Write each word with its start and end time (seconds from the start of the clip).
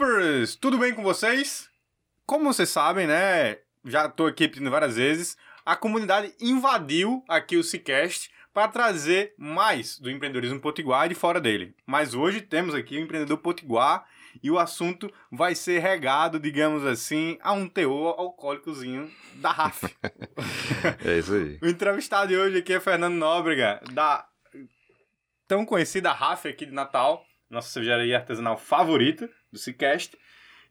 Supers, 0.00 0.56
tudo 0.56 0.78
bem 0.78 0.94
com 0.94 1.02
vocês? 1.02 1.68
Como 2.24 2.50
vocês 2.50 2.70
sabem, 2.70 3.06
né? 3.06 3.58
Já 3.84 4.08
tô 4.08 4.24
aqui 4.24 4.48
pedindo 4.48 4.70
várias 4.70 4.96
vezes. 4.96 5.36
A 5.62 5.76
comunidade 5.76 6.32
invadiu 6.40 7.22
aqui 7.28 7.58
o 7.58 7.62
Cicast 7.62 8.30
para 8.54 8.68
trazer 8.68 9.34
mais 9.36 9.98
do 9.98 10.10
empreendedorismo 10.10 10.58
potiguar 10.58 11.06
de 11.06 11.14
fora 11.14 11.38
dele. 11.38 11.74
Mas 11.86 12.14
hoje 12.14 12.40
temos 12.40 12.74
aqui 12.74 12.96
o 12.96 13.00
empreendedor 13.00 13.36
potiguar 13.36 14.06
e 14.42 14.50
o 14.50 14.58
assunto 14.58 15.12
vai 15.30 15.54
ser 15.54 15.80
regado, 15.80 16.40
digamos 16.40 16.82
assim, 16.86 17.36
a 17.42 17.52
um 17.52 17.68
teor 17.68 18.18
alcoólicozinho 18.18 19.12
da 19.34 19.52
RAF. 19.52 19.84
é 21.04 21.18
isso 21.18 21.34
aí. 21.34 21.58
o 21.60 21.68
entrevistado 21.68 22.28
de 22.28 22.38
hoje 22.38 22.56
aqui 22.56 22.72
é 22.72 22.80
Fernando 22.80 23.16
Nóbrega, 23.16 23.82
da 23.92 24.26
tão 25.46 25.66
conhecida 25.66 26.10
RAF 26.10 26.48
aqui 26.48 26.64
de 26.64 26.72
Natal, 26.72 27.22
nossa 27.50 27.68
cervejaria 27.68 28.16
artesanal 28.16 28.56
favorita 28.56 29.28
do 29.52 29.58
Cicast. 29.58 30.16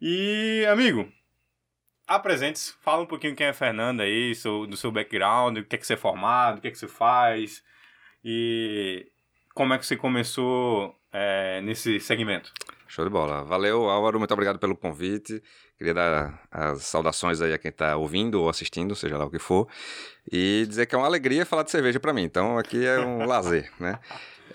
E, 0.01 0.65
amigo, 0.69 1.11
apresente-se, 2.07 2.73
fala 2.81 3.03
um 3.03 3.07
pouquinho 3.07 3.35
quem 3.35 3.47
é 3.47 3.53
Fernando 3.53 4.01
aí, 4.01 4.33
do 4.67 4.77
seu 4.77 4.91
background, 4.91 5.57
o 5.57 5.65
que 5.65 5.75
é 5.75 5.79
que 5.79 5.85
você 5.85 5.93
é 5.93 5.97
formado, 5.97 6.57
o 6.57 6.61
que 6.61 6.67
é 6.67 6.71
que 6.71 6.77
você 6.77 6.87
faz 6.87 7.63
e 8.23 9.07
como 9.53 9.73
é 9.73 9.77
que 9.77 9.85
você 9.85 9.95
começou 9.95 10.95
é, 11.11 11.61
nesse 11.61 11.99
segmento. 11.99 12.51
Show 12.87 13.05
de 13.05 13.11
bola. 13.11 13.43
Valeu, 13.43 13.87
Álvaro. 13.87 14.17
Muito 14.17 14.33
obrigado 14.33 14.57
pelo 14.57 14.75
convite. 14.75 15.43
Queria 15.77 15.93
dar 15.93 16.41
as 16.51 16.83
saudações 16.83 17.39
aí 17.39 17.53
a 17.53 17.57
quem 17.57 17.69
está 17.69 17.95
ouvindo 17.95 18.41
ou 18.41 18.49
assistindo, 18.49 18.95
seja 18.95 19.17
lá 19.17 19.25
o 19.25 19.29
que 19.29 19.37
for. 19.37 19.67
E 20.31 20.65
dizer 20.67 20.87
que 20.87 20.95
é 20.95 20.97
uma 20.97 21.05
alegria 21.05 21.45
falar 21.45 21.63
de 21.63 21.71
cerveja 21.71 21.99
para 21.99 22.13
mim. 22.13 22.23
Então, 22.23 22.57
aqui 22.57 22.83
é 22.85 22.99
um 22.99 23.25
lazer, 23.27 23.71
né? 23.79 23.99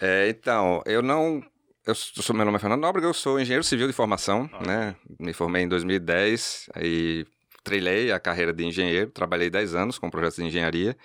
É, 0.00 0.28
então, 0.28 0.83
eu 0.84 1.00
não 1.00 1.42
eu 1.86 1.94
sou, 1.94 2.34
meu 2.34 2.44
nome 2.44 2.56
é 2.56 2.60
Fernando 2.60 2.80
Nóbrega, 2.80 3.06
eu 3.06 3.14
sou 3.14 3.38
engenheiro 3.38 3.62
civil 3.62 3.86
de 3.86 3.92
formação, 3.92 4.48
ah. 4.54 4.66
né? 4.66 4.96
Me 5.20 5.32
formei 5.34 5.62
em 5.62 5.68
2010 5.68 6.70
e 6.80 7.27
trilhei 7.62 8.10
a 8.10 8.18
carreira 8.18 8.52
de 8.52 8.64
engenheiro, 8.64 9.10
trabalhei 9.10 9.50
10 9.50 9.74
anos 9.74 9.98
com 9.98 10.08
projetos 10.08 10.36
de 10.36 10.44
engenharia, 10.44 10.96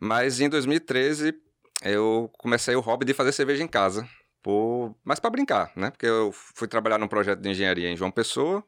mas 0.00 0.40
em 0.40 0.48
2013 0.48 1.34
eu 1.82 2.30
comecei 2.38 2.74
o 2.74 2.80
hobby 2.80 3.04
de 3.04 3.12
fazer 3.12 3.32
cerveja 3.32 3.62
em 3.62 3.68
casa, 3.68 4.08
por... 4.42 4.94
mas 5.04 5.20
para 5.20 5.30
brincar, 5.30 5.70
né? 5.76 5.90
Porque 5.90 6.06
eu 6.06 6.32
fui 6.32 6.66
trabalhar 6.66 6.98
num 6.98 7.08
projeto 7.08 7.40
de 7.40 7.50
engenharia 7.50 7.90
em 7.90 7.96
João 7.96 8.10
Pessoa, 8.10 8.64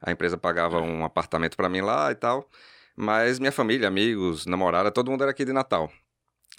a 0.00 0.12
empresa 0.12 0.38
pagava 0.38 0.80
um 0.80 1.04
apartamento 1.04 1.56
para 1.56 1.68
mim 1.68 1.82
lá 1.82 2.10
e 2.10 2.14
tal, 2.14 2.48
mas 2.96 3.38
minha 3.38 3.52
família, 3.52 3.86
amigos, 3.86 4.46
namorada, 4.46 4.90
todo 4.90 5.10
mundo 5.10 5.22
era 5.22 5.30
aqui 5.30 5.44
de 5.44 5.52
Natal. 5.52 5.90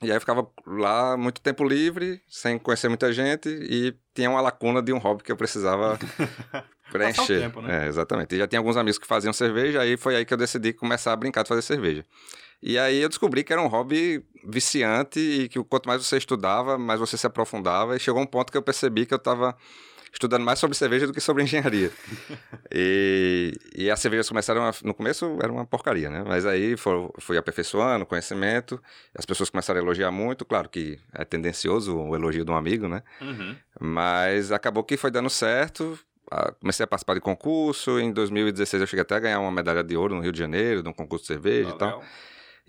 E 0.02 0.12
aí 0.12 0.16
eu 0.16 0.20
ficava 0.20 0.48
lá 0.66 1.18
muito 1.18 1.42
tempo 1.42 1.64
livre, 1.64 2.22
sem 2.28 2.60
conhecer 2.60 2.88
muita 2.88 3.12
gente, 3.12 3.50
e 3.50 3.96
tinha 4.14 4.30
uma 4.30 4.42
lacuna 4.42 4.82
de 4.82 4.94
um 4.94 5.00
hobby 5.00 5.24
que 5.24 5.32
eu 5.32 5.38
precisava 5.38 5.98
preencher. 6.92 7.40
Tempo, 7.42 7.62
né? 7.62 7.86
É, 7.86 7.88
exatamente. 7.88 8.36
E 8.36 8.38
já 8.38 8.48
tinha 8.48 8.60
alguns 8.60 8.78
amigos 8.78 9.00
que 9.00 9.08
faziam 9.08 9.34
cerveja, 9.34 9.82
aí 9.82 9.98
foi 9.98 10.16
aí 10.16 10.24
que 10.24 10.34
eu 10.34 10.38
decidi 10.38 10.72
começar 10.72 11.14
a 11.14 11.16
brincar 11.16 11.42
de 11.42 11.50
fazer 11.50 11.64
cerveja. 11.64 12.06
E 12.62 12.78
aí 12.78 13.02
eu 13.02 13.10
descobri 13.10 13.44
que 13.44 13.52
era 13.52 13.62
um 13.62 13.68
hobby 13.68 14.24
viciante 14.44 15.20
e 15.20 15.50
que 15.50 15.64
quanto 15.64 15.88
mais 15.88 16.06
você 16.06 16.18
estudava, 16.18 16.78
mais 16.78 17.00
você 17.00 17.18
se 17.18 17.26
aprofundava, 17.26 17.96
e 17.96 18.00
chegou 18.00 18.22
um 18.22 18.26
ponto 18.26 18.52
que 18.52 18.58
eu 18.58 18.62
percebi 18.62 19.06
que 19.06 19.14
eu 19.14 19.18
estava 19.18 19.56
estudando 20.18 20.44
mais 20.44 20.58
sobre 20.60 20.76
cerveja 20.76 21.06
do 21.06 21.14
que 21.14 21.22
sobre 21.22 21.44
engenharia. 21.44 21.92
e, 22.74 23.54
e 23.76 23.90
as 23.90 24.00
cervejas 24.00 24.28
começaram, 24.28 24.64
a, 24.64 24.74
no 24.84 24.94
começo 24.94 25.38
era 25.42 25.52
uma 25.52 25.66
porcaria, 25.66 26.10
né? 26.10 26.24
Mas 26.26 26.46
aí 26.46 26.76
foi, 26.76 27.10
fui 27.20 27.38
aperfeiçoando 27.38 28.04
o 28.04 28.08
conhecimento, 28.08 28.82
as 29.16 29.26
pessoas 29.26 29.50
começaram 29.50 29.80
a 29.80 29.84
elogiar 29.84 30.12
muito, 30.12 30.44
claro 30.44 30.68
que 30.68 31.00
é 31.14 31.24
tendencioso 31.24 31.96
o 31.96 32.16
elogio 32.16 32.44
de 32.44 32.52
um 32.52 32.56
amigo, 32.56 32.88
né? 32.88 33.04
Uhum. 33.22 33.56
Mas 33.80 34.52
acabou 34.52 34.84
que 34.84 34.98
foi 34.98 35.12
dando 35.12 35.30
certo, 35.30 35.98
comecei 36.60 36.84
a 36.84 36.88
participar 36.88 37.14
de 37.14 37.22
concurso, 37.22 38.00
em 38.00 38.12
2016 38.12 38.82
eu 38.82 38.88
cheguei 38.88 39.04
até 39.04 39.16
a 39.16 39.20
ganhar 39.20 39.40
uma 39.40 39.52
medalha 39.52 39.84
de 39.84 39.96
ouro 39.96 40.16
no 40.16 40.22
Rio 40.22 40.32
de 40.32 40.40
Janeiro, 40.40 40.82
de 40.82 40.90
um 40.90 40.94
concurso 40.94 41.24
de 41.24 41.28
cerveja 41.28 41.70
e 41.70 41.78
tal. 41.78 42.04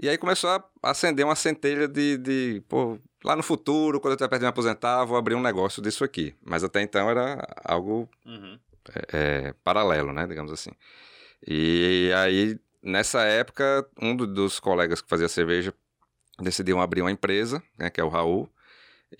E 0.00 0.08
aí 0.08 0.16
começou 0.16 0.50
a 0.50 0.62
acender 0.82 1.24
uma 1.24 1.34
centelha 1.34 1.88
de, 1.88 2.16
de 2.18 2.62
pô, 2.68 2.98
lá 3.28 3.36
no 3.36 3.42
futuro, 3.42 4.00
quando 4.00 4.12
eu 4.12 4.14
estiver 4.14 4.28
perto 4.28 4.40
de 4.40 4.46
me 4.46 4.48
aposentar, 4.48 5.04
vou 5.04 5.18
abrir 5.18 5.34
um 5.34 5.42
negócio 5.42 5.82
disso 5.82 6.02
aqui. 6.02 6.34
Mas 6.42 6.64
até 6.64 6.80
então 6.80 7.10
era 7.10 7.46
algo 7.62 8.08
uhum. 8.24 8.58
é, 8.94 9.06
é, 9.12 9.54
paralelo, 9.62 10.14
né, 10.14 10.26
digamos 10.26 10.50
assim. 10.50 10.70
E 11.46 12.10
aí, 12.16 12.58
nessa 12.82 13.22
época, 13.24 13.86
um 14.00 14.16
do, 14.16 14.26
dos 14.26 14.58
colegas 14.58 15.02
que 15.02 15.08
fazia 15.08 15.28
cerveja 15.28 15.74
decidiu 16.40 16.80
abrir 16.80 17.02
uma 17.02 17.10
empresa, 17.10 17.62
né, 17.76 17.90
que 17.90 18.00
é 18.00 18.04
o 18.04 18.08
Raul, 18.08 18.48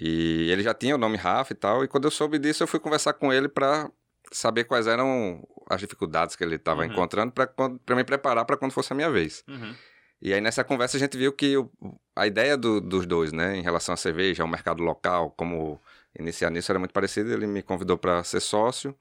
e 0.01 0.51
ele 0.51 0.63
já 0.63 0.73
tinha 0.73 0.95
o 0.95 0.99
nome 0.99 1.19
Rafa 1.19 1.53
e 1.53 1.57
tal, 1.57 1.85
e 1.85 1.89
quando 1.89 2.05
eu 2.05 2.11
soube 2.11 2.39
disso, 2.39 2.63
eu 2.63 2.67
fui 2.67 2.81
conversar 2.81 3.13
com 3.13 3.33
ele 3.33 3.49
para 3.49 3.91
saber 4.33 4.65
quais 4.65 4.87
eram 4.87 5.47
as 5.69 5.81
dificuldades 5.81 6.35
que 6.35 6.43
ele 6.43 6.57
estava 6.57 6.83
uhum. 6.83 6.93
encontrando 6.93 7.33
para 7.33 7.97
me 7.97 8.05
preparar 8.05 8.45
para 8.47 8.57
quando 8.57 8.73
fosse 8.73 8.93
a 8.93 8.97
minha 8.97 9.11
vez. 9.11 9.45
Uhum. 9.47 9.75
E 10.21 10.33
aí 10.33 10.41
nessa 10.41 10.65
conversa 10.65 10.97
a 10.97 11.01
gente 11.01 11.17
viu 11.17 11.33
que 11.33 11.57
o, 11.57 11.71
a 12.19 12.27
ideia 12.27 12.57
do, 12.57 12.81
dos 12.81 13.07
dois, 13.07 13.33
né, 13.33 13.57
em 13.57 13.63
relação 13.63 13.93
à 13.95 13.97
cerveja, 13.97 14.43
ao 14.43 14.49
mercado 14.49 14.83
local, 14.83 15.31
como 15.37 15.81
iniciar 16.19 16.51
nisso 16.51 16.71
era 16.73 16.79
muito 16.79 16.93
parecido. 16.93 17.33
Ele 17.33 17.47
me 17.47 17.63
convidou 17.63 17.97
para 17.97 18.23
ser 18.25 18.41
sócio. 18.41 18.95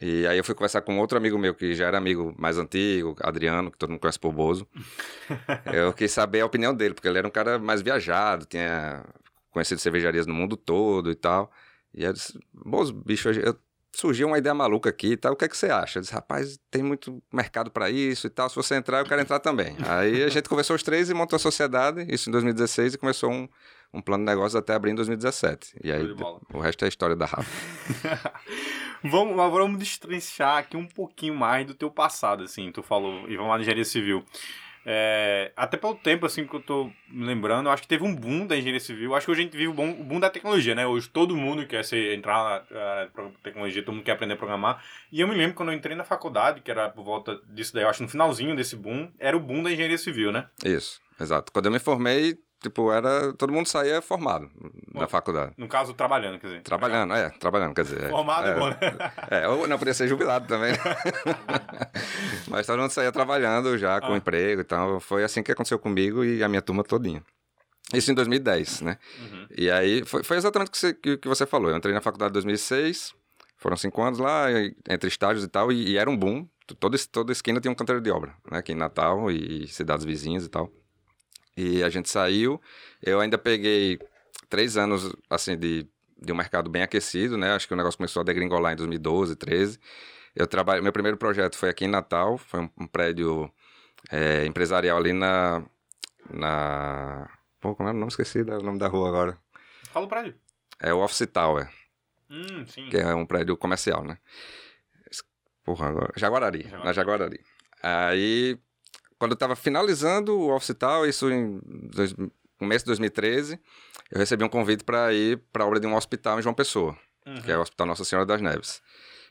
E 0.00 0.26
aí 0.26 0.38
eu 0.38 0.44
fui 0.44 0.54
conversar 0.54 0.82
com 0.82 0.98
outro 0.98 1.18
amigo 1.18 1.38
meu 1.38 1.54
que 1.54 1.74
já 1.74 1.86
era 1.86 1.98
amigo 1.98 2.34
mais 2.38 2.58
antigo, 2.58 3.16
Adriano, 3.20 3.70
que 3.70 3.78
todo 3.78 3.90
mundo 3.90 4.00
conhece 4.00 4.18
por 4.18 4.32
Bozo. 4.32 4.66
eu 5.72 5.92
quis 5.92 6.12
saber 6.12 6.40
a 6.40 6.46
opinião 6.46 6.74
dele, 6.74 6.94
porque 6.94 7.08
ele 7.08 7.18
era 7.18 7.26
um 7.26 7.30
cara 7.30 7.58
mais 7.58 7.82
viajado, 7.82 8.46
tinha 8.46 9.04
conhecido 9.50 9.80
cervejarias 9.80 10.26
no 10.26 10.34
mundo 10.34 10.56
todo 10.56 11.10
e 11.10 11.14
tal. 11.14 11.50
E 11.92 12.04
eu 12.04 12.12
disse, 12.12 12.38
Bozo, 12.52 12.94
bicho, 12.94 13.28
eu 13.30 13.56
surgiu 13.92 14.28
uma 14.28 14.38
ideia 14.38 14.54
maluca 14.54 14.90
aqui 14.90 15.12
e 15.12 15.16
tal, 15.16 15.32
o 15.32 15.36
que 15.36 15.44
é 15.44 15.48
que 15.48 15.56
você 15.56 15.70
acha? 15.70 15.98
Eu 15.98 16.02
disse, 16.02 16.12
rapaz, 16.12 16.58
tem 16.70 16.82
muito 16.82 17.22
mercado 17.32 17.70
para 17.70 17.90
isso 17.90 18.26
e 18.26 18.30
tal, 18.30 18.48
se 18.48 18.56
você 18.56 18.76
entrar, 18.76 19.00
eu 19.00 19.04
quero 19.04 19.20
entrar 19.20 19.40
também. 19.40 19.76
Aí 19.86 20.22
a 20.22 20.28
gente 20.28 20.48
conversou 20.48 20.76
os 20.76 20.82
três 20.82 21.10
e 21.10 21.14
montou 21.14 21.36
a 21.36 21.40
sociedade, 21.40 22.06
isso 22.08 22.28
em 22.28 22.32
2016, 22.32 22.94
e 22.94 22.98
começou 22.98 23.30
um, 23.30 23.48
um 23.92 24.00
plano 24.00 24.24
de 24.24 24.30
negócio 24.30 24.58
até 24.58 24.74
abrir 24.74 24.92
em 24.92 24.94
2017. 24.94 25.78
E 25.82 25.90
aí 25.90 26.02
o 26.52 26.60
resto 26.60 26.84
é 26.84 26.86
a 26.86 26.88
história 26.88 27.16
da 27.16 27.26
Rafa. 27.26 27.50
vamos, 29.02 29.36
vamos 29.36 29.78
destrinchar 29.78 30.58
aqui 30.58 30.76
um 30.76 30.86
pouquinho 30.86 31.34
mais 31.34 31.66
do 31.66 31.74
teu 31.74 31.90
passado, 31.90 32.44
assim, 32.44 32.70
tu 32.70 32.82
falou, 32.82 33.28
e 33.28 33.36
vamos 33.36 33.50
lá 33.50 33.56
na 33.56 33.62
engenharia 33.62 33.84
civil. 33.84 34.24
É, 34.84 35.52
até 35.56 35.76
pelo 35.76 35.94
tempo, 35.94 36.26
assim, 36.26 36.46
que 36.46 36.54
eu 36.54 36.60
tô 36.60 36.90
me 37.08 37.24
lembrando, 37.24 37.68
acho 37.68 37.82
que 37.82 37.88
teve 37.88 38.04
um 38.04 38.14
boom 38.14 38.46
da 38.46 38.56
engenharia 38.56 38.80
civil. 38.80 39.14
Acho 39.14 39.26
que 39.26 39.32
hoje 39.32 39.40
a 39.40 39.44
gente 39.44 39.56
vive 39.56 39.68
o 39.68 39.74
boom, 39.74 39.90
o 39.92 40.04
boom 40.04 40.20
da 40.20 40.30
tecnologia, 40.30 40.74
né? 40.74 40.86
Hoje 40.86 41.08
todo 41.08 41.36
mundo 41.36 41.66
quer 41.66 41.84
ser, 41.84 42.14
entrar 42.16 42.66
na 42.70 43.24
uh, 43.24 43.32
tecnologia, 43.42 43.82
todo 43.82 43.94
mundo 43.94 44.04
quer 44.04 44.12
aprender 44.12 44.34
a 44.34 44.36
programar. 44.36 44.82
E 45.12 45.20
eu 45.20 45.28
me 45.28 45.34
lembro 45.34 45.54
quando 45.54 45.70
eu 45.70 45.76
entrei 45.76 45.96
na 45.96 46.04
faculdade, 46.04 46.60
que 46.60 46.70
era 46.70 46.88
por 46.88 47.04
volta 47.04 47.40
disso 47.48 47.74
daí, 47.74 47.84
eu 47.84 47.88
acho 47.88 48.02
no 48.02 48.08
finalzinho 48.08 48.56
desse 48.56 48.76
boom, 48.76 49.10
era 49.18 49.36
o 49.36 49.40
boom 49.40 49.62
da 49.62 49.72
engenharia 49.72 49.98
civil, 49.98 50.32
né? 50.32 50.48
Isso, 50.64 51.00
exato. 51.20 51.52
Quando 51.52 51.66
eu 51.66 51.72
me 51.72 51.78
formei, 51.78 52.38
Tipo, 52.60 52.90
era. 52.92 53.32
Todo 53.34 53.52
mundo 53.52 53.68
saía 53.68 54.02
formado 54.02 54.50
Na 54.98 55.08
faculdade. 55.08 55.52
No 55.56 55.68
caso, 55.68 55.94
trabalhando, 55.94 56.38
quer 56.38 56.46
dizer. 56.48 56.62
Trabalhando, 56.62 57.14
é, 57.14 57.30
trabalhando, 57.30 57.74
quer 57.74 57.82
dizer. 57.82 58.10
Formado 58.10 58.46
é, 58.46 58.50
é 58.50 58.54
bom, 58.54 58.68
né? 58.68 58.78
É, 59.30 59.48
ou 59.48 59.66
não 59.66 59.78
podia 59.78 59.94
ser 59.94 60.08
jubilado 60.08 60.46
também. 60.46 60.72
Mas 62.48 62.66
todo 62.66 62.80
mundo 62.80 62.90
saía 62.90 63.12
trabalhando 63.12 63.76
já 63.78 64.00
com 64.00 64.12
ah. 64.12 64.16
emprego 64.16 64.60
e 64.62 64.64
tal. 64.64 65.00
Foi 65.00 65.24
assim 65.24 65.42
que 65.42 65.52
aconteceu 65.52 65.78
comigo 65.78 66.24
e 66.24 66.42
a 66.42 66.48
minha 66.48 66.62
turma 66.62 66.82
todinha. 66.82 67.22
Isso 67.92 68.10
em 68.10 68.14
2010, 68.14 68.82
né? 68.82 68.98
Uhum. 69.18 69.46
E 69.56 69.70
aí 69.70 70.04
foi, 70.04 70.22
foi 70.22 70.36
exatamente 70.36 70.68
o 70.68 70.72
que 70.72 70.78
você, 70.78 70.94
que 70.94 71.28
você 71.28 71.46
falou. 71.46 71.70
Eu 71.70 71.76
entrei 71.76 71.94
na 71.94 72.02
faculdade 72.02 72.32
em 72.32 72.34
2006, 72.34 73.14
foram 73.56 73.76
cinco 73.76 74.02
anos 74.02 74.18
lá, 74.18 74.46
entre 74.88 75.08
estágios 75.08 75.44
e 75.44 75.48
tal, 75.48 75.72
e, 75.72 75.90
e 75.90 75.98
era 75.98 76.08
um 76.08 76.16
boom. 76.16 76.46
Toda, 76.78 76.98
toda 77.10 77.32
esquina 77.32 77.60
tinha 77.60 77.72
um 77.72 77.74
canteiro 77.74 78.00
de 78.00 78.10
obra, 78.10 78.34
né? 78.50 78.58
Aqui 78.58 78.72
em 78.72 78.76
Natal 78.76 79.30
e 79.30 79.66
cidades 79.68 80.04
vizinhas 80.04 80.44
e 80.44 80.50
tal. 80.50 80.70
E 81.56 81.82
a 81.82 81.88
gente 81.88 82.10
saiu. 82.10 82.60
Eu 83.02 83.20
ainda 83.20 83.38
peguei 83.38 83.98
três 84.48 84.76
anos, 84.76 85.14
assim, 85.28 85.56
de, 85.56 85.86
de 86.20 86.32
um 86.32 86.36
mercado 86.36 86.68
bem 86.70 86.82
aquecido, 86.82 87.36
né? 87.36 87.52
Acho 87.52 87.66
que 87.66 87.74
o 87.74 87.76
negócio 87.76 87.96
começou 87.96 88.20
a 88.20 88.24
degringolar 88.24 88.72
em 88.72 88.76
2012, 88.76 89.36
13. 89.36 89.78
Eu 90.34 90.46
trabalho, 90.46 90.82
meu 90.82 90.92
primeiro 90.92 91.16
projeto 91.16 91.56
foi 91.56 91.68
aqui 91.68 91.84
em 91.84 91.88
Natal, 91.88 92.38
foi 92.38 92.60
um, 92.60 92.70
um 92.80 92.86
prédio 92.86 93.50
é, 94.10 94.46
empresarial 94.46 94.98
ali 94.98 95.12
na, 95.12 95.64
na... 96.30 97.28
Pô, 97.60 97.74
como 97.74 97.88
é 97.88 97.92
o 97.92 97.94
nome? 97.94 98.08
Esqueci 98.08 98.40
o 98.42 98.62
nome 98.62 98.78
da 98.78 98.88
rua 98.88 99.08
agora. 99.08 99.38
Fala 99.84 100.06
o 100.06 100.08
prédio. 100.08 100.34
É 100.80 100.94
o 100.94 101.02
Office 101.02 101.26
Tower. 101.32 101.68
Hum, 102.30 102.66
sim. 102.66 102.88
Que 102.88 102.98
é 102.98 103.14
um 103.14 103.26
prédio 103.26 103.56
comercial, 103.56 104.04
né? 104.04 104.18
Porra, 105.64 105.88
agora... 105.88 106.12
Jaguarari, 106.16 106.62
Jaguarari. 106.62 106.84
na 106.86 106.92
Jaguarari. 106.92 107.40
Aí 107.82 108.58
quando 109.18 109.32
eu 109.32 109.34
estava 109.34 109.56
finalizando 109.56 110.38
o 110.38 110.54
Office 110.54 110.76
Tal, 110.78 111.04
isso 111.04 111.30
em 111.30 111.60
dois, 111.64 112.14
começo 112.58 112.84
de 112.84 112.88
2013, 112.88 113.58
eu 114.10 114.18
recebi 114.18 114.44
um 114.44 114.48
convite 114.48 114.84
para 114.84 115.12
ir 115.12 115.38
para 115.52 115.64
a 115.64 115.66
obra 115.66 115.78
de 115.80 115.86
um 115.86 115.94
hospital 115.94 116.38
em 116.38 116.42
João 116.42 116.54
Pessoa, 116.54 116.96
uhum. 117.26 117.40
que 117.42 117.50
é 117.50 117.56
o 117.56 117.60
Hospital 117.60 117.86
Nossa 117.86 118.04
Senhora 118.04 118.26
das 118.26 118.40
Neves. 118.40 118.82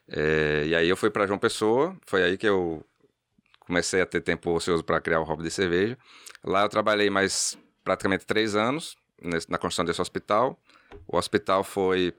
É, 0.09 0.63
e 0.65 0.75
aí 0.75 0.87
eu 0.87 0.95
fui 0.95 1.09
para 1.09 1.27
João 1.27 1.37
Pessoa, 1.37 1.95
foi 2.05 2.23
aí 2.23 2.37
que 2.37 2.47
eu 2.47 2.83
comecei 3.59 4.01
a 4.01 4.05
ter 4.05 4.21
tempo 4.21 4.51
ocioso 4.51 4.83
para 4.83 5.01
criar 5.01 5.19
o 5.19 5.23
hobby 5.23 5.43
de 5.43 5.51
cerveja. 5.51 5.97
Lá 6.43 6.63
eu 6.63 6.69
trabalhei 6.69 7.09
mais 7.09 7.57
praticamente 7.83 8.25
três 8.25 8.55
anos 8.55 8.95
nesse, 9.21 9.51
na 9.51 9.57
construção 9.57 9.83
desse 9.83 10.01
hospital. 10.01 10.57
O 11.05 11.17
hospital 11.17 11.63
foi 11.63 12.13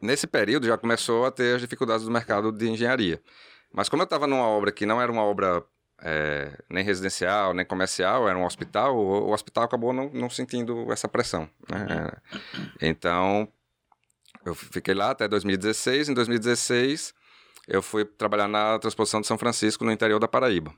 nesse 0.00 0.26
período 0.26 0.66
já 0.66 0.78
começou 0.78 1.26
a 1.26 1.30
ter 1.32 1.56
as 1.56 1.60
dificuldades 1.60 2.04
do 2.04 2.10
mercado 2.10 2.52
de 2.52 2.68
engenharia. 2.68 3.20
Mas 3.72 3.88
como 3.88 4.02
eu 4.02 4.04
estava 4.04 4.26
numa 4.26 4.46
obra 4.46 4.70
que 4.70 4.86
não 4.86 5.00
era 5.00 5.10
uma 5.10 5.22
obra 5.22 5.64
é, 6.02 6.52
nem 6.70 6.84
residencial, 6.84 7.52
nem 7.52 7.66
comercial, 7.66 8.28
era 8.28 8.38
um 8.38 8.44
hospital, 8.44 8.96
o, 8.96 9.28
o 9.28 9.32
hospital 9.32 9.64
acabou 9.64 9.92
não, 9.92 10.10
não, 10.10 10.30
sentindo 10.30 10.90
essa 10.92 11.08
pressão. 11.08 11.48
Né? 11.68 12.10
Uhum. 12.32 12.70
Então, 12.80 13.48
eu 14.44 14.54
fiquei 14.54 14.94
lá 14.94 15.10
até 15.10 15.26
2016. 15.26 16.08
Em 16.08 16.14
2016, 16.14 17.14
eu 17.66 17.82
fui 17.82 18.04
trabalhar 18.04 18.48
na 18.48 18.78
transposição 18.78 19.20
de 19.20 19.26
São 19.26 19.38
Francisco, 19.38 19.84
no 19.84 19.92
interior 19.92 20.18
da 20.18 20.28
Paraíba. 20.28 20.72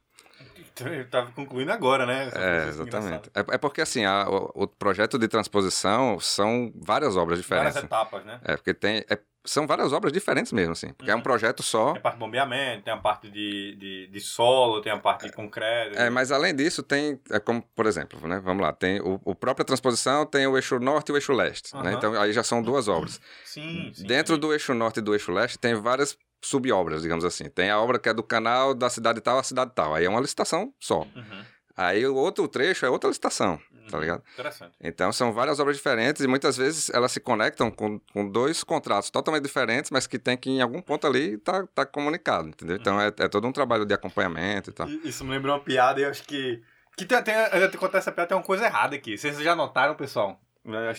Eu 0.87 1.03
estava 1.03 1.31
concluindo 1.33 1.73
agora, 1.73 2.07
né? 2.07 2.31
É, 2.35 2.69
exatamente. 2.69 3.31
É, 3.35 3.41
é, 3.55 3.59
porque, 3.59 3.81
assim, 3.81 4.05
a, 4.05 4.29
o, 4.29 4.65
o, 4.65 4.67
projeto 4.67 5.19
de 5.19 5.29
transposição 5.29 6.19
são 6.21 6.73
várias 6.75 7.17
obras 7.17 7.39
diferentes. 7.39 7.75
Várias 7.75 7.85
etapas, 7.85 8.25
né? 8.25 8.41
É, 8.45 8.57
porque 8.57 8.75
tem... 8.75 9.05
É, 9.11 9.19
são 9.45 9.67
várias 9.67 9.93
obras 9.93 10.13
diferentes 10.13 10.53
mesmo, 10.53 10.73
assim. 10.73 10.89
Porque 10.89 11.05
uhum. 11.05 11.13
é 11.13 11.15
um 11.15 11.19
uhum. 11.19 11.23
projeto 11.23 11.63
só. 11.63 11.93
Tem 11.93 11.99
a 11.99 12.03
parte 12.03 12.15
de 12.17 12.21
bombeamento, 12.21 12.83
tem 12.85 12.93
a 12.93 12.97
parte 12.97 13.31
de, 13.31 13.75
de, 13.77 14.07
de 14.09 14.21
solo, 14.21 14.83
tem 14.83 14.93
a 14.93 14.99
parte 14.99 15.27
de 15.27 15.33
concreto. 15.33 15.99
É, 15.99 16.11
mas 16.11 16.31
além 16.31 16.55
disso, 16.55 16.83
tem, 16.83 17.19
é 17.31 17.41
como, 17.41 17.63
por 17.75 17.87
exemplo, 17.87 18.27
né? 18.29 18.39
Vamos 18.45 18.63
lá, 18.63 18.73
tem 18.73 19.01
o, 19.01 19.21
o 19.25 19.35
própria 19.35 19.65
transposição 19.65 20.27
tem 20.27 20.47
o 20.47 20.57
eixo 20.57 20.79
norte 20.79 21.09
e 21.09 21.13
o 21.13 21.17
eixo 21.17 21.33
leste. 21.33 21.75
Uhum. 21.75 21.83
Né? 21.83 21.95
Então 21.95 22.21
aí 22.21 22.33
já 22.33 22.43
são 22.43 22.63
duas 22.63 22.87
obras. 22.87 23.21
Sim, 23.45 23.91
sim 23.95 24.05
Dentro 24.05 24.35
sim. 24.35 24.41
do 24.41 24.53
eixo 24.53 24.75
norte 24.75 24.99
e 24.99 25.03
do 25.03 25.15
eixo 25.15 25.33
leste 25.33 25.59
tem 25.59 25.75
várias 25.75 26.17
subobras, 26.43 27.03
digamos 27.03 27.25
assim. 27.25 27.49
Tem 27.49 27.71
a 27.71 27.79
obra 27.79 27.99
que 27.99 28.09
é 28.09 28.15
do 28.15 28.23
canal 28.23 28.75
da 28.75 28.89
cidade 28.89 29.21
tal 29.21 29.39
à 29.39 29.43
cidade 29.43 29.73
tal. 29.75 29.95
Aí 29.95 30.05
é 30.05 30.09
uma 30.09 30.21
licitação 30.21 30.73
só. 30.79 31.01
Uhum. 31.01 31.45
Aí 31.77 32.07
o 32.07 32.15
outro 32.15 32.47
trecho 32.47 32.85
é 32.85 32.91
outra 32.91 33.09
licitação, 33.09 33.59
tá 33.89 33.97
uhum. 33.97 34.03
ligado? 34.03 34.23
Interessante. 34.35 34.73
Então 34.83 35.11
são 35.13 35.33
várias 35.33 35.59
obras 35.61 35.77
diferentes 35.77 36.23
e 36.23 36.27
muitas 36.27 36.57
vezes 36.57 36.91
elas 36.91 37.11
se 37.11 37.21
conectam 37.21 37.71
com, 37.71 37.99
com 38.13 38.29
dois 38.29 38.63
contratos 38.63 39.09
totalmente 39.09 39.45
diferentes, 39.45 39.91
mas 39.91 40.07
que 40.07 40.19
tem 40.19 40.37
que 40.37 40.51
em 40.51 40.61
algum 40.61 40.83
ponto 40.83 41.07
ali 41.07 41.39
tá, 41.39 41.67
tá 41.75 41.87
comunicado, 41.87 42.49
entendeu? 42.49 42.77
Então 42.77 42.97
uhum. 42.97 43.03
é, 43.03 43.07
é 43.07 43.29
todo 43.29 43.47
um 43.47 43.53
trabalho 43.53 43.87
de 43.87 43.95
acompanhamento 43.95 44.71
e 44.71 44.73
tal. 44.73 44.89
Isso 44.89 45.25
me 45.25 45.31
lembrou 45.31 45.55
uma 45.55 45.65
piada 45.65 46.01
e 46.01 46.03
eu 46.03 46.11
acho 46.11 46.23
que. 46.25 46.63
Que 46.97 47.07
tem, 47.07 47.23
tem, 47.23 47.35
acontece 47.35 48.11
a 48.11 48.13
piada, 48.13 48.29
tem 48.29 48.37
uma 48.37 48.43
coisa 48.43 48.67
errada 48.67 48.95
aqui. 48.95 49.17
Vocês 49.17 49.39
já 49.39 49.57
notaram, 49.57 49.95
pessoal? 49.95 50.39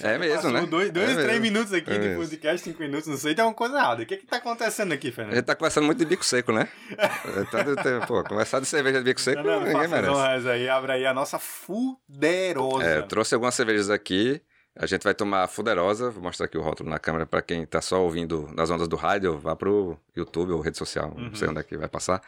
É 0.04 0.18
mesmo, 0.18 0.50
né? 0.50 0.66
Dois, 0.66 0.92
dois 0.92 1.10
é 1.12 1.14
três 1.14 1.28
mesmo. 1.28 1.42
minutos 1.42 1.72
aqui 1.72 1.92
é 1.92 1.94
de 1.94 2.00
mesmo. 2.00 2.22
podcast, 2.22 2.64
cinco 2.64 2.82
minutos, 2.82 3.08
não 3.08 3.18
sei, 3.18 3.36
tem 3.36 3.46
uma 3.46 3.54
coisa 3.54 3.78
errada. 3.78 4.02
O 4.02 4.06
que 4.08 4.18
que 4.18 4.26
tá 4.26 4.38
acontecendo 4.38 4.92
aqui, 4.92 5.12
Fernando? 5.12 5.34
A 5.34 5.36
gente 5.36 5.46
tá 5.46 5.56
conversando 5.56 5.86
muito 5.86 6.00
de 6.00 6.06
bico 6.06 6.26
seco, 6.26 6.52
né? 6.52 6.68
então, 6.90 8.08
pô, 8.08 8.24
conversar 8.24 8.60
de 8.60 8.66
cerveja 8.66 8.98
de 8.98 9.06
bico 9.06 9.22
seco, 9.22 9.44
não, 9.44 9.60
não, 9.60 9.68
ninguém 9.68 9.88
merece. 9.88 10.50
aí, 10.50 10.68
abre 10.68 10.94
aí 10.94 11.06
a 11.06 11.14
nossa 11.14 11.38
fuderosa. 11.38 12.84
É, 12.84 13.02
trouxe 13.04 13.36
algumas 13.36 13.54
cervejas 13.54 13.90
aqui. 13.92 14.42
A 14.76 14.86
gente 14.86 15.04
vai 15.04 15.14
tomar 15.14 15.44
a 15.44 15.48
Fuderosa, 15.48 16.10
vou 16.10 16.24
mostrar 16.24 16.46
aqui 16.46 16.58
o 16.58 16.62
rótulo 16.62 16.90
na 16.90 16.98
câmera 16.98 17.26
para 17.26 17.42
quem 17.42 17.66
tá 17.66 17.82
só 17.82 18.02
ouvindo 18.02 18.50
nas 18.56 18.70
ondas 18.70 18.88
do 18.88 18.96
rádio, 18.96 19.38
vá 19.38 19.54
pro 19.54 20.00
YouTube 20.16 20.54
ou 20.54 20.62
rede 20.62 20.78
social, 20.78 21.10
uhum. 21.10 21.26
não 21.26 21.36
sei 21.36 21.50
onde 21.50 21.60
é 21.60 21.64
que 21.64 21.78
vai 21.78 21.90
passar. 21.90 22.22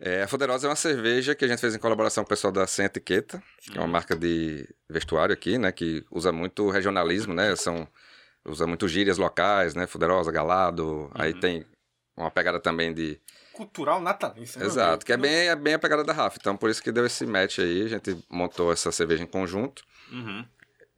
É, 0.00 0.22
a 0.22 0.28
Fuderosa 0.28 0.66
é 0.66 0.70
uma 0.70 0.76
cerveja 0.76 1.34
que 1.34 1.44
a 1.44 1.48
gente 1.48 1.60
fez 1.60 1.74
em 1.74 1.78
colaboração 1.78 2.22
com 2.22 2.26
o 2.26 2.28
pessoal 2.28 2.52
da 2.52 2.66
Sem 2.66 2.84
Etiqueta, 2.84 3.42
que 3.60 3.78
é 3.78 3.80
uma 3.80 3.86
marca 3.86 4.14
de 4.14 4.68
vestuário 4.88 5.32
aqui, 5.32 5.56
né? 5.56 5.72
Que 5.72 6.04
usa 6.10 6.30
muito 6.30 6.68
regionalismo, 6.68 7.32
né? 7.32 7.56
São, 7.56 7.88
usa 8.44 8.66
muito 8.66 8.86
gírias 8.86 9.16
locais, 9.16 9.74
né? 9.74 9.86
Fuderosa, 9.86 10.30
galado. 10.30 10.84
Uhum. 10.84 11.10
Aí 11.14 11.32
tem 11.32 11.64
uma 12.16 12.30
pegada 12.30 12.60
também 12.60 12.92
de... 12.92 13.20
Cultural 13.52 14.00
natalícia. 14.00 14.60
Né, 14.60 14.66
Exato, 14.66 15.06
que 15.06 15.12
é 15.12 15.16
bem, 15.16 15.48
é 15.48 15.56
bem 15.56 15.74
a 15.74 15.78
pegada 15.78 16.04
da 16.04 16.12
Rafa. 16.12 16.36
Então, 16.38 16.56
por 16.56 16.68
isso 16.68 16.82
que 16.82 16.92
deu 16.92 17.06
esse 17.06 17.24
match 17.24 17.58
aí. 17.58 17.84
A 17.84 17.88
gente 17.88 18.16
montou 18.30 18.70
essa 18.70 18.92
cerveja 18.92 19.22
em 19.22 19.26
conjunto. 19.26 19.82
Uhum. 20.12 20.44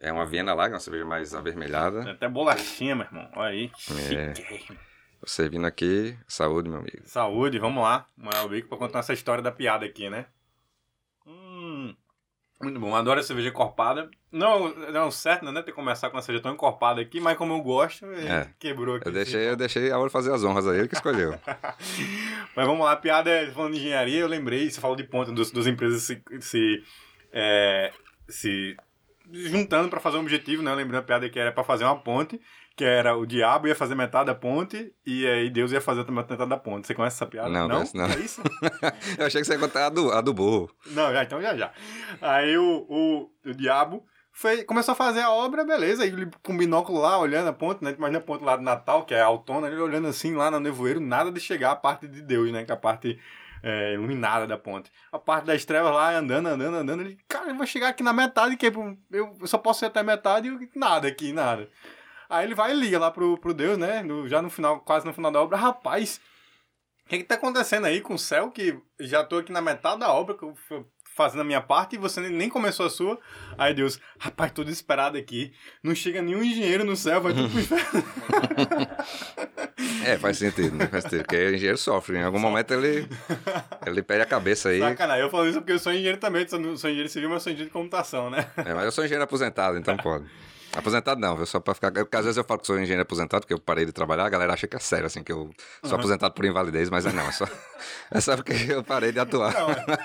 É 0.00 0.12
uma 0.12 0.26
Viena 0.26 0.54
Lager, 0.54 0.74
uma 0.74 0.80
cerveja 0.80 1.04
mais 1.04 1.34
avermelhada. 1.34 2.02
Tem 2.02 2.12
até 2.12 2.28
bolachinha, 2.28 2.96
meu 2.96 3.06
irmão. 3.06 3.28
Olha 3.36 3.50
aí. 3.50 3.70
É. 4.12 4.87
Servindo 5.26 5.66
aqui, 5.66 6.16
saúde, 6.26 6.68
meu 6.68 6.78
amigo. 6.78 7.02
Saúde, 7.04 7.58
vamos 7.58 7.82
lá. 7.82 8.06
O 8.44 8.48
bico 8.48 8.68
pra 8.68 8.78
contar 8.78 9.00
essa 9.00 9.12
história 9.12 9.42
da 9.42 9.50
piada 9.50 9.84
aqui, 9.84 10.08
né? 10.08 10.26
Hum, 11.26 11.94
muito 12.60 12.80
bom, 12.80 12.94
adoro 12.94 13.20
a 13.20 13.22
cerveja 13.22 13.50
encorpada. 13.50 14.10
Não, 14.32 14.74
não 14.90 15.10
certo, 15.10 15.44
né? 15.44 15.62
Ter 15.62 15.72
começar 15.72 16.10
com 16.10 16.16
uma 16.16 16.22
cerveja 16.22 16.42
tão 16.42 16.52
encorpada 16.52 17.00
aqui, 17.00 17.20
mas 17.20 17.36
como 17.36 17.52
eu 17.52 17.60
gosto, 17.60 18.04
é. 18.06 18.50
quebrou 18.58 18.96
aqui. 18.96 19.08
Eu 19.08 19.12
deixei, 19.12 19.48
eu 19.48 19.56
deixei 19.56 19.90
a 19.90 19.98
hora 19.98 20.10
fazer 20.10 20.32
as 20.32 20.42
honras 20.42 20.66
aí, 20.66 20.78
ele 20.78 20.88
que 20.88 20.94
escolheu. 20.94 21.38
mas 22.56 22.66
vamos 22.66 22.84
lá, 22.84 22.92
a 22.92 22.96
piada 22.96 23.30
é 23.30 23.50
falando 23.50 23.74
de 23.74 23.78
engenharia, 23.78 24.20
eu 24.20 24.26
lembrei, 24.26 24.68
você 24.68 24.80
falou 24.80 24.96
de 24.96 25.04
ponta, 25.04 25.30
dos, 25.30 25.50
dos 25.52 25.66
empresas 25.68 26.02
se, 26.02 26.20
se, 26.40 26.82
é, 27.32 27.92
se 28.28 28.76
juntando 29.30 29.88
para 29.88 30.00
fazer 30.00 30.16
um 30.16 30.22
objetivo, 30.22 30.62
né? 30.62 30.72
Eu 30.72 30.76
lembrei 30.76 30.98
a 30.98 31.02
piada 31.02 31.28
que 31.28 31.38
era 31.38 31.52
para 31.52 31.62
fazer 31.62 31.84
uma 31.84 32.00
ponte 32.00 32.40
que 32.78 32.84
era 32.84 33.16
o 33.16 33.26
diabo 33.26 33.66
ia 33.66 33.74
fazer 33.74 33.96
metade 33.96 34.26
da 34.26 34.36
ponte 34.36 34.94
e 35.04 35.26
aí 35.26 35.50
Deus 35.50 35.72
ia 35.72 35.80
fazer 35.80 36.04
também 36.04 36.24
metade 36.24 36.48
da 36.48 36.56
ponte. 36.56 36.86
Você 36.86 36.94
conhece 36.94 37.16
essa 37.16 37.26
piada? 37.26 37.48
Não, 37.48 37.66
não. 37.66 37.82
não. 37.92 38.04
É 38.04 38.18
isso? 38.20 38.40
eu 39.18 39.26
achei 39.26 39.40
que 39.40 39.48
você 39.48 39.54
ia 39.54 39.58
contar 39.58 39.86
a 39.86 39.88
do, 39.88 40.12
a 40.12 40.20
do 40.20 40.32
burro. 40.32 40.70
Não, 40.86 41.12
já, 41.12 41.24
então 41.24 41.42
já 41.42 41.56
já. 41.56 41.72
Aí 42.22 42.56
o, 42.56 42.86
o, 42.88 43.30
o 43.50 43.52
diabo 43.52 44.06
foi, 44.30 44.62
começou 44.62 44.92
a 44.92 44.94
fazer 44.94 45.22
a 45.22 45.30
obra, 45.32 45.64
beleza, 45.64 46.04
aí 46.04 46.10
ele 46.10 46.30
com 46.40 46.54
o 46.54 46.56
binóculo 46.56 47.00
lá, 47.00 47.18
olhando 47.18 47.48
a 47.48 47.52
ponte, 47.52 47.82
né? 47.82 47.96
Imagina 47.98 48.18
a 48.20 48.22
ponte 48.22 48.44
lá 48.44 48.54
do 48.54 48.62
Natal, 48.62 49.04
que 49.04 49.12
é 49.12 49.20
autona, 49.20 49.66
ele 49.66 49.80
olhando 49.80 50.06
assim 50.06 50.36
lá 50.36 50.48
no 50.48 50.60
nevoeiro, 50.60 51.00
nada 51.00 51.32
de 51.32 51.40
chegar 51.40 51.72
a 51.72 51.76
parte 51.76 52.06
de 52.06 52.22
Deus, 52.22 52.52
né? 52.52 52.64
Que 52.64 52.70
é 52.70 52.74
a 52.74 52.78
parte 52.78 53.18
é, 53.60 53.94
iluminada 53.94 54.46
da 54.46 54.56
ponte. 54.56 54.92
A 55.10 55.18
parte 55.18 55.46
das 55.46 55.64
trevas 55.64 55.92
lá, 55.92 56.16
andando, 56.16 56.46
andando, 56.46 56.76
andando, 56.76 57.00
ele, 57.00 57.18
cara, 57.26 57.48
eu 57.48 57.56
vou 57.56 57.66
chegar 57.66 57.88
aqui 57.88 58.04
na 58.04 58.12
metade, 58.12 58.56
que 58.56 58.66
eu 59.10 59.36
só 59.46 59.58
posso 59.58 59.84
ir 59.84 59.88
até 59.88 60.00
metade 60.04 60.46
e 60.46 60.78
nada 60.78 61.08
aqui, 61.08 61.32
nada. 61.32 61.68
Aí 62.28 62.44
ele 62.44 62.54
vai 62.54 62.72
e 62.72 62.74
liga 62.74 62.98
lá 62.98 63.10
pro, 63.10 63.38
pro 63.38 63.54
Deus, 63.54 63.78
né? 63.78 64.02
No, 64.02 64.28
já 64.28 64.42
no 64.42 64.50
final, 64.50 64.80
quase 64.80 65.06
no 65.06 65.14
final 65.14 65.30
da 65.30 65.40
obra. 65.40 65.56
Rapaz, 65.56 66.20
o 67.06 67.08
que, 67.08 67.18
que 67.18 67.24
tá 67.24 67.36
acontecendo 67.36 67.86
aí 67.86 68.00
com 68.00 68.14
o 68.14 68.18
céu? 68.18 68.50
Que 68.50 68.78
já 69.00 69.24
tô 69.24 69.38
aqui 69.38 69.50
na 69.50 69.62
metade 69.62 70.00
da 70.00 70.12
obra, 70.12 70.36
fazendo 71.16 71.40
a 71.40 71.44
minha 71.44 71.60
parte 71.60 71.96
e 71.96 71.98
você 71.98 72.20
nem 72.20 72.48
começou 72.48 72.86
a 72.86 72.90
sua. 72.90 73.18
Aí 73.56 73.72
Deus, 73.72 73.98
rapaz, 74.18 74.52
tô 74.52 74.62
desesperado 74.62 75.16
aqui. 75.16 75.52
Não 75.82 75.94
chega 75.94 76.20
nenhum 76.20 76.42
engenheiro 76.42 76.84
no 76.84 76.94
céu, 76.94 77.20
vai 77.20 77.32
tudo 77.32 77.48
pro 77.48 77.60
inferno. 77.60 78.04
É, 80.04 80.16
faz 80.16 80.38
sentido, 80.38 80.74
né? 80.74 80.86
Faz 80.86 81.04
sentido. 81.04 81.20
Porque 81.20 81.36
o 81.36 81.54
engenheiro 81.54 81.76
sofre. 81.76 82.16
Em 82.16 82.22
algum 82.22 82.38
momento 82.38 82.72
ele, 82.72 83.06
ele 83.86 84.02
perde 84.02 84.22
a 84.22 84.26
cabeça 84.26 84.70
aí. 84.70 84.80
Sacanagem, 84.80 85.22
eu 85.22 85.30
falo 85.30 85.46
isso 85.46 85.58
porque 85.58 85.72
eu 85.72 85.78
sou 85.78 85.92
engenheiro 85.92 86.16
também. 86.18 86.48
Sou, 86.48 86.58
sou 86.76 86.88
engenheiro 86.88 87.08
civil, 87.08 87.28
mas 87.28 87.42
sou 87.42 87.52
engenheiro 87.52 87.70
de 87.70 87.72
computação, 87.72 88.30
né? 88.30 88.46
É, 88.56 88.72
mas 88.72 88.84
eu 88.84 88.92
sou 88.92 89.04
engenheiro 89.04 89.24
aposentado, 89.24 89.76
então 89.76 89.96
pode. 89.98 90.24
Aposentado 90.78 91.20
não, 91.20 91.36
viu? 91.36 91.44
Só 91.44 91.58
pra 91.58 91.74
ficar. 91.74 91.90
Porque 91.90 92.16
às 92.16 92.24
vezes 92.24 92.36
eu 92.36 92.44
falo 92.44 92.60
que 92.60 92.66
sou 92.66 92.78
engenheiro 92.78 93.02
aposentado, 93.02 93.42
porque 93.42 93.52
eu 93.52 93.58
parei 93.58 93.84
de 93.84 93.92
trabalhar, 93.92 94.26
a 94.26 94.28
galera 94.28 94.52
acha 94.52 94.68
que 94.68 94.76
é 94.76 94.78
sério, 94.78 95.06
assim, 95.06 95.24
que 95.24 95.32
eu 95.32 95.50
sou 95.82 95.92
uhum. 95.92 95.98
aposentado 95.98 96.32
por 96.32 96.44
invalidez, 96.44 96.88
mas 96.88 97.04
é 97.04 97.12
não, 97.12 97.26
é 97.26 97.32
só, 97.32 97.44
é 98.12 98.20
só 98.20 98.36
porque 98.36 98.52
eu 98.68 98.84
parei 98.84 99.10
de 99.10 99.18
atuar. 99.18 99.52
Não, 99.54 99.70
é. 99.70 99.98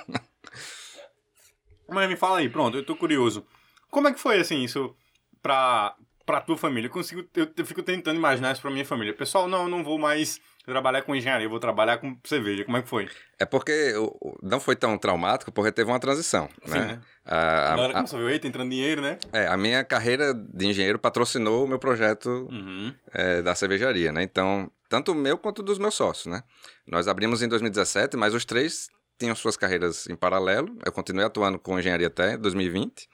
mas 1.90 2.10
me 2.10 2.16
fala 2.16 2.40
aí, 2.40 2.50
pronto, 2.50 2.76
eu 2.76 2.84
tô 2.84 2.96
curioso. 2.96 3.46
Como 3.92 4.08
é 4.08 4.14
que 4.14 4.20
foi, 4.20 4.40
assim, 4.40 4.64
isso 4.64 4.96
pra, 5.44 5.96
pra 6.26 6.42
tua 6.42 6.58
família? 6.58 6.88
Eu, 6.88 6.92
consigo, 6.92 7.24
eu, 7.36 7.48
eu 7.56 7.66
fico 7.66 7.84
tentando 7.84 8.18
imaginar 8.18 8.52
isso 8.52 8.62
pra 8.62 8.72
minha 8.72 8.86
família. 8.86 9.14
Pessoal, 9.14 9.48
não, 9.48 9.64
eu 9.64 9.70
não 9.70 9.84
vou 9.84 10.00
mais 10.00 10.42
trabalhar 10.72 11.02
com 11.02 11.16
engenharia, 11.16 11.50
vou 11.50 11.60
trabalhar 11.60 11.98
com 11.98 12.18
cerveja. 12.24 12.64
Como 12.64 12.78
é 12.78 12.82
que 12.82 12.88
foi? 12.88 13.10
É 13.38 13.46
porque 13.46 13.94
não 14.42 14.60
foi 14.60 14.76
tão 14.76 14.98
traumático, 14.98 15.52
porque 15.52 15.72
teve 15.72 15.92
uma 15.92 16.00
transição, 16.00 16.48
Sim, 16.66 16.72
né? 16.72 16.86
né? 16.86 17.02
A, 17.26 17.38
a, 17.38 17.74
a, 17.74 17.94
começou 17.94 18.20
a 18.20 18.24
ver, 18.24 18.32
eita, 18.34 18.48
entrando 18.48 18.70
dinheiro, 18.70 19.02
né? 19.02 19.18
É, 19.32 19.48
a 19.48 19.58
minha 19.58 19.84
carreira 19.84 20.34
de 20.34 20.68
engenheiro 20.68 20.98
patrocinou 21.00 21.66
o 21.66 21.68
meu 21.68 21.80
projeto 21.80 22.48
uhum. 22.50 22.94
é, 23.14 23.42
da 23.42 23.56
cervejaria, 23.56 24.12
né? 24.12 24.24
Então, 24.24 24.72
tanto 24.88 25.12
o 25.12 25.16
meu 25.16 25.38
quanto 25.38 25.62
dos 25.62 25.78
meus 25.78 25.96
sócios, 25.96 26.28
né? 26.28 26.44
Nós 26.88 27.08
abrimos 27.08 27.42
em 27.42 27.48
2017, 27.48 28.16
mas 28.16 28.34
os 28.34 28.46
três 28.46 28.90
tinham 29.18 29.36
suas 29.36 29.58
carreiras 29.58 30.08
em 30.08 30.16
paralelo. 30.16 30.78
Eu 30.86 30.92
continuei 30.92 31.26
atuando 31.26 31.60
com 31.60 31.80
engenharia 31.80 32.08
até 32.08 32.38
2020. 32.38 33.08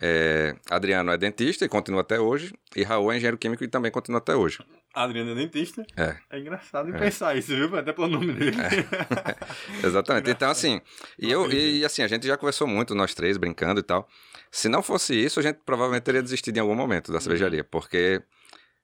É, 0.00 0.54
Adriano 0.70 1.10
é 1.10 1.18
dentista 1.18 1.64
e 1.64 1.68
continua 1.68 2.02
até 2.02 2.20
hoje. 2.20 2.54
E 2.76 2.82
Raul 2.82 3.12
é 3.12 3.16
engenheiro 3.16 3.38
químico 3.38 3.64
e 3.64 3.68
também 3.68 3.90
continua 3.90 4.18
até 4.18 4.34
hoje. 4.34 4.58
Adriano 5.04 5.32
é 5.32 5.34
dentista. 5.34 5.86
É. 5.96 6.16
É 6.30 6.38
engraçado 6.38 6.94
é. 6.94 6.98
pensar 6.98 7.36
isso, 7.36 7.54
viu? 7.54 7.74
Até 7.76 7.92
pelo 7.92 8.08
nome 8.08 8.32
dele. 8.32 8.56
É. 8.60 9.84
Exatamente. 9.86 10.30
então, 10.30 10.50
assim, 10.50 10.80
e, 11.18 11.30
eu, 11.30 11.50
e, 11.50 11.84
assim, 11.84 12.02
a 12.02 12.08
gente 12.08 12.26
já 12.26 12.36
conversou 12.36 12.66
muito, 12.66 12.94
nós 12.94 13.14
três, 13.14 13.36
brincando 13.36 13.80
e 13.80 13.82
tal. 13.82 14.08
Se 14.50 14.68
não 14.68 14.82
fosse 14.82 15.14
isso, 15.14 15.40
a 15.40 15.42
gente 15.42 15.60
provavelmente 15.64 16.04
teria 16.04 16.22
desistido 16.22 16.56
em 16.56 16.60
algum 16.60 16.74
momento 16.74 17.12
da 17.12 17.20
cervejaria, 17.20 17.62
porque 17.62 18.22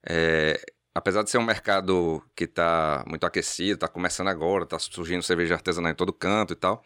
é, 0.07 0.61
apesar 0.95 1.23
de 1.23 1.31
ser 1.31 1.39
um 1.39 1.45
mercado 1.45 2.23
que 2.37 2.45
está 2.45 3.05
muito 3.07 3.27
aquecido, 3.27 3.75
está 3.75 3.89
começando 3.89 4.29
agora, 4.29 4.65
está 4.65 4.79
surgindo 4.79 5.23
cerveja 5.23 5.55
artesanal 5.55 5.91
em 5.91 5.95
todo 5.95 6.13
canto 6.13 6.53
e 6.53 6.57
tal, 6.57 6.85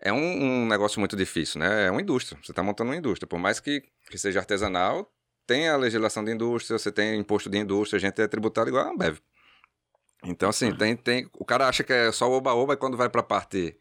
é 0.00 0.12
um, 0.12 0.62
um, 0.62 0.66
negócio 0.66 0.98
muito 1.00 1.16
difícil, 1.16 1.60
né? 1.60 1.86
É 1.86 1.90
uma 1.90 2.00
indústria. 2.00 2.38
Você 2.42 2.52
está 2.52 2.62
montando 2.62 2.90
uma 2.90 2.96
indústria. 2.96 3.28
Por 3.28 3.38
mais 3.38 3.60
que, 3.60 3.82
que 4.10 4.16
seja 4.16 4.38
artesanal, 4.38 5.12
tem 5.50 5.68
a 5.68 5.76
legislação 5.76 6.22
de 6.22 6.30
indústria, 6.30 6.78
você 6.78 6.92
tem 6.92 7.18
imposto 7.18 7.50
de 7.50 7.58
indústria, 7.58 7.96
a 7.96 8.00
gente 8.00 8.22
é 8.22 8.28
tributado 8.28 8.70
igual 8.70 8.86
a 8.86 8.90
Ambev. 8.92 9.18
Então, 10.24 10.48
assim, 10.48 10.70
uhum. 10.70 10.76
tem, 10.76 10.94
tem, 10.94 11.28
o 11.36 11.44
cara 11.44 11.66
acha 11.66 11.82
que 11.82 11.92
é 11.92 12.12
só 12.12 12.30
oba-oba 12.30 12.74
e 12.74 12.76
quando 12.76 12.96
vai 12.96 13.08
para 13.08 13.20
a 13.20 13.24
parte 13.24 13.76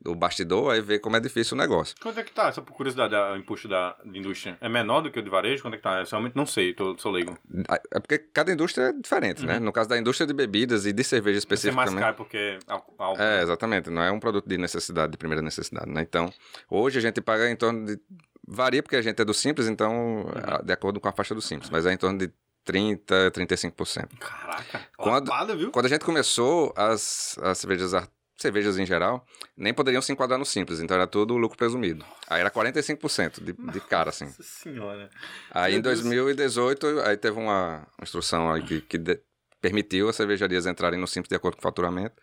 do 0.00 0.16
bastidor, 0.16 0.72
aí 0.72 0.80
vê 0.80 0.98
como 0.98 1.16
é 1.16 1.20
difícil 1.20 1.56
o 1.56 1.60
negócio. 1.60 1.94
Quanto 2.02 2.18
é 2.18 2.24
que 2.24 2.32
tá, 2.32 2.50
só 2.50 2.60
por 2.60 2.74
curiosidade, 2.74 3.14
o 3.14 3.36
imposto 3.36 3.68
da, 3.68 3.96
indústria? 4.04 4.58
É 4.60 4.68
menor 4.68 5.00
do 5.00 5.12
que 5.12 5.20
o 5.20 5.22
de 5.22 5.30
varejo? 5.30 5.62
Quanto 5.62 5.74
é 5.74 5.76
que 5.76 5.82
tá? 5.84 6.00
Eu 6.00 6.06
realmente 6.10 6.34
não 6.34 6.44
sei, 6.44 6.74
tô, 6.74 6.98
sou 6.98 7.12
leigo. 7.12 7.38
É 7.68 8.00
porque 8.00 8.18
cada 8.18 8.52
indústria 8.52 8.86
é 8.86 8.92
diferente, 8.92 9.46
né? 9.46 9.60
No 9.60 9.72
caso 9.72 9.88
da 9.88 9.96
indústria 9.96 10.26
de 10.26 10.34
bebidas 10.34 10.86
e 10.86 10.92
de 10.92 11.04
cerveja 11.04 11.38
Deve 11.38 11.56
ser 11.56 11.68
especificamente. 11.68 11.94
mais 11.94 12.04
caro 12.04 12.16
porque 12.16 12.36
é 12.36 12.58
álcool. 12.68 13.22
É, 13.22 13.42
exatamente. 13.42 13.90
Não 13.90 14.02
é 14.02 14.10
um 14.10 14.18
produto 14.18 14.48
de 14.48 14.58
necessidade, 14.58 15.12
de 15.12 15.18
primeira 15.18 15.40
necessidade, 15.40 15.88
né? 15.88 16.02
Então, 16.02 16.32
hoje 16.68 16.98
a 16.98 17.00
gente 17.00 17.20
paga 17.20 17.48
em 17.48 17.54
torno 17.54 17.86
de... 17.86 18.00
Varia 18.46 18.82
porque 18.82 18.96
a 18.96 19.02
gente 19.02 19.20
é 19.20 19.24
do 19.24 19.32
Simples, 19.34 19.68
então, 19.68 20.26
a- 20.44 20.62
de 20.62 20.72
acordo 20.72 21.00
com 21.00 21.08
a 21.08 21.12
faixa 21.12 21.34
do 21.34 21.40
Simples. 21.40 21.70
Mas 21.70 21.86
é 21.86 21.92
em 21.92 21.96
torno 21.96 22.18
de 22.18 22.32
30%, 22.64 23.30
35%. 23.32 24.08
Caraca, 24.18 24.80
Quando- 24.96 25.28
lapada, 25.28 25.56
viu? 25.56 25.70
Quando 25.70 25.86
a 25.86 25.88
gente 25.88 26.04
começou, 26.04 26.72
as, 26.76 27.36
as 27.42 27.58
cervejas, 27.58 27.92
cervejas 28.36 28.78
em 28.78 28.86
geral, 28.86 29.24
nem 29.56 29.72
poderiam 29.72 30.02
se 30.02 30.12
enquadrar 30.12 30.38
no 30.38 30.44
Simples. 30.44 30.80
Então, 30.80 30.96
era 30.96 31.06
tudo 31.06 31.36
lucro 31.36 31.56
presumido. 31.58 32.04
Aí 32.28 32.40
era 32.40 32.50
45% 32.50 33.40
de, 33.42 33.52
de 33.52 33.80
cara, 33.80 34.10
assim. 34.10 34.24
Nossa 34.26 34.42
senhora. 34.42 35.10
Aí 35.50 35.72
Meu 35.72 35.78
em 35.78 35.82
Deus. 35.82 36.00
2018, 36.02 37.00
aí 37.00 37.16
teve 37.16 37.38
uma 37.38 37.86
instrução 38.02 38.50
aí 38.50 38.62
que, 38.62 38.80
que 38.80 38.98
de- 38.98 39.20
permitiu 39.60 40.08
as 40.08 40.16
cervejarias 40.16 40.66
entrarem 40.66 40.98
no 40.98 41.06
Simples 41.06 41.28
de 41.28 41.36
acordo 41.36 41.54
com 41.56 41.60
o 41.60 41.62
faturamento. 41.62 42.14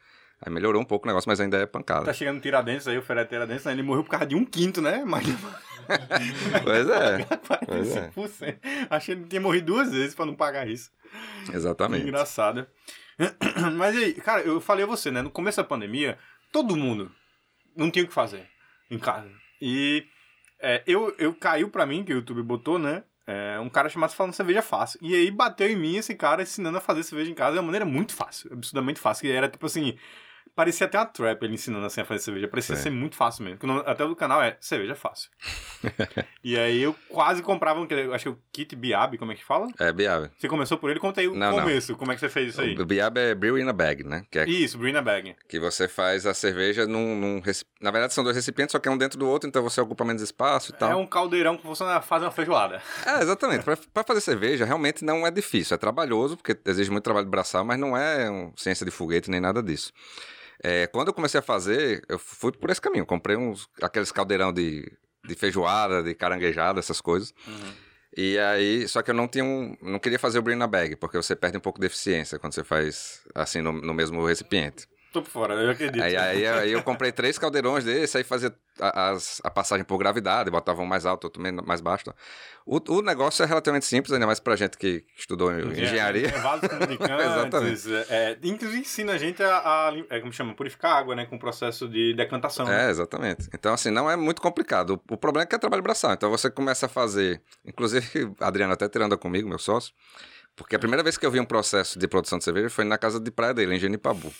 Aí 0.41 0.51
melhorou 0.51 0.81
um 0.81 0.85
pouco 0.85 1.05
o 1.05 1.07
negócio, 1.07 1.27
mas 1.29 1.39
ainda 1.39 1.57
é 1.57 1.65
pancada. 1.65 2.05
Tá 2.05 2.13
chegando 2.13 2.39
Tiradentes 2.41 2.87
aí, 2.87 2.97
o 2.97 3.01
Feré 3.01 3.25
Tiradentes, 3.25 3.65
né? 3.65 3.73
ele 3.73 3.83
morreu 3.83 4.03
por 4.03 4.11
causa 4.11 4.25
de 4.25 4.35
um 4.35 4.45
quinto, 4.45 4.81
né? 4.81 5.03
Mas 5.05 5.25
Pois 6.63 6.89
é, 6.89 7.25
Pois 7.65 7.95
é. 7.95 8.09
45%. 8.09 8.59
Achei 8.89 9.15
que 9.15 9.21
ele 9.21 9.29
tinha 9.29 9.41
morrido 9.41 9.65
duas 9.73 9.91
vezes 9.91 10.15
pra 10.15 10.25
não 10.25 10.35
pagar 10.35 10.67
isso. 10.67 10.91
exatamente. 11.53 12.07
Engraçado. 12.07 12.67
Mas 13.75 13.95
e 13.95 14.03
aí, 14.05 14.13
cara, 14.13 14.41
eu 14.41 14.61
falei 14.61 14.83
a 14.83 14.87
você, 14.87 15.11
né? 15.11 15.21
No 15.21 15.29
começo 15.29 15.57
da 15.57 15.63
pandemia, 15.63 16.17
todo 16.51 16.75
mundo 16.77 17.11
não 17.75 17.91
tinha 17.91 18.05
o 18.05 18.07
que 18.07 18.13
fazer 18.13 18.47
em 18.89 18.97
casa. 18.97 19.29
E 19.61 20.05
é, 20.61 20.83
eu, 20.87 21.13
eu 21.17 21.33
caiu 21.33 21.69
pra 21.69 21.85
mim, 21.85 22.03
que 22.03 22.13
o 22.13 22.17
YouTube 22.17 22.41
botou, 22.43 22.79
né? 22.79 23.03
É, 23.27 23.59
um 23.59 23.69
cara 23.69 23.89
chamado 23.89 24.13
Falando 24.13 24.33
Cerveja 24.33 24.61
Fácil. 24.61 24.99
E 25.03 25.13
aí 25.13 25.29
bateu 25.29 25.69
em 25.69 25.75
mim 25.75 25.97
esse 25.97 26.15
cara 26.15 26.41
ensinando 26.41 26.77
a 26.77 26.81
fazer 26.81 27.03
cerveja 27.03 27.29
em 27.29 27.35
casa 27.35 27.53
de 27.53 27.57
uma 27.59 27.65
maneira 27.65 27.85
muito 27.85 28.13
fácil, 28.13 28.51
absurdamente 28.53 28.99
fácil. 28.99 29.21
Que 29.21 29.31
era 29.31 29.47
tipo 29.49 29.65
assim. 29.65 29.97
Parecia 30.59 30.87
até 30.87 30.97
uma 30.97 31.05
trap 31.05 31.41
ele 31.41 31.53
ensinando 31.53 31.85
assim 31.85 32.01
a 32.01 32.05
fazer 32.05 32.19
cerveja. 32.21 32.45
Parecia 32.45 32.75
Sim. 32.75 32.81
ser 32.83 32.89
muito 32.89 33.15
fácil 33.15 33.45
mesmo. 33.45 33.59
Nome- 33.63 33.81
Até 33.85 34.03
o 34.03 34.09
do 34.09 34.15
canal 34.17 34.41
é 34.43 34.57
Cerveja 34.59 34.93
Fácil. 34.93 35.29
e 36.43 36.59
aí 36.59 36.81
eu 36.83 36.93
quase 37.07 37.41
comprava 37.41 37.79
um, 37.79 37.87
acho 38.13 38.23
que 38.23 38.27
é 38.27 38.31
o 38.31 38.37
Kit 38.51 38.75
Biab, 38.75 39.17
como 39.17 39.31
é 39.31 39.35
que 39.35 39.45
fala? 39.45 39.67
É 39.79 39.93
Biab. 39.93 40.29
Você 40.37 40.49
começou 40.49 40.77
por 40.77 40.89
ele, 40.89 40.99
conta 40.99 41.21
aí 41.21 41.29
o 41.29 41.33
Não, 41.33 41.51
não. 41.51 41.59
começo. 41.61 41.95
Como 41.95 42.11
é 42.11 42.15
que 42.15 42.19
você 42.19 42.27
fez 42.27 42.49
isso 42.49 42.59
aí? 42.59 42.77
O 42.77 42.85
Biab 42.85 43.17
é 43.17 43.33
Brew 43.33 43.57
in 43.57 43.69
a 43.69 43.71
Bag, 43.71 44.03
né? 44.03 44.25
É 44.35 44.49
Isso, 44.49 44.77
Brina 44.77 45.01
Bag. 45.01 45.33
que 45.47 45.61
você 45.61 45.87
faz 45.87 46.25
a 46.25 46.33
cerveja 46.33 46.85
num, 46.85 47.15
num 47.15 47.41
Na 47.79 47.89
verdade, 47.89 48.13
são 48.13 48.21
dois 48.25 48.35
recipientes, 48.35 48.73
só 48.73 48.79
que 48.79 48.89
é 48.89 48.91
um 48.91 48.97
dentro 48.97 49.17
do 49.17 49.29
outro, 49.29 49.47
então 49.47 49.63
você 49.63 49.79
ocupa 49.79 50.03
menos 50.03 50.21
espaço 50.21 50.71
e 50.71 50.75
tal. 50.75 50.91
É 50.91 50.95
um 50.97 51.07
caldeirão 51.07 51.55
que 51.55 51.63
funciona 51.63 52.01
faz 52.01 52.21
uma 52.21 52.31
feijoada. 52.31 52.81
É, 53.05 53.21
exatamente. 53.21 53.63
Pra, 53.63 53.77
pra 53.93 54.03
fazer 54.03 54.19
cerveja, 54.19 54.65
realmente 54.65 55.05
não 55.05 55.25
é 55.25 55.31
difícil. 55.31 55.73
É 55.75 55.77
trabalhoso, 55.77 56.35
porque 56.35 56.57
exige 56.65 56.91
muito 56.91 57.05
trabalho 57.05 57.27
de 57.27 57.31
braçal, 57.31 57.63
mas 57.63 57.79
não 57.79 57.95
é 57.95 58.29
um, 58.29 58.51
ciência 58.57 58.85
de 58.85 58.91
foguete 58.91 59.31
nem 59.31 59.39
nada 59.39 59.63
disso. 59.63 59.93
É, 60.63 60.87
quando 60.87 61.07
eu 61.07 61.13
comecei 61.13 61.39
a 61.39 61.43
fazer, 61.43 62.03
eu 62.09 62.19
fui 62.19 62.51
por 62.51 62.69
esse 62.69 62.81
caminho. 62.81 63.05
Comprei 63.05 63.37
uns, 63.37 63.67
aqueles 63.81 64.11
caldeirão 64.11 64.51
de, 64.51 64.91
de 65.25 65.35
feijoada, 65.35 66.03
de 66.03 66.13
caranguejada, 66.13 66.79
essas 66.79 66.99
coisas. 66.99 67.33
E 68.15 68.37
aí, 68.39 68.87
só 68.87 69.01
que 69.01 69.11
eu 69.11 69.15
não 69.15 69.27
tinha 69.27 69.45
um, 69.45 69.77
não 69.81 69.99
queria 69.99 70.19
fazer 70.19 70.39
o 70.39 70.41
bring 70.41 70.55
na 70.55 70.67
bag, 70.67 70.95
porque 70.95 71.15
você 71.15 71.35
perde 71.35 71.57
um 71.57 71.61
pouco 71.61 71.79
de 71.79 71.85
eficiência 71.85 72.39
quando 72.39 72.53
você 72.53 72.63
faz 72.63 73.21
assim 73.33 73.61
no, 73.61 73.71
no 73.71 73.93
mesmo 73.93 74.25
recipiente. 74.25 74.87
Tô 75.11 75.23
por 75.23 75.29
fora, 75.31 75.55
eu 75.55 75.71
acredito. 75.71 76.03
Aí, 76.03 76.15
aí, 76.15 76.45
aí 76.45 76.71
eu 76.71 76.83
comprei 76.83 77.11
três 77.11 77.37
caldeirões 77.39 77.83
desse, 77.83 78.15
aí 78.17 78.23
fazia 78.23 78.53
a, 78.79 79.09
as- 79.09 79.41
a 79.43 79.49
passagem 79.49 79.83
por 79.83 79.97
gravidade, 79.97 80.51
botava 80.51 80.81
um 80.83 80.85
mais 80.85 81.03
alto, 81.03 81.23
outro 81.23 81.41
mais 81.65 81.81
baixo. 81.81 82.13
O, 82.63 82.79
o 82.93 83.01
negócio 83.01 83.41
é 83.41 83.45
relativamente 83.47 83.87
simples, 83.87 84.13
ainda 84.13 84.27
mais 84.27 84.39
pra 84.39 84.55
gente 84.55 84.77
que 84.77 85.03
estudou 85.17 85.51
engenharia. 85.51 86.27
É, 86.27 86.39
vasos 86.39 86.67
comunicantes. 86.69 87.25
Exatamente. 87.87 88.11
É, 88.13 88.37
inclusive 88.43 88.81
ensina 88.81 89.13
a 89.13 89.17
gente 89.17 89.41
a, 89.41 89.57
a 89.89 89.93
é, 90.11 90.19
como 90.19 90.31
chama, 90.31 90.53
purificar 90.53 90.95
água, 90.97 91.15
né? 91.15 91.25
Com 91.25 91.37
o 91.37 91.39
processo 91.39 91.87
de 91.89 92.13
decantação. 92.13 92.69
É, 92.71 92.91
exatamente. 92.91 93.49
Então, 93.51 93.73
assim, 93.73 93.89
não 93.89 94.09
é 94.11 94.15
muito 94.15 94.41
complicado. 94.41 95.01
O, 95.09 95.13
o 95.15 95.17
problema 95.17 95.43
é 95.43 95.45
que 95.47 95.55
é 95.55 95.57
trabalho 95.57 95.81
braçal. 95.81 96.13
Então, 96.13 96.29
você 96.29 96.51
começa 96.51 96.85
a 96.85 96.89
fazer... 96.89 97.41
Inclusive, 97.65 98.31
Adriano 98.39 98.73
até 98.73 98.87
tirando 98.87 99.17
comigo, 99.17 99.49
meu 99.49 99.57
sócio, 99.57 99.91
porque 100.55 100.75
a 100.75 100.79
primeira 100.79 101.01
vez 101.01 101.17
que 101.17 101.25
eu 101.25 101.31
vi 101.31 101.39
um 101.39 101.45
processo 101.45 101.97
de 101.97 102.07
produção 102.07 102.37
de 102.37 102.43
cerveja 102.43 102.69
foi 102.69 102.83
na 102.85 102.97
casa 102.99 103.19
de 103.19 103.31
praia 103.31 103.55
dele, 103.55 103.75
em 103.75 103.79
Genipabu. 103.79 104.31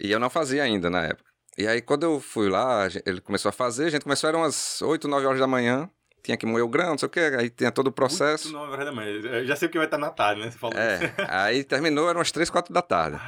E 0.00 0.10
eu 0.10 0.18
não 0.18 0.30
fazia 0.30 0.62
ainda 0.62 0.88
na 0.88 1.04
época. 1.04 1.30
E 1.58 1.66
aí, 1.66 1.82
quando 1.82 2.04
eu 2.04 2.20
fui 2.20 2.48
lá, 2.48 2.88
ele 3.04 3.20
começou 3.20 3.50
a 3.50 3.52
fazer, 3.52 3.84
a 3.84 3.90
gente 3.90 4.02
começou, 4.02 4.28
eram 4.28 4.40
umas 4.40 4.80
8, 4.80 5.06
9 5.06 5.26
horas 5.26 5.40
da 5.40 5.46
manhã, 5.46 5.90
tinha 6.22 6.36
que 6.36 6.46
moer 6.46 6.64
o 6.64 6.68
grão, 6.68 6.90
não 6.90 6.98
sei 6.98 7.06
o 7.06 7.10
quê, 7.10 7.20
aí 7.38 7.50
tinha 7.50 7.70
todo 7.70 7.88
o 7.88 7.92
processo. 7.92 8.50
Muito, 8.50 8.58
não, 8.58 8.72
é 8.72 8.76
verdade, 8.76 8.96
mas 8.96 9.24
eu 9.24 9.46
já 9.46 9.56
sei 9.56 9.68
o 9.68 9.70
que 9.70 9.76
vai 9.76 9.86
estar 9.86 9.98
na 9.98 10.10
tarde, 10.10 10.40
né? 10.40 10.50
Você 10.50 10.58
falou 10.58 10.74
isso. 10.74 11.04
É, 11.04 11.14
aí 11.28 11.64
terminou, 11.64 12.08
eram 12.08 12.18
umas 12.18 12.32
3, 12.32 12.48
4 12.48 12.72
da 12.72 12.80
tarde. 12.80 13.20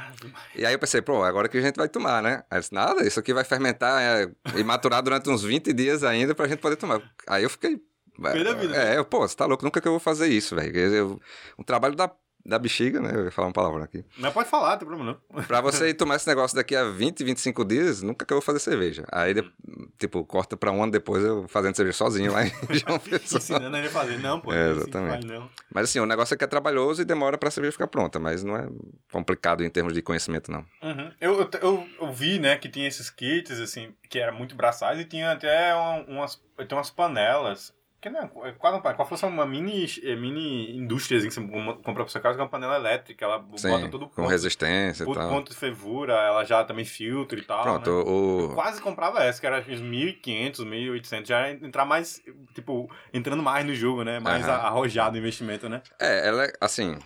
E 0.55 0.65
aí 0.65 0.73
eu 0.73 0.79
pensei, 0.79 1.01
pô, 1.01 1.23
agora 1.23 1.47
que 1.47 1.57
a 1.57 1.61
gente 1.61 1.75
vai 1.75 1.89
tomar, 1.89 2.23
né? 2.23 2.43
Aí 2.49 2.57
eu 2.57 2.61
disse, 2.61 2.73
nada, 2.73 3.05
isso 3.05 3.19
aqui 3.19 3.33
vai 3.33 3.43
fermentar 3.43 4.01
é, 4.01 4.31
e 4.55 4.63
maturar 4.63 5.03
durante 5.03 5.29
uns 5.29 5.43
20 5.43 5.73
dias 5.73 6.03
ainda 6.03 6.33
pra 6.33 6.47
gente 6.47 6.59
poder 6.59 6.75
tomar. 6.75 7.01
Aí 7.27 7.43
eu 7.43 7.49
fiquei... 7.49 7.79
Da 8.17 8.31
vida, 8.31 8.53
né? 8.53 8.93
É, 8.93 8.97
eu, 8.97 9.05
pô, 9.05 9.27
você 9.27 9.35
tá 9.35 9.45
louco, 9.45 9.65
nunca 9.65 9.81
que 9.81 9.87
eu 9.87 9.91
vou 9.91 9.99
fazer 9.99 10.27
isso, 10.27 10.55
velho. 10.55 11.19
Um 11.57 11.63
trabalho 11.63 11.95
da, 11.95 12.11
da 12.45 12.59
bexiga, 12.59 12.99
né? 12.99 13.11
Eu 13.13 13.25
ia 13.25 13.31
falar 13.31 13.47
uma 13.47 13.53
palavra 13.53 13.83
aqui. 13.85 14.03
Não 14.17 14.31
pode 14.31 14.49
falar, 14.49 14.71
não 14.71 14.77
tem 14.79 14.87
problema 14.87 15.19
não. 15.31 15.43
Pra 15.43 15.61
você 15.61 15.93
tomar 15.95 16.15
esse 16.17 16.27
negócio 16.27 16.55
daqui 16.55 16.75
a 16.75 16.83
20, 16.89 17.23
25 17.23 17.63
dias, 17.65 18.01
nunca 18.01 18.25
que 18.25 18.33
eu 18.33 18.37
vou 18.37 18.41
fazer 18.41 18.59
cerveja. 18.59 19.05
Aí, 19.11 19.33
tipo, 19.97 20.25
corta 20.25 20.57
pra 20.57 20.71
um 20.71 20.83
ano 20.83 20.91
depois 20.91 21.23
eu 21.23 21.47
fazendo 21.47 21.75
cerveja 21.75 21.97
sozinho 21.97 22.31
lá 22.33 22.45
em 22.45 22.51
João 22.85 22.99
Pessoa. 22.99 23.37
Ensinando 23.39 23.77
ele 23.77 23.87
a 23.87 23.89
fazer. 23.89 24.17
Não, 24.19 24.39
pô. 24.39 24.51
É, 24.53 24.71
exatamente. 24.71 25.11
faz, 25.11 25.25
não. 25.25 25.49
Mas 25.73 25.89
assim, 25.89 25.99
o 25.99 26.05
negócio 26.05 26.33
é 26.33 26.37
que 26.37 26.43
é 26.43 26.47
trabalhoso 26.47 27.01
e 27.01 27.05
demora 27.05 27.37
pra 27.37 27.49
cerveja 27.49 27.71
ficar 27.71 27.87
pronta, 27.87 28.19
mas 28.19 28.43
não 28.43 28.57
é 28.57 28.67
complicado 29.11 29.63
em 29.63 29.69
termos 29.69 29.93
de 29.93 30.01
conhecimento, 30.01 30.51
não. 30.51 30.65
Uhum. 30.81 31.11
Eu, 31.21 31.39
eu, 31.41 31.49
eu, 31.61 31.87
eu 32.01 32.11
vi, 32.11 32.39
né, 32.39 32.57
que 32.57 32.67
tinha 32.67 32.87
esses 32.87 33.09
kits, 33.09 33.59
assim, 33.59 33.93
que 34.09 34.19
eram 34.19 34.35
muito 34.37 34.55
braçais 34.55 34.99
e 34.99 35.05
tinha 35.05 35.31
até 35.31 35.73
um- 35.75 36.17
umas, 36.17 36.41
tem 36.67 36.77
umas 36.77 36.89
panelas. 36.89 37.73
Que 38.03 38.09
não, 38.09 38.29
é 38.45 38.51
quase 38.51 38.77
uma 38.77 39.05
fosse 39.05 39.25
uma 39.25 39.45
mini, 39.45 39.85
eh, 40.03 40.13
mini 40.17 40.75
indústria 40.75 41.21
que 41.21 41.31
você 41.31 41.39
com- 41.39 41.77
compra 41.77 42.03
pra 42.03 42.07
sua 42.09 42.19
casa, 42.19 42.35
que 42.35 42.41
é 42.41 42.43
uma 42.43 42.49
panela 42.49 42.75
elétrica, 42.75 43.23
ela 43.23 43.39
bota 43.39 43.57
Sim, 43.57 43.89
todo 43.89 44.03
o 44.03 44.09
com 44.09 44.23
ponto, 44.23 44.29
resistência 44.29 45.05
e 45.05 45.13
tal. 45.13 45.29
ponto 45.29 45.51
de 45.51 45.55
fervura, 45.55 46.11
ela 46.11 46.43
já 46.43 46.65
também 46.65 46.83
filtra 46.83 47.39
e 47.39 47.43
tal. 47.43 47.63
Pronto, 47.63 47.89
né? 47.89 48.03
o... 48.05 48.39
Eu 48.41 48.49
quase 48.55 48.81
comprava 48.81 49.23
essa, 49.23 49.39
que 49.39 49.47
era 49.47 49.59
uns 49.59 49.79
1.500, 49.79 50.65
1.800, 50.65 51.29
já 51.29 51.47
era 51.47 51.51
entrar 51.65 51.85
mais, 51.85 52.21
tipo, 52.53 52.91
entrando 53.13 53.41
mais 53.41 53.65
no 53.65 53.73
jogo, 53.73 54.03
né? 54.03 54.19
Mais 54.19 54.49
arrojado 54.49 55.15
o 55.15 55.19
investimento, 55.19 55.69
né? 55.69 55.81
É, 55.97 56.27
ela 56.27 56.43
é, 56.43 56.51
assim, 56.59 56.99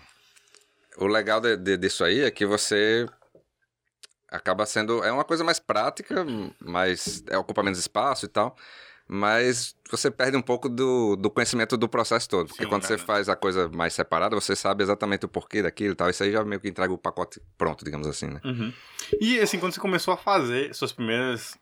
o 0.98 1.06
legal 1.06 1.39
de- 1.39 1.58
de- 1.58 1.77
disso 1.77 2.04
aí 2.04 2.22
é 2.22 2.32
que 2.32 2.44
você 2.44 3.06
acaba 4.27 4.66
sendo, 4.66 5.04
é 5.04 5.12
uma 5.12 5.24
coisa 5.24 5.44
mais 5.44 5.60
prática, 5.60 6.25
mas 6.60 7.24
é, 7.30 7.38
ocupa 7.38 7.62
menos 7.62 7.77
espaço 7.77 8.25
e 8.25 8.30
tal, 8.30 8.58
mas 9.08 9.76
você 9.90 10.12
perde 10.12 10.36
um 10.36 10.42
pouco 10.42 10.68
do, 10.68 11.16
do 11.16 11.30
conhecimento 11.30 11.78
do 11.78 11.88
processo 11.88 12.28
todo, 12.30 12.48
porque 12.48 12.64
Sim, 12.64 12.70
quando 12.70 12.84
você 12.84 12.98
faz 12.98 13.30
a 13.30 13.36
coisa 13.36 13.70
mais 13.70 13.94
separada, 13.94 14.36
você 14.36 14.56
sabe 14.56 14.84
exatamente 14.84 15.26
o 15.26 15.30
porquê 15.30 15.62
daquilo 15.62 15.94
e 15.94 15.96
tal, 15.96 16.10
isso 16.10 16.24
aí 16.24 16.32
já 16.32 16.44
meio 16.44 16.60
que 16.60 16.68
entrega 16.68 16.92
o 16.92 16.98
pacote 16.98 17.42
pronto, 17.58 17.86
digamos 17.86 18.08
assim, 18.08 18.28
né? 18.28 18.42
Uhum. 18.44 18.74
E 19.22 19.40
assim, 19.40 19.60
quando 19.60 19.74
você 19.74 19.80
começou 19.80 20.14
a 20.14 20.18
fazer 20.18 20.74
suas 20.76 20.92
primeiras. 20.92 21.58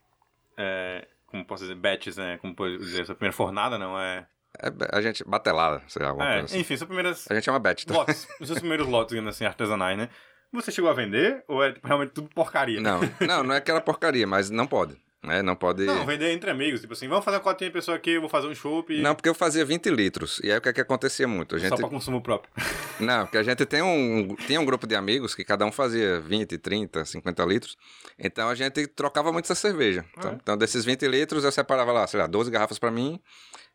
é, 0.58 1.08
como 1.28 1.46
posso 1.46 1.64
dizer, 1.64 1.76
batches, 1.76 2.18
né? 2.18 2.38
Como 2.38 2.56
pode 2.56 2.78
dizer, 2.78 3.06
sua 3.06 3.14
primeira 3.16 3.36
fornada, 3.36 3.78
não 3.78 4.00
é? 4.00 4.26
É, 4.58 4.72
a 4.98 5.02
gente, 5.02 5.22
batelada, 5.26 5.84
sei 5.88 6.02
lá, 6.02 6.10
alguma 6.10 6.26
É, 6.28 6.32
coisa 6.40 6.46
assim. 6.46 6.60
enfim, 6.60 6.78
suas 6.78 6.88
primeiras 6.88 7.30
A 7.30 7.34
gente 7.36 7.44
chama 7.44 7.60
bet, 7.60 7.86
tá? 7.86 7.94
lotes. 7.94 8.26
os 8.40 8.48
seus 8.48 8.60
primeiros 8.60 8.88
lotes, 8.88 9.10
digamos 9.10 9.36
assim, 9.36 9.44
artesanais, 9.46 9.98
né? 9.98 10.10
Você 10.54 10.72
chegou 10.72 10.90
a 10.90 10.94
vender 10.94 11.44
ou 11.50 11.62
é 11.62 11.74
tipo, 11.74 11.86
realmente 11.86 12.12
tudo 12.12 12.30
porcaria? 12.30 12.80
Não, 12.80 13.02
não, 13.28 13.44
não 13.44 13.54
é 13.54 13.58
aquela 13.58 13.82
porcaria, 13.82 14.26
mas 14.26 14.50
não 14.50 14.66
pode, 14.66 14.96
né? 15.26 15.42
Não 15.42 15.56
pode... 15.56 15.84
Não, 15.86 16.06
vender 16.06 16.32
entre 16.32 16.50
amigos, 16.50 16.82
tipo 16.82 16.94
assim, 16.94 17.08
vamos 17.08 17.26
fazer 17.26 17.38
uma 17.38 17.44
cotinha 17.44 17.70
de 17.70 17.74
pessoa 17.74 17.98
aqui, 17.98 18.12
eu 18.12 18.22
vou 18.22 18.30
fazer 18.30 18.48
um 18.48 18.56
chopp 18.56 19.02
Não, 19.02 19.16
porque 19.16 19.28
eu 19.28 19.34
fazia 19.36 19.66
20 19.66 19.90
litros. 19.90 20.40
E 20.44 20.52
aí 20.52 20.58
o 20.58 20.62
que, 20.62 20.70
é 20.70 20.74
que 20.74 20.82
acontecia 20.82 21.28
muito? 21.28 21.56
A 21.56 21.60
gente... 21.60 21.70
só 21.70 21.76
pra 21.78 21.90
consumo 21.90 22.22
próprio. 22.22 22.52
Não, 23.00 23.26
porque 23.26 23.38
a 23.38 23.44
gente 23.44 23.66
tem 23.66 23.82
um, 23.82 24.36
tinha 24.48 24.60
um 24.60 24.66
grupo 24.66 24.88
de 24.88 24.96
amigos 24.96 25.36
que 25.36 25.44
cada 25.44 25.66
um 25.66 25.72
fazia 25.72 26.20
20, 26.22 26.58
30, 26.58 27.04
50 27.06 27.46
litros. 27.46 27.78
Então 28.18 28.48
a 28.50 28.56
gente 28.56 28.88
trocava 28.88 29.32
muito 29.32 29.46
essa 29.46 29.56
cerveja. 29.56 30.06
Então, 30.18 30.32
Ah. 30.32 30.38
então, 30.42 30.58
desses 30.58 30.86
20 30.86 31.08
litros 31.08 31.44
eu 31.44 31.52
separava 31.52 31.92
lá, 31.92 32.08
sei 32.08 32.20
lá, 32.20 32.28
12 32.28 32.50
garrafas 32.50 32.80
pra 32.80 32.92
mim. 32.92 33.20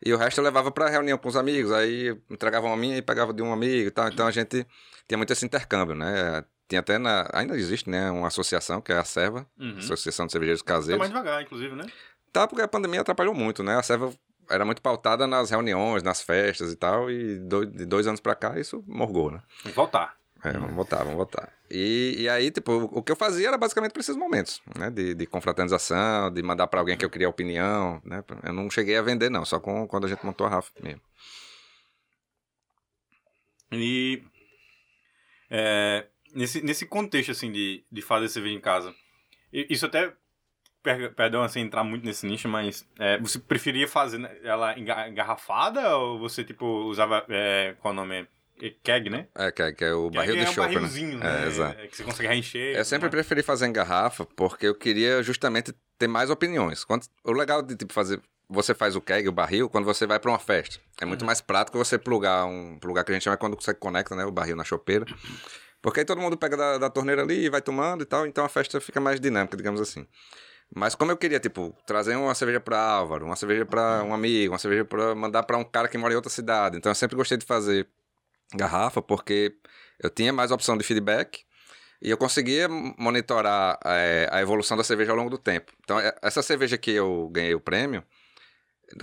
E 0.04 0.12
o 0.14 0.16
resto 0.16 0.38
eu 0.38 0.45
levava 0.45 0.71
pra 0.71 0.88
reunião 0.88 1.19
com 1.19 1.28
os 1.28 1.37
amigos. 1.37 1.73
Aí 1.73 2.16
entregava 2.30 2.66
uma 2.66 2.76
minha 2.76 2.97
e 2.97 3.02
pegava 3.02 3.35
de 3.35 3.42
um 3.42 3.52
amigo 3.52 3.88
e 3.88 3.90
tal. 3.90 4.09
Então 4.09 4.26
a 4.26 4.30
gente 4.30 4.66
tinha 5.07 5.19
muito 5.19 5.33
esse 5.33 5.45
intercâmbio, 5.45 5.95
né? 5.95 6.45
Tinha 6.71 6.79
até 6.81 6.97
na. 6.99 7.29
Ainda 7.35 7.57
existe, 7.57 7.91
né? 7.91 8.11
Uma 8.12 8.29
associação, 8.29 8.81
que 8.81 8.93
é 8.93 8.97
a 8.97 9.05
Serva, 9.05 9.45
Uhum. 9.59 9.77
Associação 9.79 10.25
de 10.27 10.31
Cervejeiros 10.33 10.62
Tá 10.62 10.75
Caseiros. 10.75 11.00
mais 11.00 11.11
devagar, 11.11 11.43
inclusive, 11.43 11.75
né? 11.75 11.85
Tá, 12.33 12.47
porque 12.47 12.62
a 12.62 12.69
pandemia 12.69 13.00
atrapalhou 13.00 13.35
muito, 13.35 13.62
né? 13.65 13.77
A 13.77 13.83
Serva 13.83 14.12
era 14.49 14.65
muito 14.65 14.81
pautada 14.81 15.27
nas 15.27 15.50
reuniões, 15.50 16.05
nas 16.05 16.23
festas 16.23 16.73
e 16.73 16.77
tal, 16.77 17.11
e 17.11 17.41
do- 17.41 17.67
de 17.67 17.85
dois 17.85 18.07
anos 18.07 18.21
pra 18.21 18.37
cá 18.37 18.57
isso 18.59 18.85
morgou, 18.87 19.33
né? 19.33 19.43
Tem 19.65 19.73
que 19.73 19.77
voltar. 19.77 20.17
É, 20.45 20.53
vamos 20.53 20.75
votar, 20.75 21.00
vamos 21.00 21.17
votar. 21.17 21.53
E, 21.69 22.15
e 22.21 22.29
aí, 22.29 22.50
tipo, 22.53 22.73
o, 22.73 23.03
que 23.03 23.11
eu 23.12 23.17
fazia 23.17 23.49
era 23.49 23.59
basicamente 23.59 23.91
para 23.93 24.00
esses 24.00 24.17
momentos, 24.17 24.62
né? 24.79 24.89
De, 24.91 25.12
de 25.12 25.27
confraternização, 25.27 26.31
de 26.33 26.41
mandar 26.43 26.69
para 26.69 26.79
alguém 26.81 26.97
que 26.97 27.05
eu 27.05 27.11
queria 27.11 27.29
opinião, 27.29 28.00
né? 28.05 28.23
Eu 28.45 28.53
não 28.53 28.71
cheguei 28.71 28.97
a 28.97 29.03
vender, 29.03 29.29
não, 29.29 29.45
só 29.45 29.59
com, 29.59 29.87
quando 29.89 30.07
a 30.07 30.09
gente 30.09 30.25
montou 30.25 30.47
a 30.47 30.50
Rafa 30.50 30.71
mesmo. 30.81 31.03
E 33.73 34.23
é, 35.50 36.07
nesse, 36.35 36.63
nesse 36.63 36.87
contexto, 36.87 37.31
assim, 37.33 37.51
de, 37.51 37.85
de 37.91 38.03
fazer 38.03 38.29
cerveja 38.29 38.55
em 38.57 38.61
casa, 38.61 38.95
isso 39.53 39.87
até, 39.87 40.13
per- 40.83 41.13
perdão, 41.15 41.43
assim, 41.43 41.61
entrar 41.61 41.85
muito 41.85 42.05
nesse 42.05 42.27
nicho, 42.27 42.49
mas 42.49 42.87
é, 42.99 43.19
você 43.19 43.39
preferia 43.39 43.87
fazer 43.89 44.19
né, 44.19 44.31
ela 44.43 44.79
enga- 44.79 45.09
engarrafada 45.09 45.97
ou 45.97 46.19
você, 46.19 46.45
tipo, 46.45 46.65
usava, 46.85 47.25
é, 47.29 47.75
qual 47.81 47.93
o 47.93 47.97
nome? 47.97 48.27
É 48.63 48.75
Keg, 48.83 49.09
né? 49.09 49.27
É, 49.35 49.47
é- 49.47 49.73
que 49.73 49.85
é 49.85 49.95
o 49.95 50.11
barril 50.11 50.35
Keg 50.35 50.41
de 50.45 50.47
é 50.47 50.51
um 50.51 50.53
chopp, 50.53 50.69
né? 50.69 50.75
barrilzinho, 50.75 51.19
né? 51.19 51.45
É, 51.45 51.47
exato. 51.47 51.81
É, 51.81 51.87
que 51.87 51.97
você 51.97 52.05
consegue 52.05 52.29
reencher. 52.29 52.77
Eu 52.77 52.85
sempre 52.85 53.07
né? 53.07 53.11
preferi 53.11 53.43
fazer 53.43 53.67
em 53.67 53.73
garrafa 53.73 54.27
porque 54.37 54.67
eu 54.67 54.75
queria 54.75 55.23
justamente 55.23 55.73
ter 55.99 56.07
mais 56.07 56.29
opiniões. 56.29 56.85
Quando, 56.85 57.07
o 57.25 57.33
legal 57.33 57.63
de 57.63 57.75
tipo 57.75 57.93
fazer 57.95 58.21
você 58.51 58.75
faz 58.75 58.97
o 58.97 59.01
keg, 59.01 59.29
o 59.29 59.33
barril, 59.33 59.71
quando 59.71 59.85
você 59.85 60.07
vai 60.07 60.19
para 60.19 60.31
uma 60.31 60.39
festa. 60.39 60.79
É 61.01 61.05
muito 61.07 61.25
mais 61.25 61.41
prático 61.41 61.79
você 61.79 61.97
plugar 61.97 62.45
um 62.45 62.79
plugar 62.79 63.05
que 63.05 63.13
a 63.13 63.15
gente 63.15 63.23
chama 63.23 63.37
quando 63.37 63.55
você 63.59 63.73
conecta, 63.73 64.15
né, 64.17 64.25
o 64.27 64.31
barril 64.33 64.57
na 64.57 64.65
chopeira. 64.65 65.07
Porque 65.83 66.01
aí 66.01 66.07
todo 66.07 66.21
mundo 66.21 66.37
pega 66.37 66.57
da, 66.57 66.79
da 66.79 66.91
torneira 66.91 67.23
ali 67.23 67.47
e 67.47 67.51
vai 67.51 67.63
tomando 67.63 68.03
e 68.03 68.07
tal, 68.07 68.27
então 68.27 68.45
a 68.45 68.49
festa 68.49 68.81
fica 68.81 69.01
mais 69.01 69.21
dinâmica, 69.21 69.57
digamos 69.57 69.81
assim. 69.81 70.07
Mas 70.75 70.95
como 70.95 71.11
eu 71.11 71.17
queria, 71.17 71.41
tipo, 71.41 71.75
trazer 71.87 72.15
uma 72.17 72.35
cerveja 72.35 72.61
para 72.61 72.81
Álvaro, 72.81 73.27
uma 73.27 73.35
cerveja 73.35 73.67
para 73.67 74.05
um 74.05 74.15
amigo, 74.15 74.53
uma 74.53 74.59
cerveja 74.59 74.85
para 74.85 75.15
mandar 75.15 75.43
para 75.43 75.57
um 75.57 75.65
cara 75.65 75.89
que 75.89 75.99
mora 75.99 76.13
em 76.13 76.17
outra 76.17 76.31
cidade. 76.31 76.77
Então 76.77 76.91
eu 76.91 76.95
sempre 76.95 77.17
gostei 77.17 77.37
de 77.37 77.45
fazer 77.45 77.89
garrafa 78.55 79.03
porque 79.03 79.57
eu 79.99 80.11
tinha 80.11 80.33
mais 80.33 80.51
opção 80.51 80.77
de 80.77 80.85
feedback 80.85 81.45
e 82.01 82.11
eu 82.11 82.17
conseguia 82.17 82.69
monitorar 82.69 83.79
eh, 83.85 84.29
a 84.31 84.41
evolução 84.41 84.77
da 84.77 84.85
cerveja 84.85 85.11
ao 85.11 85.17
longo 85.17 85.31
do 85.31 85.39
tempo. 85.39 85.73
Então, 85.85 85.99
eh, 85.99 86.15
essa 86.23 86.41
cerveja 86.43 86.79
que 86.79 86.93
eu 86.93 87.29
ganhei 87.31 87.55
o 87.55 87.61
prêmio, 87.61 88.03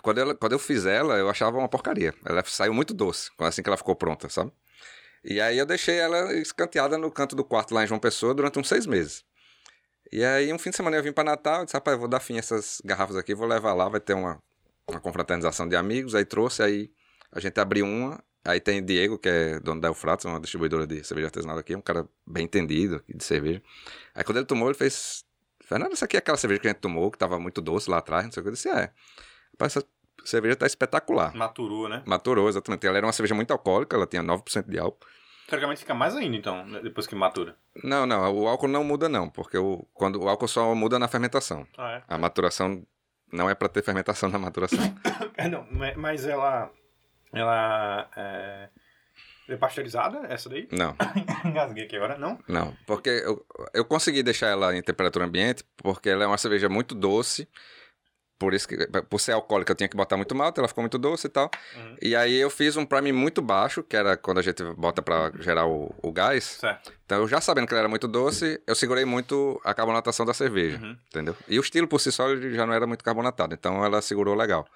quando, 0.02 0.36
quando 0.38 0.54
eu 0.54 0.60
fiz 0.60 0.86
ela, 0.86 1.16
eu 1.16 1.30
achava 1.30 1.58
uma 1.58 1.70
porcaria. 1.70 2.14
Ela 2.26 2.44
saiu 2.46 2.74
muito 2.74 2.94
doce, 2.94 3.30
assim 3.40 3.62
que 3.62 3.70
ela 3.70 3.78
ficou 3.78 3.96
pronta, 3.96 4.30
sabe? 4.30 4.52
E 5.30 5.42
aí 5.42 5.58
eu 5.58 5.66
deixei 5.66 5.98
ela 5.98 6.34
escanteada 6.36 6.98
no 6.98 7.12
canto 7.12 7.36
do 7.36 7.44
quarto 7.44 7.74
lá 7.74 7.84
em 7.84 7.88
João 7.88 8.00
Pessoa 8.00 8.34
durante 8.34 8.58
uns 8.58 8.70
seis 8.70 8.86
meses. 8.86 9.26
E 10.10 10.24
aí, 10.24 10.54
um 10.54 10.58
fim 10.58 10.70
de 10.70 10.78
semana 10.78 10.96
eu 10.96 11.04
vim 11.04 11.12
para 11.12 11.26
Natal 11.26 11.64
e 11.64 11.66
disse, 11.66 11.76
rapaz, 11.76 11.96
eu 11.96 12.00
vou 12.00 12.08
dar 12.08 12.22
fim 12.22 12.38
a 12.38 12.40
essas 12.40 12.82
garrafas 12.86 13.18
aqui, 13.18 13.36
vou 13.36 13.46
levar 13.46 13.74
lá, 13.74 13.90
vai 13.90 14.00
ter 14.00 14.14
uma, 14.14 14.42
uma 14.90 15.02
confraternização 15.02 15.68
de 15.68 15.76
amigos. 15.76 16.16
Aí 16.16 16.24
trouxe, 16.24 16.64
aí 16.64 16.90
a 17.30 17.42
gente 17.42 17.60
abriu 17.60 17.86
uma. 17.86 18.24
Aí 18.46 18.62
tem 18.62 18.82
Diego, 18.82 19.18
que 19.18 19.28
é 19.28 19.60
dono 19.60 19.82
da 19.82 19.90
Eufratos, 19.90 20.24
uma 20.24 20.40
distribuidora 20.40 20.88
de 20.88 21.04
cerveja 21.04 21.28
artesanal 21.28 21.58
aqui, 21.58 21.76
um 21.76 21.82
cara 21.82 22.08
bem 22.26 22.46
entendido 22.46 23.04
de 23.14 23.22
cerveja. 23.22 23.62
Aí 24.16 24.24
quando 24.24 24.38
ele 24.38 24.46
tomou, 24.46 24.70
ele 24.70 24.78
fez. 24.78 25.26
Fernando, 25.62 25.92
essa 25.92 26.06
aqui 26.06 26.16
é 26.16 26.20
aquela 26.20 26.38
cerveja 26.38 26.62
que 26.62 26.68
a 26.68 26.72
gente 26.72 26.80
tomou, 26.80 27.12
que 27.12 27.18
tava 27.18 27.38
muito 27.38 27.60
doce 27.60 27.90
lá 27.90 27.98
atrás, 27.98 28.24
não 28.24 28.32
sei 28.32 28.40
o 28.40 28.44
que. 28.46 28.50
Eu 28.50 28.54
disse, 28.54 28.70
é. 28.70 28.94
Rapaz, 29.52 29.76
essa 29.76 29.86
cerveja 30.24 30.56
tá 30.56 30.66
espetacular. 30.66 31.36
Maturou, 31.36 31.90
né? 31.90 32.02
Maturou, 32.06 32.48
exatamente. 32.48 32.88
Ela 32.88 32.98
era 32.98 33.06
uma 33.06 33.12
cerveja 33.12 33.36
muito 33.36 33.52
alcoólica, 33.52 33.98
ela 33.98 34.08
tinha 34.08 34.24
9% 34.24 34.70
de 34.70 34.80
álcool. 34.80 35.06
Teoricamente 35.48 35.80
fica 35.80 35.94
mais 35.94 36.16
ainda, 36.16 36.36
então, 36.36 36.66
né, 36.66 36.82
depois 36.82 37.08
que 37.08 37.16
matura. 37.16 37.56
Não, 37.84 38.06
não, 38.06 38.36
o 38.36 38.48
álcool 38.48 38.68
não 38.68 38.84
muda 38.84 39.08
não, 39.08 39.30
porque 39.30 39.58
o, 39.58 39.88
quando, 39.94 40.22
o 40.22 40.28
álcool 40.28 40.48
só 40.48 40.76
muda 40.76 41.00
na 41.00 41.08
fermentação. 41.08 41.66
Ah, 41.78 41.92
é? 41.94 42.04
A 42.08 42.18
maturação 42.18 42.86
não 43.32 43.50
é 43.50 43.56
para 43.56 43.70
ter 43.70 43.82
fermentação 43.84 44.30
na 44.30 44.38
maturação. 44.38 44.80
É, 45.40 45.48
não, 45.48 45.68
ma- 45.72 45.94
mas 45.96 46.26
ela. 46.26 46.72
Ela. 47.32 48.10
É, 48.18 48.70
é 49.50 49.56
pasteurizada, 49.56 50.26
essa 50.30 50.50
daí? 50.50 50.68
não, 50.72 50.96
Engasguei 51.46 51.86
aqui 51.86 51.96
agora, 51.96 52.18
não? 52.18 52.40
não, 52.48 52.76
porque 52.88 53.10
eu, 53.10 53.46
eu 53.74 53.86
consegui 53.86 54.24
deixar 54.24 54.48
ela 54.48 54.76
em 54.76 54.82
temperatura 54.82 55.26
ambiente, 55.26 55.64
porque 55.78 56.10
ela 56.10 56.24
é 56.24 56.28
uma 56.28 56.38
cerveja 56.40 56.68
muito 56.68 56.96
doce, 56.96 57.48
por 58.40 58.54
isso 58.54 58.68
que, 58.68 58.78
por 59.10 59.20
ser 59.20 59.32
alcoólica 59.32 59.72
eu 59.72 59.76
tinha 59.76 59.88
que 59.88 59.98
botar 59.98 60.16
muito 60.18 60.36
malta, 60.36 60.62
ela 60.62 60.68
ficou 60.68 60.82
muito 60.82 60.98
doce 60.98 61.28
e 61.28 61.30
tal. 61.30 61.50
Uhum. 61.76 61.96
E 62.02 62.16
aí 62.16 62.36
eu 62.36 62.50
fiz 62.50 62.78
um 62.78 62.86
prime 62.86 63.12
muito 63.12 63.42
baixo, 63.42 63.82
que 63.84 63.96
era 63.98 64.16
quando 64.16 64.38
a 64.40 64.42
gente 64.42 64.64
bota 64.76 65.02
para 65.02 65.32
gerar 65.40 65.66
o, 65.66 65.94
o 66.02 66.12
gás. 66.12 66.44
Certo. 66.60 66.94
Então, 67.06 67.20
eu 67.20 67.28
já 67.28 67.40
sabendo 67.42 67.68
que 67.68 67.74
ela 67.74 67.82
era 67.82 67.90
muito 67.90 68.08
doce, 68.08 68.62
eu 68.68 68.76
segurei 68.76 69.06
muito 69.06 69.60
a 69.64 69.74
carbonatação 69.74 70.26
da 70.26 70.34
cerveja, 70.34 70.78
Uhum. 70.78 70.96
entendeu? 71.10 71.36
E 71.48 71.58
o 71.58 71.62
estilo 71.62 71.88
por 71.88 72.00
si 72.00 72.12
só 72.12 72.36
já 72.36 72.66
não 72.66 72.74
era 72.74 72.86
muito 72.86 73.04
carbonatado, 73.04 73.54
então 73.54 73.84
ela 73.84 74.02
segurou 74.02 74.36
legal. 74.36 74.68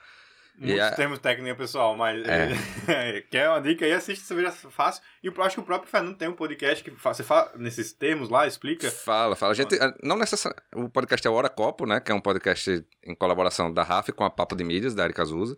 Muitos 0.61 0.91
termos 0.91 1.17
técnicos, 1.17 1.57
pessoal, 1.57 1.97
mas. 1.97 2.23
É. 2.27 3.21
quer 3.31 3.49
uma 3.49 3.59
dica 3.59 3.83
aí, 3.83 3.91
assiste 3.91 4.23
Cerveja 4.23 4.51
Fácil. 4.51 5.01
E 5.23 5.27
eu 5.27 5.43
acho 5.43 5.55
que 5.55 5.61
o 5.61 5.63
próprio 5.63 5.89
Fernando 5.89 6.15
tem 6.15 6.27
um 6.27 6.33
podcast 6.33 6.83
que 6.83 6.91
você 6.91 7.23
fala 7.23 7.51
nesses 7.55 7.91
termos 7.91 8.29
lá, 8.29 8.45
explica. 8.45 8.91
Fala, 8.91 9.35
fala. 9.35 9.53
A 9.53 9.55
gente, 9.55 9.75
não 10.03 10.17
necessariamente. 10.17 10.63
O 10.75 10.87
podcast 10.87 11.27
é 11.27 11.31
o 11.31 11.33
Hora 11.33 11.49
Copo, 11.49 11.87
né? 11.87 11.99
Que 11.99 12.11
é 12.11 12.15
um 12.15 12.21
podcast 12.21 12.85
em 13.03 13.15
colaboração 13.15 13.73
da 13.73 13.81
RAF 13.81 14.11
com 14.11 14.23
a 14.23 14.29
Papo 14.29 14.55
de 14.55 14.63
Mídias, 14.63 14.93
da 14.93 15.03
Erika 15.03 15.23
Azusa. 15.23 15.57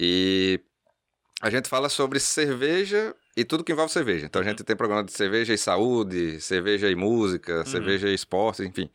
E 0.00 0.58
a 1.42 1.50
gente 1.50 1.68
fala 1.68 1.90
sobre 1.90 2.18
cerveja 2.18 3.14
e 3.36 3.44
tudo 3.44 3.62
que 3.62 3.72
envolve 3.72 3.92
cerveja. 3.92 4.24
Então 4.24 4.40
a 4.40 4.44
gente 4.44 4.64
tem 4.64 4.74
programa 4.74 5.04
de 5.04 5.12
cerveja 5.12 5.52
e 5.52 5.58
saúde, 5.58 6.40
cerveja 6.40 6.88
e 6.90 6.94
música, 6.94 7.66
cerveja 7.66 8.08
e 8.08 8.14
esporte, 8.14 8.62
enfim. 8.62 8.90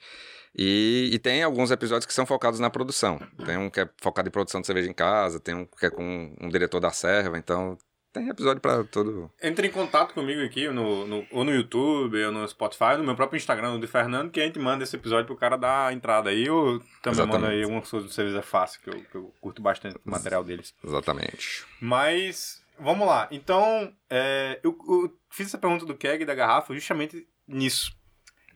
E, 0.61 1.09
e 1.13 1.19
tem 1.19 1.41
alguns 1.41 1.71
episódios 1.71 2.05
que 2.05 2.13
são 2.13 2.25
focados 2.25 2.59
na 2.59 2.69
produção. 2.69 3.17
Tem 3.45 3.55
um 3.55 3.69
que 3.69 3.79
é 3.79 3.89
focado 4.01 4.27
em 4.27 4.31
produção 4.31 4.59
de 4.59 4.67
cerveja 4.67 4.89
em 4.89 4.93
casa, 4.93 5.39
tem 5.39 5.55
um 5.55 5.65
que 5.65 5.85
é 5.85 5.89
com 5.89 6.35
um 6.41 6.49
diretor 6.49 6.81
da 6.81 6.91
serva, 6.91 7.37
então 7.37 7.77
tem 8.11 8.27
episódio 8.27 8.59
pra 8.59 8.83
todo. 8.83 9.31
Entre 9.41 9.67
em 9.67 9.71
contato 9.71 10.13
comigo 10.13 10.43
aqui, 10.43 10.67
no, 10.67 11.07
no- 11.07 11.25
ou 11.31 11.45
no 11.45 11.53
YouTube, 11.53 12.21
ou 12.25 12.31
no 12.31 12.45
Spotify, 12.45 12.97
no 12.97 13.03
meu 13.05 13.15
próprio 13.15 13.37
Instagram, 13.37 13.71
no 13.73 13.79
de 13.79 13.87
Fernando, 13.87 14.31
que 14.31 14.41
a 14.41 14.43
gente 14.45 14.59
manda 14.59 14.83
esse 14.83 14.95
episódio 14.97 15.27
pro 15.27 15.37
cara 15.37 15.55
dar 15.55 15.87
a 15.87 15.93
entrada 15.93 16.29
aí. 16.29 16.45
Eu 16.47 16.79
também 17.01 17.19
Exatamente. 17.21 17.41
mando 17.41 17.45
aí 17.53 17.63
algumas 17.63 17.89
coisas 17.89 18.09
do 18.09 18.13
Cerveja 18.13 18.41
Fácil, 18.41 18.81
que 18.81 18.89
eu, 18.89 19.01
que 19.05 19.15
eu 19.15 19.33
curto 19.39 19.61
bastante 19.61 19.95
o 19.95 20.09
material 20.11 20.43
deles. 20.43 20.73
Exatamente. 20.83 21.63
Mas, 21.79 22.61
vamos 22.77 23.07
lá. 23.07 23.27
Então, 23.31 23.93
é, 24.09 24.59
eu, 24.63 24.75
eu 24.89 25.13
fiz 25.29 25.47
essa 25.47 25.57
pergunta 25.57 25.85
do 25.85 25.95
keg 25.95 26.21
e 26.23 26.25
da 26.25 26.35
garrafa 26.35 26.73
justamente 26.73 27.25
nisso. 27.47 27.97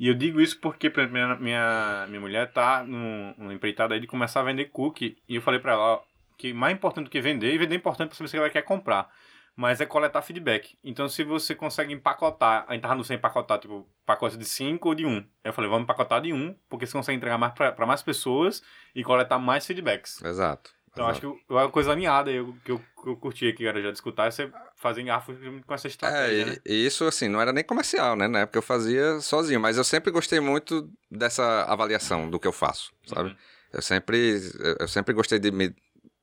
E 0.04 0.08
eu 0.10 0.14
digo 0.14 0.42
isso 0.42 0.60
porque 0.60 0.92
minha, 1.10 1.34
minha, 1.38 2.06
minha 2.10 2.20
mulher 2.20 2.52
tá 2.52 2.84
num- 2.84 3.34
numa 3.38 3.54
empreitada 3.54 3.94
aí 3.94 4.02
de 4.02 4.06
começar 4.06 4.42
a 4.42 4.44
vender 4.44 4.66
cookie. 4.66 5.16
E 5.30 5.36
eu 5.36 5.42
falei 5.42 5.62
pra 5.62 5.72
ela 5.72 6.04
que 6.38 6.52
mais 6.52 6.74
importante 6.74 7.06
do 7.06 7.10
que 7.10 7.22
vender, 7.22 7.54
e 7.54 7.58
vender 7.58 7.76
é 7.76 7.78
importante 7.78 8.10
pra 8.10 8.18
saber 8.18 8.28
se 8.28 8.36
ela 8.36 8.50
quer 8.50 8.64
comprar. 8.64 9.10
Mas 9.56 9.80
é 9.80 9.86
coletar 9.86 10.22
feedback. 10.22 10.78
Então, 10.84 11.08
se 11.08 11.24
você 11.24 11.56
consegue 11.56 11.94
empacotar, 11.94 12.66
a 12.68 12.74
gente 12.74 12.82
tava 12.82 12.96
no 12.96 13.04
sem 13.06 13.16
empacotar, 13.16 13.60
tipo, 13.60 13.88
pacote 14.06 14.36
de 14.36 14.44
5 14.44 14.90
ou 14.90 14.96
de 14.96 15.06
1. 15.06 15.10
Um. 15.10 15.26
Eu 15.42 15.54
falei, 15.54 15.70
vamos 15.70 15.84
empacotar 15.86 16.20
de 16.22 16.34
1, 16.34 16.36
um, 16.36 16.56
porque 16.68 16.86
você 16.86 16.92
consegue 16.92 17.16
entregar 17.16 17.38
mais 17.38 17.54
pra 17.54 17.86
mais 17.86 18.04
pessoas 18.04 18.62
e 18.94 19.06
coletar 19.06 19.40
mais 19.40 19.66
feedbacks. 19.66 20.22
Exato. 20.22 20.72
Então, 20.94 21.08
acho 21.08 21.20
que 21.20 21.26
é 21.26 21.54
uma 21.54 21.70
coisa 21.72 21.92
alinhada 21.92 22.32
eu- 22.32 22.56
que 22.64 22.72
eu, 22.72 22.78
que 22.80 23.10
eu 23.10 23.18
curti 23.18 23.48
aqui, 23.48 23.66
cara, 23.66 23.82
já 23.82 23.90
de 23.90 23.98
escutar, 23.98 24.28
é 24.28 24.32
você 24.32 24.52
fazer 24.78 25.02
garrafa 25.04 25.34
com 25.66 25.74
essa 25.74 25.88
estratégia, 25.88 26.44
É, 26.44 26.46
né? 26.52 26.58
isso 26.66 27.04
assim, 27.06 27.28
não 27.28 27.42
era 27.42 27.52
nem 27.52 27.64
comercial, 27.64 28.16
né? 28.16 28.28
Na 28.28 28.42
época 28.42 28.60
eu 28.60 28.62
fazia 28.62 29.20
sozinho, 29.20 29.60
mas 29.60 29.76
eu 29.78 29.84
sempre 29.84 30.12
gostei 30.12 30.40
muito 30.40 30.88
dessa 31.10 31.64
avaliação 31.64 32.30
do 32.30 32.40
que 32.40 32.48
eu 32.48 32.54
faço, 32.54 32.94
sabe? 33.08 33.30
Uhum. 33.30 33.36
Eu 33.74 33.82
sempre 33.82 34.40
eu- 34.80 34.88
sempre 34.88 35.14
gostei 35.16 35.40
de 35.40 35.50
me 35.52 35.74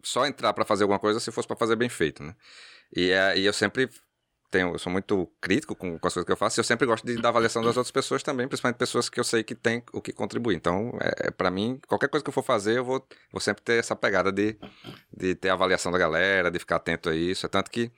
só 0.04 0.24
entrar 0.24 0.52
pra 0.52 0.64
fazer 0.64 0.84
alguma 0.84 1.00
coisa 1.00 1.18
se 1.18 1.32
fosse 1.32 1.48
pra 1.48 1.56
fazer 1.56 1.74
bem 1.74 1.88
feito, 1.88 2.22
né? 2.22 2.34
E, 2.94 3.10
é, 3.10 3.36
e 3.38 3.44
eu 3.44 3.52
sempre 3.52 3.88
tenho, 4.50 4.72
eu 4.72 4.78
sou 4.78 4.92
muito 4.92 5.30
crítico 5.40 5.74
com, 5.74 5.98
com 5.98 6.06
as 6.06 6.12
coisas 6.12 6.26
que 6.26 6.32
eu 6.32 6.36
faço, 6.36 6.58
e 6.58 6.60
eu 6.60 6.64
sempre 6.64 6.86
gosto 6.86 7.06
de 7.06 7.16
dar 7.20 7.28
avaliação 7.28 7.62
das 7.62 7.76
outras 7.76 7.90
pessoas 7.90 8.22
também, 8.22 8.48
principalmente 8.48 8.78
pessoas 8.78 9.08
que 9.08 9.20
eu 9.20 9.24
sei 9.24 9.42
que 9.42 9.54
têm 9.54 9.82
o 9.92 10.00
que 10.00 10.12
contribuir. 10.12 10.56
Então, 10.56 10.92
é, 11.00 11.28
é 11.28 11.30
para 11.30 11.50
mim, 11.50 11.80
qualquer 11.86 12.08
coisa 12.08 12.24
que 12.24 12.28
eu 12.28 12.34
for 12.34 12.42
fazer, 12.42 12.78
eu 12.78 12.84
vou, 12.84 13.06
vou 13.32 13.40
sempre 13.40 13.62
ter 13.62 13.78
essa 13.78 13.94
pegada 13.94 14.32
de, 14.32 14.56
de 15.16 15.34
ter 15.34 15.50
a 15.50 15.52
avaliação 15.54 15.92
da 15.92 15.98
galera, 15.98 16.50
de 16.50 16.58
ficar 16.58 16.76
atento 16.76 17.08
a 17.08 17.14
isso. 17.14 17.46
É 17.46 17.48
tanto 17.48 17.70
que 17.70 17.90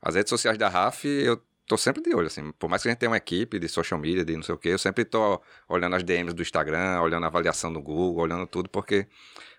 as 0.00 0.14
redes 0.14 0.30
sociais 0.30 0.56
da 0.56 0.68
RAF, 0.68 1.06
eu 1.06 1.42
tô 1.66 1.76
sempre 1.76 2.02
de 2.02 2.14
olho, 2.14 2.28
assim. 2.28 2.52
Por 2.52 2.68
mais 2.70 2.82
que 2.82 2.88
a 2.88 2.92
gente 2.92 2.98
tenha 2.98 3.10
uma 3.10 3.16
equipe 3.16 3.58
de 3.58 3.68
social 3.68 3.98
media, 3.98 4.24
de 4.24 4.36
não 4.36 4.42
sei 4.42 4.54
o 4.54 4.58
quê, 4.58 4.68
eu 4.68 4.78
sempre 4.78 5.04
tô 5.04 5.42
olhando 5.68 5.96
as 5.96 6.02
DMs 6.02 6.34
do 6.34 6.42
Instagram, 6.42 7.00
olhando 7.00 7.24
a 7.24 7.26
avaliação 7.26 7.72
do 7.72 7.82
Google, 7.82 8.22
olhando 8.22 8.46
tudo, 8.46 8.68
porque 8.68 9.06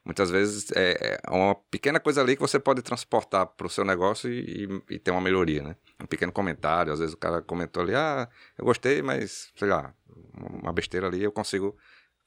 muitas 0.08 0.32
vezes 0.32 0.72
é 0.76 1.20
é 1.24 1.30
uma 1.32 1.54
pequena 1.70 2.00
coisa 2.00 2.22
ali 2.22 2.36
que 2.36 2.42
você 2.42 2.58
pode 2.60 2.82
transportar 2.82 3.46
pro 3.46 3.70
seu 3.70 3.84
negócio 3.86 4.32
e, 4.32 4.66
e- 4.66 4.96
e 4.96 5.00
ter 5.00 5.12
uma 5.12 5.22
melhoria, 5.22 5.62
né? 5.62 5.76
Um 6.02 6.06
pequeno 6.08 6.32
comentário, 6.32 6.92
às 6.94 7.00
vezes 7.00 7.14
o 7.14 7.18
cara 7.18 7.42
comentou 7.42 7.84
ali, 7.84 7.94
ah, 7.94 8.28
eu 8.58 8.66
gostei, 8.66 9.02
mas, 9.02 9.52
sei 9.56 9.68
lá, 9.68 9.94
uma 10.64 10.72
besteira 10.74 11.08
ali, 11.08 11.22
eu 11.22 11.32
consigo 11.32 11.76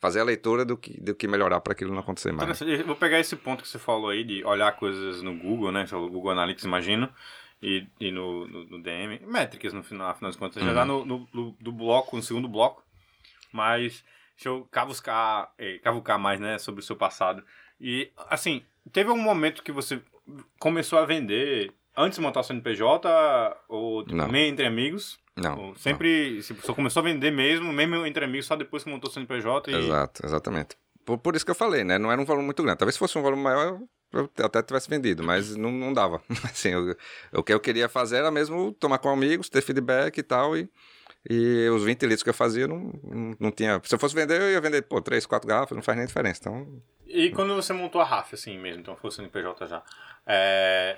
fazer 0.00 0.20
a 0.20 0.24
leitura 0.24 0.64
do 0.64 0.76
que, 0.76 1.00
do 1.00 1.14
que 1.14 1.26
melhorar 1.28 1.60
para 1.60 1.72
aquilo 1.72 1.92
não 1.92 2.00
acontecer 2.00 2.32
mais. 2.32 2.60
Vou 2.86 2.96
pegar 2.96 3.18
esse 3.18 3.36
ponto 3.36 3.62
que 3.62 3.68
você 3.68 3.78
falou 3.78 4.10
aí 4.10 4.24
de 4.24 4.44
olhar 4.44 4.72
coisas 4.76 5.20
no 5.22 5.36
Google, 5.38 5.72
né? 5.72 5.84
O 5.92 6.08
Google 6.08 6.30
Analytics, 6.30 6.64
imagino, 6.64 7.12
e, 7.62 7.86
e 8.00 8.10
no, 8.10 8.46
no, 8.48 8.64
no 8.64 8.82
DM. 8.82 9.20
Métricas, 9.26 9.72
no 9.74 9.82
final, 9.82 10.08
afinal 10.08 10.30
das 10.30 10.38
contas. 10.38 10.62
Já 10.62 10.72
dá 10.72 10.84
no, 10.86 11.04
no, 11.04 11.28
no- 11.34 11.56
do 11.60 11.70
bloco, 11.72 12.16
no 12.16 12.22
segundo 12.22 12.48
bloco. 12.48 12.82
Mas 13.52 14.04
deixa 14.36 14.48
eu 14.48 14.66
cavucar, 14.70 15.52
eh, 15.58 15.78
cavucar 15.82 16.18
mais, 16.18 16.40
né? 16.40 16.58
Sobre 16.58 16.80
o 16.80 16.84
seu 16.84 16.96
passado. 16.96 17.42
E, 17.80 18.10
assim, 18.28 18.62
teve 18.92 19.10
um 19.10 19.16
momento 19.16 19.62
que 19.62 19.72
você 19.72 20.00
começou 20.58 20.98
a 20.98 21.04
vender 21.06 21.72
antes 21.96 22.18
de 22.18 22.22
montar 22.24 22.40
o 22.40 22.42
CNPJ, 22.44 23.08
ou 23.68 24.02
tipo, 24.04 24.14
Não. 24.16 24.28
meio 24.28 24.48
entre 24.50 24.66
amigos? 24.66 25.18
Não. 25.36 25.56
Não. 25.56 25.74
sempre, 25.76 26.42
se 26.42 26.54
só 26.62 26.74
começou 26.74 27.00
a 27.00 27.04
vender 27.04 27.30
mesmo, 27.30 27.72
mesmo 27.72 28.04
entre 28.06 28.24
amigos, 28.24 28.46
só 28.46 28.56
depois 28.56 28.84
que 28.84 28.90
montou 28.90 29.08
o 29.08 29.12
CNPJ 29.12 29.70
e... 29.70 29.74
Exato, 29.74 30.24
exatamente. 30.26 30.76
Por, 31.04 31.18
por 31.18 31.34
isso 31.34 31.44
que 31.44 31.50
eu 31.50 31.54
falei, 31.54 31.82
né? 31.82 31.98
Não 31.98 32.12
era 32.12 32.20
um 32.20 32.24
volume 32.24 32.44
muito 32.44 32.62
grande. 32.62 32.78
Talvez 32.78 32.94
se 32.94 32.98
fosse 32.98 33.16
um 33.18 33.22
volume 33.22 33.42
maior, 33.42 33.80
eu 34.12 34.30
até 34.44 34.62
tivesse 34.62 34.88
vendido, 34.90 35.22
mas 35.22 35.56
não, 35.56 35.70
não 35.72 35.92
dava. 35.94 36.22
Assim, 36.44 36.68
eu- 36.70 36.94
o 37.32 37.42
que 37.42 37.52
eu 37.54 37.60
queria 37.60 37.88
fazer 37.88 38.16
era 38.18 38.30
mesmo 38.30 38.72
tomar 38.74 38.98
com 38.98 39.08
amigos, 39.08 39.48
ter 39.48 39.62
feedback 39.62 40.18
e 40.18 40.22
tal, 40.22 40.56
e, 40.56 40.68
e 41.28 41.68
os 41.68 41.84
20 41.84 42.02
litros 42.02 42.22
que 42.22 42.30
eu 42.30 42.34
fazia 42.34 42.66
não, 42.66 42.92
não, 43.02 43.36
não 43.38 43.50
tinha... 43.50 43.80
Se 43.84 43.94
eu 43.94 43.98
fosse 43.98 44.14
vender, 44.14 44.40
eu 44.40 44.50
ia 44.52 44.60
vender, 44.60 44.82
pô, 44.82 45.00
3, 45.02 45.26
4 45.26 45.46
garrafas, 45.48 45.76
não 45.76 45.82
faz 45.82 45.98
nem 45.98 46.06
diferença. 46.06 46.40
Então, 46.40 46.82
E 47.06 47.30
quando 47.30 47.54
você 47.54 47.72
montou 47.72 48.00
a 48.00 48.04
RAF, 48.04 48.34
assim 48.34 48.58
mesmo, 48.58 48.80
então 48.80 48.96
foi 48.96 49.08
o 49.08 49.12
CNPJ 49.12 49.66
já, 49.66 49.82
é, 50.26 50.96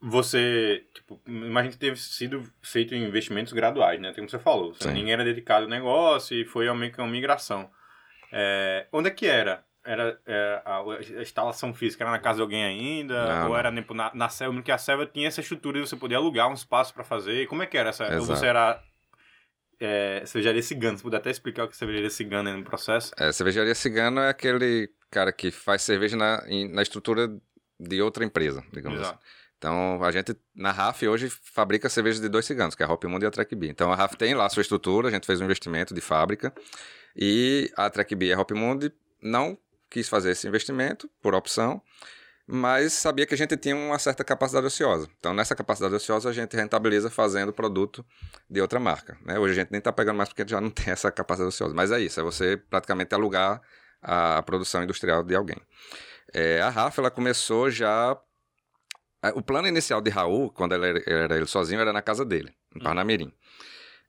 você, 0.00 0.84
tipo, 0.94 1.20
imagina 1.26 1.72
que 1.72 1.78
teve 1.78 1.96
sido 1.96 2.42
feito 2.62 2.94
em 2.94 3.04
investimentos 3.04 3.52
graduais, 3.52 3.98
né? 4.00 4.12
Como 4.14 4.28
você 4.28 4.38
falou, 4.38 4.74
você- 4.74 4.92
ninguém 4.92 5.12
era 5.14 5.24
dedicado 5.24 5.64
ao 5.64 5.70
negócio 5.70 6.36
e 6.36 6.44
foi 6.44 6.70
meio 6.74 6.92
que 6.92 7.00
uma 7.00 7.08
migração. 7.08 7.70
É, 8.30 8.86
onde 8.92 9.08
é 9.08 9.10
que 9.10 9.26
era? 9.26 9.64
Era 9.86 10.18
é, 10.26 10.62
a, 10.64 10.78
a 10.80 11.22
instalação 11.22 11.72
física 11.72 12.04
era 12.04 12.10
na 12.10 12.18
casa 12.18 12.36
de 12.36 12.42
alguém 12.42 12.64
ainda? 12.64 13.26
Não, 13.44 13.50
ou 13.50 13.56
era 13.56 13.72
tipo, 13.72 13.94
na, 13.94 14.10
na 14.14 14.28
selva? 14.28 14.54
Porque 14.56 14.72
a 14.72 14.78
selva 14.78 15.06
tinha 15.06 15.28
essa 15.28 15.40
estrutura 15.40 15.80
de 15.80 15.86
você 15.88 15.96
poder 15.96 16.16
alugar 16.16 16.48
um 16.50 16.54
espaço 16.54 16.92
para 16.92 17.04
fazer. 17.04 17.46
Como 17.46 17.62
é 17.62 17.66
que 17.66 17.76
era 17.78 17.90
essa? 17.90 18.04
Ou 18.18 18.24
você 18.26 18.46
era 18.46 18.82
é, 19.80 20.22
cervejaria 20.26 20.62
cigana? 20.62 20.96
Você 20.96 21.02
puder 21.02 21.16
até 21.18 21.30
explicar 21.30 21.64
o 21.64 21.68
que 21.68 21.74
é 21.74 21.78
cervejaria 21.78 22.10
cigana 22.10 22.56
no 22.56 22.64
processo? 22.64 23.12
é, 23.18 23.32
cervejaria 23.32 23.74
cigano 23.74 24.20
é 24.20 24.28
aquele 24.28 24.90
cara 25.10 25.32
que 25.32 25.50
faz 25.50 25.82
cerveja 25.82 26.16
na, 26.16 26.42
na 26.70 26.82
estrutura 26.82 27.28
de 27.78 28.02
outra 28.02 28.24
empresa, 28.24 28.64
digamos 28.72 29.00
assim. 29.00 29.10
Exato. 29.10 29.24
Então, 29.58 30.04
a 30.04 30.10
gente, 30.10 30.36
na 30.54 30.72
RAF, 30.72 31.08
hoje, 31.08 31.30
fabrica 31.30 31.88
cervejas 31.88 32.20
de 32.20 32.28
dois 32.28 32.44
ciganos, 32.44 32.74
que 32.74 32.82
é 32.82 32.86
a 32.86 32.92
Hop 32.92 33.02
Mundo 33.04 33.22
e 33.22 33.26
a 33.26 33.30
Trek 33.30 33.54
Bee. 33.54 33.70
Então, 33.70 33.90
a 33.90 33.96
RAF 33.96 34.14
tem 34.14 34.34
lá 34.34 34.44
a 34.44 34.50
sua 34.50 34.60
estrutura, 34.60 35.08
a 35.08 35.10
gente 35.10 35.26
fez 35.26 35.40
um 35.40 35.44
investimento 35.44 35.94
de 35.94 36.02
fábrica, 36.02 36.52
e 37.16 37.72
a 37.76 37.88
Trek 37.88 38.14
Bee 38.14 38.28
e 38.28 38.32
a 38.34 38.38
Hop 38.38 38.50
Mundo 38.50 38.92
não 39.22 39.56
quis 39.88 40.06
fazer 40.06 40.32
esse 40.32 40.46
investimento, 40.46 41.08
por 41.22 41.34
opção, 41.34 41.80
mas 42.46 42.92
sabia 42.92 43.26
que 43.26 43.34
a 43.34 43.36
gente 43.36 43.56
tinha 43.56 43.74
uma 43.74 43.98
certa 43.98 44.22
capacidade 44.22 44.66
ociosa. 44.66 45.08
Então, 45.18 45.32
nessa 45.32 45.54
capacidade 45.54 45.94
ociosa, 45.94 46.28
a 46.28 46.32
gente 46.32 46.54
rentabiliza 46.54 47.08
fazendo 47.08 47.52
produto 47.52 48.04
de 48.48 48.60
outra 48.60 48.78
marca. 48.78 49.16
né? 49.24 49.38
Hoje 49.38 49.52
a 49.52 49.62
gente 49.62 49.70
nem 49.70 49.78
está 49.78 49.92
pegando 49.92 50.16
mais 50.16 50.28
porque 50.28 50.46
já 50.46 50.60
não 50.60 50.68
tem 50.70 50.92
essa 50.92 51.10
capacidade 51.10 51.48
ociosa. 51.48 51.74
Mas 51.74 51.90
é 51.90 52.00
isso, 52.00 52.20
é 52.20 52.22
você 52.22 52.56
praticamente 52.56 53.14
alugar 53.14 53.62
a 54.02 54.42
produção 54.42 54.82
industrial 54.82 55.22
de 55.22 55.34
alguém. 55.34 55.56
É, 56.32 56.60
a 56.60 56.68
RAF, 56.68 56.98
ela 56.98 57.10
começou 57.10 57.70
já 57.70 58.18
é, 59.22 59.28
O 59.30 59.42
plano 59.42 59.66
inicial 59.66 60.02
de 60.02 60.10
Raul, 60.10 60.50
quando 60.50 60.74
ele 60.74 60.86
era, 60.86 61.02
era 61.06 61.36
ele 61.36 61.46
sozinho, 61.46 61.80
era 61.80 61.92
na 61.92 62.02
casa 62.02 62.24
dele, 62.24 62.52
em 62.76 62.80
Parnamirim. 62.80 63.32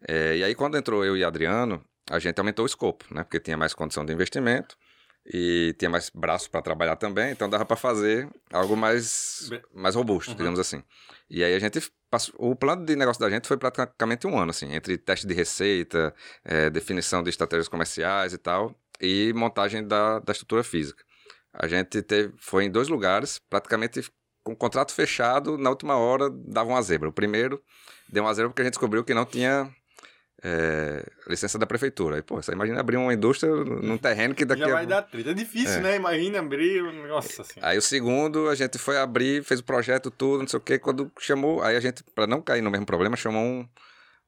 É, 0.05 0.37
e 0.37 0.43
aí, 0.43 0.53
quando 0.53 0.77
entrou 0.77 1.05
eu 1.05 1.15
e 1.15 1.23
Adriano, 1.23 1.83
a 2.09 2.19
gente 2.19 2.37
aumentou 2.37 2.63
o 2.63 2.65
escopo, 2.65 3.05
né? 3.09 3.23
Porque 3.23 3.39
tinha 3.39 3.55
mais 3.55 3.73
condição 3.73 4.05
de 4.05 4.11
investimento 4.11 4.77
e 5.25 5.75
tinha 5.79 5.89
mais 5.89 6.09
braço 6.09 6.49
para 6.49 6.61
trabalhar 6.61 6.95
também, 6.95 7.31
então 7.31 7.49
dava 7.49 7.65
para 7.65 7.75
fazer 7.75 8.29
algo 8.51 8.75
mais, 8.77 9.49
mais 9.73 9.95
robusto, 9.95 10.31
Uhum. 10.31 10.37
digamos 10.37 10.59
assim. 10.59 10.83
E 11.29 11.43
aí 11.43 11.53
a 11.55 11.59
gente 11.59 11.81
passou, 12.09 12.33
o 12.37 12.55
plano 12.55 12.85
de 12.85 12.95
negócio 12.95 13.19
da 13.19 13.29
gente 13.29 13.47
foi 13.47 13.57
praticamente 13.57 14.27
um 14.27 14.37
ano, 14.37 14.51
assim, 14.51 14.73
entre 14.73 14.97
teste 14.97 15.25
de 15.25 15.33
receita, 15.33 16.13
é, 16.43 16.69
definição 16.69 17.23
de 17.23 17.29
estratégias 17.29 17.67
comerciais 17.67 18.33
e 18.33 18.37
tal, 18.37 18.75
e 19.01 19.33
montagem 19.35 19.85
da, 19.87 20.19
da 20.19 20.31
estrutura 20.31 20.63
física. 20.63 21.03
A 21.51 21.67
gente 21.67 22.01
teve, 22.01 22.33
foi 22.37 22.65
em 22.65 22.71
dois 22.71 22.87
lugares, 22.87 23.39
praticamente 23.49 24.03
com 24.43 24.51
o 24.51 24.55
contrato 24.55 24.91
fechado, 24.93 25.57
na 25.57 25.71
última 25.71 25.95
hora 25.97 26.29
dava 26.29 26.69
uma 26.69 26.81
zebra. 26.81 27.09
O 27.09 27.13
primeiro 27.13 27.59
deu 28.07 28.23
uma 28.23 28.33
zebra 28.33 28.49
porque 28.51 28.61
a 28.61 28.65
gente 28.65 28.73
descobriu 28.73 29.03
que 29.03 29.13
não 29.13 29.25
tinha 29.25 29.73
é, 30.47 31.03
licença 31.27 31.57
da 31.57 31.65
prefeitura. 31.65 32.17
Aí, 32.17 32.21
pô, 32.21 32.35
você 32.39 32.51
imagina 32.51 32.79
abrir 32.79 32.97
uma 32.97 33.11
indústria 33.11 33.51
num 33.51 33.97
terreno 33.97 34.35
que 34.35 34.45
daqui 34.45 34.61
Já 34.61 34.67
a 34.67 34.73
vai 34.73 34.85
dar 34.85 35.01
treta. 35.01 35.31
É 35.31 35.33
difícil, 35.33 35.77
É. 35.77 35.81
né? 35.81 35.95
Imagina 35.95 36.37
abrir. 36.39 36.83
um- 36.83 37.07
Nossa 37.07 37.43
senhora. 37.43 37.71
Aí 37.71 37.77
o 37.77 37.81
segundo, 37.81 38.47
a 38.47 38.53
gente 38.53 38.77
foi 38.77 38.97
abrir, 38.97 39.43
fez 39.43 39.59
o 39.59 39.63
projeto, 39.63 40.11
tudo, 40.11 40.41
não 40.41 40.47
sei 40.47 40.57
o 40.59 40.61
quê. 40.61 40.77
Quando 40.77 41.11
chamou, 41.19 41.63
aí 41.63 41.75
a 41.75 41.79
gente, 41.79 42.03
para 42.13 42.27
não 42.27 42.41
cair 42.43 42.61
no 42.61 42.69
mesmo 42.69 42.85
problema, 42.85 43.15
chamou 43.17 43.41
um, 43.43 43.67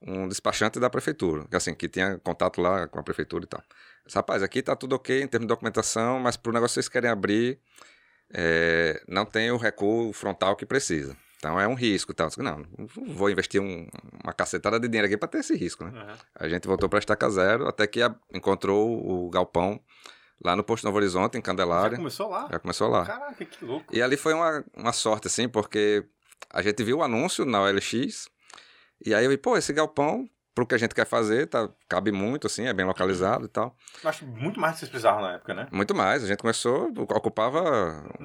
um 0.01 0.27
despachante 0.27 0.79
da 0.79 0.89
prefeitura, 0.89 1.45
que 1.49 1.55
assim, 1.55 1.75
que 1.75 1.87
tinha 1.87 2.17
contato 2.23 2.61
lá 2.61 2.87
com 2.87 2.97
a 2.99 3.03
prefeitura 3.03 3.43
e 3.43 3.47
tal. 3.47 3.61
Disse, 4.05 4.15
Rapaz, 4.15 4.41
aqui 4.41 4.63
tá 4.63 4.75
tudo 4.75 4.95
ok 4.95 5.21
em 5.21 5.27
termos 5.27 5.45
de 5.45 5.49
documentação, 5.49 6.19
mas 6.19 6.35
pro 6.35 6.51
negócio 6.51 6.73
que 6.73 6.81
vocês 6.81 6.89
querem 6.89 7.11
abrir, 7.11 7.59
é, 8.33 9.01
não 9.07 9.23
tem 9.25 9.51
o 9.51 9.57
recuo 9.57 10.11
frontal 10.13 10.55
que 10.55 10.65
precisa. 10.65 11.15
Então 11.37 11.59
é 11.59 11.67
um 11.67 11.75
risco 11.75 12.11
e 12.11 12.15
disse, 12.15 12.41
Não, 12.41 12.57
não 12.77 12.87
vou 13.13 13.29
investir 13.29 13.61
um- 13.61 13.87
uma 14.23 14.33
cacetada 14.33 14.79
de 14.79 14.87
dinheiro 14.87 15.05
aqui 15.07 15.17
para 15.17 15.27
ter 15.27 15.39
esse 15.39 15.55
risco, 15.55 15.83
né? 15.85 15.91
Uhum. 15.91 16.15
A 16.35 16.49
gente 16.49 16.67
voltou 16.67 16.89
para 16.89 16.99
estaca 16.99 17.29
zero, 17.29 17.67
até 17.67 17.85
que 17.85 18.01
a- 18.01 18.15
encontrou 18.33 19.25
o 19.25 19.29
galpão 19.29 19.79
lá 20.43 20.55
no 20.55 20.63
Posto 20.63 20.83
Novo 20.85 20.97
Horizonte, 20.97 21.35
em 21.35 21.37
Já 21.39 21.43
Candelária. 21.43 21.97
começou 21.97 22.29
lá? 22.29 22.47
Já 22.51 22.59
começou 22.59 22.87
lá. 22.89 23.05
Caraca, 23.05 23.45
que 23.45 23.63
louco. 23.65 23.95
E 23.95 24.01
ali 24.01 24.17
foi 24.17 24.33
uma, 24.33 24.63
uma 24.75 24.93
sorte, 24.93 25.27
assim, 25.27 25.47
porque 25.47 26.03
a 26.49 26.61
gente 26.61 26.83
viu 26.83 26.97
o 26.97 27.03
anúncio 27.03 27.45
na 27.45 27.61
OLX, 27.61 28.27
e 29.05 29.13
aí 29.13 29.23
eu 29.25 29.29
vi, 29.29 29.37
pô, 29.37 29.55
esse 29.57 29.71
galpão, 29.73 30.27
pro 30.57 30.65
que 30.65 30.73
a 30.73 30.77
gente 30.79 30.95
quer 30.95 31.05
fazer, 31.05 31.45
tá, 31.45 31.69
cabe 31.87 32.11
muito, 32.11 32.47
assim, 32.47 32.65
é 32.65 32.73
bem 32.73 32.83
localizado 32.83 33.45
e 33.45 33.47
tal. 33.47 33.75
Eu 34.03 34.09
acho 34.09 34.25
muito 34.25 34.59
mais 34.59 34.71
do 34.71 34.73
que 34.73 34.79
vocês 34.79 34.89
precisavam 34.89 35.21
na 35.21 35.33
época, 35.33 35.53
né? 35.53 35.67
Muito 35.71 35.93
mais, 35.93 36.23
a 36.23 36.27
gente 36.27 36.39
começou, 36.39 36.91
ocupava 36.97 37.61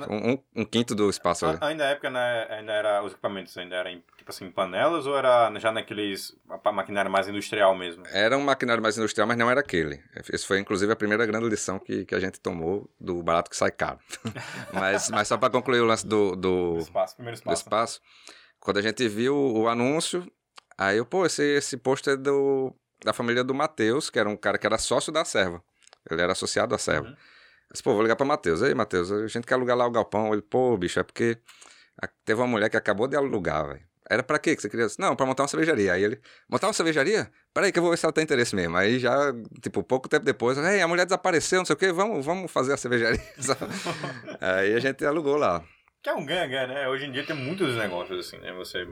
um, 0.09 0.33
um- 0.33 0.39
um 0.57 0.65
quinto 0.65 0.95
do 0.95 1.11
espaço 1.11 1.45
ali. 1.45 1.59
Ainda 1.61 1.85
na 1.85 1.91
época, 1.91 2.09
né, 2.09 2.47
ainda 2.49 2.73
era, 2.73 3.03
os 3.05 3.13
equipamentos 3.13 3.55
ainda 3.59 3.77
eram, 3.77 3.91
tipo 4.17 4.31
assim, 4.31 4.51
panelas 4.51 5.07
ou 5.07 5.15
era 5.15 5.53
já 5.59 5.71
naqueles, 5.71 6.35
a 6.65 6.73
maquinária 6.73 7.11
mais 7.11 7.29
industrial 7.29 7.75
mesmo? 7.77 8.03
Era 8.11 8.39
um 8.39 8.43
maquinário 8.43 8.83
mais 8.83 8.97
industrial, 8.97 9.29
mas 9.29 9.37
não 9.37 9.51
era 9.51 9.61
aquele. 9.61 10.03
Esse 10.33 10.47
foi, 10.47 10.59
inclusive, 10.59 10.91
a 10.91 10.97
primeira 10.97 11.27
grande 11.27 11.47
lição 11.51 11.79
que, 11.79 12.07
que 12.07 12.15
a 12.15 12.21
gente 12.21 12.41
tomou 12.41 12.89
do 12.99 13.23
barato 13.23 13.51
que 13.51 13.57
sai 13.57 13.71
caro. 13.71 13.99
mas, 14.73 15.11
mas 15.11 15.29
só 15.29 15.37
para 15.37 15.51
concluir 15.51 15.81
o 15.81 15.85
lance 15.85 16.07
do, 16.07 16.35
do, 16.35 16.73
Do 16.75 16.79
espaço, 16.79 17.15
primeiro 17.15 17.37
do 17.37 17.41
espaço. 17.41 17.63
espaço. 17.63 18.01
Quando 18.59 18.79
a 18.79 18.83
gente 18.83 19.07
viu 19.09 19.37
o 19.37 19.69
anúncio, 19.69 20.25
aí 20.87 20.99
eu, 20.99 21.07
pô, 21.07 21.27
esse, 21.27 21.43
esse 21.43 21.77
posto 21.77 22.11
é 22.11 22.17
do, 22.17 22.75
da 23.05 23.13
família 23.13 23.45
do 23.45 23.55
Matheus, 23.55 24.11
que 24.11 24.19
era 24.19 24.29
um 24.29 24.37
cara 24.37 24.59
que 24.59 24.67
era 24.67 24.79
sócio 24.79 25.13
da 25.13 25.25
serva. 25.25 25.63
Ele 26.11 26.21
era 26.21 26.33
associado 26.33 26.75
à 26.75 26.79
serva. 26.79 27.09
Uhum. 27.09 27.13
Eu 27.13 27.73
disse, 27.73 27.83
pô, 27.83 27.93
vou 27.95 28.03
ligar 28.03 28.17
pra 28.17 28.27
Matheus. 28.27 28.63
Aí, 28.63 28.75
Matheus, 28.75 29.11
a 29.11 29.27
gente 29.27 29.47
quer 29.47 29.55
alugar 29.55 29.77
lá 29.77 29.87
o 29.87 29.91
galpão. 29.91 30.33
Ele, 30.33 30.43
pô, 30.43 30.77
bicho, 30.77 31.01
é 31.01 31.03
porque 31.03 31.39
teve 32.25 32.41
uma 32.41 32.47
mulher 32.47 32.69
que 32.69 32.77
acabou 32.77 33.07
de 33.07 33.17
alugar, 33.17 33.67
velho. 33.67 33.93
Era 34.11 34.23
pra 34.23 34.39
quê 34.39 34.55
que 34.55 34.61
você 34.61 34.69
queria? 34.69 34.87
Disse, 34.87 35.01
Não, 35.01 35.17
pra 35.17 35.25
montar 35.25 35.45
uma 35.45 35.49
cervejaria. 35.49 35.93
Aí 35.93 36.03
ele, 36.03 36.21
montar 36.49 36.67
uma 36.67 36.73
cervejaria? 36.73 37.31
Peraí 37.55 37.73
que 37.73 37.79
eu 37.79 37.83
vou 37.83 37.93
ver 37.93 37.97
se 37.97 38.05
ela 38.05 38.13
tem 38.13 38.25
interesse 38.25 38.55
mesmo. 38.55 38.77
Aí 38.77 38.99
já, 38.99 39.33
tipo, 39.63 39.83
pouco 39.83 40.09
tempo 40.09 40.25
depois, 40.25 40.59
Ei, 40.59 40.83
a 40.83 40.89
mulher 40.89 41.07
desapareceu, 41.07 41.61
não 41.61 41.65
sei 41.65 41.75
o 41.75 41.79
quê, 41.79 41.93
vamos, 41.93 42.25
vamos 42.27 42.51
fazer 42.51 42.75
a 42.75 42.77
cervejaria. 42.77 43.21
Aí 44.41 44.75
a 44.75 44.81
gente 44.81 45.05
alugou 45.07 45.37
lá. 45.37 45.65
Que 46.03 46.11
é 46.11 46.15
um 46.15 46.27
ganha-ganha, 46.27 46.67
né? 46.67 46.89
Hoje 46.89 47.07
em 47.07 47.13
dia 47.13 47.25
tem 47.25 47.37
muitos 47.37 47.77
negócios 47.77 48.27
assim, 48.27 48.37
né? 48.39 48.53
Você 48.53 48.87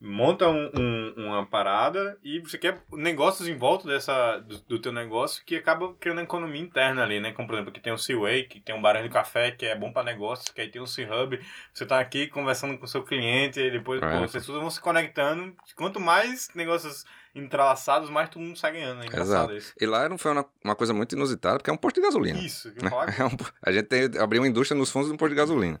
monta 0.00 0.48
um- 0.48 0.70
um- 0.76 1.14
uma 1.26 1.44
parada 1.46 2.16
e 2.22 2.38
você 2.40 2.56
quer 2.56 2.80
negócios 2.92 3.48
em 3.48 3.56
volta 3.56 3.88
dessa, 3.88 4.38
do, 4.38 4.58
do 4.60 4.78
teu 4.78 4.92
negócio 4.92 5.42
que 5.44 5.56
acaba 5.56 5.92
criando 5.94 6.20
economia 6.20 6.60
interna 6.62 7.02
ali, 7.02 7.18
né? 7.18 7.32
Como, 7.32 7.48
por 7.48 7.54
exemplo, 7.54 7.70
aqui 7.70 7.80
tem 7.80 7.92
o 7.92 7.98
Seaway, 7.98 8.44
que 8.44 8.60
tem 8.60 8.74
um 8.74 8.80
barão 8.82 9.02
de 9.02 9.08
café 9.08 9.50
que 9.50 9.66
é 9.66 9.74
bom 9.76 9.92
para 9.92 10.04
negócios, 10.04 10.48
que 10.50 10.60
aí 10.60 10.68
tem 10.68 10.80
o 10.80 10.86
C-Hub, 10.86 11.40
você 11.74 11.84
tá 11.84 11.98
aqui 11.98 12.28
conversando 12.28 12.78
com 12.78 12.84
o 12.84 12.88
seu 12.88 13.02
cliente 13.02 13.58
e 13.60 13.70
depois, 13.72 14.00
É. 14.00 14.08
pô, 14.10 14.20
vocês 14.28 14.46
todos 14.46 14.60
vão 14.60 14.70
se 14.70 14.80
conectando. 14.80 15.52
Quanto 15.74 15.98
mais 15.98 16.48
negócios 16.54 17.04
entrelaçados, 17.34 18.10
mais 18.10 18.28
todo 18.30 18.42
mundo 18.42 18.58
sai 18.58 18.72
ganhando. 18.72 19.02
É 19.02 19.20
Exato. 19.20 19.52
isso. 19.54 19.72
E 19.80 19.86
lá 19.86 20.08
não 20.08 20.18
foi 20.18 20.32
uma, 20.32 20.44
uma 20.64 20.74
coisa 20.76 20.92
muito 20.94 21.14
inusitada, 21.14 21.58
porque 21.58 21.70
é 21.70 21.72
um 21.72 21.76
posto 21.76 21.96
de 21.96 22.02
gasolina. 22.02 22.38
Isso, 22.38 22.72
que 22.72 22.88
falar 22.88 23.06
É 23.20 23.24
um- 23.24 23.36
a 23.62 23.72
gente 23.72 23.86
tem, 23.86 24.04
abriu 24.20 24.42
uma 24.42 24.48
indústria 24.48 24.76
nos 24.78 24.90
fundos 24.90 25.08
de 25.08 25.14
um 25.14 25.16
posto 25.16 25.30
de 25.30 25.36
gasolina. 25.36 25.80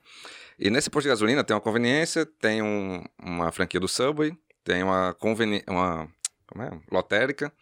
E 0.58 0.70
nesse 0.70 0.90
posto 0.90 1.04
de 1.04 1.10
gasolina 1.10 1.44
tem 1.44 1.54
uma 1.54 1.60
conveniência, 1.60 2.26
tem 2.26 2.60
um- 2.62 3.04
uma 3.22 3.52
franquia 3.52 3.78
do 3.78 3.86
Subway, 3.88 4.32
tem 4.64 4.82
uma 4.82 5.14
conveni 5.14 5.62
uma 5.68 6.08
como 6.46 6.62
é? 6.64 6.70
lotérica, 6.90 7.52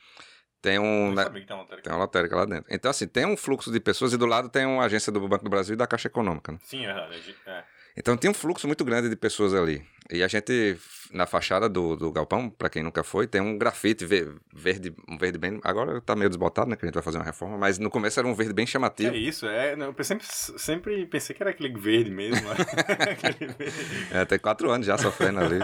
tem 0.62 0.78
um 0.78 1.12
né, 1.12 1.24
tem 1.24 1.44
uma 1.50 1.56
lotérica. 1.62 1.82
tem 1.82 1.92
uma 1.92 1.98
lotérica 1.98 2.36
lá 2.36 2.44
dentro. 2.46 2.66
Então 2.70 2.90
assim, 2.90 3.06
tem 3.06 3.26
um 3.26 3.36
fluxo 3.36 3.70
de 3.70 3.78
pessoas 3.80 4.12
e 4.12 4.16
do 4.16 4.26
lado 4.26 4.48
tem 4.48 4.64
uma 4.64 4.84
agência 4.84 5.12
do 5.12 5.20
Banco 5.28 5.44
do 5.44 5.50
Brasil 5.50 5.74
e 5.74 5.76
da 5.76 5.86
Caixa 5.86 6.08
Econômica. 6.08 6.52
né? 6.52 6.58
Sim, 6.62 6.84
é 6.86 6.92
verdade. 6.94 7.36
É. 7.46 7.64
Então 7.96 8.16
tem 8.16 8.30
um 8.30 8.34
fluxo 8.34 8.66
muito 8.66 8.84
grande 8.84 9.08
de 9.08 9.16
pessoas 9.16 9.54
ali. 9.54 9.82
E 10.08 10.22
a 10.22 10.28
gente, 10.28 10.76
na 11.12 11.26
fachada 11.26 11.68
do, 11.68 11.96
do 11.96 12.12
galpão, 12.12 12.48
para 12.48 12.68
quem 12.68 12.80
nunca 12.80 13.02
foi, 13.02 13.26
tem 13.26 13.40
um 13.40 13.58
grafite 13.58 14.04
ve- 14.06 14.36
verde, 14.54 14.94
um 15.08 15.18
verde 15.18 15.36
bem. 15.36 15.58
Agora 15.64 16.00
tá 16.00 16.14
meio 16.14 16.28
desbotado, 16.30 16.70
né? 16.70 16.76
Que 16.76 16.84
a 16.84 16.86
gente 16.86 16.94
vai 16.94 17.02
fazer 17.02 17.18
uma 17.18 17.24
reforma, 17.24 17.58
mas 17.58 17.76
no 17.78 17.90
começo 17.90 18.20
era 18.20 18.28
um 18.28 18.34
verde 18.34 18.52
bem 18.52 18.66
chamativo. 18.66 19.12
é 19.12 19.18
isso, 19.18 19.46
é. 19.46 19.74
não, 19.74 19.92
Eu 19.98 20.04
sempre, 20.04 20.24
sempre 20.28 21.06
pensei 21.06 21.34
que 21.34 21.42
era 21.42 21.50
aquele 21.50 21.76
verde 21.76 22.10
mesmo. 22.12 22.46
aquele 22.52 23.52
verde. 23.52 23.74
É, 24.12 24.24
tem 24.24 24.38
quatro 24.38 24.70
anos 24.70 24.86
já 24.86 24.96
sofrendo 24.96 25.40
ali. 25.40 25.58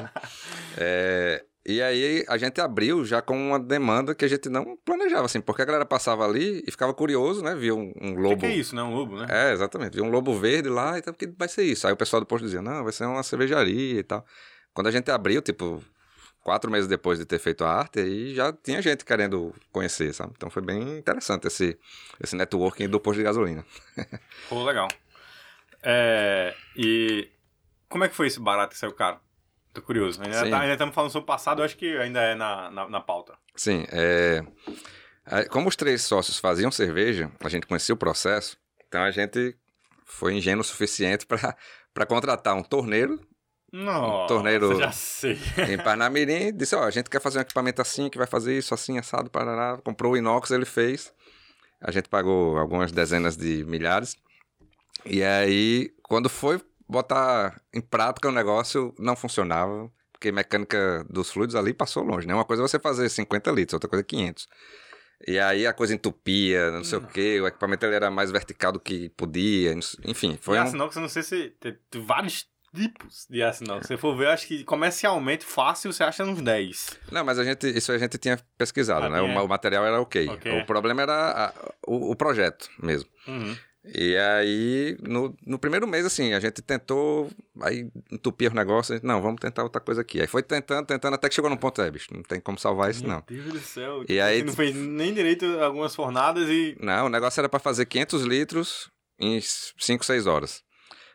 É, 0.76 1.31
e 1.72 1.82
aí 1.82 2.24
a 2.28 2.36
gente 2.36 2.60
abriu 2.60 3.04
já 3.04 3.20
com 3.22 3.36
uma 3.36 3.58
demanda 3.58 4.14
que 4.14 4.24
a 4.24 4.28
gente 4.28 4.48
não 4.48 4.76
planejava, 4.84 5.26
assim, 5.26 5.40
porque 5.40 5.62
a 5.62 5.64
galera 5.64 5.84
passava 5.84 6.24
ali 6.24 6.62
e 6.66 6.70
ficava 6.70 6.92
curioso, 6.94 7.42
né? 7.42 7.54
Via 7.54 7.74
um, 7.74 7.92
um 8.00 8.12
O 8.12 8.14
que, 8.16 8.20
lobo. 8.22 8.36
que 8.38 8.46
é 8.46 8.54
isso, 8.54 8.74
né? 8.74 8.82
Um 8.82 8.94
lobo, 8.94 9.16
né? 9.16 9.26
É, 9.30 9.52
exatamente. 9.52 9.94
Via 9.94 10.02
um 10.04 10.10
lobo 10.10 10.34
verde 10.38 10.68
lá, 10.68 10.98
então 10.98 11.12
que 11.12 11.26
vai 11.26 11.48
ser 11.48 11.64
isso? 11.64 11.86
Aí 11.86 11.92
o 11.92 11.96
pessoal 11.96 12.20
do 12.20 12.26
posto 12.26 12.44
dizia, 12.44 12.62
não, 12.62 12.82
vai 12.84 12.92
ser 12.92 13.04
uma 13.04 13.22
cervejaria 13.22 14.00
e 14.00 14.02
tal. 14.02 14.24
Quando 14.72 14.86
a 14.86 14.90
gente 14.90 15.10
abriu, 15.10 15.42
tipo, 15.42 15.82
quatro 16.42 16.70
meses 16.70 16.88
depois 16.88 17.18
de 17.18 17.24
ter 17.26 17.38
feito 17.38 17.64
a 17.64 17.70
arte, 17.70 18.00
aí 18.00 18.34
já 18.34 18.52
tinha 18.52 18.80
gente 18.82 19.04
querendo 19.04 19.54
conhecer, 19.70 20.12
sabe? 20.14 20.32
Então 20.36 20.48
foi 20.50 20.62
bem 20.62 20.98
interessante 20.98 21.46
esse, 21.46 21.78
esse 22.22 22.34
networking 22.36 22.88
do 22.88 22.98
posto 22.98 23.18
de 23.18 23.24
gasolina. 23.24 23.64
Pô, 24.48 24.64
legal. 24.64 24.88
É, 25.82 26.54
e 26.76 27.28
como 27.88 28.04
é 28.04 28.08
que 28.08 28.14
foi 28.14 28.26
esse 28.26 28.40
barato 28.40 28.72
que 28.72 28.78
saiu 28.78 28.92
caro? 28.92 29.18
Tô 29.72 29.80
curioso. 29.80 30.20
Ainda, 30.22 30.50
tá, 30.50 30.60
ainda 30.60 30.72
estamos 30.74 30.94
falando 30.94 31.10
sobre 31.10 31.24
o 31.24 31.26
passado, 31.26 31.60
eu 31.60 31.64
acho 31.64 31.76
que 31.76 31.96
ainda 31.96 32.20
é 32.20 32.34
na, 32.34 32.70
na, 32.70 32.88
na 32.88 33.00
pauta. 33.00 33.34
Sim, 33.56 33.84
é... 33.90 34.44
Como 35.50 35.68
os 35.68 35.76
três 35.76 36.02
sócios 36.02 36.38
faziam 36.38 36.70
cerveja, 36.70 37.30
a 37.40 37.48
gente 37.48 37.66
conhecia 37.66 37.94
o 37.94 37.98
processo, 37.98 38.56
então 38.86 39.02
a 39.02 39.10
gente 39.10 39.56
foi 40.04 40.34
ingênuo 40.34 40.60
o 40.60 40.64
suficiente 40.64 41.26
para 41.26 42.06
contratar 42.06 42.54
um 42.54 42.62
torneiro. 42.62 43.20
Nossa, 43.72 44.24
um 44.24 44.26
torneiro 44.26 44.78
já 44.78 44.92
sei. 44.92 45.38
em 45.70 45.78
Parnamirim, 45.78 46.54
disse, 46.54 46.74
ó, 46.74 46.82
a 46.82 46.90
gente 46.90 47.08
quer 47.08 47.20
fazer 47.20 47.38
um 47.38 47.42
equipamento 47.42 47.80
assim, 47.80 48.10
que 48.10 48.18
vai 48.18 48.26
fazer 48.26 48.56
isso, 48.56 48.74
assim, 48.74 48.98
assado, 48.98 49.30
parará. 49.30 49.78
Comprou 49.82 50.12
o 50.12 50.16
inox, 50.16 50.50
ele 50.50 50.66
fez. 50.66 51.10
A 51.80 51.90
gente 51.90 52.08
pagou 52.08 52.58
algumas 52.58 52.92
dezenas 52.92 53.34
de 53.34 53.64
milhares. 53.64 54.16
E 55.06 55.22
aí, 55.22 55.90
quando 56.02 56.28
foi 56.28 56.60
botar 56.92 57.60
em 57.74 57.80
prática 57.80 58.28
o 58.28 58.32
negócio, 58.32 58.94
não 58.98 59.16
funcionava. 59.16 59.90
Porque 60.12 60.30
mecânica 60.30 61.04
dos 61.10 61.32
fluidos 61.32 61.56
ali 61.56 61.74
passou 61.74 62.04
longe, 62.04 62.28
né? 62.28 62.34
Uma 62.34 62.44
coisa 62.44 62.62
é 62.62 62.68
você 62.68 62.78
fazer 62.78 63.08
50 63.08 63.50
litros, 63.50 63.74
outra 63.74 63.88
coisa 63.88 64.02
é 64.02 64.04
500. 64.04 64.48
E 65.26 65.38
aí 65.38 65.66
a 65.66 65.72
coisa 65.72 65.94
entupia, 65.94 66.70
não 66.70 66.84
sei 66.84 66.98
hum. 66.98 67.02
o 67.02 67.06
quê, 67.06 67.40
o 67.40 67.46
equipamento 67.46 67.84
ele 67.86 67.94
era 67.94 68.10
mais 68.10 68.30
vertical 68.30 68.72
do 68.72 68.80
que 68.80 69.08
podia, 69.10 69.74
enfim. 70.04 70.38
Foi 70.40 70.56
e 70.56 70.60
um... 70.60 70.62
aço 70.62 70.74
inox, 70.74 70.96
eu 70.96 71.02
não 71.02 71.08
sei 71.08 71.22
se 71.22 71.50
tem, 71.60 71.76
vários 72.04 72.46
tipos 72.74 73.26
de 73.28 73.42
aço 73.42 73.64
inox. 73.64 73.86
Se 73.86 73.88
você 73.88 73.96
for 73.96 74.16
ver, 74.16 74.28
acho 74.28 74.46
que 74.46 74.64
comercialmente 74.64 75.44
fácil 75.44 75.92
você 75.92 76.02
acha 76.02 76.24
uns 76.24 76.40
10. 76.40 76.98
Não, 77.10 77.24
mas 77.24 77.38
a 77.38 77.44
gente, 77.44 77.68
isso 77.68 77.92
a 77.92 77.98
gente 77.98 78.18
tinha 78.18 78.38
pesquisado, 78.58 79.06
ah, 79.06 79.10
né? 79.10 79.20
O, 79.20 79.44
o, 79.44 79.48
material 79.48 79.84
era 79.84 80.00
ok. 80.00 80.28
okay. 80.28 80.60
O 80.60 80.66
problema 80.66 81.02
era 81.02 81.46
a, 81.46 81.72
o, 81.86 82.12
o, 82.12 82.16
projeto 82.16 82.68
mesmo. 82.80 83.08
Uhum. 83.26 83.56
E 83.84 84.16
aí, 84.16 84.96
no, 85.02 85.36
no 85.44 85.58
primeiro 85.58 85.88
mês, 85.88 86.06
assim, 86.06 86.32
a 86.32 86.38
gente 86.40 86.62
tentou, 86.62 87.28
aí 87.60 87.90
entupia 88.12 88.48
o 88.48 88.54
negócio, 88.54 89.00
não, 89.02 89.20
vamos 89.20 89.40
tentar 89.40 89.64
outra 89.64 89.80
coisa 89.80 90.02
aqui. 90.02 90.20
Aí 90.20 90.28
foi 90.28 90.42
tentando, 90.42 90.86
tentando, 90.86 91.14
até 91.14 91.28
que 91.28 91.34
chegou 91.34 91.50
num 91.50 91.56
ponto, 91.56 91.82
é, 91.82 91.90
bicho, 91.90 92.14
não 92.14 92.22
tem 92.22 92.40
como 92.40 92.58
salvar 92.58 92.90
isso, 92.90 93.02
Meu 93.02 93.10
não. 93.10 93.24
Meu 93.28 93.42
Deus 93.42 93.54
do 93.54 93.60
céu. 93.60 94.04
E 94.08 94.20
aí, 94.20 94.44
não 94.44 94.52
fez 94.52 94.74
nem 94.74 95.12
direito 95.12 95.44
algumas 95.60 95.94
fornadas 95.96 96.48
e... 96.48 96.76
Não, 96.80 97.06
o 97.06 97.08
negócio 97.08 97.40
era 97.40 97.48
para 97.48 97.58
fazer 97.58 97.86
500 97.86 98.22
litros 98.22 98.90
em 99.18 99.40
5, 99.40 100.04
6 100.04 100.26
horas. 100.28 100.62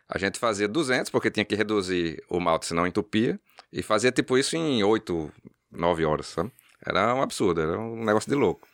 A 0.06 0.18
gente 0.18 0.38
fazia 0.38 0.68
200, 0.68 1.10
porque 1.10 1.30
tinha 1.30 1.46
que 1.46 1.54
reduzir 1.54 2.22
o 2.28 2.38
malte, 2.38 2.66
senão 2.66 2.86
entupia, 2.86 3.40
e 3.72 3.82
fazia 3.82 4.12
tipo 4.12 4.36
isso 4.36 4.56
em 4.56 4.82
8, 4.82 5.32
9 5.72 6.04
horas, 6.04 6.26
sabe? 6.26 6.52
Era 6.84 7.14
um 7.14 7.22
absurdo, 7.22 7.62
era 7.62 7.78
um 7.78 8.04
negócio 8.04 8.30
de 8.30 8.36
louco. 8.36 8.67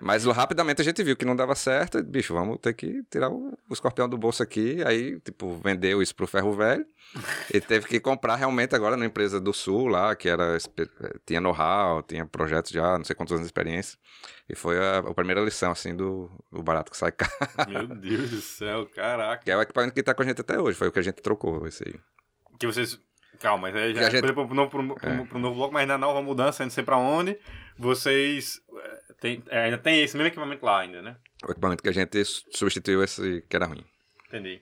Mas 0.00 0.24
rapidamente 0.24 0.80
a 0.80 0.84
gente 0.84 1.02
viu 1.02 1.16
que 1.16 1.24
não 1.24 1.36
dava 1.36 1.54
certo. 1.54 2.02
Bicho, 2.02 2.34
vamos 2.34 2.58
ter 2.58 2.72
que 2.74 3.02
tirar 3.10 3.30
o, 3.30 3.56
o 3.68 3.72
escorpião 3.72 4.08
do 4.08 4.18
bolso 4.18 4.42
aqui. 4.42 4.82
Aí, 4.84 5.18
tipo, 5.20 5.54
vendeu 5.62 6.02
isso 6.02 6.14
pro 6.14 6.26
ferro 6.26 6.52
velho. 6.52 6.84
e 7.52 7.60
teve 7.60 7.86
que 7.86 8.00
comprar 8.00 8.36
realmente 8.36 8.74
agora 8.74 8.96
na 8.96 9.04
empresa 9.04 9.40
do 9.40 9.52
Sul 9.52 9.86
lá, 9.86 10.14
que 10.16 10.28
era 10.28 10.56
tinha 11.26 11.40
know-how, 11.40 12.02
tinha 12.02 12.24
projetos 12.24 12.70
já, 12.70 12.96
não 12.96 13.04
sei 13.04 13.14
quantos 13.14 13.32
anos 13.32 13.44
de 13.44 13.48
experiência. 13.48 13.98
E 14.48 14.54
foi 14.54 14.78
a, 14.78 14.98
a 14.98 15.14
primeira 15.14 15.40
lição, 15.40 15.72
assim, 15.72 15.94
do, 15.94 16.30
do 16.50 16.62
barato 16.62 16.90
que 16.90 16.96
sai 16.96 17.12
caro. 17.12 17.32
Meu 17.68 17.86
Deus 17.86 18.30
do 18.30 18.40
céu, 18.40 18.86
caraca. 18.86 19.44
Que 19.44 19.50
é 19.50 19.56
o 19.56 19.62
equipamento 19.62 19.94
que 19.94 20.02
tá 20.02 20.14
com 20.14 20.22
a 20.22 20.26
gente 20.26 20.40
até 20.40 20.60
hoje. 20.60 20.76
Foi 20.76 20.88
o 20.88 20.92
que 20.92 20.98
a 20.98 21.02
gente 21.02 21.22
trocou, 21.22 21.66
esse 21.66 21.86
aí. 21.86 21.94
Que 22.58 22.66
vocês 22.66 22.98
Calma, 23.42 23.62
mas 23.68 23.76
aí 23.76 23.92
já, 23.92 24.02
já 24.02 24.10
gente... 24.10 24.32
pro, 24.32 24.46
pro, 24.46 24.68
pro, 24.68 24.96
é. 25.02 25.24
pro, 25.24 25.38
novo 25.38 25.56
bloco, 25.56 25.74
mas 25.74 25.88
na 25.88 25.98
nova 25.98 26.22
mudança, 26.22 26.62
não 26.62 26.70
sei 26.70 26.84
pra 26.84 26.96
onde, 26.96 27.36
vocês 27.76 28.60
é, 28.72 29.01
tem, 29.22 29.40
é, 29.48 29.66
ainda 29.66 29.78
tem 29.78 30.02
esse 30.02 30.16
mesmo 30.16 30.26
equipamento 30.26 30.66
lá 30.66 30.80
ainda, 30.80 31.00
né? 31.00 31.16
O 31.46 31.52
equipamento 31.52 31.80
que 31.80 31.88
a 31.88 31.92
gente 31.92 32.24
substituiu 32.50 33.04
esse 33.04 33.40
que 33.48 33.54
era 33.54 33.66
ruim. 33.66 33.84
Entendi. 34.26 34.60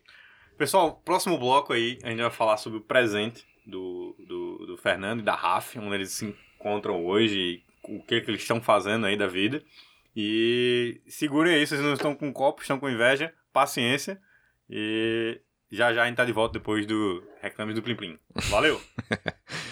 Pessoal, 0.59 1.01
próximo 1.03 1.39
bloco 1.39 1.73
aí, 1.73 1.99
a 2.03 2.11
gente 2.11 2.21
vai 2.21 2.31
falar 2.31 2.59
sobre 2.59 2.79
o 2.79 2.83
presente 2.83 3.43
do, 3.67 4.15
do, 4.19 4.67
do 4.67 4.77
Fernando 4.77 5.21
e 5.21 5.25
da 5.25 5.35
Raf, 5.35 5.79
onde 5.79 5.95
eles 5.95 6.13
se 6.13 6.37
encontram 6.59 7.07
hoje, 7.07 7.65
o 7.85 8.03
que, 8.03 8.21
que 8.21 8.31
eles 8.31 8.43
estão 8.43 8.61
fazendo 8.61 9.07
aí 9.07 9.17
da 9.17 9.27
vida. 9.27 9.65
E 10.15 11.01
segurem 11.09 11.55
aí, 11.55 11.67
vocês 11.67 11.81
não 11.81 11.95
estão 11.95 12.15
com 12.15 12.31
copo, 12.31 12.61
estão 12.61 12.79
com 12.79 12.91
inveja, 12.91 13.33
paciência. 13.55 14.21
E 14.69 15.41
já 15.71 15.95
já 15.95 16.03
a 16.03 16.07
gente 16.07 16.17
tá 16.17 16.25
de 16.27 16.33
volta 16.33 16.59
depois 16.59 16.85
do 16.85 17.27
Reclames 17.41 17.75
do 17.75 17.83
Plim 17.83 17.97
Plim. 17.97 18.19
Valeu! 18.51 18.79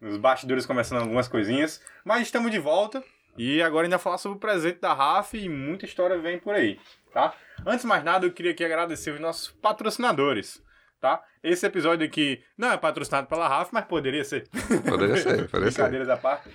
nos 0.01 0.17
bastidores 0.17 0.65
conversando 0.65 1.01
algumas 1.01 1.27
coisinhas. 1.27 1.79
Mas 2.03 2.23
estamos 2.23 2.49
de 2.51 2.57
volta. 2.57 3.03
E 3.37 3.61
agora 3.61 3.85
ainda 3.85 3.99
falar 3.99 4.17
sobre 4.17 4.37
o 4.37 4.41
presente 4.41 4.79
da 4.79 4.91
RAF 4.91 5.37
e 5.37 5.47
muita 5.47 5.85
história 5.85 6.17
vem 6.17 6.39
por 6.39 6.55
aí, 6.55 6.79
tá? 7.11 7.33
Antes 7.65 7.81
de 7.81 7.87
mais 7.87 8.03
nada, 8.03 8.25
eu 8.25 8.31
queria 8.31 8.51
aqui 8.51 8.63
agradecer 8.63 9.11
os 9.11 9.19
nossos 9.19 9.49
patrocinadores, 9.49 10.61
tá? 10.99 11.23
Esse 11.43 11.65
episódio 11.65 12.05
aqui 12.05 12.43
não 12.55 12.71
é 12.71 12.77
patrocinado 12.77 13.27
pela 13.27 13.47
RAF, 13.47 13.69
mas 13.71 13.85
poderia 13.85 14.23
ser. 14.23 14.47
Poderia 14.87 15.17
ser, 15.17 15.49
poderia 15.49 15.71
ser. 15.71 15.81
Brincadeiras 15.81 16.09
à 16.09 16.17
parte. 16.17 16.49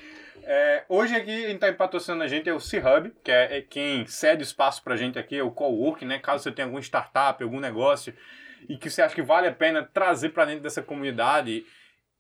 É, 0.51 0.83
hoje 0.89 1.15
aqui 1.15 1.43
quem 1.43 1.57
está 1.57 1.71
patrocinando 1.75 2.25
a 2.25 2.27
gente 2.27 2.49
é 2.49 2.55
o 2.55 2.59
C-Hub, 2.59 3.13
que 3.23 3.31
é, 3.31 3.59
é, 3.59 3.61
quem 3.61 4.07
cede 4.07 4.43
espaço 4.43 4.83
para 4.83 4.95
a 4.95 4.97
gente 4.97 5.19
aqui, 5.19 5.37
é 5.37 5.43
o 5.43 5.51
Cowork, 5.51 6.07
né? 6.07 6.19
Caso 6.19 6.43
você 6.43 6.51
tenha 6.51 6.67
algum 6.67 6.79
startup, 6.79 7.43
algum 7.43 7.61
negócio 7.61 8.15
e 8.67 8.79
que 8.79 8.89
você 8.89 9.03
acha 9.03 9.15
que 9.15 9.21
vale 9.21 9.47
a 9.47 9.53
pena 9.53 9.83
trazer 9.83 10.31
para 10.31 10.47
dentro 10.47 10.63
dessa 10.63 10.83
comunidade 10.83 11.67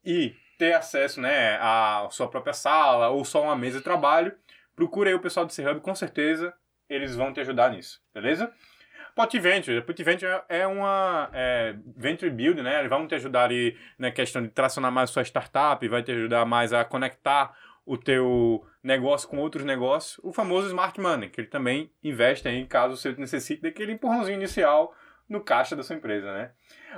e 0.04 0.36
ter 0.58 0.74
acesso 0.74 1.22
né, 1.22 1.56
à 1.56 2.06
sua 2.10 2.28
própria 2.28 2.52
sala 2.52 3.08
ou 3.08 3.24
só 3.24 3.42
uma 3.42 3.56
mesa 3.56 3.78
de 3.78 3.84
trabalho, 3.84 4.34
procure 4.76 5.08
aí 5.08 5.14
o 5.14 5.20
pessoal 5.20 5.46
do 5.46 5.52
C-Hub, 5.52 5.80
com 5.80 5.94
certeza 5.94 6.52
eles 6.86 7.16
vão 7.16 7.32
te 7.32 7.40
ajudar 7.40 7.70
nisso, 7.70 7.98
beleza? 8.12 8.52
Pot 9.14 9.36
Venture. 9.38 9.80
Pot 9.82 10.04
Venture 10.04 10.42
é 10.50 10.66
uma 10.66 11.30
é, 11.32 11.74
venture 11.96 12.30
build, 12.30 12.62
né? 12.62 12.78
Eles 12.78 12.90
vão 12.90 13.06
te 13.06 13.14
ajudar 13.14 13.48
na 13.98 14.12
questão 14.12 14.42
de 14.42 14.48
tracionar 14.48 14.92
mais 14.92 15.08
a 15.08 15.12
sua 15.14 15.24
startup, 15.24 15.88
vai 15.88 16.02
te 16.02 16.12
ajudar 16.12 16.44
mais 16.44 16.74
a 16.74 16.84
conectar 16.84 17.56
o 17.88 17.96
teu 17.96 18.62
negócio 18.82 19.26
com 19.26 19.38
outros 19.38 19.64
negócios, 19.64 20.20
o 20.22 20.30
famoso 20.30 20.68
Smart 20.68 21.00
Money, 21.00 21.30
que 21.30 21.40
ele 21.40 21.48
também 21.48 21.90
investe 22.04 22.46
aí 22.46 22.66
caso 22.66 22.96
você 22.96 23.12
necessite 23.12 23.62
daquele 23.62 23.92
empurrãozinho 23.92 24.36
inicial 24.36 24.94
no 25.26 25.40
caixa 25.40 25.74
da 25.74 25.82
sua 25.82 25.96
empresa, 25.96 26.30
né? 26.32 26.50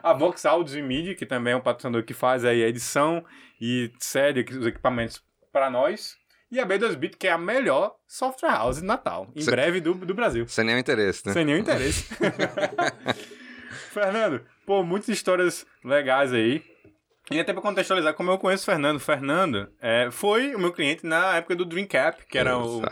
A 0.03 0.13
Vox 0.13 0.45
Audios 0.45 0.77
e 0.77 0.83
Media, 0.83 1.15
que 1.15 1.25
também 1.25 1.53
é 1.53 1.57
um 1.57 1.61
patrocinador 1.61 2.05
que 2.05 2.13
faz 2.13 2.45
aí 2.45 2.63
a 2.65 2.69
edição 2.69 3.25
e 3.61 3.93
cede 4.01 4.45
os 4.51 4.67
equipamentos 4.67 5.25
para 5.53 5.71
nós. 5.71 6.19
E 6.51 6.59
a 6.59 6.67
B2Bit, 6.67 7.17
que 7.17 7.29
é 7.29 7.33
a 7.33 7.39
melhor 7.39 7.95
software 8.09 8.51
house 8.51 8.81
de 8.81 8.85
Natal, 8.85 9.31
em 9.37 9.45
breve 9.45 9.81
do, 9.81 9.95
do 9.95 10.15
Brasil. 10.15 10.49
Sem 10.49 10.65
nenhum 10.65 10.79
interesse, 10.79 11.25
né? 11.25 11.33
Sem 11.33 11.45
nenhum 11.45 11.59
interesse. 11.59 12.09
Fernando, 13.93 14.45
pô, 14.67 14.83
muitas 14.83 15.09
histórias 15.09 15.65
legais 15.85 16.33
aí. 16.33 16.65
E 17.31 17.39
até 17.39 17.53
para 17.53 17.63
contextualizar 17.63 18.13
como 18.15 18.31
eu 18.31 18.39
conheço 18.39 18.65
o 18.65 18.67
Fernando. 18.67 18.99
Fernando 18.99 19.69
é, 19.81 20.11
foi 20.11 20.55
o 20.55 20.59
meu 20.59 20.73
cliente 20.73 21.07
na 21.07 21.37
época 21.37 21.55
do 21.55 21.65
Dream 21.65 21.87
Cap, 21.87 22.27
que 22.27 22.37
era 22.37 22.59
o, 22.59 22.81
o, 22.81 22.85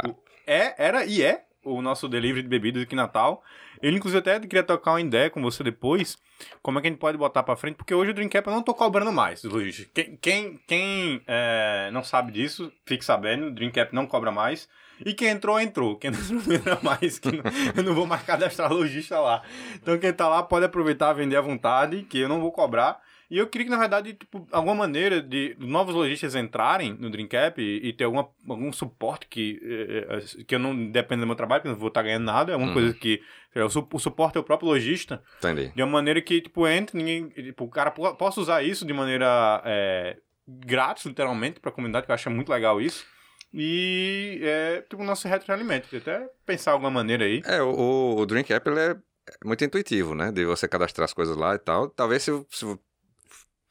é, 0.46 0.74
era 0.78 1.04
e 1.04 1.22
é 1.22 1.44
o 1.64 1.82
nosso 1.82 2.08
delivery 2.08 2.42
de 2.42 2.48
bebidas 2.48 2.82
aqui 2.82 2.94
em 2.94 2.96
Natal. 2.96 3.42
Ele, 3.82 3.96
inclusive, 3.96 4.20
até 4.20 4.38
queria 4.40 4.62
tocar 4.62 4.92
uma 4.92 5.00
ideia 5.00 5.28
com 5.28 5.42
você 5.42 5.64
depois, 5.64 6.16
como 6.62 6.78
é 6.78 6.82
que 6.82 6.88
a 6.88 6.90
gente 6.90 7.00
pode 7.00 7.18
botar 7.18 7.42
para 7.42 7.56
frente, 7.56 7.76
porque 7.76 7.94
hoje 7.94 8.12
o 8.12 8.14
Dream 8.14 8.28
Cap 8.28 8.46
eu 8.48 8.54
não 8.54 8.62
tô 8.62 8.74
cobrando 8.74 9.12
mais, 9.12 9.42
Luiz. 9.42 9.88
Quem, 9.92 10.16
quem, 10.16 10.60
quem 10.66 11.22
é, 11.26 11.90
não 11.92 12.04
sabe 12.04 12.32
disso, 12.32 12.72
fique 12.86 13.04
sabendo, 13.04 13.46
o 13.46 13.50
Dream 13.50 13.72
Cap 13.72 13.94
não 13.94 14.06
cobra 14.06 14.30
mais. 14.30 14.68
E 15.04 15.14
quem 15.14 15.28
entrou, 15.28 15.60
entrou. 15.60 15.96
Quem 15.96 16.10
não 16.10 16.18
entrou, 16.54 16.78
mais, 16.82 17.18
que 17.18 17.30
não, 17.30 17.42
eu 17.76 17.82
não 17.82 17.94
vou 17.94 18.06
mais 18.06 18.22
cadastrar 18.22 18.72
lojista 18.72 19.18
lá. 19.18 19.42
Então 19.74 19.98
quem 19.98 20.12
tá 20.12 20.28
lá 20.28 20.42
pode 20.42 20.64
aproveitar, 20.64 21.12
vender 21.12 21.36
à 21.36 21.40
vontade, 21.40 22.02
que 22.02 22.18
eu 22.18 22.28
não 22.28 22.40
vou 22.40 22.52
cobrar. 22.52 23.00
E 23.30 23.36
eu 23.38 23.46
queria 23.46 23.66
que, 23.66 23.70
na 23.70 23.78
verdade, 23.78 24.14
tipo, 24.14 24.46
alguma 24.50 24.74
maneira 24.74 25.20
de 25.20 25.54
novos 25.58 25.94
lojistas 25.94 26.34
entrarem 26.34 26.94
no 26.98 27.10
Dreamcap 27.10 27.60
e, 27.60 27.88
e 27.88 27.92
ter 27.92 28.04
alguma, 28.04 28.28
algum 28.48 28.72
suporte 28.72 29.26
que, 29.28 29.60
eh, 29.62 30.06
eh, 30.38 30.44
que 30.44 30.54
eu 30.54 30.58
não 30.58 30.90
dependa 30.90 31.20
do 31.22 31.26
meu 31.26 31.36
trabalho, 31.36 31.60
porque 31.60 31.68
eu 31.68 31.72
não 31.72 31.78
vou 31.78 31.88
estar 31.88 32.02
ganhando 32.02 32.24
nada. 32.24 32.52
É 32.52 32.56
uma 32.56 32.68
Uhum. 32.68 32.72
coisa 32.72 32.94
que. 32.94 33.20
O, 33.54 33.68
su- 33.68 33.88
o 33.92 33.98
suporte 33.98 34.36
é 34.38 34.40
o 34.40 34.44
próprio 34.44 34.68
lojista. 34.70 35.22
Entendi. 35.38 35.72
De 35.74 35.82
uma 35.82 35.92
maneira 35.92 36.22
que, 36.22 36.40
tipo, 36.40 36.66
entre, 36.66 36.96
ninguém. 36.96 37.28
Tipo, 37.28 37.64
o 37.64 37.68
cara 37.68 37.90
po- 37.90 38.14
possa 38.16 38.40
usar 38.40 38.62
isso 38.62 38.86
de 38.86 38.92
maneira 38.94 39.60
é, 39.64 40.16
grátis, 40.46 41.04
literalmente, 41.04 41.60
pra 41.60 41.70
comunidade, 41.70 42.06
que 42.06 42.10
eu 42.12 42.14
acho 42.14 42.30
muito 42.30 42.50
legal 42.50 42.80
isso. 42.80 43.04
E, 43.52 44.40
é, 44.42 44.82
tipo, 44.88 45.02
o 45.02 45.06
nosso 45.06 45.26
retroalimento. 45.28 45.94
Até 45.94 46.28
pensar 46.46 46.72
alguma 46.72 46.90
maneira 46.90 47.24
aí. 47.24 47.42
É, 47.44 47.60
o, 47.62 48.20
o, 48.20 48.22
App 48.22 48.68
ele 48.70 48.80
é 48.80 48.96
muito 49.44 49.64
intuitivo, 49.64 50.14
né? 50.14 50.30
De 50.32 50.44
você 50.44 50.66
cadastrar 50.68 51.04
as 51.04 51.12
coisas 51.12 51.36
lá 51.36 51.54
e 51.54 51.58
tal. 51.58 51.88
Talvez 51.88 52.22
se, 52.22 52.30
se 52.50 52.64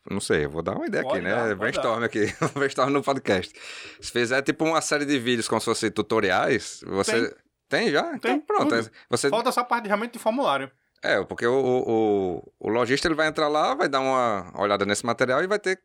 não 0.10 0.20
sei, 0.20 0.46
eu 0.46 0.50
vou 0.50 0.62
dar 0.62 0.76
uma 0.76 0.86
ideia 0.88 1.04
Pode 1.04 1.20
aqui, 1.20 1.28
dar, 1.30 1.48
né? 1.48 1.56
Brainstorm 1.56 2.04
aqui, 2.04 2.26
brainstorm 2.54 2.90
no 2.92 3.02
podcast. 3.04 3.54
Se 4.00 4.12
fizer 4.12 4.42
tipo 4.42 4.66
uma 4.66 4.82
série 4.82 5.06
de 5.06 5.18
vídeos 5.20 5.48
como 5.48 5.60
se 5.62 5.66
fossem 5.66 5.92
tutoriais, 5.92 6.82
você. 6.86 7.36
Tem, 7.70 7.92
já? 7.92 8.02
Então 8.16 8.20
Tem, 8.32 8.40
pronto. 8.40 8.70
tudo. 8.70 8.88
é- 8.88 8.92
Você... 9.10 9.30
Falta 9.30 9.52
só 9.52 9.60
a 9.62 9.64
parte 9.66 9.88
realmente 9.88 10.14
de 10.14 10.20
formulário. 10.20 10.72
É, 11.04 11.22
porque 11.26 11.46
o, 11.46 11.54
o, 11.54 11.92
o, 11.92 12.54
o 12.60 12.70
lojista 12.70 13.08
ele 13.08 13.16
vai 13.16 13.28
entrar 13.28 13.48
lá, 13.50 13.76
vai 13.76 13.88
dar 13.90 14.00
uma 14.00 14.52
olhada 14.56 14.86
nesse 14.86 15.06
material 15.06 15.44
e 15.44 15.48
vai 15.48 15.60
ter 15.60 15.80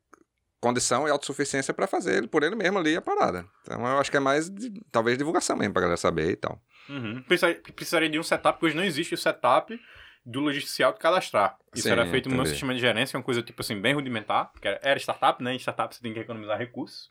condição 0.61 1.09
e 1.09 1.11
autossuficiência 1.11 1.75
para 1.75 1.89
fazer 1.89 2.15
ele 2.19 2.29
por 2.29 2.45
ele 2.45 2.55
mesmo 2.55 2.79
ali 2.79 2.97
a 2.97 3.03
parada. 3.03 3.45
Então 3.63 3.81
eu 3.85 3.99
acho 3.99 4.11
que 4.11 4.17
é 4.17 4.21
mais, 4.21 4.49
de- 4.49 4.73
talvez, 4.93 5.19
divulgação 5.19 5.57
mesmo 5.57 5.73
pra 5.75 5.83
galera 5.83 5.97
saber 5.97 6.31
e 6.31 6.37
tal. 6.37 6.61
Uhum. 6.89 7.21
Precisaria, 7.27 7.61
precisaria 7.75 8.09
de 8.09 8.19
um 8.19 8.23
setup, 8.23 8.55
porque 8.59 8.67
hoje 8.67 8.77
não 8.77 8.85
existe 8.85 9.13
o 9.15 9.19
setup 9.19 9.79
do 10.25 10.41
lojista 10.41 10.71
se 10.71 10.83
auto-cadastrar. 10.83 11.57
Isso 11.75 11.85
Sim, 11.85 11.91
era 11.91 12.07
feito 12.07 12.29
no 12.29 12.37
meu 12.37 12.47
sistema 12.47 12.75
de 12.75 12.81
gerência, 12.81 13.17
uma 13.17 13.23
coisa 13.23 13.43
tipo 13.43 13.61
assim, 13.61 13.81
bem 13.81 13.95
rudimentar, 13.95 14.51
porque 14.53 14.69
era, 14.69 14.99
startup, 14.99 15.43
né? 15.43 15.55
Em 15.55 15.59
startup 15.59 15.95
você 15.95 16.01
tem 16.01 16.13
que 16.13 16.21
economizar 16.21 16.59
recursos. 16.59 17.11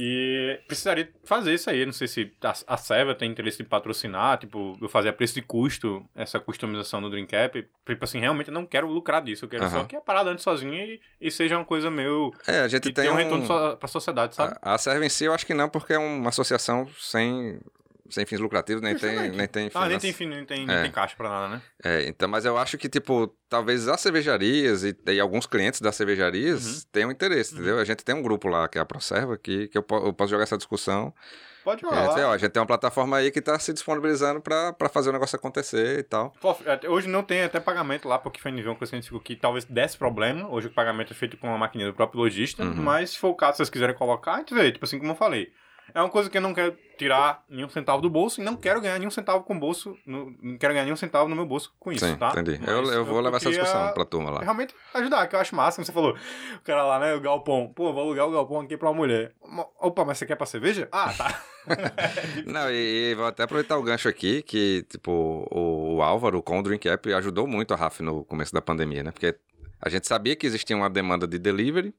E 0.00 0.60
precisaria 0.68 1.12
fazer 1.24 1.54
isso 1.54 1.68
aí. 1.68 1.84
Não 1.84 1.92
sei 1.92 2.06
se 2.06 2.32
a, 2.40 2.54
a 2.68 2.76
Seva 2.76 3.16
tem 3.16 3.28
interesse 3.28 3.58
de 3.58 3.64
patrocinar, 3.64 4.38
tipo, 4.38 4.78
eu 4.80 4.88
fazer 4.88 5.08
a 5.08 5.12
preço 5.12 5.34
de 5.34 5.42
custo 5.42 6.08
essa 6.14 6.38
customização 6.38 7.00
no 7.00 7.10
Dreamcap. 7.10 7.66
Tipo 7.84 8.04
assim, 8.04 8.20
realmente 8.20 8.46
eu 8.46 8.54
não 8.54 8.64
quero 8.64 8.86
lucrar 8.86 9.20
disso. 9.20 9.46
Eu 9.46 9.48
quero 9.48 9.68
só 9.68 9.78
Aham. 9.78 9.86
que 9.86 9.96
a 9.96 10.00
parada 10.00 10.30
ande 10.30 10.40
sozinha 10.40 10.84
e, 10.84 11.00
e 11.20 11.32
seja 11.32 11.56
uma 11.56 11.64
coisa 11.64 11.90
meio. 11.90 12.32
É, 12.46 12.60
a 12.60 12.68
gente 12.68 12.84
que 12.84 12.92
tem 12.92 13.10
um 13.10 13.14
um... 13.14 13.16
retorno 13.16 13.44
so, 13.44 13.76
pra 13.76 13.88
sociedade, 13.88 14.36
sabe? 14.36 14.54
A, 14.62 14.74
a 14.74 14.78
Serve 14.78 15.04
em 15.04 15.08
si 15.08 15.24
eu 15.24 15.34
acho 15.34 15.44
que 15.44 15.52
não, 15.52 15.68
porque 15.68 15.92
é 15.92 15.98
uma 15.98 16.28
associação 16.28 16.88
sem, 16.96 17.58
sem 18.10 18.24
fins 18.26 18.40
lucrativos, 18.40 18.82
nem 18.82 18.96
tem, 18.96 19.30
nem 19.30 19.46
tem 19.46 19.70
Ah, 19.74 19.88
nem 19.88 19.98
tem, 19.98 20.12
fim, 20.12 20.26
nem 20.26 20.44
tem, 20.44 20.66
nem 20.66 20.76
É. 20.76 20.82
tem 20.82 20.90
caixa 20.92 21.14
pra 21.16 21.28
nada, 21.28 21.48
né? 21.48 21.62
É, 21.84 22.08
então, 22.08 22.28
mas 22.28 22.44
eu 22.44 22.56
acho 22.58 22.76
que, 22.78 22.88
tipo, 22.88 23.34
talvez 23.48 23.86
as 23.88 24.00
cervejarias 24.00 24.84
e, 24.84 24.96
e 25.06 25.20
alguns 25.20 25.46
clientes 25.46 25.80
das 25.80 25.94
cervejarias 25.96 26.66
Uhum. 26.66 26.82
tenham 26.92 27.10
interesse, 27.10 27.54
entendeu? 27.54 27.78
A 27.78 27.84
gente 27.84 28.04
tem 28.04 28.14
um 28.14 28.22
grupo 28.22 28.48
lá, 28.48 28.68
que 28.68 28.78
é 28.78 28.80
a 28.80 28.84
ProServa, 28.84 29.36
que, 29.38 29.68
que 29.68 29.76
eu, 29.78 29.84
eu 29.90 30.12
posso 30.12 30.30
jogar 30.30 30.42
essa 30.44 30.56
discussão. 30.56 31.12
Pode 31.64 31.82
jogar. 31.82 31.98
a, 31.98 32.06
gente, 32.12 32.20
ó, 32.22 32.32
a 32.32 32.38
gente 32.38 32.50
tem 32.50 32.60
uma 32.60 32.66
plataforma 32.66 33.16
aí 33.18 33.30
que 33.30 33.42
tá 33.42 33.58
se 33.58 33.74
disponibilizando 33.74 34.40
pra, 34.40 34.72
pra 34.72 34.88
fazer 34.88 35.10
o 35.10 35.12
negócio 35.12 35.36
acontecer 35.36 35.98
e 35.98 36.02
tal. 36.02 36.32
Pô, 36.40 36.56
até- 36.66 36.88
Hoje 36.88 37.08
não 37.08 37.22
tem 37.22 37.42
até 37.42 37.60
pagamento 37.60 38.08
lá, 38.08 38.18
porque 38.18 38.40
foi 38.40 38.50
nível 38.50 38.74
que 38.74 38.84
a 38.84 38.86
gente 38.86 39.04
ficou 39.04 39.20
que 39.20 39.36
talvez 39.36 39.66
desse 39.66 39.98
problema. 39.98 40.48
Hoje 40.48 40.68
o 40.68 40.70
pagamento 40.70 41.12
é 41.12 41.16
feito 41.16 41.36
com 41.36 41.46
uma 41.48 41.58
maquininha 41.58 41.90
do 41.90 41.94
próprio 41.94 42.20
lojista. 42.20 42.62
Uhum. 42.64 42.74
Mas 42.76 43.10
se 43.10 43.18
for 43.18 43.28
o 43.28 43.34
caso, 43.34 43.52
se 43.52 43.56
vocês 43.58 43.70
quiserem 43.70 43.94
colocar, 43.94 44.34
a 44.34 44.38
gente 44.38 44.54
vê. 44.54 44.72
Tipo 44.72 44.86
assim, 44.86 44.98
como 44.98 45.10
eu 45.12 45.16
falei. 45.16 45.52
É 45.94 46.00
uma 46.00 46.08
coisa 46.10 46.28
que 46.28 46.36
eu 46.36 46.42
não 46.42 46.52
quero 46.52 46.76
tirar 46.98 47.44
nenhum 47.48 47.68
centavo 47.68 48.02
do 48.02 48.10
bolso 48.10 48.40
e 48.40 48.44
não 48.44 48.56
quero 48.56 48.80
ganhar 48.80 48.98
nenhum 48.98 49.10
centavo 49.10 49.42
com 49.44 49.54
o 49.56 49.58
bolso. 49.58 49.96
no- 50.06 50.34
não 50.42 50.58
quero 50.58 50.72
ganhar 50.74 50.84
nenhum 50.84 50.96
centavo 50.96 51.28
no 51.28 51.36
meu 51.36 51.46
bolso 51.46 51.72
com 51.78 51.90
isso, 51.92 52.04
Sim, 52.04 52.16
tá? 52.16 52.30
entendi. 52.30 52.60
Eu, 52.66 52.84
eu 52.92 53.04
vou 53.04 53.20
levar 53.20 53.36
essa 53.38 53.48
discussão 53.48 53.92
pra 53.92 54.04
turma 54.04 54.30
lá. 54.30 54.40
Realmente 54.40 54.74
ajudar, 54.94 55.26
que 55.26 55.34
eu 55.36 55.40
acho 55.40 55.54
massa, 55.56 55.76
como 55.76 55.86
você 55.86 55.92
falou. 55.92 56.16
O 56.56 56.60
cara 56.64 56.84
lá, 56.84 56.98
né, 56.98 57.14
o 57.14 57.20
galpão. 57.20 57.72
Pô, 57.74 57.92
vou 57.92 58.02
alugar 58.02 58.26
o 58.26 58.30
galpão 58.32 58.60
aqui 58.60 58.76
pra 58.76 58.88
uma 58.88 58.94
mulher. 58.96 59.32
Opa, 59.80 60.04
mas 60.04 60.18
você 60.18 60.26
quer 60.26 60.36
pra 60.36 60.46
cerveja? 60.46 60.88
Ah, 60.92 61.12
tá. 61.16 61.42
Não, 62.46 62.70
e, 62.70 63.10
e 63.10 63.14
vou 63.14 63.26
até 63.26 63.42
aproveitar 63.42 63.76
o 63.78 63.82
gancho 63.82 64.08
aqui, 64.08 64.42
que, 64.42 64.84
tipo, 64.88 65.10
o, 65.50 65.96
o 65.96 66.02
Álvaro 66.02 66.42
com 66.42 66.58
o 66.58 66.62
Drink 66.62 66.88
App 66.88 67.12
ajudou 67.14 67.46
muito 67.46 67.72
a 67.74 67.76
RAF 67.76 68.00
no 68.02 68.24
começo 68.24 68.52
da 68.52 68.60
pandemia, 68.60 69.02
né? 69.02 69.10
Porque 69.10 69.34
a 69.80 69.88
gente 69.88 70.06
sabia 70.06 70.34
que 70.36 70.46
existia 70.46 70.76
uma 70.76 70.90
demanda 70.90 71.26
de 71.26 71.38
delivery, 71.38 71.94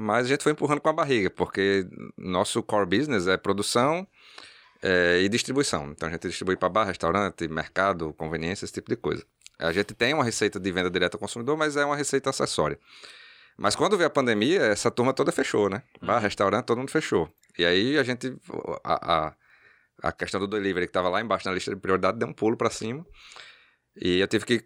mas 0.00 0.26
a 0.26 0.28
gente 0.28 0.44
foi 0.44 0.52
empurrando 0.52 0.80
com 0.80 0.88
a 0.88 0.92
barriga, 0.92 1.28
porque 1.28 1.84
nosso 2.16 2.62
core 2.62 2.86
business 2.86 3.26
é 3.26 3.36
produção 3.36 4.06
é, 4.80 5.18
e 5.20 5.28
distribuição. 5.28 5.90
Então 5.90 6.08
a 6.08 6.12
gente 6.12 6.28
distribui 6.28 6.56
para 6.56 6.68
bar, 6.68 6.84
restaurante, 6.84 7.48
mercado, 7.48 8.12
conveniência, 8.12 8.64
esse 8.64 8.72
tipo 8.72 8.88
de 8.88 8.94
coisa. 8.94 9.26
A 9.58 9.72
gente 9.72 9.92
tem 9.94 10.14
uma 10.14 10.22
receita 10.22 10.60
de 10.60 10.70
venda 10.70 10.88
direta 10.88 11.16
ao 11.16 11.18
consumidor, 11.18 11.56
mas 11.56 11.76
é 11.76 11.84
uma 11.84 11.96
receita 11.96 12.30
acessória. 12.30 12.78
Mas 13.56 13.74
quando 13.74 13.96
veio 13.96 14.06
a 14.06 14.10
pandemia, 14.10 14.60
essa 14.60 14.88
turma 14.88 15.12
toda 15.12 15.32
fechou, 15.32 15.68
né? 15.68 15.82
Bar, 16.00 16.20
restaurante, 16.20 16.66
todo 16.66 16.78
mundo 16.78 16.92
fechou. 16.92 17.28
E 17.58 17.64
aí 17.64 17.98
a 17.98 18.04
gente. 18.04 18.36
A, 18.84 19.26
a, 19.26 19.34
a 20.00 20.12
questão 20.12 20.38
do 20.38 20.46
delivery, 20.46 20.86
que 20.86 20.90
estava 20.90 21.08
lá 21.08 21.20
embaixo 21.20 21.48
na 21.48 21.52
lista 21.52 21.74
de 21.74 21.80
prioridade, 21.80 22.20
deu 22.20 22.28
um 22.28 22.32
pulo 22.32 22.56
para 22.56 22.70
cima. 22.70 23.04
E 24.00 24.20
eu 24.20 24.28
tive 24.28 24.44
que 24.44 24.64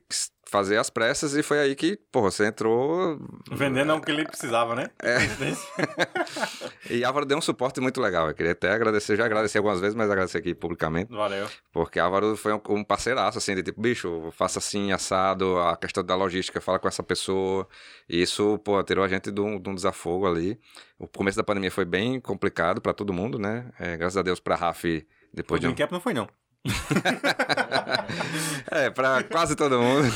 fazer 0.52 0.76
as 0.76 0.90
pressas 0.90 1.34
e 1.34 1.42
foi 1.42 1.58
aí 1.60 1.74
que, 1.74 1.96
porra, 2.12 2.30
você 2.30 2.46
entrou. 2.46 3.18
Vendendo 3.50 3.92
é 3.92 3.94
o 3.94 4.02
que 4.02 4.10
ele 4.10 4.26
precisava, 4.26 4.74
né? 4.74 4.90
É. 5.02 5.16
E 6.90 7.04
Álvaro 7.04 7.24
deu 7.24 7.38
um 7.38 7.40
suporte 7.40 7.80
muito 7.80 8.00
legal. 8.00 8.28
Eu 8.28 8.34
queria 8.34 8.52
até 8.52 8.70
agradecer, 8.70 9.16
já 9.16 9.24
agradeci 9.24 9.56
algumas 9.56 9.80
vezes, 9.80 9.94
mas 9.94 10.10
agradecer 10.10 10.38
aqui 10.38 10.54
publicamente. 10.54 11.10
Valeu. 11.10 11.48
Porque 11.72 11.98
Álvaro 11.98 12.36
foi 12.36 12.52
um, 12.52 12.60
um 12.68 12.84
parceiraço, 12.84 13.38
assim, 13.38 13.54
de 13.54 13.62
tipo, 13.62 13.80
bicho, 13.80 14.30
faça 14.32 14.58
assim, 14.58 14.92
assado, 14.92 15.58
a 15.58 15.76
questão 15.76 16.04
da 16.04 16.14
logística, 16.14 16.60
fala 16.60 16.78
com 16.78 16.88
essa 16.88 17.02
pessoa. 17.02 17.66
E 18.06 18.20
isso, 18.20 18.58
pô, 18.58 18.82
tirou 18.82 19.04
a 19.04 19.08
gente 19.08 19.30
de 19.30 19.40
um, 19.40 19.58
de 19.58 19.70
um 19.70 19.74
desafogo 19.74 20.26
ali. 20.26 20.60
O 20.98 21.06
começo 21.06 21.38
da 21.38 21.44
pandemia 21.44 21.70
foi 21.70 21.86
bem 21.86 22.20
complicado 22.20 22.80
para 22.80 22.92
todo 22.92 23.12
mundo, 23.12 23.38
né? 23.38 23.70
É, 23.78 23.96
graças 23.96 24.18
a 24.18 24.22
Deus 24.22 24.38
pra 24.38 24.56
Raf, 24.56 24.84
O 24.84 25.06
depois 25.32 25.60
de 25.62 25.68
um... 25.68 25.74
Não 25.90 26.00
foi, 26.00 26.12
não. 26.12 26.28
É, 28.70 28.90
pra 28.90 29.22
quase 29.24 29.54
todo 29.54 29.78
mundo. 29.78 30.08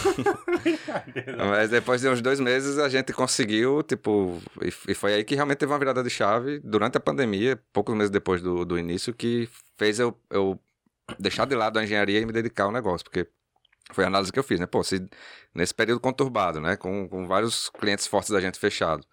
Mas 1.50 1.70
depois 1.70 2.00
de 2.00 2.08
uns 2.08 2.22
dois 2.22 2.40
meses 2.40 2.78
a 2.78 2.88
gente 2.88 3.12
conseguiu, 3.12 3.82
tipo, 3.82 4.40
e, 4.62 4.68
e 4.90 4.94
foi 4.94 5.14
aí 5.14 5.24
que 5.24 5.34
realmente 5.34 5.58
teve 5.58 5.72
uma 5.72 5.78
virada 5.78 6.02
de 6.02 6.10
chave 6.10 6.60
durante 6.64 6.96
a 6.96 7.00
pandemia, 7.00 7.60
poucos 7.72 7.94
meses 7.94 8.10
depois 8.10 8.40
do, 8.40 8.64
do 8.64 8.78
início, 8.78 9.14
que 9.14 9.48
fez 9.76 9.98
eu, 9.98 10.18
eu 10.30 10.58
deixar 11.18 11.46
de 11.46 11.54
lado 11.54 11.78
a 11.78 11.84
engenharia 11.84 12.20
e 12.20 12.26
me 12.26 12.32
dedicar 12.32 12.64
ao 12.64 12.72
negócio, 12.72 13.04
porque 13.04 13.28
foi 13.92 14.04
a 14.04 14.06
análise 14.08 14.32
que 14.32 14.38
eu 14.38 14.44
fiz, 14.44 14.58
né? 14.58 14.66
Pô, 14.66 14.82
se 14.82 15.06
nesse 15.54 15.74
período 15.74 16.00
conturbado, 16.00 16.60
né, 16.60 16.76
com, 16.76 17.08
com 17.08 17.26
vários 17.26 17.70
clientes 17.70 18.06
fortes 18.06 18.30
da 18.30 18.40
gente 18.40 18.58
fechado, 18.58 19.06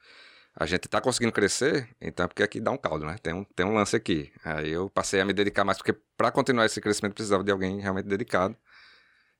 a 0.55 0.65
gente 0.65 0.87
tá 0.87 1.01
conseguindo 1.01 1.31
crescer, 1.31 1.89
então 1.99 2.25
é 2.25 2.27
porque 2.27 2.43
aqui 2.43 2.59
dá 2.59 2.71
um 2.71 2.77
caldo, 2.77 3.05
né? 3.05 3.15
Tem 3.21 3.33
um, 3.33 3.43
tem 3.43 3.65
um 3.65 3.73
lance 3.73 3.95
aqui. 3.95 4.31
Aí 4.43 4.69
eu 4.69 4.89
passei 4.89 5.19
a 5.19 5.25
me 5.25 5.33
dedicar 5.33 5.63
mais, 5.63 5.77
porque 5.77 5.93
para 6.15 6.31
continuar 6.31 6.65
esse 6.65 6.79
crescimento 6.79 7.13
precisava 7.15 7.43
de 7.43 7.51
alguém 7.51 7.79
realmente 7.79 8.05
dedicado. 8.05 8.55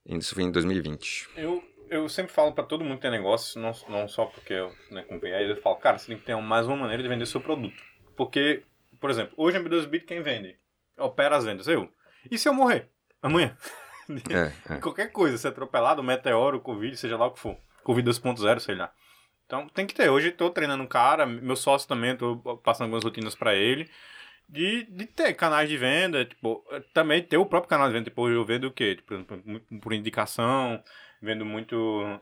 E 0.06 0.18
Isso 0.18 0.34
foi 0.34 0.44
em 0.44 0.52
2020. 0.52 1.30
Eu, 1.38 1.64
eu 1.90 2.10
sempre 2.10 2.34
falo 2.34 2.52
pra 2.52 2.64
todo 2.64 2.84
mundo 2.84 2.96
que 2.96 3.04
tem 3.04 3.12
negócio, 3.12 3.62
não, 3.62 3.72
não 3.88 4.08
só 4.08 4.26
porque 4.26 4.54
eu 4.54 4.74
né, 4.90 5.06
aí, 5.36 5.50
eu 5.50 5.62
falo, 5.62 5.76
cara, 5.76 5.98
você 5.98 6.08
tem 6.08 6.18
que 6.18 6.26
ter 6.26 6.36
mais 6.36 6.66
uma 6.66 6.76
maneira 6.76 7.04
de 7.04 7.08
vender 7.08 7.26
seu 7.28 7.40
produto. 7.40 7.82
Porque, 8.18 8.64
por 9.00 9.10
exemplo, 9.10 9.34
hoje 9.38 9.58
a 9.58 9.62
B2Bit 9.62 10.06
quem 10.06 10.22
vende? 10.22 10.58
Opera 10.98 11.38
as 11.38 11.46
vendas, 11.46 11.68
eu. 11.68 11.90
E 12.30 12.38
se 12.38 12.50
eu 12.50 12.54
morrer? 12.54 12.90
Amanhã? 13.22 13.56
É, 14.30 14.74
é. 14.74 14.78
Qualquer 14.82 15.12
coisa, 15.12 15.38
se 15.38 15.48
atropelado, 15.48 16.04
meteoro, 16.04 16.60
Covid, 16.60 16.98
seja 16.98 17.18
lá 17.18 17.28
o 17.28 17.32
que 17.32 17.40
for. 17.40 17.58
Covid 17.84 18.10
2.0, 18.10 18.60
sei 18.60 18.76
lá. 18.76 18.92
Então 19.54 19.68
tem 19.68 19.86
que 19.86 19.94
ter. 19.94 20.10
Hoje 20.10 20.30
eu 20.30 20.36
tô 20.36 20.50
treinando 20.50 20.82
um 20.82 20.88
cara, 20.88 21.28
meu 21.28 21.56
sócio 21.56 21.88
também, 21.88 22.18
tô 22.18 22.38
passando 22.64 22.86
algumas 22.86 23.04
rotinas 23.04 23.36
pra 23.36 23.54
ele. 23.54 23.88
De, 24.50 24.84
de 24.86 25.06
ter 25.06 25.34
canais 25.36 25.70
de 25.70 25.78
venda, 25.78 26.26
tipo, 26.26 26.66
também 26.92 27.22
ter 27.22 27.38
o 27.38 27.46
próprio 27.46 27.70
canal 27.70 27.88
de 27.88 27.94
venda. 27.94 28.06
Tipo, 28.06 28.28
eu 28.30 28.44
vendo 28.44 28.66
o 28.66 28.72
quê? 28.72 28.96
Tipo, 28.96 29.24
por, 29.80 29.94
indicação, 29.94 30.84
vendo 31.22 31.46
muito. 31.46 31.76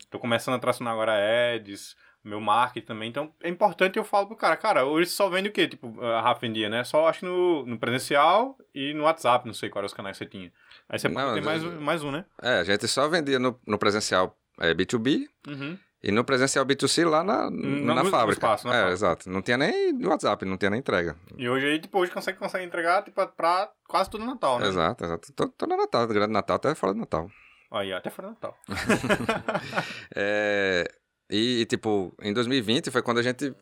Tô 0.10 0.20
começando 0.20 0.56
a 0.56 0.60
tracionar 0.60 0.94
agora 0.94 1.14
ads, 1.56 1.96
meu 2.22 2.42
marketing 2.42 2.86
também. 2.86 3.10
Então 3.10 3.34
é 3.42 3.48
importante 3.48 3.98
eu 3.98 4.04
falo 4.04 4.28
pro 4.28 4.36
cara, 4.36 4.58
cara, 4.58 4.86
hoje 4.86 5.10
só 5.10 5.30
vende 5.30 5.48
o 5.48 5.54
quê? 5.54 5.70
Tipo, 5.70 6.02
a 6.02 6.20
Rafa 6.20 6.42
vendia, 6.42 6.68
né? 6.68 6.84
Só 6.84 7.08
acho 7.08 7.26
no, 7.26 7.66
no 7.66 7.80
presencial 7.80 8.58
e 8.76 8.94
no 8.94 9.04
WhatsApp, 9.04 9.48
não 9.48 9.54
sei 9.54 9.70
quais 9.70 9.80
eram 9.80 9.88
os 9.88 9.94
canais 9.94 10.18
que 10.18 10.26
você 10.26 10.30
tinha. 10.30 10.52
Aí 10.90 11.00
você 11.00 11.08
Não, 11.08 11.34
tem 11.34 11.42
mais, 11.42 11.64
mais 11.64 12.04
um, 12.04 12.12
né? 12.12 12.26
É, 12.42 12.60
a 12.60 12.64
gente 12.66 12.88
só 12.90 13.08
vendia 13.08 13.40
no, 13.40 13.58
no 13.66 13.80
presencial 13.80 14.38
é, 14.60 14.74
B2B 14.74 15.28
Uhum. 15.48 15.78
E 16.04 16.12
no 16.12 16.24
presencial 16.24 16.66
B2C 16.66 17.08
lá 17.08 17.24
na, 17.24 17.50
No- 17.50 17.94
na 17.96 18.04
no 18.04 18.10
fábrica. 18.10 18.34
espaço, 18.34 18.68
na 18.68 18.74
é, 18.74 18.78
fábrica. 18.78 18.94
exato. 18.94 19.30
Não 19.30 19.42
tinha 19.42 19.58
nem 19.58 20.06
WhatsApp, 20.06 20.46
não 20.46 20.58
tinha 20.58 20.70
nem 20.72 20.80
entrega. 20.80 21.16
E 21.38 21.48
hoje 21.50 21.66
aí, 21.68 21.80
tipo, 21.80 22.00
hoje 22.00 22.12
consegue, 22.12 22.38
consegue 22.40 22.66
entregar 22.66 23.04
tipo, 23.04 23.26
pra 23.28 23.70
quase 23.88 24.10
todo 24.10 24.26
Natal, 24.26 24.60
né? 24.60 24.68
Exato, 24.68 25.04
exato. 25.06 25.34
Todo, 25.34 25.52
todo 25.52 25.76
Natal, 25.78 26.08
grande 26.08 26.34
Natal 26.34 26.56
até 26.56 26.74
fora 26.76 26.94
do 26.94 27.00
Natal. 27.00 27.30
Aí, 27.72 27.94
até 27.94 28.10
fora 28.10 28.30
do 28.30 28.32
Natal. 28.32 28.58
É, 30.16 30.86
e, 31.30 31.66
tipo, 31.66 32.14
em 32.22 32.34
2020 32.34 32.92
foi 32.92 33.02
quando 33.02 33.20
a 33.20 33.24
gente 33.24 33.54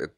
eh, 0.00 0.10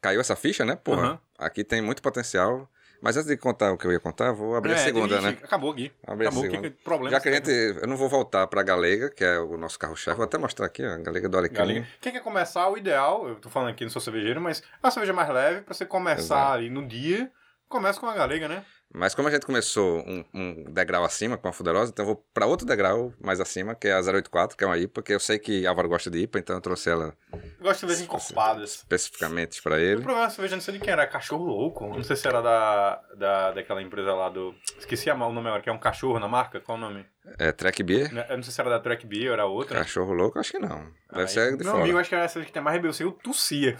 caiu 0.00 0.20
essa 0.20 0.36
ficha, 0.36 0.64
né? 0.64 0.76
Porra, 0.76 1.12
Uhum. 1.12 1.18
aqui 1.38 1.64
tem 1.64 1.80
muito 1.80 2.02
potencial. 2.02 2.68
Mas 3.02 3.16
antes 3.16 3.28
de 3.28 3.36
contar 3.36 3.72
o 3.72 3.78
que 3.78 3.86
eu 3.86 3.92
ia 3.92 3.98
contar, 4.00 4.32
vou 4.32 4.54
abrir 4.54 4.72
a 4.72 4.74
É, 4.74 4.78
segunda, 4.78 5.16
tem- 5.20 5.24
né? 5.32 5.38
Acabou 5.42 5.72
aqui. 5.72 5.90
Abrir 6.06 6.26
a 6.26 6.28
Acabou. 6.28 6.44
segunda. 6.50 6.70
Que, 6.70 6.76
problema 6.84 7.10
Já 7.10 7.20
que 7.20 7.28
a 7.28 7.32
gente. 7.32 7.50
Eu 7.50 7.86
não 7.86 7.96
vou 7.96 8.08
voltar 8.08 8.46
pra 8.46 8.62
Galega, 8.62 9.08
que 9.10 9.24
é 9.24 9.38
o 9.38 9.56
nosso 9.56 9.78
carro-chefe. 9.78 10.16
Vou 10.16 10.24
até 10.24 10.36
mostrar 10.36 10.66
aqui, 10.66 10.84
ó, 10.84 10.92
a 10.94 10.98
Galega 10.98 11.28
do 11.28 11.38
Alecrim. 11.38 11.84
Quem 12.00 12.12
quer 12.12 12.20
começar, 12.22 12.68
o 12.68 12.76
ideal, 12.76 13.26
eu 13.28 13.36
tô 13.36 13.48
falando 13.48 13.70
aqui, 13.70 13.84
não 13.84 13.90
sou 13.90 14.02
cervejeiro, 14.02 14.40
mas 14.40 14.60
é 14.60 14.86
uma 14.86 14.90
cerveja 14.90 15.12
mais 15.12 15.28
leve, 15.30 15.62
pra 15.62 15.72
você 15.74 15.86
começar 15.86 16.20
Exato. 16.36 16.52
ali 16.52 16.68
no 16.68 16.86
dia, 16.86 17.30
começa 17.68 17.98
com 17.98 18.06
a 18.06 18.14
galega, 18.14 18.48
né? 18.48 18.64
Mas 18.92 19.14
como 19.14 19.28
a 19.28 19.30
gente 19.30 19.46
começou 19.46 20.00
um, 20.00 20.24
um 20.34 20.64
degrau 20.72 21.04
acima 21.04 21.36
com 21.38 21.46
a 21.46 21.52
Fuderosa, 21.52 21.92
então 21.92 22.02
eu 22.04 22.14
vou 22.14 22.26
pra 22.34 22.46
outro 22.46 22.66
degrau 22.66 23.12
mais 23.20 23.40
acima, 23.40 23.74
que 23.74 23.86
é 23.86 23.92
a 23.92 24.00
084, 24.02 24.56
que 24.56 24.64
é 24.64 24.66
uma 24.66 24.76
IPA, 24.76 24.92
porque 24.92 25.14
eu 25.14 25.20
sei 25.20 25.38
que 25.38 25.64
Álvaro 25.66 25.88
gosta 25.88 26.10
de 26.10 26.18
IPA, 26.18 26.38
então 26.40 26.56
eu 26.56 26.60
trouxe 26.60 26.90
ela 26.90 27.14
Eu 27.32 27.38
gosto 27.60 27.72
de 27.74 27.78
cervejas 27.80 28.02
encorpadas. 28.02 28.70
especificamente 28.76 29.62
pra 29.62 29.76
O 29.76 29.78
ele. 29.78 30.02
problema 30.02 30.22
da 30.26 30.30
cerveja, 30.30 30.56
não 30.56 30.60
sei 30.62 30.74
de 30.74 30.80
quem 30.80 30.92
era, 30.92 31.06
cachorro 31.06 31.44
louco. 31.44 31.86
Não 31.86 32.02
sei 32.02 32.16
se 32.16 32.26
era 32.26 32.40
da, 32.42 33.00
da, 33.16 33.50
daquela 33.52 33.80
empresa 33.80 34.12
lá 34.12 34.28
do. 34.28 34.54
Esqueci 34.78 35.08
a- 35.08 35.14
o 35.14 35.18
nome 35.32 35.46
agora, 35.46 35.62
que 35.62 35.68
é 35.70 35.72
um 35.72 35.78
cachorro 35.78 36.18
na 36.18 36.26
marca. 36.26 36.58
Qual 36.60 36.76
o 36.76 36.80
nome? 36.80 37.06
É 37.38 37.52
Trek 37.52 37.82
Beer. 37.84 38.10
Eu 38.28 38.36
não 38.38 38.42
sei 38.42 38.52
se 38.52 38.60
era 38.60 38.70
da 38.70 38.80
Track 38.80 39.06
Beer 39.06 39.28
ou 39.28 39.32
era 39.34 39.46
outra. 39.46 39.78
Cachorro 39.78 40.12
louco, 40.12 40.38
acho 40.40 40.50
que 40.50 40.58
não. 40.58 40.90
Deve 41.10 41.22
Aí, 41.22 41.28
ser 41.28 41.56
de 41.56 41.62
Meu 41.62 41.72
fora. 41.72 41.84
amigo, 41.84 41.98
acho 41.98 42.08
que 42.08 42.14
era 42.16 42.24
essa 42.24 42.44
que 42.44 42.50
tem 42.50 42.60
mais 42.62 42.74
rebelsia, 42.76 43.06
eu 43.06 43.12
tossia. 43.12 43.76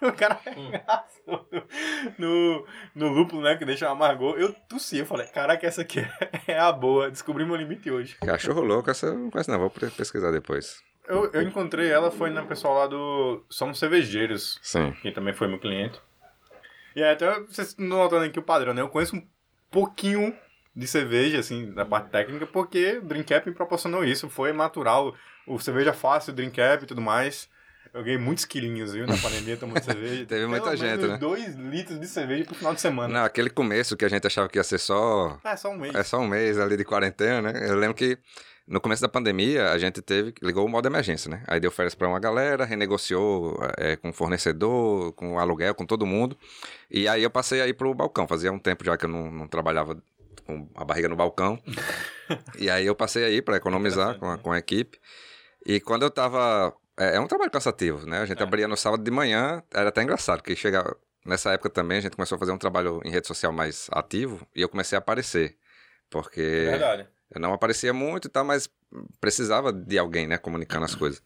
O 0.02 0.12
cara 0.12 0.38
arregaçou 0.44 1.48
no, 2.18 2.66
no 2.94 3.08
lúpulo, 3.08 3.42
né, 3.42 3.56
que 3.56 3.64
deixa 3.64 3.88
amargor. 3.88 4.36
Eu 4.38 4.52
tossia, 4.68 5.00
eu 5.00 5.06
falei, 5.06 5.26
caraca, 5.28 5.66
essa 5.66 5.82
aqui 5.82 6.00
é 6.46 6.58
a 6.58 6.72
boa. 6.72 7.10
Descobri 7.10 7.44
meu 7.44 7.56
limite 7.56 7.90
hoje. 7.90 8.16
Cachorro 8.16 8.62
louco, 8.62 8.90
essa 8.90 9.06
eu 9.06 9.18
não 9.18 9.30
conheço 9.30 9.50
não, 9.50 9.58
vou 9.58 9.70
pesquisar 9.70 10.30
depois. 10.30 10.82
Eu, 11.06 11.30
eu 11.32 11.42
encontrei 11.42 11.90
ela, 11.90 12.10
foi 12.10 12.30
na 12.30 12.42
pessoal 12.42 12.74
lá 12.74 12.86
do 12.86 13.44
Somos 13.48 13.78
Cervejeiros, 13.78 14.58
Sim. 14.62 14.92
que 15.02 15.12
também 15.12 15.34
foi 15.34 15.48
meu 15.48 15.58
cliente. 15.58 16.00
E 16.96 17.02
aí, 17.02 17.12
até 17.12 17.40
vocês 17.40 17.68
estão 17.68 17.86
notando 17.86 18.24
aqui 18.24 18.38
o 18.38 18.42
padrão, 18.42 18.72
né? 18.72 18.80
Eu 18.80 18.88
conheço 18.88 19.16
um 19.16 19.26
pouquinho 19.70 20.34
de 20.74 20.86
cerveja, 20.86 21.38
assim, 21.38 21.72
da 21.72 21.84
parte 21.84 22.10
técnica, 22.10 22.46
porque 22.46 22.98
o 22.98 23.02
Drink 23.02 23.28
Cap 23.28 23.48
me 23.48 23.54
proporcionou 23.54 24.04
isso. 24.04 24.30
Foi 24.30 24.52
natural. 24.52 25.14
O 25.46 25.58
cerveja 25.58 25.92
fácil, 25.92 26.32
o 26.32 26.36
Drink 26.36 26.56
Cap 26.56 26.82
e 26.82 26.86
tudo 26.86 27.00
mais. 27.00 27.50
Eu 27.94 28.02
ganhei 28.02 28.18
muitos 28.18 28.44
quilinhos, 28.44 28.92
viu, 28.92 29.06
na 29.06 29.16
pandemia 29.16 29.56
tomando 29.56 29.80
cerveja. 29.84 30.26
Teve 30.26 30.46
muita 30.48 30.76
gente, 30.76 31.06
né? 31.06 31.16
dois 31.16 31.54
litros 31.54 32.00
de 32.00 32.08
cerveja 32.08 32.44
pro 32.44 32.56
final 32.56 32.74
de 32.74 32.80
semana. 32.80 33.14
Não, 33.14 33.24
aquele 33.24 33.48
começo 33.48 33.96
que 33.96 34.04
a 34.04 34.08
gente 34.08 34.26
achava 34.26 34.48
que 34.48 34.58
ia 34.58 34.64
ser 34.64 34.78
só 34.78 35.38
É, 35.44 35.54
só 35.54 35.70
um 35.70 35.78
mês. 35.78 35.94
É 35.94 36.02
só 36.02 36.18
um 36.18 36.26
mês 36.26 36.58
ali 36.58 36.76
de 36.76 36.84
quarentena, 36.84 37.40
né? 37.52 37.70
Eu 37.70 37.76
lembro 37.76 37.94
que 37.94 38.18
no 38.66 38.80
começo 38.80 39.00
da 39.00 39.08
pandemia 39.08 39.70
a 39.70 39.78
gente 39.78 40.02
teve, 40.02 40.34
ligou 40.42 40.66
o 40.66 40.68
modo 40.68 40.88
emergência, 40.88 41.30
né? 41.30 41.44
Aí 41.46 41.60
deu 41.60 41.70
férias 41.70 41.94
pra 41.94 42.08
uma 42.08 42.18
galera, 42.18 42.64
renegociou 42.64 43.60
é, 43.78 43.94
com 43.94 44.08
o 44.08 44.12
fornecedor, 44.12 45.12
com 45.12 45.34
o 45.34 45.38
aluguel, 45.38 45.72
com 45.72 45.86
todo 45.86 46.04
mundo. 46.04 46.36
E 46.90 47.06
aí 47.06 47.22
eu 47.22 47.30
passei 47.30 47.60
aí 47.60 47.72
pro 47.72 47.94
balcão. 47.94 48.26
Fazia 48.26 48.50
um 48.50 48.58
tempo 48.58 48.84
já 48.84 48.96
que 48.96 49.04
eu 49.04 49.08
não, 49.08 49.30
não 49.30 49.46
trabalhava 49.46 49.96
com 50.44 50.68
a 50.74 50.84
barriga 50.84 51.08
no 51.08 51.14
balcão. 51.14 51.62
e 52.58 52.68
aí 52.68 52.86
eu 52.86 52.94
passei 52.96 53.22
aí 53.22 53.40
pra 53.40 53.56
economizar 53.56 54.18
com 54.18 54.28
a, 54.28 54.36
com 54.36 54.50
a 54.50 54.58
equipe. 54.58 54.98
E 55.64 55.78
quando 55.78 56.02
eu 56.02 56.10
tava. 56.10 56.74
É, 56.98 57.16
é 57.16 57.20
um 57.20 57.26
trabalho 57.26 57.50
cansativo, 57.50 58.06
né? 58.06 58.18
A 58.20 58.26
gente 58.26 58.40
É. 58.40 58.42
abria 58.42 58.68
no 58.68 58.76
sábado 58.76 59.02
de 59.02 59.10
manhã, 59.10 59.62
era 59.72 59.88
até 59.88 60.02
engraçado, 60.02 60.38
porque 60.38 60.54
chegava. 60.56 60.96
Nessa 61.26 61.52
época 61.52 61.70
também 61.70 61.98
a 61.98 62.00
gente 62.02 62.14
começou 62.16 62.36
a 62.36 62.38
fazer 62.38 62.52
um 62.52 62.58
trabalho 62.58 63.00
em 63.04 63.10
rede 63.10 63.26
social 63.26 63.50
mais 63.52 63.88
ativo 63.90 64.46
e 64.54 64.60
eu 64.60 64.68
comecei 64.68 64.94
a 64.96 64.98
aparecer. 64.98 65.56
Porque 66.10 66.40
É 66.40 66.70
verdade. 66.72 67.08
eu 67.34 67.40
não 67.40 67.52
aparecia 67.54 67.92
muito 67.94 68.28
e 68.28 68.30
tal, 68.30 68.44
mas 68.44 68.68
precisava 69.20 69.72
de 69.72 69.98
alguém, 69.98 70.26
né, 70.26 70.36
comunicando 70.38 70.84
as 70.84 70.94
coisas. 70.94 71.22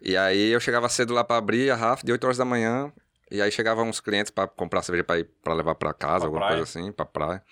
E 0.00 0.16
aí 0.16 0.50
eu 0.50 0.60
chegava 0.60 0.88
cedo 0.90 1.14
lá 1.14 1.24
pra 1.24 1.36
abrir 1.38 1.70
a 1.70 1.74
RAF 1.74 2.04
de 2.04 2.12
8 2.12 2.22
horas 2.24 2.36
da 2.36 2.44
manhã, 2.44 2.92
e 3.30 3.40
aí 3.40 3.50
chegavam 3.50 3.88
uns 3.88 3.98
clientes 4.00 4.30
pra 4.30 4.46
comprar 4.46 4.82
cerveja 4.82 5.04
para 5.42 5.54
levar 5.54 5.74
pra 5.74 5.94
casa, 5.94 6.18
Pra 6.18 6.26
alguma 6.26 6.40
praia. 6.46 6.56
coisa 6.58 6.62
assim, 6.78 6.92
pra 6.92 7.06
praia. 7.06 7.42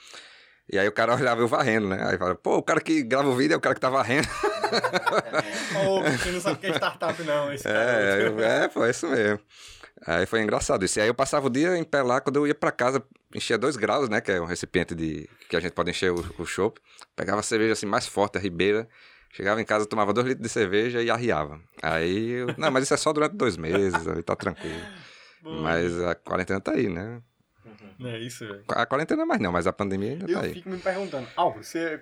E 0.73 0.79
aí 0.79 0.89
o 0.89 0.93
cara 0.93 1.15
olhava 1.17 1.41
eu 1.43 1.47
varrendo, 1.49 1.89
né? 1.89 1.99
Aí 2.09 2.17
falava, 2.19 2.35
pô, 2.37 2.57
o 2.57 2.63
cara 2.63 2.81
que 2.81 3.03
grava 3.03 3.29
o 3.29 3.37
vídeo 3.37 3.55
é 3.55 3.57
o 3.57 3.61
cara 3.61 3.75
que 3.75 3.81
tá 3.81 3.91
varrendo. 3.91 4.27
Ô, 5.87 6.03
você 6.03 6.31
não 6.31 6.41
sabe 6.41 6.57
o 6.57 6.59
que 6.61 6.67
é 6.67 6.71
startup, 6.75 7.23
não. 7.23 7.53
Esse 7.53 7.65
cara. 7.65 7.79
É, 7.79 8.27
eu- 8.27 8.41
é, 8.41 8.69
foi 8.69 8.91
isso 8.91 9.07
mesmo. 9.09 9.41
Aí 10.07 10.27
foi 10.27 10.41
engraçado 10.43 10.85
isso. 10.85 10.99
E 10.99 11.03
aí 11.03 11.09
eu 11.09 11.15
passava 11.15 11.47
o 11.47 11.51
dia 11.51 11.77
em 11.77 11.85
pé 11.85 12.03
lá, 12.03 12.21
quando 12.21 12.37
eu 12.37 12.47
ia 12.47 12.55
pra 12.55 12.73
casa, 12.73 13.03
enchia 13.35 13.57
dois 13.59 13.77
graus, 13.77 14.09
né? 14.09 14.21
Que 14.21 14.33
é 14.33 14.41
um 14.41 14.45
recipiente 14.47 14.95
de 14.95 15.29
que 15.49 15.55
a 15.57 15.61
gente 15.61 15.73
pode 15.73 15.91
encher 15.91 16.11
o, 16.11 16.25
o 16.39 16.47
chopp. 16.47 16.81
Pegava 17.15 17.41
a 17.41 17.43
cerveja 17.43 17.75
assim 17.75 17.87
mais 17.87 18.07
forte, 18.07 18.39
a 18.39 18.41
ribeira. 18.41 18.89
Chegava 19.31 19.61
em 19.61 19.65
casa, 19.65 19.87
tomava 19.87 20.13
dois 20.13 20.27
litros 20.27 20.43
de 20.43 20.49
cerveja 20.53 21.01
e 21.03 21.11
arriava. 21.11 21.61
Aí, 21.83 22.31
eu, 22.31 22.49
não, 22.59 22.71
mas 22.71 22.85
isso 22.85 22.95
é 22.95 22.97
só 22.97 23.13
durante 23.13 23.35
dois 23.35 23.57
meses, 23.57 24.07
aí 24.09 24.23
tá 24.23 24.35
tranquilo. 24.37 24.77
Mas 25.45 26.01
a 26.01 26.15
quarentena 26.15 26.61
tá 26.61 26.73
aí, 26.73 26.89
né? 26.89 27.21
Não 27.99 28.11
é 28.11 28.19
isso, 28.19 28.47
velho. 28.47 28.65
A 28.69 28.87
quarentena 28.87 29.25
mais 29.25 29.41
não, 29.41 29.53
mas 29.53 29.67
a 29.67 29.73
pandemia 29.73 30.13
ainda 30.13 30.31
Eu 30.31 30.39
tá 30.39 30.45
aí. 30.45 30.55
fico 30.55 30.69
me 30.69 30.79
perguntando, 30.79 31.27
Álvaro, 31.37 31.63
se 31.63 32.01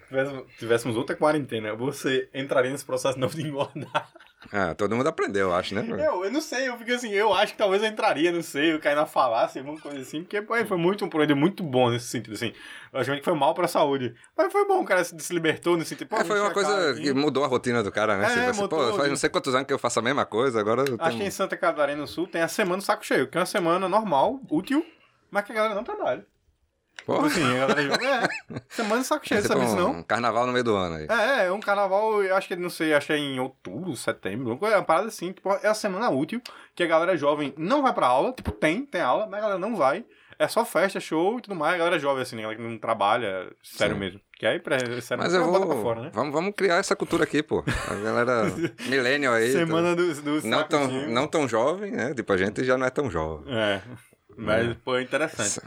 tivéssemos, 0.59 0.97
outra 0.97 1.15
quarentena, 1.17 1.75
você 1.75 2.29
entraria 2.35 2.71
nesse 2.71 2.85
processo 2.85 3.19
novo 3.19 3.35
de 3.35 3.43
engordar? 3.47 4.09
Ah, 4.51 4.75
todo 4.75 4.97
mundo 4.97 5.07
aprendeu, 5.07 5.49
eu 5.49 5.55
acho, 5.55 5.75
né? 5.75 5.85
Eu, 5.91 6.25
eu 6.25 6.31
não 6.33 6.41
sei, 6.41 6.67
eu 6.69 6.79
fico 6.79 6.91
assim, 6.93 7.11
eu 7.13 7.33
acho 7.35 7.53
que 7.53 7.59
talvez 7.59 7.83
eu 7.83 7.89
entraria, 7.91 8.33
não 8.33 8.43
sei, 8.43 8.73
eu 8.73 8.81
cair 8.81 8.95
na 8.95 9.05
falácia, 9.05 9.61
alguma 9.61 9.79
coisa 9.79 10.01
assim, 10.01 10.23
porque 10.23 10.41
pô, 10.41 10.55
foi 10.65 10.79
muito 10.79 11.05
um 11.05 11.11
projeto 11.11 11.37
muito 11.37 11.63
bom 11.63 11.91
nesse 11.91 12.07
sentido, 12.07 12.33
assim. 12.35 12.55
Logicamente 12.91 13.21
que 13.21 13.25
foi 13.31 13.39
mal 13.39 13.53
pra 13.53 13.69
saúde, 13.69 14.15
mas 14.35 14.51
foi 14.51 14.67
bom, 14.67 14.81
o 14.81 14.85
cara 14.87 15.05
se, 15.05 15.15
se 15.21 15.35
libertou 15.35 15.77
nesse 15.77 15.91
sentido. 15.91 16.09
Pô, 16.09 16.17
É, 16.17 16.25
foi 16.25 16.41
uma 16.41 16.53
coisa 16.53 16.95
que 16.95 17.13
mudou 17.13 17.45
a 17.45 17.49
rotina 17.49 17.83
do 17.83 17.93
cara, 17.93 18.17
né? 18.17 18.49
É, 18.49 18.53
mudou, 18.55 18.91
pô, 18.93 18.97
faz 18.97 19.11
não 19.11 19.17
sei 19.17 19.29
quantos 19.29 19.55
anos 19.55 19.67
que 19.67 19.75
eu 19.75 19.79
faço 19.79 19.99
a 19.99 20.03
mesma 20.03 20.25
coisa, 20.25 20.59
agora 20.59 20.89
eu 20.89 20.97
Acho 20.99 21.19
que 21.19 21.23
em. 21.23 21.31
Santa 21.31 21.55
Catarina 21.57 22.01
do 22.01 22.09
Sul 22.09 22.27
tem 22.27 22.41
a 22.41 22.49
semana 22.49 22.79
do 22.79 22.83
saco 22.83 23.05
cheio, 23.05 23.29
que 23.29 23.37
é 23.37 23.41
uma 23.41 23.47
semana 23.47 23.89
normal, 23.91 24.41
útil, 24.51 24.85
mas 25.31 25.45
que 25.45 25.53
a 25.53 25.55
galera 25.55 25.75
não 25.75 25.85
trabalha. 25.85 26.25
Porra, 27.07 27.29
Assim, 27.29 27.43
a 27.43 27.67
galera 27.67 27.83
joga, 27.83 28.05
é, 28.07 28.29
semana 28.69 29.01
do 29.01 29.05
saco 29.07 29.27
cheio, 29.27 29.41
Tipo 29.41 29.55
sabe 29.55 29.65
isso 29.65 29.77
não? 29.77 29.91
um 29.93 30.03
carnaval 30.03 30.47
no 30.47 30.53
meio 30.53 30.65
do 30.65 30.77
ano 30.77 30.97
aí. 30.97 31.07
É, 31.09 31.47
é 31.47 31.53
um 31.53 31.61
carnaval, 31.61 32.23
eu 32.23 32.37
acho 32.37 32.47
que, 32.47 32.57
não 32.57 32.69
sei, 32.69 32.93
acho 32.93 33.07
que 33.07 33.13
é 33.15 33.17
em 33.17 33.41
outubro, 33.41 33.97
setembro, 33.97 34.59
coisa- 34.59 34.77
uma 34.77 34.85
parada 34.85 35.09
assim, 35.09 35.33
tipo, 35.33 35.51
é 35.63 35.69
a 35.69 35.73
semana 35.75 36.11
útil, 36.11 36.43
que 36.75 36.83
a 36.83 36.87
galera 36.87 37.17
jovem 37.17 37.55
não 37.57 37.81
vai 37.83 37.95
pra 37.95 38.07
aula, 38.07 38.33
tipo, 38.33 38.51
tem, 38.53 38.85
tem 38.85 39.01
aula, 39.01 39.27
mas 39.27 39.39
a 39.39 39.43
galera 39.43 39.59
não 39.59 39.75
vai, 39.77 40.05
é 40.39 40.47
só 40.47 40.63
festa, 40.65 41.01
show 41.01 41.39
e 41.39 41.43
tudo 41.43 41.55
mais, 41.57 41.75
a 41.77 41.79
galera 41.79 41.99
jovem, 41.99 42.23
assim, 42.23 42.43
ela 42.43 42.55
que 42.55 42.61
não 42.61 42.77
trabalha, 42.77 43.51
sério 43.63 43.95
Sim. 43.95 44.01
mesmo, 44.01 44.21
que 44.35 44.45
aí, 44.47 44.59
pra, 44.61 44.79
sério, 44.79 45.23
Mas 45.25 45.33
mesmo, 45.33 45.47
eu 45.47 45.53
vou. 45.53 45.67
pra 45.67 45.77
fora, 45.77 46.01
né? 46.03 46.11
vamos, 46.13 46.35
vamos 46.35 46.55
criar 46.55 46.77
essa 46.77 46.95
cultura 46.95 47.25
aqui, 47.25 47.43
pô. 47.43 47.65
A 47.89 47.95
galera 47.95 48.43
millennial 48.91 49.33
aí. 49.35 49.51
Semana 49.53 49.97
do, 49.97 50.15
do 50.23 50.43
tá- 50.43 50.49
não, 50.49 50.65
tão, 50.65 50.89
não 51.09 51.27
tão 51.27 51.49
jovem, 51.49 51.93
né? 51.93 52.13
Tipo, 52.15 52.31
a 52.33 52.37
gente 52.37 52.63
já 52.63 52.77
não 52.77 52.87
é 52.87 52.91
tão 52.91 53.11
jovem. 53.11 53.55
É, 53.55 53.81
mas, 54.41 54.77
pô, 54.79 54.97
é 54.97 55.03
interessante. 55.03 55.61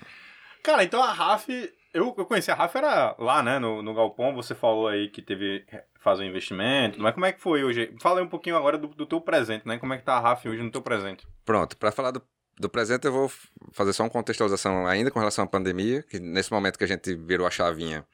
Cara, 0.61 0.83
então 0.83 1.03
a 1.03 1.11
RAF, 1.11 1.49
eu, 1.93 2.15
eu 2.17 2.25
conheci 2.25 2.49
a 2.49 2.55
RAF, 2.55 2.77
era 2.77 3.15
lá, 3.19 3.43
né, 3.43 3.59
no, 3.59 3.81
no 3.81 3.93
Galpão, 3.93 4.33
você 4.33 4.55
falou 4.55 4.87
aí 4.87 5.09
que 5.09 5.21
teve, 5.21 5.65
fazer 5.99 6.23
um 6.23 6.27
investimento, 6.27 6.99
mas 7.01 7.13
como 7.13 7.25
é 7.25 7.31
que 7.31 7.41
foi 7.41 7.63
hoje? 7.63 7.93
Fala 8.01 8.19
aí 8.19 8.25
um 8.25 8.29
pouquinho 8.29 8.55
agora 8.55 8.77
do, 8.77 8.87
do 8.87 9.05
teu 9.05 9.19
presente, 9.19 9.67
né, 9.67 9.77
como 9.77 9.93
é 9.93 9.97
que 9.97 10.03
tá 10.03 10.15
a 10.15 10.19
RAF 10.19 10.47
hoje 10.47 10.63
no 10.63 10.71
teu 10.71 10.81
presente? 10.81 11.27
Pronto, 11.45 11.75
para 11.77 11.91
falar 11.91 12.11
do, 12.11 12.21
do 12.57 12.69
presente, 12.69 13.05
eu 13.05 13.11
vou 13.11 13.31
fazer 13.73 13.93
só 13.93 14.03
uma 14.03 14.09
contextualização 14.09 14.87
ainda 14.87 15.11
com 15.11 15.19
relação 15.19 15.43
à 15.43 15.47
pandemia, 15.47 16.03
que 16.03 16.19
nesse 16.19 16.51
momento 16.51 16.77
que 16.77 16.83
a 16.83 16.87
gente 16.87 17.13
virou 17.15 17.45
a 17.45 17.51
chavinha, 17.51 18.05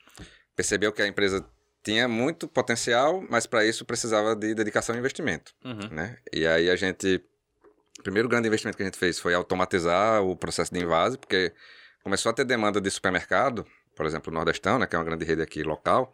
percebeu 0.56 0.92
que 0.92 1.02
a 1.02 1.08
empresa 1.08 1.46
tinha 1.84 2.08
muito 2.08 2.48
potencial, 2.48 3.24
mas 3.30 3.46
para 3.46 3.66
isso 3.66 3.86
precisava 3.86 4.36
de 4.36 4.54
dedicação 4.54 4.96
e 4.96 5.00
investimento. 5.00 5.54
Uhum. 5.64 5.90
né? 5.92 6.18
E 6.34 6.46
aí 6.46 6.70
a 6.70 6.76
gente. 6.76 7.24
O 8.00 8.04
primeiro 8.04 8.28
grande 8.30 8.48
investimento 8.48 8.78
que 8.78 8.84
a 8.84 8.86
gente 8.86 8.98
fez 8.98 9.20
foi 9.20 9.34
automatizar 9.34 10.24
o 10.24 10.36
processo 10.36 10.74
de 10.74 10.80
invase, 10.80 11.18
porque 11.18 11.52
começou 12.04 12.30
a 12.30 12.34
ter 12.34 12.46
demanda 12.46 12.80
de 12.80 12.90
supermercado, 12.90 13.66
por 13.96 14.06
exemplo, 14.06 14.32
o 14.32 14.34
Nordestão, 14.34 14.80
né, 14.80 14.88
que 14.88 14.96
é 14.96 15.00
uma 15.00 15.06
grande 15.06 15.26
rede 15.26 15.42
aqui 15.42 15.64
local, 15.64 16.14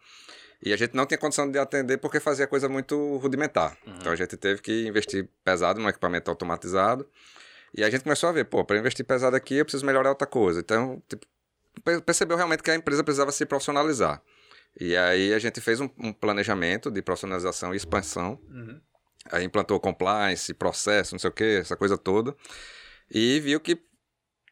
e 0.63 0.73
a 0.73 0.77
gente 0.77 0.95
não 0.95 1.05
tinha 1.05 1.17
condição 1.17 1.49
de 1.49 1.59
atender 1.59 1.97
porque 1.99 2.19
fazia 2.19 2.47
coisa 2.47 2.67
muito 2.67 3.17
rudimentar. 3.17 3.77
Então 3.99 4.11
a 4.11 4.15
gente 4.15 4.36
teve 4.36 4.61
que 4.61 4.88
investir 4.88 5.27
pesado 5.43 5.79
num 5.79 5.88
equipamento 5.88 6.29
automatizado. 6.31 7.07
E 7.77 7.83
a 7.83 7.89
gente 7.89 8.03
começou 8.03 8.29
a 8.29 8.31
ver, 8.31 8.45
pô, 8.45 8.63
para 8.63 8.77
investir 8.79 9.05
pesado 9.05 9.36
aqui 9.36 9.55
eu 9.57 9.65
preciso 9.65 9.86
melhorar 9.86 10.09
outra 10.09 10.25
coisa. 10.25 10.61
Então, 10.61 11.03
tipo, 11.09 11.25
pe- 11.83 12.01
percebeu 12.01 12.38
realmente 12.38 12.63
que 12.63 12.71
a 12.71 12.75
empresa 12.75 13.03
precisava 13.03 13.31
se 13.33 13.45
profissionalizar. 13.45 14.21
E 14.79 14.95
aí 14.95 15.33
a 15.33 15.39
gente 15.39 15.59
fez 15.61 15.79
um, 15.81 15.89
um 15.99 16.11
planejamento 16.13 16.89
de 16.89 17.01
profissionalização 17.01 17.73
e 17.73 17.77
expansão 17.77 18.39
Uhum. 18.49 18.79
Aí 19.32 19.43
implantou 19.43 19.80
compliance, 19.80 20.53
processo, 20.53 21.13
não 21.13 21.19
sei 21.19 21.30
o 21.30 21.34
que, 21.34 21.43
essa 21.59 21.76
coisa 21.76 21.97
toda. 21.97 22.36
E 23.09 23.39
viu 23.39 23.59
que 23.59 23.82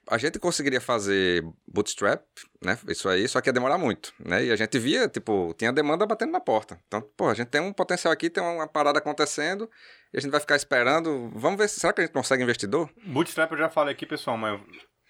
a 0.10 0.18
gente 0.18 0.38
conseguiria 0.38 0.82
fazer 0.82 1.44
bootstrap, 1.66 2.22
né? 2.62 2.78
Isso 2.90 3.08
aí, 3.08 3.26
só 3.28 3.40
que 3.40 3.50
ia 3.50 3.54
demorar 3.54 3.78
muito, 3.78 4.14
né? 4.20 4.44
E 4.44 4.52
a 4.52 4.56
gente 4.56 4.78
via, 4.78 5.08
tipo, 5.08 5.54
tinha 5.58 5.72
demanda 5.72 6.06
batendo 6.06 6.32
na 6.32 6.42
porta. 6.42 6.78
Então, 6.88 7.02
pô, 7.16 7.30
a 7.30 7.34
gente 7.34 7.48
tem 7.48 7.62
um 7.62 7.72
potencial 7.72 8.12
aqui, 8.12 8.30
tem 8.30 8.44
uma 8.44 8.68
parada 8.68 9.00
acontecendo, 9.00 9.70
e 10.14 10.18
a 10.18 10.20
gente 10.22 10.32
vai 10.32 10.42
ficar 10.42 10.56
esperando. 10.58 11.32
Vamos 11.36 11.58
ver, 11.58 11.70
se- 11.70 11.80
será 11.80 11.94
que 11.94 12.02
a 12.02 12.04
gente 12.04 12.14
consegue 12.14 12.44
investidor? 12.44 12.90
Bootstrap 13.06 13.52
eu 13.54 13.58
já 13.58 13.70
falei 13.70 13.94
aqui, 13.94 14.06
pessoal, 14.06 14.38
mas, 14.38 14.60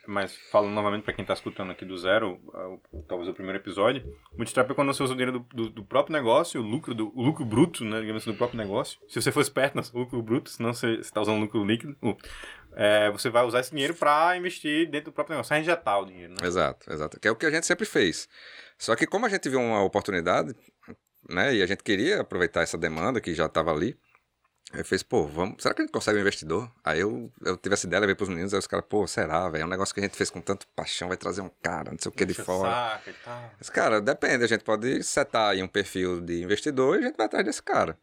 mas 0.08 0.36
falando 0.52 0.74
novamente 0.74 1.04
pra 1.04 1.14
quem 1.14 1.24
tá 1.24 1.34
escutando 1.34 1.72
aqui 1.72 1.86
do 1.86 1.98
zero, 1.98 2.40
talvez 3.08 3.30
o 3.30 3.34
primeiro 3.34 3.60
episódio, 3.60 4.04
Bootstrap 4.36 4.70
é 4.70 4.74
quando 4.74 4.94
você 4.94 5.04
usa 5.04 5.14
o 5.14 5.16
dinheiro 5.16 5.40
do, 5.40 5.46
do, 5.54 5.70
do 5.70 5.86
próprio 5.86 6.14
negócio, 6.14 6.62
o 6.62 6.64
lucro, 6.64 6.94
do, 6.94 7.12
o 7.16 7.22
lucro 7.22 7.46
bruto, 7.46 7.86
né, 7.86 8.02
digamos 8.02 8.22
assim, 8.22 8.32
do 8.32 8.38
próprio 8.38 8.58
negócio. 8.58 9.00
Se 9.08 9.22
você 9.22 9.32
for 9.32 9.42
esperto, 9.42 9.76
não, 9.76 9.84
lucro 10.02 10.22
bruto, 10.22 10.50
senão 10.50 10.74
você, 10.74 10.98
você 10.98 11.12
tá 11.12 11.22
usando 11.22 11.40
lucro 11.40 11.64
líquido, 11.64 11.96
o 12.02 12.16
é, 12.76 13.12
você 13.12 13.30
vai 13.30 13.46
usar 13.46 13.60
esse 13.60 13.72
dinheiro 13.72 13.94
para 13.94 14.36
investir 14.36 14.90
dentro 14.90 15.12
do 15.12 15.14
próprio 15.14 15.36
negócio, 15.36 15.50
para 15.50 15.60
injetar 15.60 16.00
o 16.02 16.06
dinheiro, 16.06 16.34
né? 16.34 16.48
Exato, 16.48 16.92
exato. 16.92 17.20
Que 17.20 17.28
é 17.28 17.32
o 17.32 17.36
que 17.36 17.46
a 17.46 17.52
gente 17.52 17.66
sempre 17.66 17.86
fez. 17.86 18.28
Só 18.78 18.96
que 18.96 19.06
como 19.06 19.26
a 19.26 19.30
gente 19.30 19.48
viu 19.48 19.60
uma 19.60 19.84
oportunidade, 19.84 20.56
né, 21.30 21.54
e 21.56 21.62
a 21.62 21.66
gente 21.66 21.84
queria 21.84 22.22
aproveitar 22.22 22.62
essa 22.62 22.78
demanda 22.78 23.22
que 23.22 23.34
já 23.34 23.46
estava 23.46 23.72
ali, 23.72 23.98
eu 24.72 24.84
fez, 24.84 25.04
pô, 25.04 25.28
vamos, 25.28 25.62
será 25.62 25.74
que 25.76 25.82
a 25.82 25.86
gente 25.86 25.92
consegue 25.92 26.18
um 26.18 26.22
investidor? 26.22 26.72
Aí 26.84 27.00
eu, 27.00 27.32
eu 27.46 27.58
tive 27.58 27.74
essa 27.74 27.86
ideia, 27.86 28.00
levei 28.00 28.16
pros 28.16 28.30
meninos, 28.30 28.54
aí 28.54 28.60
os 28.60 28.66
caras, 28.66 28.86
pô, 28.88 29.06
será, 29.06 29.48
velho? 29.50 29.64
É 29.64 29.66
um 29.66 29.70
negócio 29.70 29.94
que 29.94 30.00
a 30.00 30.04
gente 30.04 30.16
fez 30.16 30.30
com 30.30 30.42
tanto 30.42 30.66
paixão, 30.76 31.10
vai 31.10 31.18
trazer 31.18 31.42
um 31.42 31.50
cara, 31.62 31.92
não 31.92 32.00
sei 32.00 32.10
o 32.10 32.12
que 32.12 32.26
de 32.26 32.34
fora. 32.34 32.72
Saca 32.72 33.10
e 33.12 33.14
tal. 33.24 33.52
Mas, 33.60 33.70
cara, 33.70 34.02
depende, 34.02 34.44
a 34.44 34.48
gente 34.48 34.64
pode 34.64 35.04
setar 35.04 35.52
aí 35.52 35.62
um 35.62 35.68
perfil 35.68 36.22
de 36.22 36.42
investidor 36.42 36.96
e 36.96 37.04
a 37.04 37.08
gente 37.08 37.18
vai 37.18 37.28
atrás 37.28 37.46
desse 37.46 37.62
cara. 37.62 37.98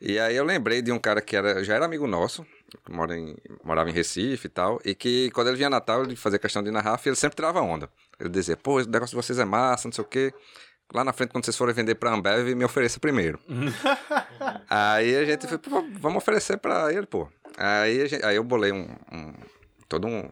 E 0.00 0.18
aí 0.18 0.36
eu 0.36 0.44
lembrei 0.44 0.82
de 0.82 0.92
um 0.92 0.98
cara 0.98 1.20
que 1.20 1.34
era, 1.36 1.64
já 1.64 1.74
era 1.74 1.84
amigo 1.84 2.06
nosso, 2.06 2.46
que 2.84 2.92
mora 2.92 3.16
em, 3.16 3.36
morava 3.64 3.90
em 3.90 3.92
Recife 3.92 4.46
e 4.46 4.50
tal, 4.50 4.80
e 4.84 4.94
que 4.94 5.30
quando 5.30 5.48
ele 5.48 5.56
vinha 5.56 5.70
Natal, 5.70 6.02
ele 6.04 6.14
fazia 6.14 6.38
questão 6.38 6.62
de 6.62 6.68
ir 6.68 6.72
na 6.72 6.80
Rafa 6.80 7.08
ele 7.08 7.16
sempre 7.16 7.36
tirava 7.36 7.60
onda. 7.60 7.88
Ele 8.20 8.28
dizia, 8.28 8.56
pô, 8.56 8.80
o 8.80 8.84
negócio 8.84 9.16
de 9.16 9.22
vocês 9.22 9.38
é 9.38 9.44
massa, 9.44 9.88
não 9.88 9.92
sei 9.92 10.04
o 10.04 10.06
quê. 10.06 10.32
Lá 10.92 11.02
na 11.02 11.12
frente, 11.12 11.30
quando 11.30 11.44
vocês 11.44 11.56
forem 11.56 11.74
vender 11.74 11.94
pra 11.96 12.12
Ambev, 12.12 12.54
me 12.54 12.64
ofereça 12.64 13.00
primeiro. 13.00 13.38
aí 14.68 15.16
a 15.16 15.24
gente 15.24 15.46
pô, 15.58 15.84
vamos 15.98 16.18
oferecer 16.18 16.58
pra 16.58 16.92
ele, 16.92 17.06
pô. 17.06 17.28
Aí, 17.56 18.06
gente, 18.06 18.24
aí 18.24 18.36
eu 18.36 18.44
bolei 18.44 18.72
um, 18.72 18.88
um 19.12 19.32
todo 19.88 20.06
um... 20.06 20.30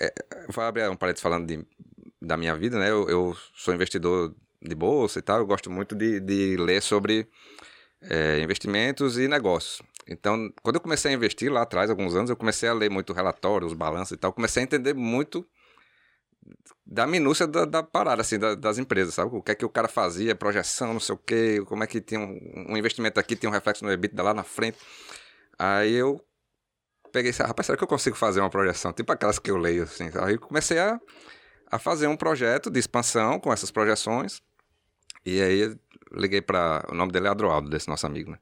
É, 0.00 0.12
vou 0.48 0.62
abrir 0.64 0.88
um 0.88 0.96
parênteses 0.96 1.22
falando 1.22 1.46
de, 1.46 1.64
da 2.20 2.36
minha 2.36 2.54
vida, 2.56 2.78
né? 2.78 2.90
Eu, 2.90 3.08
eu, 3.08 3.36
sou 3.54 3.74
investidor 3.74 4.34
de 4.60 4.74
bolsa 4.74 5.18
e 5.18 5.22
tal, 5.22 5.38
eu 5.38 5.46
gosto 5.46 5.70
muito 5.70 5.94
de, 5.94 6.20
de 6.20 6.56
ler 6.56 6.82
sobre 6.82 7.28
é, 8.02 8.40
investimentos 8.40 9.18
e 9.18 9.28
negócios. 9.28 9.82
Então, 10.06 10.52
quando 10.62 10.76
eu 10.76 10.80
comecei 10.80 11.12
a 11.12 11.14
investir 11.14 11.50
lá 11.50 11.62
atrás, 11.62 11.90
alguns 11.90 12.14
anos, 12.14 12.30
eu 12.30 12.36
comecei 12.36 12.68
a 12.68 12.74
ler 12.74 12.90
muito 12.90 13.12
relatórios, 13.12 13.72
balanços 13.72 14.12
e 14.12 14.16
tal, 14.16 14.32
comecei 14.32 14.62
a 14.62 14.64
entender 14.64 14.94
muito 14.94 15.46
da 16.86 17.06
minúcia 17.06 17.46
da, 17.46 17.64
da 17.64 17.82
parada, 17.82 18.20
assim, 18.22 18.38
da, 18.38 18.54
das 18.54 18.78
empresas, 18.78 19.14
sabe? 19.14 19.34
O 19.34 19.42
que 19.42 19.52
é 19.52 19.54
que 19.54 19.64
o 19.64 19.68
cara 19.68 19.88
fazia, 19.88 20.34
projeção, 20.34 20.92
não 20.92 21.00
sei 21.00 21.14
o 21.14 21.18
quê, 21.18 21.62
como 21.66 21.82
é 21.82 21.86
que 21.86 22.00
tinha 22.00 22.20
um, 22.20 22.66
um 22.70 22.76
investimento 22.76 23.18
aqui, 23.18 23.36
tinha 23.36 23.48
um 23.48 23.52
reflexo 23.52 23.84
no 23.84 23.90
EBITDA 23.90 24.22
lá 24.22 24.34
na 24.34 24.44
frente. 24.44 24.78
Aí 25.58 25.94
eu 25.94 26.20
peguei 27.12 27.30
e 27.30 27.42
rapaz, 27.42 27.66
será 27.66 27.78
que 27.78 27.84
eu 27.84 27.88
consigo 27.88 28.16
fazer 28.16 28.40
uma 28.40 28.50
projeção? 28.50 28.92
Tipo 28.92 29.12
aquelas 29.12 29.38
que 29.38 29.50
eu 29.50 29.56
leio, 29.56 29.84
assim. 29.84 30.10
Aí 30.20 30.36
comecei 30.36 30.78
a, 30.78 31.00
a 31.70 31.78
fazer 31.78 32.06
um 32.06 32.16
projeto 32.16 32.70
de 32.70 32.78
expansão 32.80 33.40
com 33.40 33.52
essas 33.52 33.70
projeções. 33.70 34.42
E 35.24 35.40
aí 35.40 35.74
liguei 36.12 36.42
para 36.42 36.84
O 36.90 36.94
nome 36.94 37.12
dele 37.12 37.28
é 37.28 37.30
Adroaldo, 37.30 37.70
desse 37.70 37.88
nosso 37.88 38.06
amigo, 38.06 38.30
né? 38.30 38.38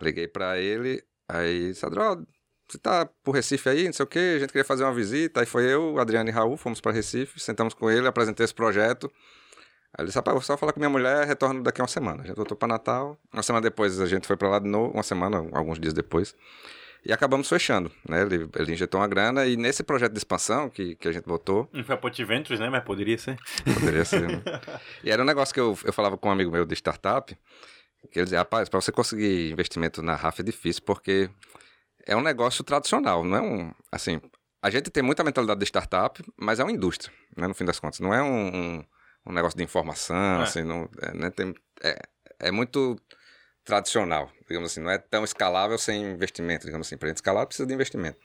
Liguei 0.00 0.28
para 0.28 0.58
ele, 0.58 1.02
aí 1.28 1.68
disse, 1.68 1.86
Adroaldo, 1.86 2.26
você 2.68 2.78
tá 2.78 3.08
por 3.22 3.32
Recife 3.32 3.68
aí, 3.68 3.84
não 3.84 3.92
sei 3.92 4.04
o 4.04 4.06
quê, 4.06 4.34
a 4.36 4.38
gente 4.40 4.48
queria 4.50 4.64
fazer 4.64 4.84
uma 4.84 4.92
visita. 4.94 5.40
Aí 5.40 5.46
foi 5.46 5.64
eu, 5.64 5.98
Adriano 5.98 6.28
e 6.28 6.32
Raul, 6.32 6.56
fomos 6.56 6.80
para 6.80 6.92
Recife, 6.92 7.38
sentamos 7.38 7.74
com 7.74 7.90
ele, 7.90 8.06
apresentei 8.06 8.44
esse 8.44 8.54
projeto. 8.54 9.10
Aí 9.92 10.02
ele 10.02 10.06
disse, 10.06 10.18
rapaz, 10.18 10.34
vou 10.34 10.42
só 10.42 10.56
falar 10.56 10.72
com 10.72 10.80
minha 10.80 10.90
mulher, 10.90 11.26
retorno 11.26 11.62
daqui 11.62 11.80
a 11.80 11.84
uma 11.84 11.88
semana. 11.88 12.22
A 12.22 12.26
gente 12.26 12.36
voltou 12.36 12.56
para 12.56 12.66
Natal. 12.66 13.16
Uma 13.32 13.42
semana 13.42 13.62
depois 13.62 14.00
a 14.00 14.06
gente 14.06 14.26
foi 14.26 14.36
para 14.36 14.48
lá 14.48 14.58
de 14.58 14.68
novo, 14.68 14.92
uma 14.92 15.04
semana, 15.04 15.36
alguns 15.52 15.78
dias 15.78 15.92
depois. 15.92 16.34
E 17.06 17.12
acabamos 17.12 17.48
fechando, 17.48 17.92
né? 18.08 18.22
Ele, 18.22 18.48
ele 18.56 18.72
injetou 18.72 18.98
uma 18.98 19.06
grana 19.06 19.46
e 19.46 19.56
nesse 19.58 19.82
projeto 19.82 20.12
de 20.12 20.18
expansão 20.18 20.70
que, 20.70 20.96
que 20.96 21.06
a 21.06 21.12
gente 21.12 21.26
botou... 21.26 21.68
Não 21.70 21.84
foi 21.84 21.94
a 21.94 21.98
Pot 21.98 22.24
Ventures, 22.24 22.58
né? 22.58 22.70
Mas 22.70 22.82
poderia 22.82 23.18
ser. 23.18 23.36
Poderia 23.62 24.04
ser, 24.06 24.22
né? 24.22 24.42
E 25.04 25.10
era 25.10 25.22
um 25.22 25.26
negócio 25.26 25.52
que 25.52 25.60
eu, 25.60 25.78
eu 25.84 25.92
falava 25.92 26.16
com 26.16 26.30
um 26.30 26.32
amigo 26.32 26.50
meu 26.50 26.64
de 26.64 26.74
startup, 26.74 27.36
que 28.10 28.18
ele 28.18 28.24
dizia, 28.24 28.38
rapaz, 28.38 28.70
para 28.70 28.80
você 28.80 28.90
conseguir 28.90 29.52
investimento 29.52 30.02
na 30.02 30.14
RAF 30.14 30.40
é 30.40 30.42
difícil, 30.42 30.82
porque 30.82 31.28
é 32.06 32.16
um 32.16 32.22
negócio 32.22 32.62
tradicional, 32.64 33.24
não 33.24 33.36
é 33.36 33.40
um... 33.40 33.74
Assim, 33.90 34.20
a 34.62 34.70
gente 34.70 34.90
tem 34.90 35.02
muita 35.02 35.24
mentalidade 35.24 35.60
de 35.60 35.66
startup, 35.66 36.22
mas 36.36 36.60
é 36.60 36.64
uma 36.64 36.72
indústria, 36.72 37.12
né? 37.36 37.46
No 37.46 37.54
fim 37.54 37.64
das 37.64 37.78
contas. 37.78 38.00
Não 38.00 38.12
é 38.12 38.22
um, 38.22 38.56
um, 38.56 38.84
um 39.26 39.32
negócio 39.32 39.56
de 39.56 39.64
informação, 39.64 40.40
é. 40.40 40.42
assim, 40.42 40.62
não... 40.62 40.88
É, 41.02 41.16
né? 41.16 41.30
tem, 41.30 41.54
é, 41.82 41.98
é 42.38 42.50
muito 42.50 42.96
tradicional, 43.64 44.30
digamos 44.46 44.70
assim, 44.70 44.80
não 44.80 44.90
é 44.90 44.98
tão 44.98 45.24
escalável 45.24 45.78
sem 45.78 46.04
investimento, 46.04 46.66
digamos 46.66 46.86
assim, 46.86 46.98
para 46.98 47.08
gente 47.08 47.16
escalar 47.16 47.46
precisa 47.46 47.66
de 47.66 47.72
investimento. 47.72 48.18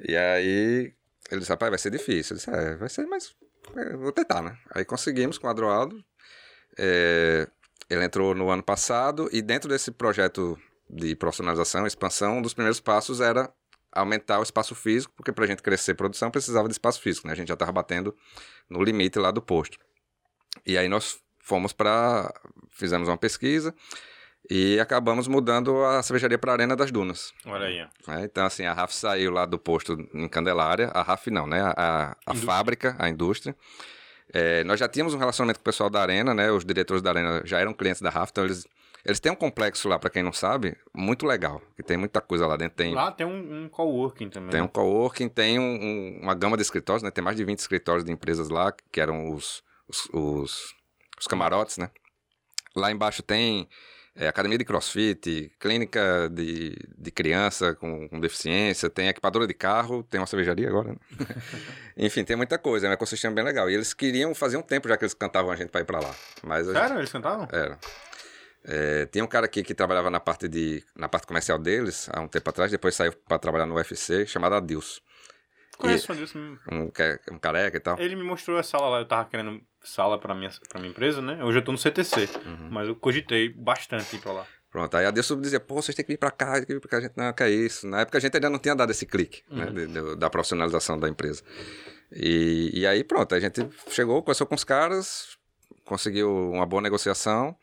E 0.00 0.16
aí 0.16 0.94
ele 1.30 1.40
disse, 1.40 1.50
rapaz, 1.50 1.70
vai 1.70 1.78
ser 1.78 1.90
difícil. 1.90 2.34
Eu 2.34 2.38
disse, 2.38 2.50
é, 2.50 2.76
vai 2.76 2.88
ser, 2.88 3.06
mas 3.06 3.34
é, 3.76 3.96
vou 3.96 4.12
tentar, 4.12 4.42
né? 4.42 4.56
Aí 4.70 4.84
conseguimos 4.84 5.36
com 5.38 5.46
o 5.46 5.50
Adroaldo, 5.50 6.02
é, 6.78 7.46
ele 7.88 8.04
entrou 8.04 8.34
no 8.34 8.48
ano 8.48 8.62
passado 8.62 9.28
e 9.30 9.42
dentro 9.42 9.68
desse 9.68 9.90
projeto 9.90 10.58
de 10.92 11.16
profissionalização, 11.16 11.86
expansão, 11.86 12.38
um 12.38 12.42
dos 12.42 12.52
primeiros 12.52 12.80
passos 12.80 13.20
era 13.20 13.50
aumentar 13.90 14.38
o 14.38 14.42
espaço 14.42 14.74
físico, 14.74 15.12
porque 15.16 15.32
para 15.32 15.44
a 15.44 15.46
gente 15.48 15.62
crescer 15.62 15.94
produção 15.94 16.30
precisava 16.30 16.68
de 16.68 16.74
espaço 16.74 17.00
físico, 17.00 17.26
né? 17.26 17.32
A 17.32 17.36
gente 17.36 17.48
já 17.48 17.54
estava 17.54 17.72
batendo 17.72 18.14
no 18.68 18.82
limite 18.82 19.18
lá 19.18 19.30
do 19.30 19.40
posto. 19.40 19.78
E 20.66 20.76
aí 20.76 20.88
nós 20.88 21.20
fomos 21.38 21.72
para, 21.72 22.32
fizemos 22.70 23.08
uma 23.08 23.16
pesquisa, 23.16 23.74
e 24.50 24.80
acabamos 24.80 25.28
mudando 25.28 25.84
a 25.84 26.02
cervejaria 26.02 26.36
para 26.36 26.52
a 26.52 26.54
Arena 26.54 26.74
das 26.74 26.90
Dunas. 26.90 27.32
Olha 27.46 27.66
aí. 27.66 27.78
É, 27.78 28.24
então, 28.24 28.44
assim, 28.44 28.64
a 28.64 28.72
RAF 28.72 28.92
saiu 28.94 29.30
lá 29.30 29.46
do 29.46 29.58
posto 29.58 29.96
em 30.12 30.28
Candelária. 30.28 30.88
A 30.88 31.02
RAF 31.02 31.30
não, 31.30 31.46
né? 31.46 31.62
A, 31.76 32.16
a 32.26 32.34
fábrica, 32.34 32.96
a 32.98 33.08
indústria. 33.08 33.54
É, 34.32 34.64
nós 34.64 34.80
já 34.80 34.88
tínhamos 34.88 35.14
um 35.14 35.18
relacionamento 35.18 35.58
com 35.58 35.62
o 35.62 35.64
pessoal 35.64 35.88
da 35.88 36.02
Arena, 36.02 36.34
né? 36.34 36.50
Os 36.50 36.64
diretores 36.64 37.02
da 37.02 37.10
Arena 37.10 37.42
já 37.44 37.60
eram 37.60 37.72
clientes 37.72 38.02
da 38.02 38.10
RAF, 38.10 38.30
então 38.32 38.44
eles, 38.44 38.66
eles 39.04 39.18
têm 39.18 39.32
um 39.32 39.36
complexo 39.36 39.88
lá, 39.88 39.98
para 39.98 40.10
quem 40.10 40.22
não 40.22 40.32
sabe, 40.32 40.76
muito 40.94 41.26
legal. 41.26 41.60
Que 41.76 41.82
tem 41.82 41.96
muita 41.96 42.20
coisa 42.20 42.46
lá 42.46 42.56
dentro. 42.56 42.76
Tem, 42.76 42.94
lá 42.94 43.10
tem 43.10 43.26
um, 43.26 43.64
um 43.64 43.68
coworking 43.68 44.28
também. 44.28 44.50
Tem 44.50 44.62
um 44.62 44.68
coworking, 44.68 45.28
tem 45.28 45.58
um, 45.58 45.62
um, 45.62 46.20
uma 46.22 46.34
gama 46.34 46.56
de 46.56 46.62
escritórios, 46.62 47.02
né? 47.02 47.10
Tem 47.10 47.22
mais 47.22 47.36
de 47.36 47.44
20 47.44 47.58
escritórios 47.58 48.04
de 48.04 48.12
empresas 48.12 48.48
lá, 48.48 48.72
que 48.92 49.00
eram 49.00 49.32
os, 49.32 49.62
os, 49.88 50.08
os, 50.12 50.74
os 51.18 51.26
camarotes, 51.26 51.78
né? 51.78 51.90
Lá 52.76 52.92
embaixo 52.92 53.22
tem 53.22 53.68
é, 54.14 54.28
academia 54.28 54.58
de 54.58 54.64
crossfit, 54.64 55.50
clínica 55.58 56.28
de, 56.30 56.76
de 56.96 57.10
criança 57.10 57.74
com, 57.74 58.08
com, 58.08 58.20
deficiência, 58.20 58.90
tem 58.90 59.08
equipadora 59.08 59.46
de 59.46 59.54
carro, 59.54 60.02
tem 60.02 60.20
uma 60.20 60.26
cervejaria 60.26 60.68
agora, 60.68 60.92
né? 60.92 60.98
Enfim, 61.96 62.22
tem 62.22 62.36
muita 62.36 62.58
coisa, 62.58 62.86
é 62.86 62.90
um 62.90 62.92
ecossistema 62.92 63.34
bem 63.34 63.44
legal. 63.44 63.70
E 63.70 63.74
eles 63.74 63.92
queriam 63.92 64.34
fazer 64.34 64.56
um 64.56 64.62
tempo 64.62 64.88
já 64.88 64.96
que 64.96 65.04
eles 65.04 65.14
cantavam 65.14 65.50
a 65.50 65.56
gente 65.56 65.70
para 65.70 65.80
ir 65.80 65.84
para 65.84 65.98
lá. 65.98 66.14
Mas 66.42 66.66
Sério? 66.66 66.88
Gente... 66.88 66.98
Eles 66.98 67.12
cantavam? 67.12 67.48
Era. 67.50 67.78
É, 68.64 69.06
tem 69.06 69.22
um 69.22 69.26
cara 69.26 69.46
aqui 69.46 69.62
que 69.62 69.74
trabalhava 69.74 70.08
na 70.10 70.20
parte, 70.20 70.48
de, 70.48 70.84
na 70.96 71.08
parte 71.08 71.26
comercial 71.26 71.58
deles 71.58 72.08
há 72.12 72.20
um 72.20 72.28
tempo 72.28 72.48
atrás, 72.48 72.70
depois 72.70 72.94
saiu 72.94 73.12
para 73.12 73.38
trabalhar 73.38 73.66
no 73.66 73.74
UFC, 73.74 74.26
chamado 74.26 74.54
Adilson. 74.54 75.00
Conheço 75.76 76.12
o 76.12 76.14
Adilson. 76.14 76.38
Um, 76.70 76.90
um 77.32 77.38
careca 77.38 77.76
e 77.76 77.80
tal. 77.80 77.98
Ele 77.98 78.14
me 78.14 78.22
mostrou 78.22 78.58
a 78.58 78.62
sala 78.62 78.88
lá, 78.88 78.98
eu 79.00 79.04
tava 79.04 79.28
querendo 79.28 79.60
sala 79.82 80.18
para 80.18 80.34
minha, 80.34 80.50
pra 80.68 80.80
minha 80.80 80.90
empresa, 80.90 81.20
né? 81.20 81.42
Hoje 81.42 81.58
eu 81.58 81.64
tô 81.64 81.72
no 81.72 81.78
CTC, 81.78 82.28
uhum. 82.44 82.68
mas 82.70 82.86
eu 82.86 82.94
cogitei 82.94 83.48
bastante 83.48 84.14
ir 84.14 84.20
pra 84.20 84.32
lá. 84.32 84.46
Pronto, 84.70 84.96
aí 84.96 85.04
a 85.04 85.10
Deus 85.10 85.26
dizia, 85.40 85.60
pô, 85.60 85.82
vocês 85.82 85.94
têm 85.94 86.04
que 86.04 86.12
vir 86.12 86.18
pra 86.18 86.30
cá, 86.30 86.54
tem 86.54 86.64
que 86.64 86.72
vir 86.72 86.80
pra 86.80 86.88
cá, 86.88 86.96
a 86.98 87.00
gente 87.00 87.16
não 87.16 87.32
quer 87.32 87.50
isso. 87.50 87.86
Na 87.86 88.00
época 88.00 88.16
a 88.16 88.20
gente 88.20 88.34
ainda 88.34 88.48
não 88.48 88.58
tinha 88.58 88.74
dado 88.74 88.90
esse 88.90 89.04
clique, 89.04 89.42
né, 89.50 89.64
uhum. 89.64 89.72
né, 89.72 89.86
de, 89.86 89.92
de, 89.92 90.16
da 90.16 90.30
profissionalização 90.30 90.98
da 90.98 91.08
empresa. 91.08 91.42
E, 92.12 92.70
e 92.72 92.86
aí 92.86 93.02
pronto, 93.02 93.34
a 93.34 93.40
gente 93.40 93.68
chegou, 93.88 94.22
conversou 94.22 94.46
com 94.46 94.54
os 94.54 94.64
caras, 94.64 95.36
conseguiu 95.84 96.30
uma 96.52 96.64
boa 96.64 96.80
negociação 96.80 97.56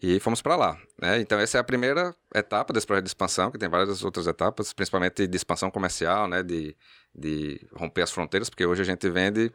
e 0.00 0.18
fomos 0.20 0.40
para 0.40 0.56
lá. 0.56 0.78
Né? 1.00 1.20
Então 1.20 1.38
essa 1.38 1.58
é 1.58 1.60
a 1.60 1.64
primeira 1.64 2.14
etapa 2.34 2.72
desse 2.72 2.86
projeto 2.86 3.04
de 3.04 3.10
expansão, 3.10 3.50
que 3.50 3.58
tem 3.58 3.68
várias 3.68 4.02
outras 4.04 4.26
etapas, 4.26 4.72
principalmente 4.72 5.26
de 5.26 5.36
expansão 5.36 5.70
comercial, 5.70 6.28
né, 6.28 6.42
de, 6.42 6.76
de 7.14 7.60
romper 7.74 8.02
as 8.02 8.10
fronteiras, 8.10 8.48
porque 8.48 8.64
hoje 8.64 8.82
a 8.82 8.84
gente 8.84 9.08
vende 9.10 9.52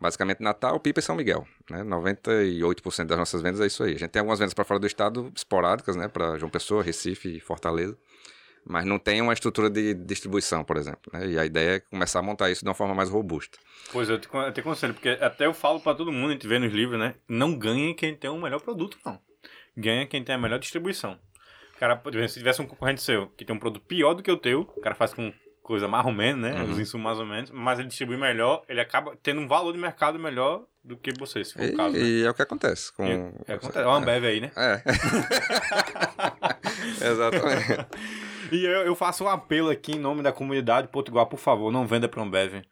basicamente 0.00 0.42
Natal, 0.42 0.78
Pipa 0.80 1.00
e 1.00 1.02
São 1.02 1.14
Miguel. 1.14 1.46
Né? 1.70 1.82
98% 1.82 3.06
das 3.06 3.18
nossas 3.18 3.42
vendas 3.42 3.60
é 3.60 3.66
isso 3.66 3.82
aí. 3.82 3.94
A 3.94 3.98
gente 3.98 4.10
tem 4.10 4.20
algumas 4.20 4.38
vendas 4.38 4.54
para 4.54 4.64
fora 4.64 4.80
do 4.80 4.86
estado 4.86 5.32
esporádicas, 5.34 5.96
né? 5.96 6.08
para 6.08 6.38
João 6.38 6.50
Pessoa, 6.50 6.82
Recife 6.82 7.36
e 7.36 7.40
Fortaleza, 7.40 7.96
mas 8.66 8.84
não 8.84 8.98
tem 8.98 9.20
uma 9.20 9.32
estrutura 9.32 9.68
de 9.68 9.94
distribuição, 9.94 10.64
por 10.64 10.76
exemplo. 10.76 11.12
Né? 11.12 11.28
E 11.28 11.38
a 11.38 11.44
ideia 11.44 11.76
é 11.76 11.80
começar 11.80 12.18
a 12.18 12.22
montar 12.22 12.50
isso 12.50 12.62
de 12.62 12.68
uma 12.68 12.74
forma 12.74 12.94
mais 12.94 13.10
robusta. 13.10 13.58
Pois 13.92 14.08
eu 14.08 14.18
te, 14.18 14.28
eu 14.32 14.52
te 14.52 14.62
porque 14.94 15.10
até 15.20 15.46
eu 15.46 15.54
falo 15.54 15.78
para 15.80 15.94
todo 15.94 16.10
mundo, 16.10 16.30
a 16.30 16.32
gente 16.32 16.48
vê 16.48 16.58
nos 16.58 16.72
livros, 16.72 16.98
né? 16.98 17.14
Não 17.28 17.56
ganha 17.56 17.94
quem 17.94 18.16
tem 18.16 18.30
o 18.30 18.40
melhor 18.40 18.60
produto, 18.60 18.96
não. 19.04 19.20
Ganha 19.76 20.06
quem 20.06 20.22
tem 20.22 20.34
a 20.34 20.38
melhor 20.38 20.58
distribuição. 20.58 21.18
cara, 21.78 22.00
se 22.28 22.38
tivesse 22.38 22.62
um 22.62 22.66
concorrente 22.66 23.02
seu 23.02 23.28
que 23.36 23.44
tem 23.44 23.54
um 23.54 23.58
produto 23.58 23.84
pior 23.84 24.14
do 24.14 24.22
que 24.22 24.30
o 24.30 24.36
teu, 24.36 24.60
o 24.60 24.80
cara 24.80 24.94
faz 24.94 25.12
com 25.12 25.32
coisa 25.64 25.88
mais 25.88 26.04
ou 26.04 26.12
menos, 26.12 26.42
né? 26.42 26.62
Uhum. 26.62 26.72
Os 26.72 26.78
insumos 26.78 27.04
mais 27.04 27.18
ou 27.18 27.26
menos, 27.26 27.50
mas 27.50 27.78
ele 27.78 27.88
distribui 27.88 28.16
melhor, 28.16 28.62
ele 28.68 28.80
acaba 28.80 29.16
tendo 29.22 29.40
um 29.40 29.48
valor 29.48 29.72
de 29.72 29.78
mercado 29.78 30.18
melhor 30.18 30.64
do 30.84 30.96
que 30.96 31.10
você, 31.18 31.42
se 31.42 31.54
for 31.54 31.62
e, 31.62 31.70
o 31.70 31.76
caso. 31.76 31.94
Né? 31.94 32.00
E 32.00 32.22
é 32.24 32.30
o 32.30 32.34
que 32.34 32.42
acontece. 32.42 32.92
Com... 32.92 33.04
É, 33.04 33.32
é, 33.48 33.54
acontece. 33.54 33.78
é 33.78 33.86
uma 33.86 33.96
Ambev 33.96 34.24
aí, 34.26 34.40
né? 34.42 34.52
É. 34.54 34.82
Exatamente. 37.10 37.86
e 38.52 38.64
eu, 38.66 38.82
eu, 38.82 38.94
faço 38.94 39.24
um 39.24 39.28
apelo 39.28 39.70
aqui 39.70 39.92
em 39.92 39.98
nome 39.98 40.22
da 40.22 40.30
comunidade 40.30 40.88
Potiguar, 40.88 41.24
por 41.26 41.38
favor, 41.38 41.72
não 41.72 41.86
venda 41.86 42.06
pra 42.06 42.22
Ambev. 42.22 42.62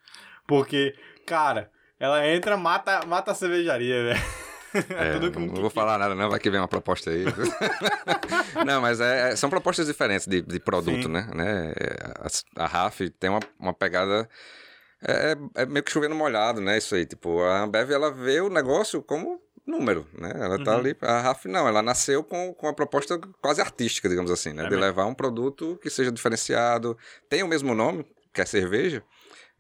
Porque, 0.47 0.95
cara, 1.27 1.71
ela 1.99 2.29
entra, 2.29 2.59
mata, 2.59 3.07
mata 3.07 3.31
a 3.31 3.35
cervejaria, 3.35 4.05
velho. 4.05 4.42
É, 4.75 5.19
Tudo 5.19 5.39
não, 5.41 5.47
não 5.49 5.61
vou 5.61 5.71
falar 5.71 5.99
nada, 5.99 6.15
não, 6.15 6.31
vai 6.31 6.39
que 6.41 6.51
vem 6.51 6.61
uma 6.61 6.69
proposta 6.69 7.11
aí. 7.11 7.25
não, 8.67 8.81
mas 8.81 9.01
é- 9.01 9.33
é- 9.33 9.37
são 9.37 9.51
propostas 9.51 9.87
diferentes 9.87 10.27
de, 10.27 10.41
de 10.43 10.61
produto, 10.61 11.03
Sim. 11.05 11.09
né? 11.09 11.29
né? 11.35 11.73
A, 12.57 12.65
a 12.65 12.67
RAF 12.67 13.11
tem 13.11 13.31
uma, 13.31 13.41
uma 13.59 13.75
pegada. 13.75 14.29
É, 15.05 15.37
é 15.63 15.67
meio 15.67 15.83
que 15.83 15.91
chovendo 15.91 16.15
molhado, 16.15 16.61
né? 16.61 16.79
Isso 16.79 16.95
aí. 16.95 17.05
Tipo, 17.05 17.43
a 17.43 17.63
Ambev 17.63 17.91
ela 17.91 18.11
vê 18.11 18.41
o 18.41 18.49
negócio 18.49 19.03
como 19.03 19.41
número, 19.67 20.07
né? 20.17 20.33
Ela 20.35 20.63
tá 20.63 20.73
Uhum. 20.73 20.79
ali. 20.79 20.97
A 21.03 21.21
RAF 21.21 21.47
não, 21.49 21.67
ela 21.67 21.83
nasceu 21.83 22.23
com, 22.23 22.55
com 22.55 22.67
uma 22.67 22.75
proposta 22.75 23.19
quase 23.41 23.61
artística, 23.61 24.09
digamos 24.09 24.31
assim, 24.31 24.53
né? 24.53 24.63
É 24.63 24.65
de 24.65 24.71
mesmo. 24.71 24.85
levar 24.85 25.07
um 25.07 25.15
produto 25.15 25.79
que 25.83 25.91
seja 25.91 26.11
diferenciado. 26.13 26.97
Tem 27.29 27.43
o 27.43 27.49
mesmo 27.49 27.75
nome, 27.75 28.07
que 28.33 28.41
é 28.41 28.45
cerveja. 28.47 29.03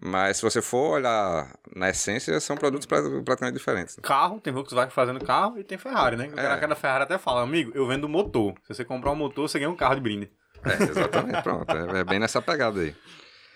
Mas 0.05 0.38
se 0.38 0.42
você 0.42 0.61
for 0.61 0.94
olhar 0.96 1.55
na 1.76 1.88
essência, 1.90 2.38
são 2.40 2.57
produtos 2.57 2.86
pra- 2.86 3.00
praticamente 3.24 3.57
diferentes. 3.57 3.96
Carro, 4.03 4.40
tem 4.40 4.53
Volkswagen 4.53 4.90
fazendo 4.90 5.24
carro 5.24 5.59
e 5.59 5.64
tem 5.64 5.78
Ferrari, 5.78 6.16
né? 6.16 6.26
O 6.26 6.32
cara 6.34 6.55
É. 6.57 6.61
cada 6.61 6.74
Ferrari 6.74 7.05
até 7.05 7.18
fala, 7.18 7.40
amigo, 7.42 7.70
eu 7.74 7.86
vendo 7.86 8.09
motor. 8.09 8.55
Se 8.66 8.74
você 8.74 8.84
comprar 8.84 9.12
um 9.12 9.16
motor, 9.16 9.48
você 9.48 9.59
ganha 9.59 9.70
um 9.70 9.76
carro 9.76 9.94
de 9.94 10.00
brinde, 10.00 10.30
É, 10.64 10.82
exatamente, 10.82 11.42
pronto. 11.42 11.70
É, 11.76 12.00
é 12.00 12.05
bem 12.05 12.18
nessa 12.18 12.42
pegada 12.42 12.80
aí. 12.80 12.94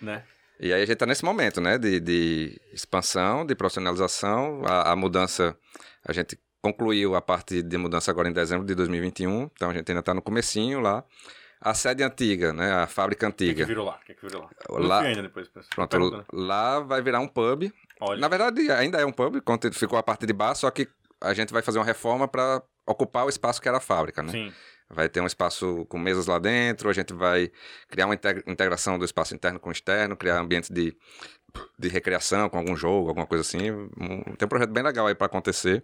né? 0.01 0.23
E 0.61 0.73
aí 0.73 0.83
a 0.83 0.87
gente 0.87 0.97
tá 0.97 1.05
nesse 1.05 1.25
momento, 1.25 1.61
né, 1.61 1.77
de, 1.79 2.01
de 2.01 2.61
expansão, 2.73 3.45
de 3.45 3.55
profissionalização, 3.55 4.63
a, 4.65 4.93
a 4.93 4.97
mudança, 4.97 5.55
a 6.07 6.13
gente 6.13 6.39
concluiu 6.63 7.15
a 7.15 7.21
parte 7.21 7.63
de 7.63 7.77
mudança 7.77 8.11
agora 8.11 8.29
em 8.29 8.33
dezembro 8.33 8.65
de 8.67 8.75
2021, 8.75 9.51
então 9.55 9.71
a 9.71 9.75
gente 9.75 9.91
ainda 9.91 10.03
tá 10.03 10.15
no 10.15 10.23
comecinho 10.23 10.81
lá. 10.81 11.05
A 11.61 11.73
sede 11.75 12.03
antiga, 12.03 12.53
né, 12.53 12.71
a 12.73 12.87
fábrica 12.87 13.29
O 13.29 13.33
que, 13.33 13.45
que 13.45 13.51
antiga, 13.51 13.67
virou 13.67 13.87
lá? 13.87 13.99
O 14.03 14.05
que, 14.05 14.15
que 14.15 14.27
virou 14.27 14.43
lá? 14.43 14.51
Lá- 14.79 15.03
depois. 15.03 15.49
pronto, 15.75 15.91
Perguntando. 15.91 16.27
lá 16.33 16.81
vai 16.81 17.01
virar 17.03 17.21
um 17.21 17.29
pub. 17.29 17.73
Olha, 18.01 18.21
Na 18.21 18.29
verdade, 18.29 18.71
ainda 18.71 19.01
é 19.01 19.07
um 19.07 19.13
pub, 19.13 19.37
ficou 19.73 19.99
a 19.99 20.03
parte 20.03 20.27
de 20.27 20.33
baixo, 20.33 20.61
só 20.63 20.71
que 20.71 20.87
a 21.21 21.33
gente 21.33 21.53
vai 21.53 21.63
fazer 21.63 21.79
uma 21.79 21.85
reforma 21.85 22.29
para 22.29 22.63
ocupar 22.87 23.25
o 23.25 23.29
espaço 23.29 23.61
que 23.61 23.67
era 23.69 23.79
a 23.79 23.81
fábrica, 23.81 24.23
né? 24.23 24.31
sim. 24.33 24.53
Vai 24.89 25.09
ter 25.09 25.21
um 25.21 25.27
espaço 25.27 25.85
com 25.89 25.99
mesas 25.99 26.27
lá 26.29 26.39
dentro, 26.39 26.89
a 26.89 26.93
gente 26.93 27.13
vai 27.13 27.51
criar 27.89 28.05
uma 28.07 28.15
integ- 28.15 28.45
integração 28.47 28.97
do 28.97 29.05
espaço 29.05 29.35
interno 29.35 29.59
com 29.59 29.69
o 29.69 29.73
externo, 29.73 30.17
criar 30.17 30.39
ambientes 30.39 30.71
de, 30.71 30.97
de 31.77 31.89
recreação 31.89 32.49
com 32.49 32.57
algum 32.59 32.77
jogo, 32.77 33.09
alguma 33.09 33.27
coisa 33.27 33.43
assim. 33.43 33.59
Tem 34.39 34.47
um 34.47 34.49
projeto 34.49 34.71
bem 34.71 34.85
legal 34.85 35.09
aí 35.09 35.15
para 35.17 35.27
acontecer. 35.27 35.83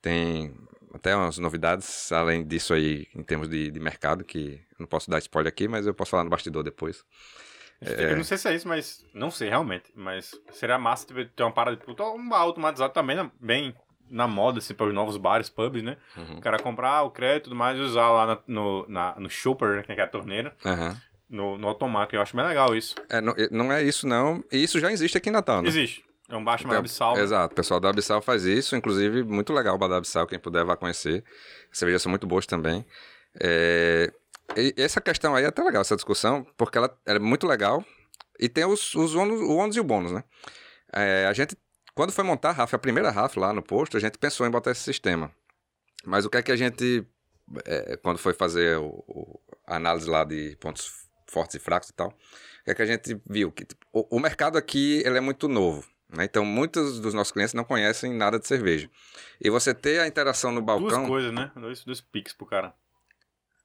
Tem 0.00 0.52
até 0.94 1.14
umas 1.16 1.38
novidades, 1.38 2.10
além 2.12 2.44
disso 2.46 2.74
aí, 2.74 3.06
em 3.14 3.22
termos 3.22 3.48
de, 3.48 3.70
de 3.70 3.80
mercado, 3.80 4.24
que 4.24 4.60
não 4.78 4.86
posso 4.86 5.10
dar 5.10 5.18
spoiler 5.18 5.48
aqui, 5.52 5.66
mas 5.68 5.86
eu 5.86 5.94
posso 5.94 6.10
falar 6.10 6.24
no 6.24 6.30
bastidor 6.30 6.62
depois. 6.62 7.04
Eu 7.80 8.16
não 8.16 8.22
sei 8.24 8.38
se 8.38 8.48
é 8.48 8.54
isso, 8.54 8.68
mas. 8.68 9.04
Não 9.12 9.30
sei 9.30 9.48
realmente. 9.48 9.90
Mas 9.94 10.32
seria 10.52 10.78
massa 10.78 11.04
ter 11.34 11.42
uma 11.42 11.50
parada 11.50 11.76
de 11.76 11.84
puta, 11.84 12.04
um 12.04 12.32
automatizado 12.34 12.92
também, 12.92 13.16
né? 13.16 13.28
bem 13.40 13.74
na 14.08 14.28
moda, 14.28 14.58
assim, 14.58 14.74
para 14.74 14.86
os 14.86 14.94
novos 14.94 15.16
bares, 15.16 15.48
pubs, 15.48 15.82
né? 15.82 15.96
Uhum. 16.16 16.36
O 16.36 16.40
cara 16.40 16.58
comprar 16.58 17.02
o 17.02 17.10
crédito 17.10 17.44
e 17.44 17.44
tudo 17.44 17.56
mais 17.56 17.78
e 17.78 17.80
usar 17.80 18.10
lá 18.10 18.26
na- 18.26 18.38
no, 18.46 18.86
na, 18.88 19.14
no 19.18 19.28
shopper, 19.30 19.76
né? 19.76 19.82
Que 19.82 19.92
é 20.00 20.04
a 20.04 20.06
torneira, 20.06 20.54
Aham. 20.64 21.00
no, 21.30 21.56
no 21.58 21.66
automático. 21.66 22.14
Eu 22.14 22.20
acho 22.22 22.36
bem 22.36 22.46
legal 22.46 22.76
isso. 22.76 22.94
É, 23.08 23.20
não, 23.22 23.34
não 23.50 23.72
é 23.72 23.82
isso, 23.82 24.06
não. 24.06 24.44
E 24.52 24.62
isso 24.62 24.78
já 24.78 24.92
existe 24.92 25.16
aqui 25.16 25.30
em 25.30 25.32
Natal, 25.32 25.62
né? 25.62 25.68
Existe. 25.68 26.04
É 26.32 26.36
um 26.36 26.42
bar 26.44 26.56
chamado 26.58 26.78
Abissal. 26.78 27.14
né? 27.16 27.22
Exato, 27.22 27.52
o 27.52 27.56
pessoal 27.56 27.78
da 27.78 27.90
Abissal 27.90 28.22
faz 28.22 28.44
isso, 28.44 28.74
inclusive 28.74 29.22
muito 29.22 29.52
legal 29.52 29.74
o 29.74 29.78
bar 29.78 29.88
da 29.88 29.96
Abissal, 29.98 30.26
quem 30.26 30.38
puder 30.38 30.64
vá 30.64 30.76
conhecer. 30.76 31.22
As 31.70 31.78
cervejas 31.78 32.02
são 32.02 32.10
muito 32.10 32.26
boas 32.26 32.46
também. 32.46 32.84
É, 33.40 34.12
e 34.56 34.74
essa 34.76 35.00
questão 35.00 35.34
aí 35.34 35.44
é 35.44 35.48
até 35.48 35.62
legal, 35.62 35.82
essa 35.82 35.94
discussão, 35.96 36.44
porque 36.56 36.78
ela 36.78 36.94
é 37.06 37.18
muito 37.18 37.46
legal 37.46 37.84
e 38.40 38.48
tem 38.48 38.64
os, 38.64 38.94
os 38.94 39.14
ônus, 39.14 39.40
o 39.40 39.56
ônus 39.56 39.76
e 39.76 39.80
o 39.80 39.84
bônus, 39.84 40.12
né? 40.12 40.24
É, 40.92 41.26
a 41.26 41.32
gente, 41.32 41.56
quando 41.94 42.12
foi 42.12 42.24
montar 42.24 42.50
a 42.50 42.52
RAF, 42.52 42.74
a 42.74 42.78
primeira 42.78 43.10
RAF 43.10 43.38
lá 43.38 43.52
no 43.52 43.62
posto, 43.62 43.96
a 43.96 44.00
gente 44.00 44.18
pensou 44.18 44.46
em 44.46 44.50
botar 44.50 44.70
esse 44.70 44.82
sistema. 44.82 45.30
Mas 46.04 46.24
o 46.24 46.30
que 46.30 46.38
é 46.38 46.42
que 46.42 46.52
a 46.52 46.56
gente, 46.56 47.06
é, 47.64 47.96
quando 47.98 48.18
foi 48.18 48.32
fazer 48.34 48.78
o- 48.78 49.04
o- 49.06 49.40
a 49.66 49.76
análise 49.76 50.08
lá 50.08 50.24
de 50.24 50.56
pontos 50.60 50.90
fortes 51.28 51.56
e 51.56 51.58
fracos 51.58 51.88
e 51.90 51.92
tal, 51.94 52.08
o 52.08 52.64
que 52.64 52.70
é 52.70 52.74
que 52.74 52.82
a 52.82 52.86
gente 52.86 53.20
viu? 53.28 53.50
Que 53.52 53.64
tipo, 53.64 53.86
o, 53.92 54.16
o 54.16 54.20
mercado 54.20 54.58
aqui 54.58 55.02
ele 55.06 55.16
é 55.16 55.20
muito 55.20 55.48
novo. 55.48 55.84
Né? 56.12 56.24
Então, 56.24 56.44
muitos 56.44 57.00
dos 57.00 57.14
nossos 57.14 57.32
clientes 57.32 57.54
não 57.54 57.64
conhecem 57.64 58.12
nada 58.12 58.38
de 58.38 58.46
cerveja. 58.46 58.88
E 59.40 59.50
você 59.50 59.74
ter 59.74 60.00
a 60.00 60.06
interação 60.06 60.52
no 60.52 60.60
Duas 60.60 60.80
balcão. 60.80 61.06
coisas, 61.06 61.32
né? 61.32 61.50
Dois, 61.56 61.84
dois 61.84 62.00
piques 62.00 62.32
pro 62.32 62.46
cara. 62.46 62.74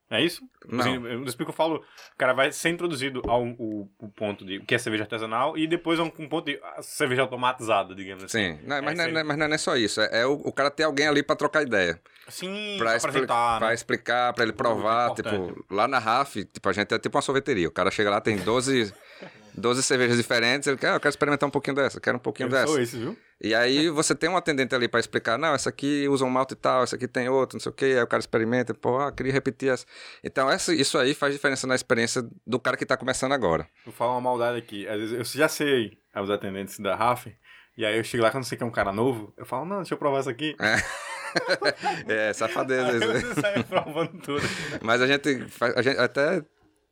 É 0.10 0.22
isso? 0.24 0.41
Não. 0.66 0.80
Assim, 0.80 0.93
eu- 1.06 1.26
dos 1.26 1.36
eu 1.50 1.54
falo, 1.54 1.76
o 2.14 2.18
cara 2.18 2.32
vai 2.32 2.50
ser 2.54 2.70
introduzido 2.70 3.22
ao 3.28 3.43
o, 3.43 3.89
ponto 4.16 4.45
de 4.45 4.58
o 4.60 4.64
que 4.66 4.74
é 4.74 4.78
cerveja 4.78 5.04
artesanal 5.04 5.58
e 5.58 5.68
depois 5.68 6.00
a 6.00 6.04
um, 6.04 6.12
um 6.20 6.30
ponto 6.30 6.45
de 6.45 6.58
cerveja 6.82 7.24
automatizada, 7.24 7.93
digamos 7.93 8.24
assim. 8.24 8.54
Sim, 8.56 8.60
não, 8.64 8.82
mas, 8.82 8.98
É, 8.98 9.08
não 9.12 9.18
é, 9.18 9.22
é- 9.22 9.24
mas 9.26 9.38
não 9.38 9.45
é 9.48 9.58
só 9.58 9.76
isso. 9.76 10.00
É, 10.00 10.22
é 10.22 10.26
o, 10.26 10.32
o 10.32 10.54
cara 10.54 10.72
ter 10.72 10.84
alguém 10.84 11.08
ali 11.10 11.22
pra 11.22 11.36
trocar 11.36 11.62
ideia. 11.62 12.00
Sim, 12.30 12.76
Pra, 12.78 12.95
expli- 12.95 13.10
apresentar, 13.10 13.60
pra 13.60 13.68
né? 13.68 13.74
explicar, 13.74 14.34
pra 14.34 14.43
ele 14.45 14.54
provar. 14.54 15.14
Tipo, 15.14 15.66
lá 15.70 15.89
na 15.89 16.00
RAF, 16.00 16.45
tipo, 16.45 16.70
a 16.70 16.72
gente 16.74 16.93
é 16.93 17.00
tipo 17.00 17.18
uma 17.18 17.22
sorveteria. 17.22 17.68
O 17.68 17.72
cara 17.72 17.91
chega 17.91 18.10
lá, 18.10 18.22
tem 18.22 18.38
12, 18.38 18.93
12 19.58 19.82
cervejas 19.84 20.18
diferentes. 20.18 20.68
Ele 20.68 20.78
quer, 20.78 20.91
ah, 20.91 20.95
eu 20.95 20.99
quero 20.99 21.10
experimentar 21.10 21.47
um 21.47 21.51
pouquinho 21.51 21.76
dessa, 21.76 21.99
quero 21.99 22.18
um 22.18 22.20
pouquinho 22.20 22.47
Eu 22.47 22.51
dessa. 22.51 22.68
sou 22.68 22.80
esse, 22.80 22.97
viu? 22.97 23.18
E 23.41 23.53
aí 23.55 23.89
você 23.91 24.14
tem 24.16 24.30
um 24.30 24.38
atendente 24.38 24.74
ali 24.74 24.88
pra 24.88 24.99
explicar, 24.99 25.38
não, 25.38 25.53
essa 25.53 25.70
aqui 25.70 26.08
usa 26.08 26.24
um 26.26 26.30
malte 26.30 26.53
e 26.53 26.55
tal, 26.55 26.84
essa 26.84 26.95
aqui 26.95 27.08
tem 27.08 27.28
outro, 27.30 27.55
não 27.55 27.62
sei 27.62 27.72
o 27.72 27.76
quê, 27.76 27.86
aí 27.86 28.01
o 28.01 28.08
cara 28.08 28.20
experimenta, 28.20 28.74
pô, 28.74 28.99
ah, 28.99 29.12
queria 29.12 29.34
repetir 29.34 29.70
essa. 29.70 29.86
Então 30.24 30.49
essa, 30.49 30.74
isso 30.74 30.97
aí 30.97 31.14
faz 31.14 31.34
diferença 31.34 31.66
na 31.68 31.76
experiência 31.76 32.24
do 32.45 32.60
cara 32.60 32.78
que 32.78 32.86
tá 32.86 32.95
começando 32.95 33.32
agora. 33.34 33.68
Vou 33.86 33.93
falar 33.93 34.14
uma 34.14 34.22
maldade 34.22 34.58
aqui. 34.58 34.88
Às 34.88 34.97
vezes 34.99 35.14
eu 35.14 35.24
já 35.39 35.47
sei 35.47 35.97
os 36.16 36.30
atendentes 36.30 36.80
da 36.80 36.95
RAF, 36.95 37.28
e 37.78 37.86
aí 37.86 37.97
eu 37.97 38.03
chego 38.03 38.24
lá 38.24 38.32
quando 38.32 38.43
sei 38.43 38.58
que 38.58 38.64
é 38.64 38.68
um 38.68 38.72
cara 38.72 38.91
novo, 38.91 39.32
eu 39.38 39.45
falo, 39.45 39.66
não, 39.66 39.78
deixa 39.78 39.93
eu 39.93 39.97
provar 39.99 40.20
isso 40.22 40.30
aqui. 40.30 40.55
É, 42.08 42.34
safadeza. 42.34 42.88
Aí 43.14 43.22
você 43.22 43.41
sai 43.41 43.64
provando 43.64 44.20
tudo. 44.22 44.41
Mas 44.82 45.01
a 45.01 45.08
gente, 45.08 45.45
a 45.76 45.82
gente 45.82 45.97
até 45.99 46.43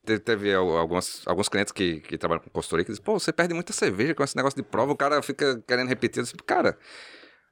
teve 0.06 0.54
al- 0.54 0.78
alguns, 0.78 1.22
alguns 1.28 1.50
clientes 1.50 1.72
que, 1.74 2.00
que 2.02 2.18
trabalham 2.18 2.42
com 2.44 2.50
consultoria 2.50 2.86
que 2.86 2.92
dizem, 2.92 3.04
pô, 3.04 3.20
você 3.20 3.32
perde 3.34 3.54
muita 3.54 3.74
cerveja 3.74 4.14
com 4.16 4.24
esse 4.24 4.36
negócio 4.36 4.56
de 4.56 4.64
prova, 4.64 4.92
o 4.92 4.96
cara 4.98 5.22
fica 5.22 5.62
querendo 5.68 5.88
repetir. 5.90 6.20
Eu 6.20 6.24
disse, 6.24 6.36
cara, 6.46 6.78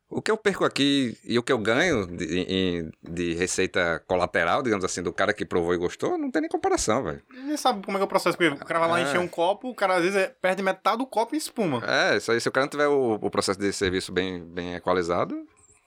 o 0.10 0.22
que 0.22 0.30
eu 0.30 0.38
perco 0.38 0.64
aqui 0.64 1.18
e 1.24 1.39
o 1.39 1.43
que 1.43 1.51
eu 1.51 1.58
ganho 1.58 2.06
de, 2.06 2.91
de 3.01 3.34
receita 3.34 4.04
colateral, 4.08 4.62
digamos 4.62 4.86
assim, 4.86 5.01
do 5.01 5.12
cara 5.12 5.34
que 5.34 5.43
provou 5.43 5.74
e 5.74 5.78
gostou, 5.78 6.18
não 6.20 6.30
tem 6.30 6.41
nem 6.43 6.49
comparação, 6.49 7.04
velho. 7.04 7.22
Ninguém 7.34 7.58
sabe 7.58 7.84
como 7.84 7.97
é 7.97 7.99
que 7.99 8.04
é 8.04 8.06
o 8.06 8.08
processo, 8.08 8.38
o 8.38 8.66
cara 8.66 8.80
vai 8.82 8.89
lá 8.89 8.99
É. 8.99 9.04
encher 9.04 9.20
um 9.20 9.28
copo, 9.28 9.70
o 9.70 9.76
cara 9.76 9.95
às 9.95 10.04
vezes 10.04 10.16
é- 10.16 10.28
perde 10.39 10.62
metade 10.62 10.99
do 10.99 11.08
copo 11.08 11.34
em 11.34 11.38
espuma. 11.39 11.82
É, 11.88 12.18
isso 12.18 12.32
aí, 12.32 12.39
se 12.39 12.47
o 12.47 12.51
cara 12.51 12.66
não 12.66 12.70
tiver 12.70 12.88
o, 12.88 13.14
o 13.22 13.30
processo 13.32 13.60
de 13.60 13.74
serviço 13.74 14.12
bem, 14.12 14.43
bem 14.43 14.76
equalizado, 14.76 15.36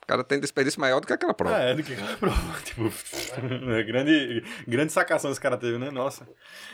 o 0.06 0.08
cara 0.08 0.22
tem 0.22 0.38
desperdício 0.38 0.80
maior 0.80 1.00
do 1.00 1.06
que 1.06 1.12
aquela 1.12 1.34
prova. 1.34 1.58
É, 1.58 1.74
do 1.74 1.82
que 1.82 1.92
aquela 1.94 2.16
prova. 2.16 2.60
Tipo, 2.62 2.92
é 3.74 3.82
grande, 3.82 4.44
grande 4.66 4.92
sacação 4.92 5.32
esse 5.32 5.40
cara 5.40 5.56
teve, 5.56 5.78
né? 5.78 5.90
Nossa. 5.90 6.28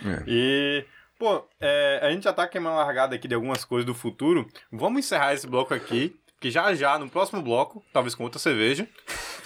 É. 0.05 0.23
E, 0.27 0.85
pô, 1.19 1.43
é, 1.59 1.99
a 2.03 2.11
gente 2.11 2.25
já 2.25 2.33
tá 2.35 2.47
queimando 2.47 2.79
a 2.79 2.85
largada 2.85 3.15
aqui 3.17 3.27
de 3.27 3.35
algumas 3.35 3.65
coisas 3.65 3.87
do 3.87 3.95
futuro. 3.95 4.47
Vamos 4.71 4.99
encerrar 4.99 5.33
esse 5.33 5.47
bloco 5.47 5.73
aqui, 5.73 6.15
que 6.39 6.51
já 6.51 6.75
já, 6.75 6.99
no 6.99 7.09
próximo 7.09 7.41
bloco, 7.41 7.83
talvez 7.91 8.15
com 8.15 8.23
outra 8.25 8.39
cerveja. 8.39 8.87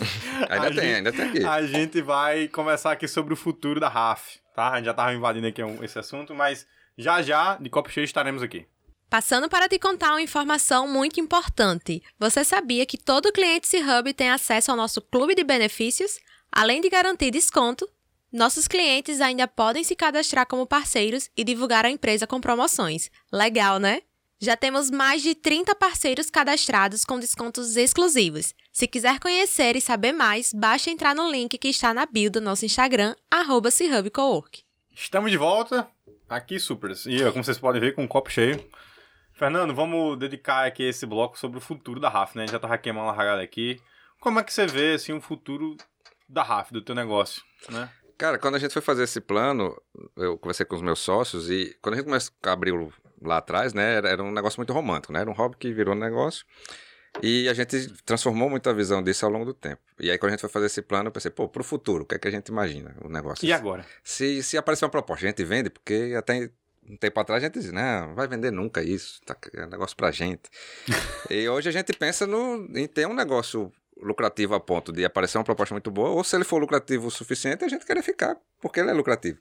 Ainda 0.51 0.67
tem, 0.67 0.75
gente- 0.81 0.95
ainda 0.95 1.13
tem 1.13 1.29
aqui. 1.29 1.45
A 1.45 1.63
gente 1.63 2.03
vai 2.03 2.49
conversar 2.49 2.91
aqui 2.93 3.07
sobre 3.07 3.33
o 3.33 3.37
futuro 3.37 3.79
da 3.79 3.89
RAF, 3.89 4.39
tá? 4.55 4.73
A 4.73 4.77
gente 4.77 4.87
já 4.87 4.95
tava 4.95 5.15
invadindo 5.15 5.47
aqui 5.47 5.63
esse 5.83 5.97
assunto, 5.99 6.35
mas 6.35 6.67
já 6.99 7.23
já, 7.23 7.57
de 7.57 7.71
copo 7.71 7.89
cheio, 7.89 8.05
estaremos 8.05 8.43
aqui. 8.43 8.67
Passando 9.09 9.49
para 9.49 9.69
te 9.69 9.79
contar 9.79 10.11
uma 10.11 10.23
informação 10.23 10.89
muito 10.89 11.21
importante. 11.21 12.03
Você 12.19 12.45
sabia 12.45 12.85
que 12.85 12.99
todo 12.99 13.33
cliente 13.33 13.69
C-Hub 13.69 14.13
tem 14.13 14.31
acesso 14.31 14.71
ao 14.71 14.77
nosso 14.77 15.01
clube 15.01 15.35
de 15.35 15.45
benefícios? 15.45 16.19
Além 16.51 16.81
de 16.81 16.91
garantir 16.91 17.31
desconto, 17.31 17.89
nossos 18.33 18.67
clientes 18.67 19.21
ainda 19.21 19.47
podem 19.47 19.85
se 19.85 19.95
cadastrar 19.95 20.47
como 20.47 20.67
parceiros 20.67 21.31
e 21.37 21.45
divulgar 21.45 21.87
a 21.87 21.91
empresa 21.91 22.27
com 22.27 22.41
promoções. 22.41 23.11
Legal, 23.33 23.79
né? 23.79 24.03
Já 24.39 24.57
temos 24.57 24.91
mais 24.91 25.23
de 25.23 25.35
30 25.35 25.75
parceiros 25.77 26.29
cadastrados 26.29 27.05
com 27.05 27.19
descontos 27.19 27.77
exclusivos. 27.77 28.55
Se 28.73 28.87
quiser 28.87 29.19
conhecer 29.21 29.77
e 29.77 29.81
saber 29.81 30.13
mais, 30.13 30.53
basta 30.53 30.91
entrar 30.91 31.15
no 31.15 31.31
link 31.31 31.57
que 31.57 31.69
está 31.69 31.95
na 31.95 32.05
bio 32.05 32.31
do 32.31 32.41
nosso 32.41 32.67
Instagram, 32.67 33.15
arroba. 33.31 33.71
Estamos 34.95 35.31
de 35.31 35.39
volta 35.39 35.89
aqui, 36.29 36.59
Supers. 36.59 37.07
E 37.07 37.19
como 37.31 37.43
vocês 37.43 37.59
podem 37.59 37.81
ver, 37.81 37.95
com 37.95 38.03
um 38.03 38.09
copo 38.09 38.31
cheio. 38.31 38.63
Fernando, 39.37 39.75
vamos 39.75 40.19
dedicar 40.19 40.67
aqui 40.67 40.83
esse 40.83 41.05
bloco 41.05 41.39
sobre 41.39 41.59
o 41.59 41.61
futuro 41.61 42.01
da 42.01 42.09
RAF, 42.09 42.35
né? 42.35 42.45
A 42.45 42.47
gente 42.47 42.53
já 42.53 42.59
tava 42.59 42.79
queimando 42.79 43.11
a 43.11 43.13
largada 43.13 43.43
aqui. 43.43 43.79
Como 44.19 44.41
é 44.41 44.43
que 44.43 44.51
você 44.51 44.67
vê, 44.67 44.95
assim, 44.95 45.13
o 45.13 45.21
futuro 45.21 45.77
da 46.27 46.43
RAF, 46.43 46.73
do 46.73 46.81
teu 46.81 46.95
negócio, 46.95 47.43
né? 47.69 47.91
Cara, 48.17 48.39
quando 48.39 48.55
a 48.55 48.59
gente 48.59 48.73
foi 48.73 48.81
fazer 48.81 49.03
esse 49.05 49.21
plano, 49.21 49.79
eu 50.17 50.39
conversei 50.39 50.65
com 50.65 50.75
os 50.75 50.81
meus 50.81 51.01
sócios 51.01 51.51
e 51.51 51.77
quando 51.83 51.93
a 51.93 51.97
gente 51.99 52.07
começou 52.07 52.33
a 52.45 52.51
abrir 52.51 52.73
lá 53.21 53.37
atrás, 53.37 53.75
né, 53.75 53.97
era, 53.97 54.09
era 54.09 54.23
um 54.23 54.33
negócio 54.33 54.59
muito 54.59 54.73
romântico, 54.73 55.13
né? 55.13 55.21
Era 55.21 55.29
um 55.31 55.35
hobby 55.35 55.57
que 55.59 55.71
virou 55.71 55.95
negócio. 55.95 56.47
E 57.23 57.47
a 57.47 57.53
gente 57.53 57.93
transformou 58.05 58.49
muito 58.49 58.71
a 58.71 58.73
visão 58.73 59.03
disso 59.03 59.27
ao 59.27 59.33
longo 59.33 59.45
do 59.45 59.53
tempo. 59.53 59.83
E 60.01 60.11
aí, 60.11 60.17
quando 60.17 60.31
a 60.31 60.33
gente 60.33 60.41
foi 60.41 60.51
fazer 60.51 60.67
esse 60.67 60.81
plano, 60.81 61.09
eu 61.09 61.13
pensei, 61.13 61.31
pô, 61.31 61.47
pro 61.47 61.63
futuro, 61.63 62.05
o 62.05 62.07
que 62.07 62.15
é 62.15 62.19
que 62.19 62.29
a 62.29 62.31
gente 62.31 62.49
imagina 62.49 62.97
o 63.05 63.09
negócio? 63.09 63.47
E 63.47 63.53
agora? 63.53 63.85
Se, 64.03 64.43
se 64.43 64.57
aparecer 64.57 64.87
uma 64.87 64.91
proposta, 64.91 65.27
a 65.27 65.29
gente 65.29 65.45
vende, 65.45 65.69
porque 65.69 66.15
até 66.17 66.51
um 66.89 66.97
tempo 66.97 67.19
atrás 67.21 67.43
a 67.43 67.47
gente 67.47 67.55
dizia, 67.55 67.73
não, 67.73 68.09
não 68.09 68.15
vai 68.15 68.29
vender 68.29 68.51
nunca 68.51 68.83
isso, 68.83 69.21
tá, 69.25 69.37
é 69.55 69.65
um 69.65 69.69
negócio 69.69 69.97
pra 69.97 70.11
gente. 70.11 70.43
e 71.31 71.49
hoje 71.49 71.69
a 71.69 71.73
gente 71.73 71.93
pensa 71.93 72.27
no, 72.27 72.69
em 72.75 72.87
ter 72.87 73.07
um 73.07 73.15
negócio 73.15 73.73
lucrativo 74.01 74.55
a 74.55 74.61
ponto 74.61 74.93
de 74.93 75.05
aparecer 75.05 75.39
uma 75.39 75.45
proposta 75.45 75.75
muito 75.75 75.91
boa, 75.91 76.11
ou 76.11 76.23
se 76.23 76.37
ele 76.37 76.45
for 76.45 76.59
lucrativo 76.59 77.07
o 77.07 77.11
suficiente, 77.11 77.65
a 77.65 77.69
gente 77.69 77.85
querer 77.87 78.03
ficar, 78.03 78.37
porque 78.61 78.81
ele 78.81 78.91
é 78.91 78.93
lucrativo. 78.93 79.39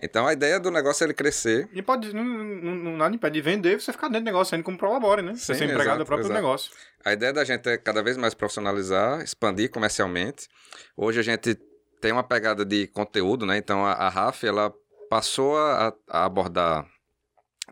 Então 0.00 0.26
a 0.26 0.32
ideia 0.32 0.60
do 0.60 0.70
negócio 0.70 1.04
é 1.04 1.06
ele 1.06 1.14
crescer. 1.14 1.68
E 1.72 1.80
pode, 1.80 2.14
não, 2.14 2.22
não, 2.22 2.74
não 2.74 2.96
nada 2.96 3.14
impede 3.14 3.34
de 3.34 3.40
vender 3.40 3.80
você 3.80 3.92
ficar 3.92 4.08
dentro 4.08 4.24
do 4.24 4.26
negócio, 4.26 4.50
sendo 4.50 4.62
como 4.62 4.76
prolabore, 4.76 5.22
né? 5.22 5.34
Você 5.34 5.54
Sim, 5.54 5.60
ser 5.60 5.64
empregado 5.64 5.86
exato, 5.86 5.98
do 6.00 6.06
próprio 6.06 6.26
exato. 6.26 6.40
negócio. 6.40 6.72
A 7.04 7.12
ideia 7.12 7.32
da 7.32 7.44
gente 7.44 7.66
é 7.68 7.78
cada 7.78 8.02
vez 8.02 8.16
mais 8.16 8.34
profissionalizar, 8.34 9.22
expandir 9.22 9.70
comercialmente. 9.70 10.48
Hoje 10.96 11.20
a 11.20 11.22
gente 11.22 11.58
tem 12.00 12.12
uma 12.12 12.22
pegada 12.22 12.64
de 12.64 12.86
conteúdo, 12.88 13.46
né? 13.46 13.56
Então 13.56 13.86
a, 13.86 13.92
a 13.92 14.08
RAF, 14.10 14.46
ela 14.46 14.72
passou 15.16 15.56
a, 15.56 15.94
a 16.10 16.24
abordar 16.26 16.86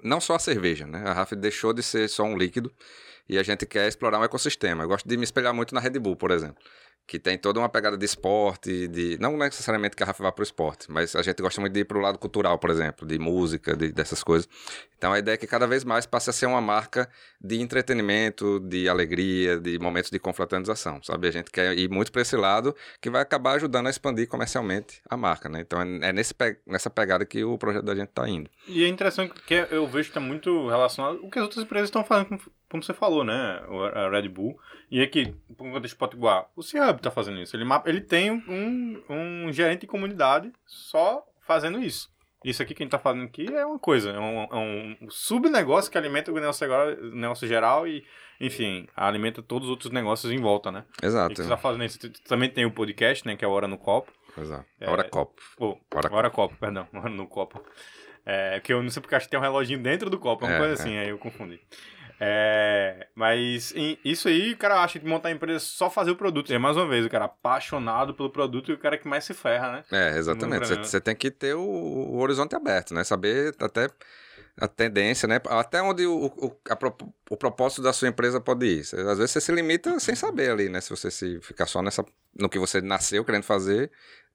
não 0.03 0.19
só 0.19 0.37
a 0.37 0.39
cerveja, 0.39 0.87
né? 0.87 1.03
A 1.07 1.13
RAF 1.13 1.37
deixou 1.37 1.75
de 1.75 1.83
ser 1.83 2.09
só 2.09 2.25
um 2.25 2.39
líquido 2.39 2.73
e 3.29 3.39
a 3.39 3.43
gente 3.43 3.67
quer 3.67 3.87
explorar 3.87 4.19
um 4.19 4.25
ecossistema. 4.25 4.83
Eu 4.83 4.89
gosto 4.89 5.07
de 5.07 5.15
me 5.19 5.25
espelhar 5.25 5.53
muito 5.53 5.75
na 5.75 5.81
Red 5.81 5.99
Bull, 5.99 6.17
por 6.17 6.31
exemplo, 6.31 6.57
que 7.07 7.19
tem 7.19 7.37
toda 7.37 7.61
uma 7.61 7.69
pegada 7.69 7.99
de 7.99 8.05
esporte, 8.05 8.89
de 8.89 9.19
não 9.21 9.37
necessariamente 9.37 9.95
que 9.95 10.03
a 10.03 10.07
RAF 10.07 10.21
vá 10.23 10.33
para 10.33 10.41
o 10.41 10.45
esporte, 10.45 10.91
mas 10.91 11.15
a 11.15 11.23
gente 11.23 11.43
gosta 11.43 11.61
muito 11.61 11.75
de 11.75 11.81
ir 11.81 11.85
para 11.85 11.99
o 11.99 12.01
lado 12.01 12.19
cultural, 12.19 12.59
por 12.59 12.71
exemplo, 12.71 13.07
de 13.07 13.19
música, 13.19 13.77
de, 13.77 13.93
dessas 13.93 14.23
coisas. 14.25 14.49
Então 14.97 15.13
a 15.13 15.19
ideia 15.19 15.35
é 15.35 15.37
que 15.37 15.47
cada 15.47 15.67
vez 15.67 15.85
mais 15.85 16.07
passe 16.07 16.31
a 16.31 16.33
ser 16.33 16.47
uma 16.47 16.63
marca 16.63 17.07
de 17.39 17.61
entretenimento, 17.61 18.59
de 18.61 18.89
alegria, 18.89 19.59
de 19.61 19.79
momentos 19.79 20.11
de 20.11 20.19
confraternização, 20.19 21.03
sabe? 21.03 21.29
A 21.29 21.31
gente 21.31 21.51
quer 21.51 21.77
ir 21.77 21.91
muito 21.91 22.11
para 22.11 22.23
esse 22.23 22.37
lado 22.37 22.75
que 23.01 23.11
vai 23.11 23.21
acabar 23.21 23.53
ajudando 23.57 23.87
a 23.87 23.91
expandir 23.91 24.27
comercialmente 24.27 25.03
a 25.09 25.17
marca, 25.17 25.49
né? 25.49 25.61
Então 25.61 25.81
é 25.83 26.09
é 26.09 26.13
nesse 26.13 26.33
pe- 26.35 26.59
nessa 26.67 26.89
pegada 26.91 27.25
que 27.27 27.45
o 27.45 27.57
projeto 27.59 27.85
da 27.85 27.95
gente 27.95 28.09
está 28.09 28.27
indo. 28.29 28.49
E 28.67 28.83
é 28.85 28.89
interessante 28.89 29.35
que 29.47 29.55
eu 29.71 29.87
vejo 29.87 30.05
que 30.05 30.11
está 30.11 30.21
muito 30.21 30.69
relacionado 30.69 31.19
o 31.23 31.31
que 31.31 31.39
as 31.39 31.43
outras 31.45 31.65
empresas 31.65 31.89
estão 31.89 32.03
fazendo, 32.05 32.39
como 32.75 32.83
você 32.83 32.93
falou, 32.93 33.23
né? 33.23 33.61
A 33.95 34.09
Red 34.11 34.29
Bull. 34.29 34.59
E 34.91 35.01
aqui, 35.01 35.33
por 35.57 35.71
conta 35.71 35.87
de 35.87 35.95
Potiguar, 35.95 36.49
o 36.57 36.63
C-Hub 36.63 36.97
está 36.97 37.09
fazendo 37.09 37.39
isso. 37.41 37.55
Ele, 37.55 37.65
mapa- 37.65 37.89
ele 37.89 38.01
tem 38.01 38.33
um, 38.33 39.01
um 39.09 39.53
gerente 39.53 39.83
de 39.83 39.87
comunidade 39.87 40.53
só 40.67 41.25
fazendo 41.47 41.81
isso. 41.81 42.13
Isso 42.45 42.61
aqui 42.63 42.75
que 42.75 42.83
a 42.83 42.85
gente 42.85 42.91
tá 42.91 42.99
fazendo 42.99 43.25
aqui 43.27 43.47
é 43.55 43.65
uma 43.65 43.79
coisa, 43.79 44.11
é 44.11 44.19
um, 44.19 44.43
é 44.43 44.57
um 44.57 44.97
subnegócio 45.09 45.89
que 45.91 45.97
alimenta 45.97 46.33
o 46.33 46.35
negócio, 46.35 46.65
agora- 46.65 46.99
o 47.01 47.15
negócio 47.15 47.47
geral 47.47 47.87
e, 47.87 48.05
enfim, 48.41 48.89
alimenta 48.97 49.41
todos 49.41 49.69
os 49.69 49.71
outros 49.71 49.93
negócios 49.93 50.33
em 50.33 50.39
volta, 50.41 50.73
né? 50.73 50.85
E 51.01 51.07
Exato. 51.07 51.37
você 51.37 51.49
tá 51.49 51.57
fazendo 51.57 51.85
isso. 51.85 51.99
Também 52.29 52.51
tem 52.51 52.67
o 52.67 52.73
podcast, 52.73 53.25
né? 53.25 53.37
Que 53.37 53.45
é 53.45 53.49
o 53.49 53.53
Hora 53.53 53.69
no 53.69 53.79
Copo. 53.79 54.13
Exato. 54.37 54.67
É, 54.81 54.91
Hora 54.91 55.05
copo. 55.09 55.41
Pô, 55.57 55.79
Hora 55.95 56.13
hora, 56.13 56.29
copo, 56.31 56.57
perdão. 56.57 56.89
Hora 56.93 57.09
no 57.09 57.29
copo. 57.29 57.65
É, 58.27 58.59
que 58.61 58.73
eu 58.73 58.83
não 58.83 58.89
sei 58.91 59.01
porque 59.03 59.15
acho 59.15 59.27
que 59.27 59.31
tem 59.31 59.39
um 59.39 59.43
reloginho 59.43 59.79
dentro 59.83 60.09
do 60.11 60.19
copo, 60.19 60.45
é 60.45 60.49
uma 60.49 60.55
É, 60.57 60.59
coisa 60.59 60.73
assim, 60.75 60.97
aí 60.97 61.11
eu 61.11 61.19
confundi. 61.19 61.61
É, 62.21 63.07
mas 63.15 63.73
em- 63.75 63.99
isso 64.05 64.29
aí, 64.29 64.53
o 64.53 64.57
cara 64.57 64.83
acha 64.83 64.99
que 64.99 65.07
montar 65.07 65.29
a 65.29 65.33
empresa 65.33 65.57
é 65.59 65.61
só 65.61 65.91
fazer 65.91 66.11
o 66.11 66.17
produto. 66.17 66.53
E 66.53 66.59
mais 66.59 66.77
uma 66.77 66.87
vez, 66.89 67.05
o 67.05 67.11
cara 67.11 67.25
apaixonado 67.27 68.15
pelo 68.15 68.31
produto 68.31 68.71
e 68.71 68.75
o 68.75 68.79
cara 68.79 68.97
que 68.97 69.07
mais 69.09 69.25
se 69.25 69.35
ferra, 69.35 69.73
né? 69.73 69.85
É, 69.93 70.17
exatamente. 70.19 70.67
Você, 70.85 71.01
tem 71.01 71.15
que 71.17 71.31
ter 71.31 71.55
o, 71.55 71.61
o 71.63 72.19
horizonte 72.19 72.55
aberto, 72.55 72.95
né? 72.95 73.05
Saber 73.05 73.55
até 73.61 73.89
a 74.61 74.69
tendência, 74.69 75.27
né? 75.27 75.41
Até 75.49 75.83
onde 75.83 76.07
o, 76.07 76.27
o, 76.27 76.57
a 76.71 76.79
o 77.31 77.37
propósito 77.37 77.83
da 77.83 77.93
sua 77.93 78.09
empresa 78.09 78.41
pode 78.41 78.67
ir. 78.67 78.85
Você- 78.85 78.97
Às 79.01 79.19
vezes 79.19 79.33
você 79.33 79.41
se 79.41 79.53
limita 79.53 79.99
sem 79.99 80.15
saber 80.15 80.51
ali, 80.51 80.69
né? 80.69 80.81
Se 80.81 80.91
você 80.91 81.11
se 81.11 81.41
ficar 81.41 81.67
só 81.67 81.83
nessa, 81.83 82.05
no 82.39 82.49
que 82.49 82.59
você 82.59 82.81
nasceu 82.81 83.25
querendo 83.25 83.43
fazer, 83.43 83.91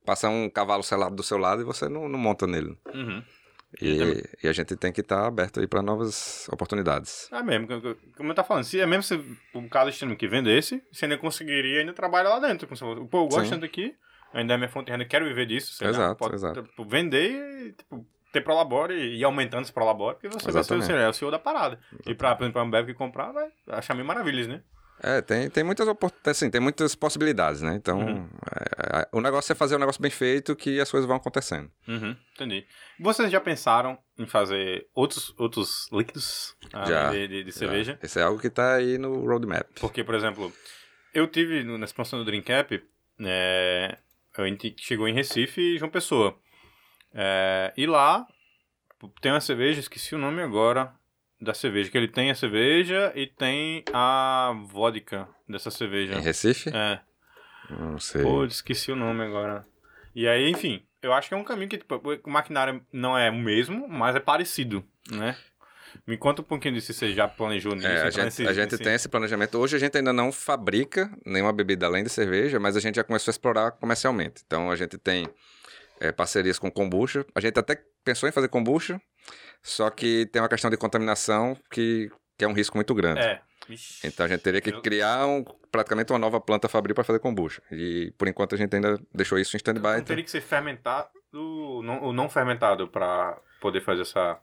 passa 0.06 0.28
um 0.30 0.50
cavalo 0.50 0.84
selado 0.84 1.16
do 1.16 1.24
seu 1.24 1.38
lado 1.38 1.62
e 1.62 1.66
você 1.66 1.88
não, 1.88 2.10
não 2.10 2.20
monta 2.20 2.46
nele. 2.46 2.78
Uhum. 2.94 3.24
E, 3.82 4.24
e 4.44 4.48
a 4.48 4.52
gente 4.52 4.76
tem 4.76 4.92
que 4.92 5.02
estar 5.02 5.26
aberto 5.28 5.60
aí 5.60 5.68
para 5.68 5.82
novas 5.82 6.48
oportunidades. 6.50 7.30
É 7.32 7.44
mesmo, 7.44 7.68
co- 7.68 7.82
co- 7.82 7.96
como 8.18 8.32
eu 8.32 8.36
tá 8.36 8.44
falando, 8.44 8.64
se 8.64 8.80
é 8.80 8.86
mesmo 8.86 9.04
se 9.04 9.14
o 9.54 9.70
caso 9.70 9.90
extremo 9.90 10.16
que 10.16 10.28
vendesse, 10.28 10.82
você 10.92 11.06
ainda 11.06 11.18
conseguiria 11.18 11.82
ainda 11.82 11.94
trabalhar 11.94 12.30
lá 12.30 12.40
dentro. 12.40 12.68
Pô, 12.68 12.76
eu 13.20 13.28
gosto 13.28 13.50
tanto 13.50 13.66
aqui, 13.66 13.94
ainda 14.34 14.56
é 14.56 14.58
minha 14.58 14.70
fonte 14.70 14.88
de 14.88 14.92
renda, 14.94 15.06
quero 15.06 15.26
viver 15.26 15.46
disso. 15.46 15.74
sei 15.74 15.88
lá, 15.88 15.94
Exato, 15.94 16.16
pode, 16.18 16.36
exato. 16.36 16.64
tipo, 16.64 16.84
vender 16.86 17.32
e 17.68 17.72
tipo, 17.74 18.06
ter 18.34 18.42
Prolabore 18.42 18.94
e 18.96 19.18
ir 19.20 19.24
aumentando 19.24 19.64
esse 19.64 19.74
Prolabore, 19.74 20.16
porque 20.16 20.30
você 20.30 20.52
vai 20.52 20.64
ser, 20.64 20.74
Exatamente. 20.76 20.86
você 20.88 20.94
é 20.94 21.08
o 21.10 21.14
CEO 21.14 21.30
da 21.32 21.40
parada. 21.40 21.80
E 22.08 22.16
pra, 22.16 22.36
por 22.36 22.44
exemplo, 22.44 22.62
a 22.62 22.64
Ambev 22.64 22.88
que 22.88 22.94
comprar, 22.96 23.32
vai 23.32 23.50
achar 23.68 23.94
mil 23.96 24.06
maravilhas, 24.06 24.48
né? 24.48 24.62
É, 25.02 25.22
tem, 25.22 25.50
tem 25.50 25.64
muitas 25.64 25.88
oportunidades, 25.88 26.38
assim, 26.41 26.50
tem 26.52 26.60
muitas 26.60 26.93
possibilidades, 26.95 27.62
né? 27.62 27.76
Então, 27.76 28.00
Uhum. 28.00 28.30
é, 28.56 29.00
é, 29.02 29.08
o 29.12 29.22
negócio 29.22 29.52
é 29.52 29.56
fazer 29.56 29.76
um 29.76 29.80
negócio 29.80 30.02
bem 30.02 30.12
feito 30.12 30.56
que 30.56 30.80
as 30.80 30.91
coisas 30.91 31.08
vão 31.08 31.16
acontecendo. 31.18 31.72
Uhum, 31.88 32.16
entendi. 32.34 32.66
Vocês 33.00 33.32
já 33.32 33.39
pensaram 33.39 33.97
em 34.18 34.26
fazer 34.28 34.88
outros, 34.93 35.34
outros 35.38 35.89
líquidos 35.91 36.56
além 36.74 36.89
Já, 36.89 37.10
de, 37.12 37.28
de- 37.28 37.43
de 37.45 37.52
cerveja? 37.52 37.93
Já. 37.93 38.06
Esse 38.06 38.20
é 38.20 38.24
algo 38.24 38.39
que 38.41 38.50
tá 38.50 38.76
aí 38.76 38.97
no 38.97 39.26
roadmap. 39.26 39.66
Porque, 39.80 40.04
por 40.04 40.16
exemplo, 40.16 40.52
eu 41.14 41.28
tive 41.28 41.64
na 41.64 41.86
expansão 41.86 42.20
do 42.20 42.26
Drink 42.26 42.45
Cap, 42.47 42.84
é, 43.22 43.97
a 44.38 44.45
gente 44.45 44.76
chegou 44.80 45.08
em 45.08 45.14
Recife 45.14 45.60
e 45.62 45.78
João 45.78 45.89
Pessoa. 45.91 46.38
É, 47.14 47.74
e 47.78 47.86
lá 47.88 48.26
tem 49.22 49.32
uma 49.32 49.41
cerveja, 49.41 49.80
esqueci 49.80 50.14
o 50.14 50.18
nome 50.18 50.41
agora 50.41 50.93
da 51.42 51.54
cerveja, 51.54 51.90
que 51.90 51.98
ele 51.98 52.08
tem 52.08 52.30
a 52.32 52.36
cerveja 52.36 53.12
e 53.16 53.26
tem 53.28 53.84
a 53.94 54.54
vodka 54.68 55.28
dessa 55.48 55.72
cerveja. 55.72 56.14
Em 56.16 56.22
Recife? 56.22 56.70
É, 56.70 57.00
Não 57.70 58.00
sei. 58.00 58.22
pô, 58.24 58.46
esqueci 58.46 58.92
o 58.92 58.96
nome 58.96 59.24
agora. 59.24 59.66
E 60.16 60.28
aí, 60.28 60.50
enfim, 60.50 60.84
eu 61.02 61.14
acho 61.14 61.30
que 61.30 61.34
é 61.34 61.38
um 61.38 61.44
caminho 61.44 61.70
que 61.70 61.78
tipo, 61.78 61.96
o 62.26 62.30
maquinário 62.30 62.86
não 62.92 63.18
é 63.18 63.30
o 63.30 63.36
mesmo, 63.38 63.88
mas 63.88 64.16
é 64.16 64.20
parecido, 64.20 64.84
né? 65.10 65.38
Me 66.06 66.18
conta 66.18 66.42
um 66.42 66.46
pouquinho 66.46 66.76
disso, 66.76 66.88
se 66.88 66.94
você 67.00 67.14
já 67.14 67.28
planejou 67.28 67.74
nisso. 67.74 67.88
É, 67.88 68.02
a 68.04 68.10
gente, 68.12 68.26
nesse- 68.26 68.48
a 68.48 68.54
gente 68.54 68.72
nesse- 68.72 68.84
tem 68.84 68.94
esse 68.94 69.10
planejamento. 69.10 69.58
Hoje 69.58 69.76
a 69.76 69.80
gente 69.80 69.98
ainda 69.98 70.14
não 70.14 70.32
fabrica 70.32 71.10
nenhuma 71.26 71.52
bebida 71.52 71.86
além 71.88 72.04
de 72.04 72.10
cerveja, 72.12 72.60
mas 72.60 72.76
a 72.78 72.80
gente 72.80 72.96
já 72.98 73.04
começou 73.04 73.32
a 73.32 73.34
explorar 73.34 73.72
comercialmente. 73.72 74.44
Então 74.46 74.70
a 74.70 74.76
gente 74.76 74.98
tem 75.00 75.28
é, 76.00 76.12
parcerias 76.12 76.60
com 76.60 76.70
kombucha. 76.72 77.26
A 77.34 77.40
gente 77.42 77.58
até 77.60 77.82
pensou 78.06 78.30
em 78.30 78.32
fazer 78.32 78.48
kombucha, 78.50 79.02
só 79.62 79.90
que 79.90 80.26
tem 80.28 80.42
uma 80.42 80.50
questão 80.50 80.70
de 80.70 80.78
contaminação 80.78 81.56
que, 81.72 82.10
que 82.38 82.46
é 82.46 82.48
um 82.48 82.54
risco 82.54 82.78
muito 82.78 82.94
grande. 82.94 83.22
É. 83.22 83.42
Ixi. 83.68 84.08
Então 84.08 84.26
a 84.26 84.30
gente 84.30 84.42
teria 84.42 84.62
que 84.62 84.72
Eu- 84.72 84.82
criar 84.82 85.28
um, 85.28 85.44
praticamente 85.72 86.12
uma 86.12 86.18
nova 86.18 86.42
planta 86.42 86.68
fabril 86.68 86.96
para 86.96 87.04
fazer 87.04 87.20
kombucha. 87.20 87.62
E 87.72 88.12
por 88.18 88.28
enquanto 88.28 88.56
a 88.56 88.58
gente 88.58 88.76
ainda 88.76 89.00
deixou 89.14 89.38
isso 89.38 89.56
em 89.56 89.58
stand-by. 89.58 89.90
Então- 89.94 90.04
teria 90.06 90.24
que 90.24 90.32
ser 90.32 90.42
fermentado, 90.42 91.10
não, 91.32 92.04
o 92.06 92.14
não 92.14 92.28
fermentado, 92.30 92.88
pra 92.88 93.38
poder 93.62 93.82
fazer 93.82 94.02
essa. 94.02 94.40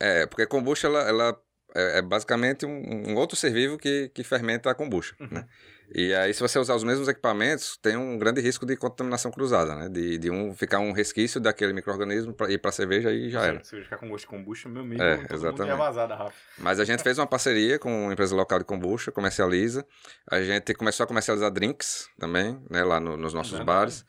É, 0.00 0.26
porque 0.26 0.42
a 0.42 0.46
kombucha, 0.46 0.86
ela, 0.86 1.00
ela 1.08 1.40
é, 1.74 1.98
é 1.98 2.02
basicamente 2.02 2.64
um, 2.64 3.10
um 3.10 3.16
outro 3.16 3.36
ser 3.36 3.50
vivo 3.52 3.76
que, 3.76 4.08
que 4.14 4.24
fermenta 4.24 4.70
a 4.70 4.74
kombucha, 4.74 5.14
Uhum. 5.20 5.28
né? 5.30 5.46
E 5.92 6.14
aí, 6.14 6.32
se 6.32 6.40
você 6.40 6.58
usar 6.58 6.74
os 6.74 6.82
mesmos 6.84 7.08
equipamentos, 7.08 7.76
tem 7.76 7.96
um 7.96 8.18
grande 8.18 8.40
risco 8.40 8.64
de 8.64 8.76
contaminação 8.76 9.30
cruzada, 9.30 9.74
né? 9.74 9.88
De, 9.88 10.18
de 10.18 10.30
um 10.30 10.54
ficar 10.54 10.78
um 10.78 10.92
resquício 10.92 11.40
daquele 11.40 11.72
micro-organismo 11.72 12.32
pra 12.32 12.50
ir 12.50 12.58
pra 12.58 12.72
cerveja 12.72 13.12
e 13.12 13.30
já 13.30 13.42
era. 13.44 13.62
Se 13.64 13.80
ficar 13.82 13.98
com 13.98 14.08
gosto 14.08 14.24
de 14.24 14.28
kombucha, 14.28 14.68
meu 14.68 14.82
amigo, 14.82 15.02
É, 15.02 15.16
todo 15.16 15.22
mundo 15.22 15.34
exatamente. 15.34 15.68
ia 15.68 15.76
vazar 15.76 16.08
da 16.08 16.16
Rafa. 16.16 16.34
Mas 16.58 16.80
a 16.80 16.84
gente 16.84 17.02
fez 17.02 17.18
uma 17.18 17.26
parceria 17.26 17.78
com 17.78 18.04
uma 18.04 18.12
empresa 18.12 18.34
local 18.34 18.58
de 18.58 18.64
kombucha, 18.64 19.12
comercializa. 19.12 19.84
A 20.30 20.40
gente 20.42 20.72
começou 20.74 21.04
a 21.04 21.06
comercializar 21.06 21.50
drinks 21.50 22.08
também, 22.18 22.58
né? 22.70 22.82
Lá 22.82 22.98
no- 22.98 23.16
nos 23.16 23.34
nossos 23.34 23.52
Verdade. 23.52 23.66
bares, 23.78 24.04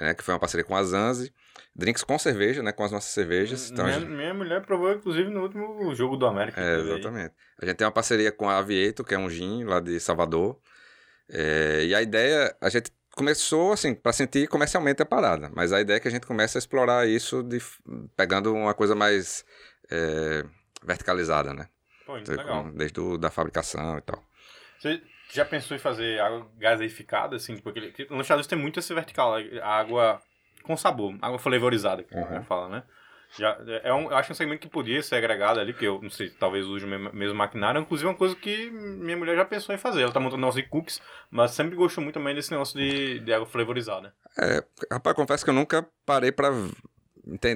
né? 0.00 0.14
Que 0.14 0.22
foi 0.24 0.32
uma 0.34 0.40
parceria 0.40 0.64
com 0.64 0.74
a 0.74 0.82
Zanzi. 0.82 1.32
Drinks 1.76 2.02
com 2.02 2.18
cerveja, 2.18 2.62
né? 2.62 2.72
Com 2.72 2.82
as 2.82 2.90
nossas 2.90 3.12
cervejas. 3.12 3.70
Então, 3.70 3.84
minha, 3.84 4.00
gente- 4.00 4.08
minha 4.10 4.34
mulher 4.34 4.62
provou, 4.64 4.92
inclusive, 4.92 5.30
no 5.30 5.42
último 5.42 5.94
jogo 5.94 6.16
do 6.16 6.26
América. 6.26 6.60
É, 6.60 6.76
teve 6.78 6.88
aí. 6.92 6.98
exatamente. 6.98 7.34
A 7.62 7.66
gente 7.66 7.76
tem 7.76 7.86
uma 7.86 7.92
parceria 7.92 8.32
com 8.32 8.48
a 8.50 8.58
Aviator, 8.58 9.06
que 9.06 9.14
é 9.14 9.18
um 9.18 9.30
gin 9.30 9.64
lá 9.64 9.78
de 9.80 10.00
Salvador. 10.00 10.58
É, 11.32 11.84
e 11.86 11.94
a 11.94 12.02
ideia, 12.02 12.54
a 12.60 12.68
gente 12.68 12.90
começou 13.14 13.72
assim, 13.72 13.94
para 13.94 14.12
sentir 14.12 14.48
comercialmente 14.48 15.02
a 15.02 15.06
parada, 15.06 15.50
mas 15.54 15.72
a 15.72 15.80
ideia 15.80 15.96
é 15.96 16.00
que 16.00 16.08
a 16.08 16.10
gente 16.10 16.26
comece 16.26 16.56
a 16.56 16.60
explorar 16.60 17.06
isso 17.08 17.42
de, 17.42 17.58
pegando 18.16 18.54
uma 18.54 18.74
coisa 18.74 18.94
mais 18.94 19.44
é, 19.90 20.44
verticalizada, 20.84 21.52
né? 21.52 21.68
Pô, 22.06 22.16
Então, 22.18 22.36
legal. 22.36 22.64
com- 22.64 22.72
Desde 22.72 23.00
o, 23.00 23.18
da 23.18 23.30
fabricação 23.30 23.98
e 23.98 24.00
tal. 24.02 24.24
Você 24.78 25.02
já 25.32 25.44
pensou 25.44 25.76
em 25.76 25.80
fazer 25.80 26.20
água 26.20 26.48
gaseificada, 26.58 27.36
assim? 27.36 27.56
Porque 27.58 27.80
nos 27.80 27.92
Estados 28.00 28.30
Unidos 28.30 28.46
tem 28.46 28.58
muito 28.58 28.78
esse 28.80 28.92
vertical, 28.94 29.34
a 29.62 29.68
água 29.68 30.20
com 30.62 30.76
sabor, 30.76 31.16
água 31.20 31.38
flavorizada, 31.38 32.02
que 32.02 32.14
a 32.14 32.18
Uhum. 32.18 32.44
fala, 32.44 32.68
né? 32.68 32.82
Já, 33.38 33.56
é 33.84 33.92
um, 33.92 34.10
eu 34.10 34.16
acho 34.16 34.32
um 34.32 34.34
segmento 34.34 34.60
que 34.60 34.68
podia 34.68 35.00
ser 35.02 35.16
agregado 35.16 35.60
ali, 35.60 35.72
que 35.72 35.84
eu 35.84 36.00
não 36.02 36.10
sei, 36.10 36.30
talvez 36.30 36.66
use 36.66 36.84
o 36.84 36.88
mesmo, 36.88 37.12
mesmo 37.12 37.34
maquinário. 37.36 37.80
Inclusive, 37.80 38.08
uma 38.08 38.16
coisa 38.16 38.34
que 38.34 38.70
minha 38.70 39.16
mulher 39.16 39.36
já 39.36 39.44
pensou 39.44 39.74
em 39.74 39.78
fazer. 39.78 40.02
Ela 40.02 40.12
tá 40.12 40.18
montando 40.20 40.50
de 40.50 40.62
cookies, 40.64 41.00
mas 41.30 41.52
sempre 41.52 41.76
gostou 41.76 42.02
muito 42.02 42.14
também 42.14 42.34
desse 42.34 42.50
negócio 42.50 42.76
de, 42.78 43.20
de 43.20 43.32
água 43.32 43.46
flavorizada. 43.46 44.12
É, 44.38 44.64
rapaz, 44.90 45.14
confesso 45.14 45.44
que 45.44 45.50
eu 45.50 45.54
nunca 45.54 45.86
parei 46.04 46.32
para 46.32 46.50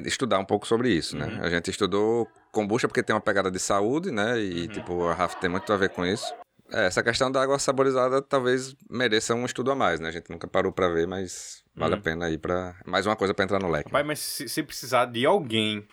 estudar 0.04 0.38
um 0.38 0.44
pouco 0.44 0.66
sobre 0.66 0.90
isso, 0.90 1.16
né? 1.16 1.26
Uhum. 1.26 1.42
A 1.42 1.50
gente 1.50 1.70
estudou 1.70 2.28
kombucha 2.52 2.86
porque 2.86 3.02
tem 3.02 3.14
uma 3.14 3.20
pegada 3.20 3.50
de 3.50 3.58
saúde, 3.58 4.10
né? 4.10 4.38
E, 4.38 4.62
Uhum. 4.62 4.68
tipo, 4.68 5.08
a 5.08 5.14
Rafa 5.14 5.38
tem 5.40 5.50
muito 5.50 5.72
a 5.72 5.76
ver 5.76 5.88
com 5.90 6.04
isso. 6.06 6.32
É, 6.72 6.86
essa 6.86 7.02
questão 7.02 7.30
da 7.32 7.42
água 7.42 7.58
saborizada 7.58 8.22
talvez 8.22 8.76
mereça 8.88 9.34
um 9.34 9.44
estudo 9.44 9.72
a 9.72 9.74
mais, 9.74 9.98
né? 9.98 10.08
A 10.08 10.12
gente 10.12 10.30
nunca 10.30 10.46
parou 10.46 10.70
para 10.72 10.88
ver, 10.88 11.06
mas 11.06 11.63
vale 11.74 11.94
Uhum. 11.94 12.00
a 12.00 12.02
pena 12.02 12.26
aí 12.26 12.38
para 12.38 12.74
mais 12.86 13.06
uma 13.06 13.16
coisa 13.16 13.34
para 13.34 13.44
entrar 13.44 13.60
no 13.60 13.70
leque. 13.70 13.90
Pai, 13.90 14.02
mas 14.02 14.18
se, 14.18 14.48
se 14.48 14.62
precisar 14.62 15.06
de 15.06 15.24
alguém 15.26 15.86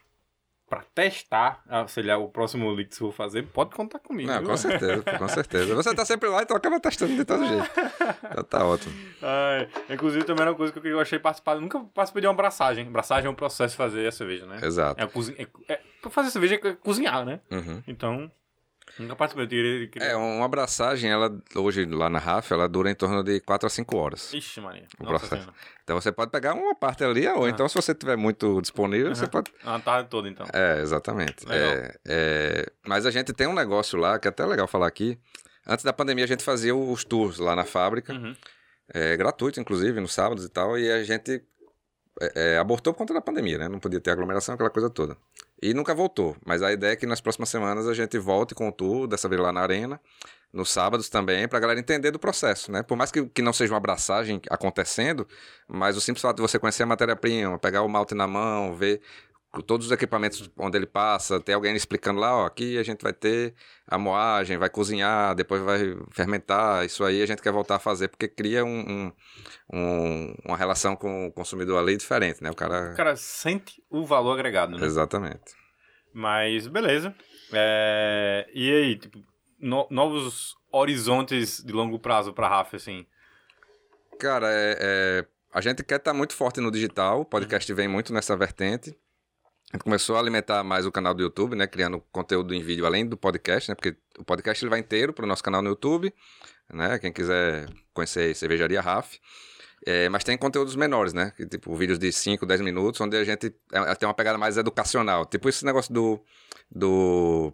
pra 0.70 0.84
testar, 0.96 1.62
ah, 1.68 1.86
sei 1.86 2.02
lá, 2.04 2.18
o 2.18 2.30
próximo 2.30 2.72
leak 2.72 2.96
que 2.96 3.04
eu 3.04 3.08
vou 3.08 3.12
fazer, 3.12 3.44
pode 3.48 3.72
contar 3.72 4.00
comigo. 4.00 4.30
Não, 4.32 4.40
viu? 4.40 4.48
com 4.48 4.56
certeza, 4.56 5.04
com 5.04 5.28
certeza. 5.28 5.76
Você 5.76 5.94
tá 5.94 6.06
sempre 6.06 6.30
lá, 6.30 6.42
então 6.44 6.56
acaba 6.56 6.80
testando 6.80 7.14
de 7.14 7.26
todo 7.26 7.46
jeito. 7.46 7.70
Então 8.32 8.44
tá 8.46 8.66
ótimo. 8.66 8.94
Ai, 9.22 9.68
inclusive, 9.90 10.24
também 10.24 10.44
era 10.44 10.52
uma 10.52 10.56
coisa 10.58 10.72
que 10.72 10.88
eu 10.88 11.00
achei 11.02 11.20
participar. 11.20 11.56
Eu 11.56 11.62
nunca 11.62 11.78
participei 11.94 12.22
de 12.22 12.28
uma 12.28 12.34
abraçagem. 12.34 12.88
Abraçagem 12.88 13.28
é 13.28 13.30
um 13.30 13.36
processo 13.36 13.74
de 13.74 13.78
fazer 13.78 14.08
a 14.08 14.12
cerveja, 14.14 14.46
né? 14.46 14.60
Exato. 14.64 15.02
É, 15.02 15.42
é, 15.44 15.48
é, 15.74 15.82
pra 16.02 16.10
fazer 16.10 16.32
cerveja 16.32 16.56
é 16.56 16.74
cozinhar, 16.74 17.26
né? 17.26 17.42
Uhum. 17.52 17.84
Então, 17.86 18.32
nunca 19.00 19.16
participei. 19.16 19.46
Eu 19.46 19.50
queria, 19.50 19.88
queria... 19.88 20.08
É, 20.10 20.16
uma 20.16 20.46
abraçagem, 20.46 21.10
ela 21.12 21.30
hoje 21.56 21.86
lá 21.86 22.10
na 22.10 22.20
RAF, 22.20 22.52
ela 22.54 22.68
dura 22.68 22.90
em 22.92 22.96
torno 22.96 23.24
de 23.24 23.40
4 23.42 23.68
a 23.68 23.70
5 23.70 23.98
horas. 23.98 24.34
Ixi, 24.34 24.62
Maria. 24.62 24.86
O 25.00 25.04
Nossa 25.04 25.20
processo. 25.20 25.42
Senhora. 25.44 25.54
Então 25.84 26.00
você 26.00 26.12
pode 26.12 26.32
pegar 26.32 26.54
uma 26.54 26.76
parte 26.76 27.04
ali, 27.04 27.28
ou 27.28 27.48
então 27.50 27.68
se 27.68 27.76
você 27.76 27.94
tiver 27.94 28.16
muito 28.16 28.62
disponível, 28.62 29.14
você 29.16 29.28
pode. 29.28 29.52
Ah, 29.64 29.80
tarde 29.80 30.10
toda, 30.10 30.30
então. 30.30 30.46
É, 30.54 30.80
exatamente. 30.82 31.46
É, 31.50 31.96
é, 32.08 32.66
Mas 32.88 33.06
a 33.06 33.12
gente 33.12 33.34
tem 33.34 33.48
um 33.48 33.54
negócio 33.54 33.98
lá, 34.00 34.18
que 34.20 34.28
é 34.28 34.30
até 34.30 34.46
legal 34.46 34.68
falar 34.68 34.88
aqui. 34.88 35.18
Antes 35.68 35.84
da 35.86 35.94
pandemia, 35.94 36.24
a 36.24 36.28
gente 36.28 36.44
fazia 36.44 36.76
os 36.76 37.04
tours 37.04 37.38
lá 37.40 37.56
na 37.56 37.64
fábrica, 37.66 38.14
Uhum. 38.14 38.36
é, 38.94 39.16
gratuito, 39.18 39.60
inclusive, 39.60 40.00
nos 40.00 40.14
sábados 40.14 40.44
e 40.46 40.50
tal, 40.50 40.78
e 40.78 40.92
a 40.92 41.04
gente 41.04 41.44
é, 42.22 42.54
é, 42.54 42.58
abortou 42.60 42.94
por 42.94 43.00
conta 43.00 43.14
da 43.16 43.22
pandemia, 43.22 43.58
né? 43.58 43.68
Não 43.68 43.80
podia 43.80 44.00
ter 44.00 44.12
aglomeração, 44.12 44.54
aquela 44.54 44.70
coisa 44.70 44.90
toda. 44.90 45.18
E 45.62 45.74
nunca 45.74 45.94
voltou. 45.96 46.38
Mas 46.46 46.62
a 46.62 46.72
ideia 46.72 46.94
é 46.94 46.96
que 46.96 47.08
nas 47.08 47.20
próximas 47.20 47.50
semanas 47.50 47.88
a 47.88 47.94
gente 47.96 48.18
volte 48.20 48.54
com 48.54 48.70
o 48.70 48.72
tour, 48.72 49.08
dessa 49.08 49.28
vez 49.28 49.42
lá 49.42 49.52
na 49.52 49.62
Arena, 49.62 50.00
nos 50.54 50.70
sábados 50.70 51.10
também, 51.10 51.48
pra 51.48 51.60
galera 51.60 51.80
entender 51.80 52.12
do 52.12 52.20
processo, 52.20 52.72
né? 52.72 52.84
Por 52.84 52.96
mais 52.96 53.12
que, 53.12 53.26
que 53.26 53.42
não 53.42 53.54
seja 53.54 53.74
uma 53.74 53.78
abraçagem 53.78 54.40
acontecendo, 54.50 55.28
mas 55.68 55.98
o 55.98 56.02
simples 56.02 56.22
fato 56.22 56.36
de 56.36 56.42
você 56.42 56.60
conhecer 56.60 56.84
a 56.84 56.86
matéria-prima, 56.86 57.58
pegar 57.58 57.82
o 57.82 57.90
malte 57.90 58.14
na 58.14 58.28
mão, 58.28 58.76
ver 58.76 59.02
todos 59.66 59.88
os 59.88 59.92
equipamentos 59.92 60.50
onde 60.58 60.78
ele 60.78 60.86
passa, 60.86 61.40
ter 61.40 61.54
alguém 61.54 61.76
explicando 61.76 62.20
lá, 62.22 62.36
ó, 62.38 62.46
aqui 62.46 62.78
a 62.78 62.84
gente 62.84 63.02
vai 63.02 63.12
ter 63.12 63.54
a 63.86 63.98
moagem, 63.98 64.58
vai 64.58 64.70
cozinhar, 64.70 65.36
depois 65.36 65.62
vai 65.62 65.80
fermentar, 66.12 66.86
isso 66.86 67.04
aí 67.04 67.22
a 67.22 67.26
gente 67.26 67.42
quer 67.42 67.52
voltar 67.52 67.76
a 67.76 67.80
fazer, 67.80 68.08
porque 68.08 68.30
cria 68.30 68.64
um, 68.64 68.80
um- 68.80 69.12
um- 69.74 70.36
uma 70.46 70.56
relação 70.56 70.96
com 70.96 71.28
o 71.28 71.32
consumidor 71.34 71.80
ali 71.80 71.98
diferente, 71.98 72.42
né? 72.42 72.50
O 72.50 72.56
cara... 72.56 72.94
O 72.94 72.96
cara 72.96 73.16
sente 73.18 73.84
o 73.90 74.06
valor 74.06 74.34
agregado, 74.34 74.78
né? 74.78 74.86
Exatamente. 74.86 75.54
Mas, 76.14 76.68
beleza. 76.68 77.14
É, 77.52 78.48
E 78.54 78.72
aí, 78.72 78.96
tipo, 78.98 79.20
no- 79.60 79.88
novos 79.90 80.56
horizontes 80.72 81.62
de 81.64 81.74
longo 81.74 82.00
prazo 82.00 82.32
pra 82.34 82.48
Rafa, 82.48 82.78
assim? 82.78 83.06
Cara, 84.20 84.48
é, 84.50 84.78
é, 84.80 85.26
a 85.54 85.60
gente 85.62 85.84
quer 85.84 85.96
estar 85.98 86.14
muito 86.14 86.34
forte 86.34 86.62
no 86.62 86.72
digital, 86.72 87.22
o 87.22 87.26
podcast 87.26 87.74
vem 87.74 87.88
muito 87.88 88.14
nessa 88.14 88.36
vertente. 88.38 88.96
A 89.72 89.78
gente 89.78 89.84
começou 89.86 90.18
a 90.18 90.20
alimentar 90.20 90.66
mais 90.66 90.86
o 90.86 90.92
canal 90.92 91.14
do 91.14 91.24
YouTube, 91.24 91.56
né? 91.56 91.66
Criando 91.66 92.04
conteúdo 92.12 92.54
em 92.54 92.62
vídeo 92.62 92.86
além 92.86 93.06
do 93.06 93.16
podcast, 93.16 93.72
né? 93.72 93.76
Porque 93.76 93.96
o 94.20 94.24
podcast 94.24 94.62
ele 94.64 94.70
vai 94.70 94.80
inteiro 94.80 95.14
para 95.14 95.24
o 95.24 95.28
nosso 95.28 95.42
canal 95.42 95.62
no 95.62 95.70
YouTube, 95.70 96.14
né? 96.74 97.00
Quem 97.00 97.14
quiser 97.14 97.70
conhecer 97.94 98.36
Cervejaria 98.36 98.82
Raf. 98.82 99.18
É, 99.86 100.10
mas 100.10 100.26
tem 100.26 100.38
conteúdos 100.38 100.76
menores, 100.76 101.14
né? 101.14 101.32
Que, 101.38 101.48
tipo, 101.48 101.74
vídeos 101.74 101.98
de 101.98 102.12
5, 102.12 102.46
10 102.46 102.60
minutos, 102.60 103.00
onde 103.00 103.16
a 103.16 103.24
gente 103.24 103.56
é, 103.72 103.96
tem 103.96 104.08
uma 104.08 104.14
pegada 104.14 104.38
mais 104.38 104.58
educacional. 104.58 105.26
Tipo 105.26 105.48
esse 105.48 105.66
negócio 105.66 105.94
do. 105.94 106.22
do 106.70 107.54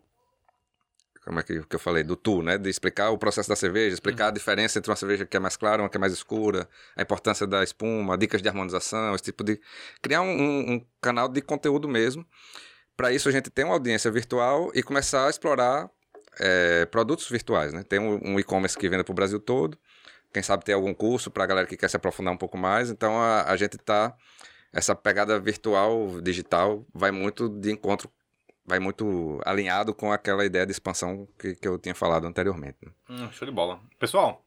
como 1.28 1.40
é 1.40 1.44
que, 1.44 1.62
que 1.62 1.76
eu 1.76 1.80
falei? 1.80 2.04
Do 2.04 2.16
tu, 2.16 2.42
né? 2.42 2.58
De 2.58 2.70
explicar 2.70 3.10
o 3.12 3.18
processo 3.18 3.48
da 3.50 3.56
cerveja, 3.56 3.94
explicar 3.94 4.28
a 4.28 4.32
diferença 4.32 4.80
entre 4.80 4.90
uma 4.90 4.96
cerveja 4.96 5.26
que 5.26 5.38
é 5.38 5.40
mais 5.40 5.56
clara 5.58 5.82
e 5.82 5.84
uma 5.84 5.90
que 5.90 5.98
é 5.98 6.00
mais 6.00 6.14
escura, 6.14 6.68
a 6.96 7.02
importância 7.02 7.46
da 7.46 7.64
espuma, 7.64 8.18
dicas 8.18 8.42
de 8.42 8.48
harmonização, 8.50 9.14
esse 9.14 9.26
tipo 9.26 9.44
de. 9.44 9.60
Criar 10.02 10.22
um, 10.22 10.30
um- 10.32 10.72
um 10.76 10.86
canal 11.02 11.28
de 11.28 11.42
conteúdo 11.42 11.88
mesmo. 11.88 12.26
Para 12.96 13.12
isso, 13.12 13.30
a 13.30 13.32
gente 13.32 13.50
tem 13.50 13.64
uma 13.66 13.76
audiência 13.76 14.10
virtual 14.10 14.72
e 14.74 14.82
começar 14.82 15.28
a 15.28 15.30
explorar 15.30 15.90
é, 16.40 16.86
produtos 16.86 17.30
virtuais, 17.30 17.74
né? 17.74 17.84
Tem 17.84 18.00
um, 18.00 18.20
um 18.34 18.40
e-commerce 18.40 18.78
que 18.78 18.88
vende 18.90 19.04
para 19.04 19.12
o 19.12 19.16
Brasil 19.16 19.40
todo. 19.40 19.78
Quem 20.34 20.42
sabe 20.44 20.64
ter 20.66 20.74
algum 20.74 20.94
curso 20.94 21.30
para 21.32 21.44
a 21.44 21.48
galera 21.48 21.68
que 21.68 21.78
quer 21.78 21.90
se 21.90 21.96
aprofundar 21.96 22.34
um 22.34 22.38
pouco 22.38 22.58
mais. 22.58 22.90
Então, 22.90 23.20
a, 23.20 23.44
a 23.44 23.56
gente 23.58 23.78
tá. 23.78 24.16
Essa 24.74 24.94
pegada 24.96 25.40
virtual, 25.40 26.20
digital, 26.22 26.86
vai 26.94 27.10
muito 27.10 27.48
de 27.50 27.72
encontro, 27.72 28.10
vai 28.68 28.80
muito 28.80 29.42
alinhado 29.46 29.94
com 29.94 30.12
aquela 30.12 30.46
ideia 30.46 30.66
de 30.66 30.74
expansão 30.74 31.26
que, 31.40 31.56
que 31.56 31.68
eu 31.68 31.80
tinha 31.80 31.96
falado 31.96 32.28
anteriormente. 32.28 32.78
né? 32.86 32.92
Hum, 33.10 33.32
show 33.32 33.48
de 33.48 33.54
bola. 33.54 33.80
Pessoal, 33.98 34.46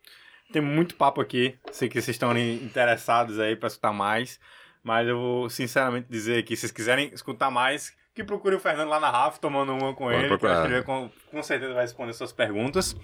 tem 0.52 0.60
muito 0.60 0.94
papo 0.94 1.22
aqui. 1.22 1.58
Sei 1.72 1.88
que 1.88 1.94
vocês 2.00 2.14
estão 2.14 2.36
interessados 2.36 3.40
aí 3.40 3.56
pra 3.56 3.68
escutar 3.68 3.92
mais. 3.92 4.38
Mas 4.82 5.08
eu 5.08 5.18
vou 5.18 5.50
sinceramente 5.50 6.06
dizer 6.08 6.42
que 6.42 6.54
se 6.54 6.60
vocês 6.60 6.72
quiserem 6.72 7.10
escutar 7.14 7.50
mais, 7.50 7.94
que 8.14 8.22
procure 8.22 8.54
o 8.56 8.60
Fernando 8.60 8.88
lá 8.88 9.00
na 9.00 9.10
RAF, 9.10 9.40
tomando 9.40 9.72
uma 9.72 9.94
com 9.94 10.12
ele. 10.12 10.28
Procurar. 10.28 10.66
que 10.66 10.72
ele 10.74 10.82
com, 10.82 11.10
com 11.30 11.42
certeza 11.42 11.72
vai 11.72 11.82
responder 11.82 12.12
suas 12.12 12.32
perguntas. 12.32 12.94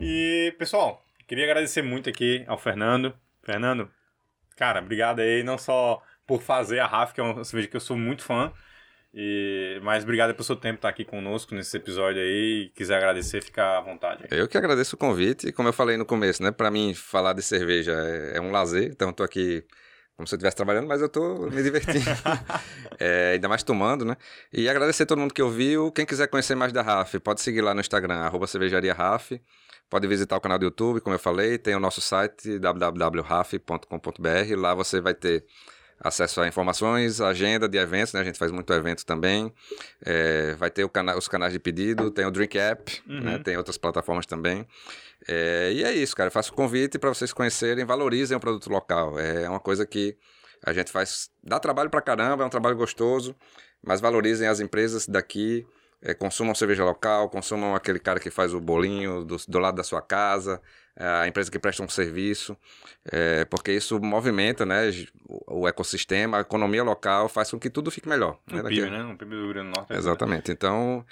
E, 0.00 0.54
pessoal, 0.58 1.04
queria 1.26 1.44
agradecer 1.44 1.82
muito 1.82 2.08
aqui 2.08 2.44
ao 2.46 2.58
Fernando. 2.58 3.14
Fernando, 3.42 3.90
cara, 4.56 4.80
obrigado 4.80 5.20
aí, 5.20 5.42
não 5.42 5.58
só 5.58 6.02
por 6.26 6.40
fazer 6.42 6.78
a 6.78 6.86
RAF, 6.86 7.12
que 7.12 7.20
é 7.20 7.24
uma 7.24 7.44
cerveja 7.44 7.68
que 7.68 7.76
eu 7.76 7.80
sou 7.80 7.96
muito 7.96 8.22
fã. 8.22 8.52
E, 9.12 9.80
mas 9.82 10.04
obrigado 10.04 10.32
pelo 10.32 10.44
seu 10.44 10.54
tempo 10.56 10.76
estar 10.76 10.88
aqui 10.88 11.04
conosco 11.04 11.54
nesse 11.54 11.76
episódio 11.76 12.20
aí. 12.20 12.66
E 12.66 12.68
quiser 12.70 12.96
agradecer, 12.96 13.42
fica 13.42 13.78
à 13.78 13.80
vontade. 13.80 14.24
Eu 14.30 14.46
que 14.46 14.56
agradeço 14.56 14.96
o 14.96 14.98
convite, 14.98 15.48
e 15.48 15.52
como 15.52 15.68
eu 15.68 15.72
falei 15.72 15.96
no 15.96 16.06
começo, 16.06 16.42
né? 16.42 16.50
Para 16.50 16.70
mim, 16.70 16.94
falar 16.94 17.32
de 17.32 17.42
cerveja 17.42 17.92
é, 17.92 18.36
é 18.36 18.40
um 18.40 18.50
lazer, 18.50 18.90
então 18.90 19.12
tô 19.12 19.22
aqui 19.22 19.64
como 20.20 20.26
se 20.26 20.34
eu 20.34 20.36
estivesse 20.36 20.56
trabalhando, 20.56 20.86
mas 20.86 21.00
eu 21.00 21.08
tô 21.08 21.48
me 21.50 21.62
divertindo. 21.62 22.04
É, 23.02 23.32
ainda 23.32 23.48
mais 23.48 23.62
tomando, 23.62 24.04
né? 24.04 24.14
E 24.52 24.68
agradecer 24.68 25.04
a 25.04 25.06
todo 25.06 25.18
mundo 25.18 25.32
que 25.32 25.40
ouviu. 25.40 25.90
Quem 25.90 26.04
quiser 26.04 26.26
conhecer 26.26 26.54
mais 26.54 26.70
da 26.70 26.82
RAF, 26.82 27.18
pode 27.18 27.40
seguir 27.40 27.62
lá 27.62 27.72
no 27.72 27.80
Instagram, 27.80 28.16
arroba 28.16 28.46
cervejaria 28.46 28.92
RAF. 28.92 29.40
Pode 29.88 30.06
visitar 30.06 30.36
o 30.36 30.40
canal 30.40 30.58
do 30.58 30.66
YouTube, 30.66 31.00
como 31.00 31.14
eu 31.14 31.18
falei. 31.18 31.56
Tem 31.56 31.74
o 31.74 31.80
nosso 31.80 32.02
site, 32.02 32.58
www.raf.com.br. 32.58 34.56
Lá 34.58 34.74
você 34.74 35.00
vai 35.00 35.14
ter 35.14 35.46
acesso 36.00 36.40
a 36.40 36.48
informações, 36.48 37.20
agenda 37.20 37.68
de 37.68 37.76
eventos, 37.78 38.14
né? 38.14 38.20
A 38.20 38.24
gente 38.24 38.38
faz 38.38 38.50
muito 38.50 38.72
evento 38.72 39.04
também. 39.04 39.52
É, 40.04 40.54
vai 40.54 40.70
ter 40.70 40.88
cana 40.88 41.16
os 41.16 41.28
canais 41.28 41.52
de 41.52 41.58
pedido, 41.58 42.10
tem 42.10 42.24
o 42.24 42.30
Drink 42.30 42.58
App, 42.58 43.02
né? 43.06 43.38
Tem 43.38 43.56
outras 43.56 43.76
plataformas 43.76 44.24
também. 44.26 44.66
É, 45.28 45.70
e 45.72 45.84
é 45.84 45.92
isso, 45.92 46.16
cara. 46.16 46.28
Eu 46.28 46.32
faço 46.32 46.52
o 46.52 46.54
convite 46.54 46.98
para 46.98 47.10
vocês 47.10 47.32
conhecerem, 47.32 47.84
valorizem 47.84 48.36
o 48.36 48.40
produto 48.40 48.70
local. 48.70 49.18
É 49.18 49.48
uma 49.48 49.60
coisa 49.60 49.84
que 49.84 50.16
a 50.64 50.72
gente 50.72 50.90
faz, 50.90 51.30
dá 51.42 51.58
trabalho 51.58 51.90
pra 51.90 52.00
caramba, 52.00 52.42
é 52.42 52.46
um 52.46 52.50
trabalho 52.50 52.76
gostoso, 52.76 53.34
mas 53.82 54.00
valorizem 54.00 54.48
as 54.48 54.60
empresas 54.60 55.06
daqui, 55.06 55.66
é, 56.02 56.14
consumam 56.14 56.54
cerveja 56.54 56.84
local, 56.84 57.28
consumam 57.28 57.74
aquele 57.74 57.98
cara 57.98 58.20
que 58.20 58.30
faz 58.30 58.54
o 58.54 58.60
bolinho 58.60 59.24
do, 59.24 59.36
do 59.48 59.58
lado 59.58 59.76
da 59.76 59.84
sua 59.84 60.02
casa, 60.02 60.60
a 60.96 61.26
empresa 61.26 61.50
que 61.50 61.58
presta 61.58 61.82
um 61.82 61.88
serviço, 61.88 62.56
é, 63.10 63.44
porque 63.46 63.72
isso 63.72 63.98
movimenta 64.00 64.66
né, 64.66 64.90
o, 65.26 65.66
ecossistema, 65.66 66.38
a 66.38 66.40
economia 66.40 66.82
local, 66.82 67.28
faz 67.28 67.50
com 67.50 67.58
que 67.58 67.70
tudo 67.70 67.90
fique 67.90 68.08
melhor. 68.08 68.38
né, 68.46 68.60
Um 68.60 68.62
daqui- 68.62 68.76
PIB, 68.76 68.90
né? 68.90 69.02
Um 69.04 69.16
PIB 69.16 69.30
do 69.34 69.42
Rio 69.44 69.52
Grande 69.54 69.70
do 69.70 69.76
Norte. 69.76 69.92
Exatamente. 69.92 70.52
Então, 70.52 71.04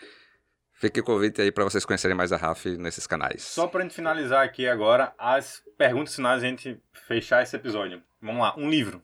fique 0.74 1.00
o 1.00 1.04
convite 1.04 1.40
aí 1.40 1.50
para 1.50 1.64
vocês 1.64 1.84
conhecerem 1.84 2.16
mais 2.16 2.32
a 2.32 2.36
RAF 2.36 2.66
nesses 2.76 3.06
canais. 3.06 3.42
Só 3.42 3.66
pra 3.66 3.82
gente 3.82 3.94
finalizar 3.94 4.44
aqui 4.44 4.66
agora, 4.68 5.12
as 5.18 5.62
perguntas 5.78 6.14
finais 6.14 6.42
a 6.42 6.46
gente 6.46 6.78
fechar 7.06 7.42
esse 7.42 7.56
episódio. 7.56 8.02
Vamos 8.20 8.42
lá, 8.42 8.54
um 8.58 8.68
livro. 8.68 9.02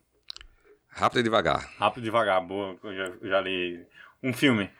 Rápido 0.88 1.20
e 1.20 1.22
devagar. 1.24 1.68
Rápido 1.78 2.02
e 2.02 2.04
devagar, 2.04 2.40
boa, 2.40 2.76
eu 2.84 2.94
já, 2.94 3.04
eu 3.22 3.28
já 3.28 3.40
li. 3.40 3.84
Um 4.22 4.32
filme. 4.32 4.70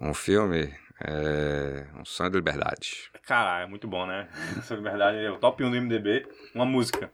Um 0.00 0.12
filme, 0.12 0.74
é... 1.00 1.86
Um 1.98 2.04
Sonho 2.04 2.30
de 2.30 2.36
Liberdade. 2.36 3.10
Cara, 3.26 3.62
é 3.62 3.66
muito 3.66 3.86
bom, 3.86 4.06
né? 4.06 4.28
Sobre 4.64 4.82
verdade, 4.82 5.18
é 5.18 5.30
o 5.30 5.38
top 5.38 5.62
1 5.62 5.70
do 5.70 5.76
MDB. 5.80 6.26
Uma 6.54 6.64
música. 6.64 7.10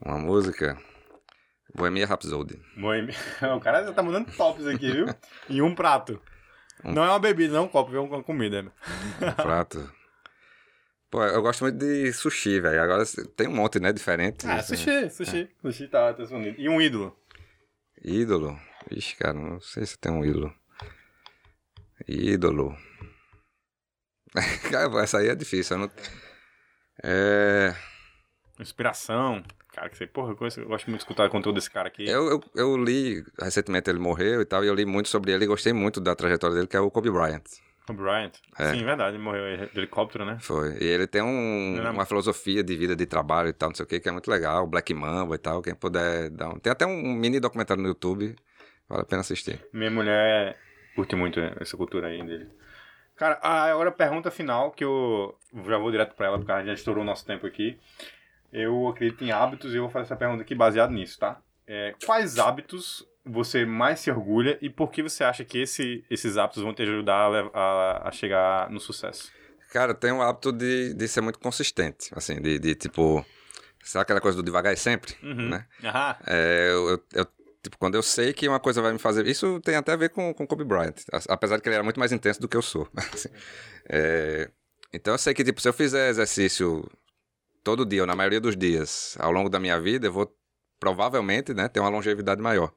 Uma 0.00 0.18
música, 0.18 0.78
Bohemia 1.74 2.06
Rhapsody. 2.06 2.60
Boêmia. 2.76 3.14
O 3.56 3.60
cara 3.60 3.84
já 3.84 3.92
tá 3.92 4.02
mandando 4.02 4.30
tops 4.32 4.66
aqui, 4.66 4.90
viu? 4.90 5.06
E 5.48 5.60
um 5.60 5.74
prato. 5.74 6.20
Não 6.84 7.04
é 7.04 7.08
uma 7.08 7.18
bebida, 7.18 7.54
não 7.54 7.60
é 7.60 7.64
um 7.64 7.68
copo, 7.68 7.94
é 7.94 8.00
uma 8.00 8.22
comida. 8.22 8.72
Um 9.20 9.32
prato. 9.32 9.90
Pô, 11.10 11.22
eu 11.24 11.40
gosto 11.40 11.62
muito 11.62 11.78
de 11.78 12.12
sushi, 12.12 12.60
velho. 12.60 12.82
Agora 12.82 13.04
tem 13.36 13.48
um 13.48 13.54
monte, 13.54 13.78
né, 13.78 13.92
diferente. 13.92 14.46
Ah, 14.46 14.56
assim. 14.56 14.76
sushi, 14.76 15.10
sushi. 15.10 15.50
Sushi 15.62 15.88
tá, 15.88 16.12
tá 16.12 16.22
escondido. 16.22 16.60
E 16.60 16.68
um 16.68 16.80
ídolo. 16.80 17.16
Ídolo. 18.04 18.58
Ixi, 18.90 19.16
cara, 19.16 19.34
não 19.34 19.60
sei 19.60 19.84
se 19.86 19.98
tem 19.98 20.12
um 20.12 20.24
ídolo. 20.24 20.52
Ídolo. 22.06 22.76
Essa 25.02 25.18
aí 25.18 25.28
é 25.28 25.34
difícil. 25.34 25.78
Não... 25.78 25.90
é... 27.02 27.74
Inspiração. 28.60 29.42
Cara, 29.74 29.90
que 29.90 29.96
você, 29.98 30.06
porra, 30.06 30.30
eu, 30.32 30.36
conheço- 30.36 30.60
eu 30.60 30.68
gosto 30.68 30.86
muito 30.86 31.00
de 31.00 31.04
escutar 31.04 31.26
o 31.26 31.30
conteúdo 31.30 31.56
desse 31.56 31.70
cara 31.70 31.88
aqui. 31.88 32.08
eu, 32.08 32.28
eu, 32.28 32.40
eu 32.54 32.76
li, 32.76 33.22
recentemente 33.38 33.90
ele 33.90 33.98
morreu 33.98 34.40
e 34.40 34.44
tal, 34.46 34.64
e 34.64 34.68
eu 34.68 34.74
li 34.74 34.86
muito 34.86 35.08
sobre 35.10 35.32
ele 35.32 35.44
e 35.44 35.48
gostei 35.48 35.72
muito 35.74 36.00
da 36.00 36.14
trajetória 36.14 36.54
dele, 36.56 36.66
que 36.66 36.76
é 36.76 36.80
o 36.80 36.90
Kobe 36.90 37.10
Bryant. 37.10 37.42
Kobe 37.86 38.00
Bryant. 38.02 38.32
É. 38.58 38.72
Sim, 38.72 38.82
verdade, 38.84 39.16
ele 39.16 39.22
morreu 39.22 39.68
de 39.68 39.78
helicóptero, 39.78 40.24
né? 40.24 40.38
Foi. 40.40 40.78
E 40.80 40.84
ele 40.84 41.06
tem 41.06 41.20
um- 41.20 41.78
uma 41.90 42.06
filosofia 42.06 42.64
de 42.64 42.74
vida, 42.74 42.96
de 42.96 43.04
trabalho 43.04 43.50
e 43.50 43.52
tal, 43.52 43.68
não 43.68 43.76
sei 43.76 43.84
o 43.84 43.86
que, 43.86 44.00
que 44.00 44.08
é 44.08 44.12
muito 44.12 44.30
legal. 44.30 44.66
Black 44.66 44.94
Mamba 44.94 45.34
e 45.34 45.38
tal, 45.38 45.60
quem 45.60 45.74
puder 45.74 46.30
dar 46.30 46.48
um... 46.48 46.58
Tem 46.58 46.72
até 46.72 46.86
um 46.86 47.12
mini 47.12 47.38
documentário 47.38 47.82
no 47.82 47.88
YouTube, 47.90 48.34
vale 48.88 49.02
a 49.02 49.04
pena 49.04 49.20
assistir. 49.20 49.60
Minha 49.74 49.90
mulher 49.90 50.56
curte 50.94 51.14
muito 51.14 51.38
essa 51.60 51.76
cultura 51.76 52.08
aí 52.08 52.24
dele. 52.26 52.48
Cara, 53.16 53.38
ah, 53.42 53.64
agora 53.64 53.88
a 53.88 53.92
pergunta 53.92 54.30
final, 54.30 54.70
que 54.70 54.84
eu 54.84 55.34
já 55.66 55.78
vou 55.78 55.90
direto 55.90 56.14
para 56.14 56.26
ela, 56.26 56.38
porque 56.38 56.52
a 56.52 56.58
gente 56.58 56.66
já 56.68 56.74
estourou 56.74 57.02
o 57.02 57.06
nosso 57.06 57.24
tempo 57.24 57.46
aqui. 57.46 57.78
Eu 58.52 58.88
acredito 58.88 59.24
em 59.24 59.30
hábitos 59.32 59.72
e 59.72 59.76
eu 59.76 59.82
vou 59.82 59.90
fazer 59.90 60.04
essa 60.06 60.16
pergunta 60.16 60.42
aqui 60.42 60.54
baseado 60.54 60.90
nisso, 60.92 61.18
tá? 61.18 61.40
É, 61.66 61.94
quais 62.04 62.38
hábitos 62.38 63.06
você 63.24 63.64
mais 63.66 64.00
se 64.00 64.10
orgulha 64.10 64.56
e 64.62 64.70
por 64.70 64.90
que 64.90 65.02
você 65.02 65.24
acha 65.24 65.44
que 65.44 65.58
esse, 65.58 66.04
esses 66.10 66.36
hábitos 66.36 66.62
vão 66.62 66.72
te 66.72 66.82
ajudar 66.82 67.28
a, 67.32 67.50
a, 67.52 68.08
a 68.08 68.12
chegar 68.12 68.70
no 68.70 68.78
sucesso? 68.78 69.32
Cara, 69.72 69.90
eu 69.92 69.96
tenho 69.96 70.18
o 70.18 70.22
hábito 70.22 70.52
de, 70.52 70.94
de 70.94 71.08
ser 71.08 71.20
muito 71.22 71.38
consistente, 71.38 72.10
assim, 72.14 72.40
de, 72.40 72.58
de 72.58 72.74
tipo... 72.74 73.24
Sabe 73.82 74.02
aquela 74.02 74.20
coisa 74.20 74.36
do 74.36 74.42
devagar 74.42 74.72
e 74.72 74.76
sempre, 74.76 75.14
Uhum. 75.22 75.50
né? 75.50 75.66
Aham. 75.84 76.16
É, 76.26 76.68
eu, 76.70 76.88
eu- 76.90 77.02
eu, 77.14 77.26
tipo, 77.66 77.78
quando 77.78 77.96
eu 77.96 78.02
sei 78.02 78.32
que 78.32 78.48
uma 78.48 78.60
coisa 78.60 78.80
vai 78.80 78.92
me 78.92 78.98
fazer... 78.98 79.26
Isso 79.26 79.60
tem 79.60 79.74
até 79.74 79.92
a 79.92 79.96
ver 79.96 80.10
com, 80.10 80.32
com 80.32 80.46
Kobe 80.46 80.64
Bryant, 80.64 80.94
apesar 81.28 81.56
de 81.56 81.62
que 81.62 81.68
ele 81.68 81.74
era 81.74 81.84
muito 81.84 81.98
mais 81.98 82.12
intenso 82.12 82.40
do 82.40 82.48
que 82.48 82.56
eu 82.56 82.62
sou. 82.62 82.88
assim. 82.96 83.28
É, 83.88 84.48
então 84.92 85.14
eu 85.14 85.18
sei 85.18 85.34
que, 85.34 85.42
tipo, 85.42 85.60
se 85.60 85.68
eu 85.68 85.72
fizer 85.72 86.08
exercício 86.08 86.88
todo 87.64 87.84
dia, 87.84 88.02
ou 88.02 88.06
na 88.06 88.14
maioria 88.14 88.40
dos 88.40 88.56
dias, 88.56 89.16
ao 89.18 89.32
longo 89.32 89.48
da 89.48 89.58
minha 89.58 89.80
vida, 89.80 90.06
eu 90.06 90.12
vou 90.12 90.32
provavelmente, 90.78 91.52
né, 91.52 91.68
ter 91.68 91.80
uma 91.80 91.88
longevidade 91.88 92.40
maior. 92.40 92.72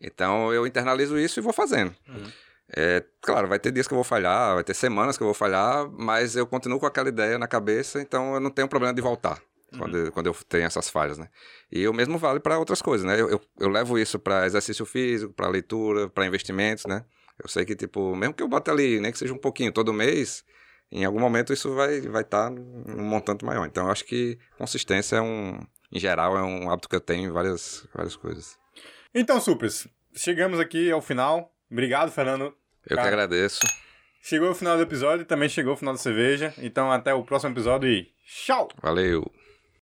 Então 0.00 0.52
eu 0.52 0.66
internalizo 0.66 1.18
isso 1.18 1.38
e 1.38 1.42
vou 1.42 1.52
fazendo. 1.52 1.94
Uhum. 2.08 2.32
É, 2.76 3.04
claro, 3.20 3.46
vai 3.46 3.58
ter 3.58 3.70
dias 3.70 3.86
que 3.86 3.94
eu 3.94 3.96
vou 3.96 4.04
falhar, 4.04 4.54
vai 4.54 4.64
ter 4.64 4.74
semanas 4.74 5.16
que 5.16 5.22
eu 5.22 5.26
vou 5.26 5.34
falhar, 5.34 5.88
mas 5.90 6.34
eu 6.34 6.46
continuo 6.46 6.80
com 6.80 6.86
aquela 6.86 7.08
ideia 7.08 7.38
na 7.38 7.46
cabeça, 7.46 8.00
então 8.00 8.34
eu 8.34 8.40
não 8.40 8.50
tenho 8.50 8.66
problema 8.66 8.92
de 8.92 9.00
voltar 9.02 9.40
quando, 9.78 9.96
eu- 9.98 10.12
quando 10.12 10.26
eu 10.26 10.34
tenho 10.48 10.64
essas 10.64 10.88
falhas, 10.88 11.18
né? 11.18 11.28
E 11.70 11.86
o 11.88 11.92
mesmo 11.92 12.18
vale 12.18 12.40
para 12.40 12.58
outras 12.58 12.80
coisas, 12.82 13.06
né? 13.06 13.20
Eu, 13.20 13.28
eu, 13.30 13.40
eu 13.58 13.68
levo 13.68 13.98
isso 13.98 14.18
para 14.18 14.46
exercício 14.46 14.84
físico, 14.86 15.32
para 15.32 15.48
leitura, 15.48 16.08
para 16.08 16.26
investimentos, 16.26 16.84
né? 16.86 17.04
Eu 17.42 17.48
sei 17.48 17.64
que, 17.64 17.74
tipo, 17.74 18.14
mesmo 18.14 18.34
que 18.34 18.42
eu 18.42 18.48
bote 18.48 18.70
ali, 18.70 19.00
nem 19.00 19.10
que 19.10 19.18
seja 19.18 19.32
um 19.34 19.38
pouquinho 19.38 19.72
todo 19.72 19.92
mês, 19.92 20.44
em 20.90 21.04
algum 21.04 21.18
momento 21.18 21.52
isso 21.52 21.74
vai 21.74 21.96
estar 21.98 22.10
vai 22.10 22.24
tá 22.24 22.50
num 22.50 23.02
montante 23.04 23.44
maior. 23.44 23.66
Então 23.66 23.86
eu 23.86 23.90
acho 23.90 24.04
que 24.04 24.38
consistência 24.56 25.16
é 25.16 25.20
um, 25.20 25.58
em 25.90 25.98
geral, 25.98 26.36
é 26.36 26.42
um 26.42 26.70
hábito 26.70 26.88
que 26.88 26.94
eu 26.96 27.00
tenho 27.00 27.28
em 27.28 27.32
várias, 27.32 27.86
várias 27.94 28.14
coisas. 28.14 28.56
Então, 29.12 29.40
Supers, 29.40 29.86
chegamos 30.14 30.58
aqui 30.60 30.90
ao 30.90 31.00
final. 31.00 31.52
Obrigado, 31.70 32.10
Fernando. 32.12 32.54
Eu 32.88 32.96
Cara. 32.96 33.02
que 33.02 33.14
agradeço. 33.14 33.60
Chegou 34.22 34.50
o 34.50 34.54
final 34.54 34.76
do 34.76 34.82
episódio, 34.82 35.24
também 35.26 35.48
chegou 35.48 35.74
o 35.74 35.76
final 35.76 35.92
da 35.94 35.98
cerveja. 35.98 36.54
Então, 36.58 36.90
até 36.90 37.12
o 37.12 37.22
próximo 37.24 37.52
episódio 37.52 37.88
e 37.90 38.10
tchau! 38.26 38.68
Valeu! 38.80 39.30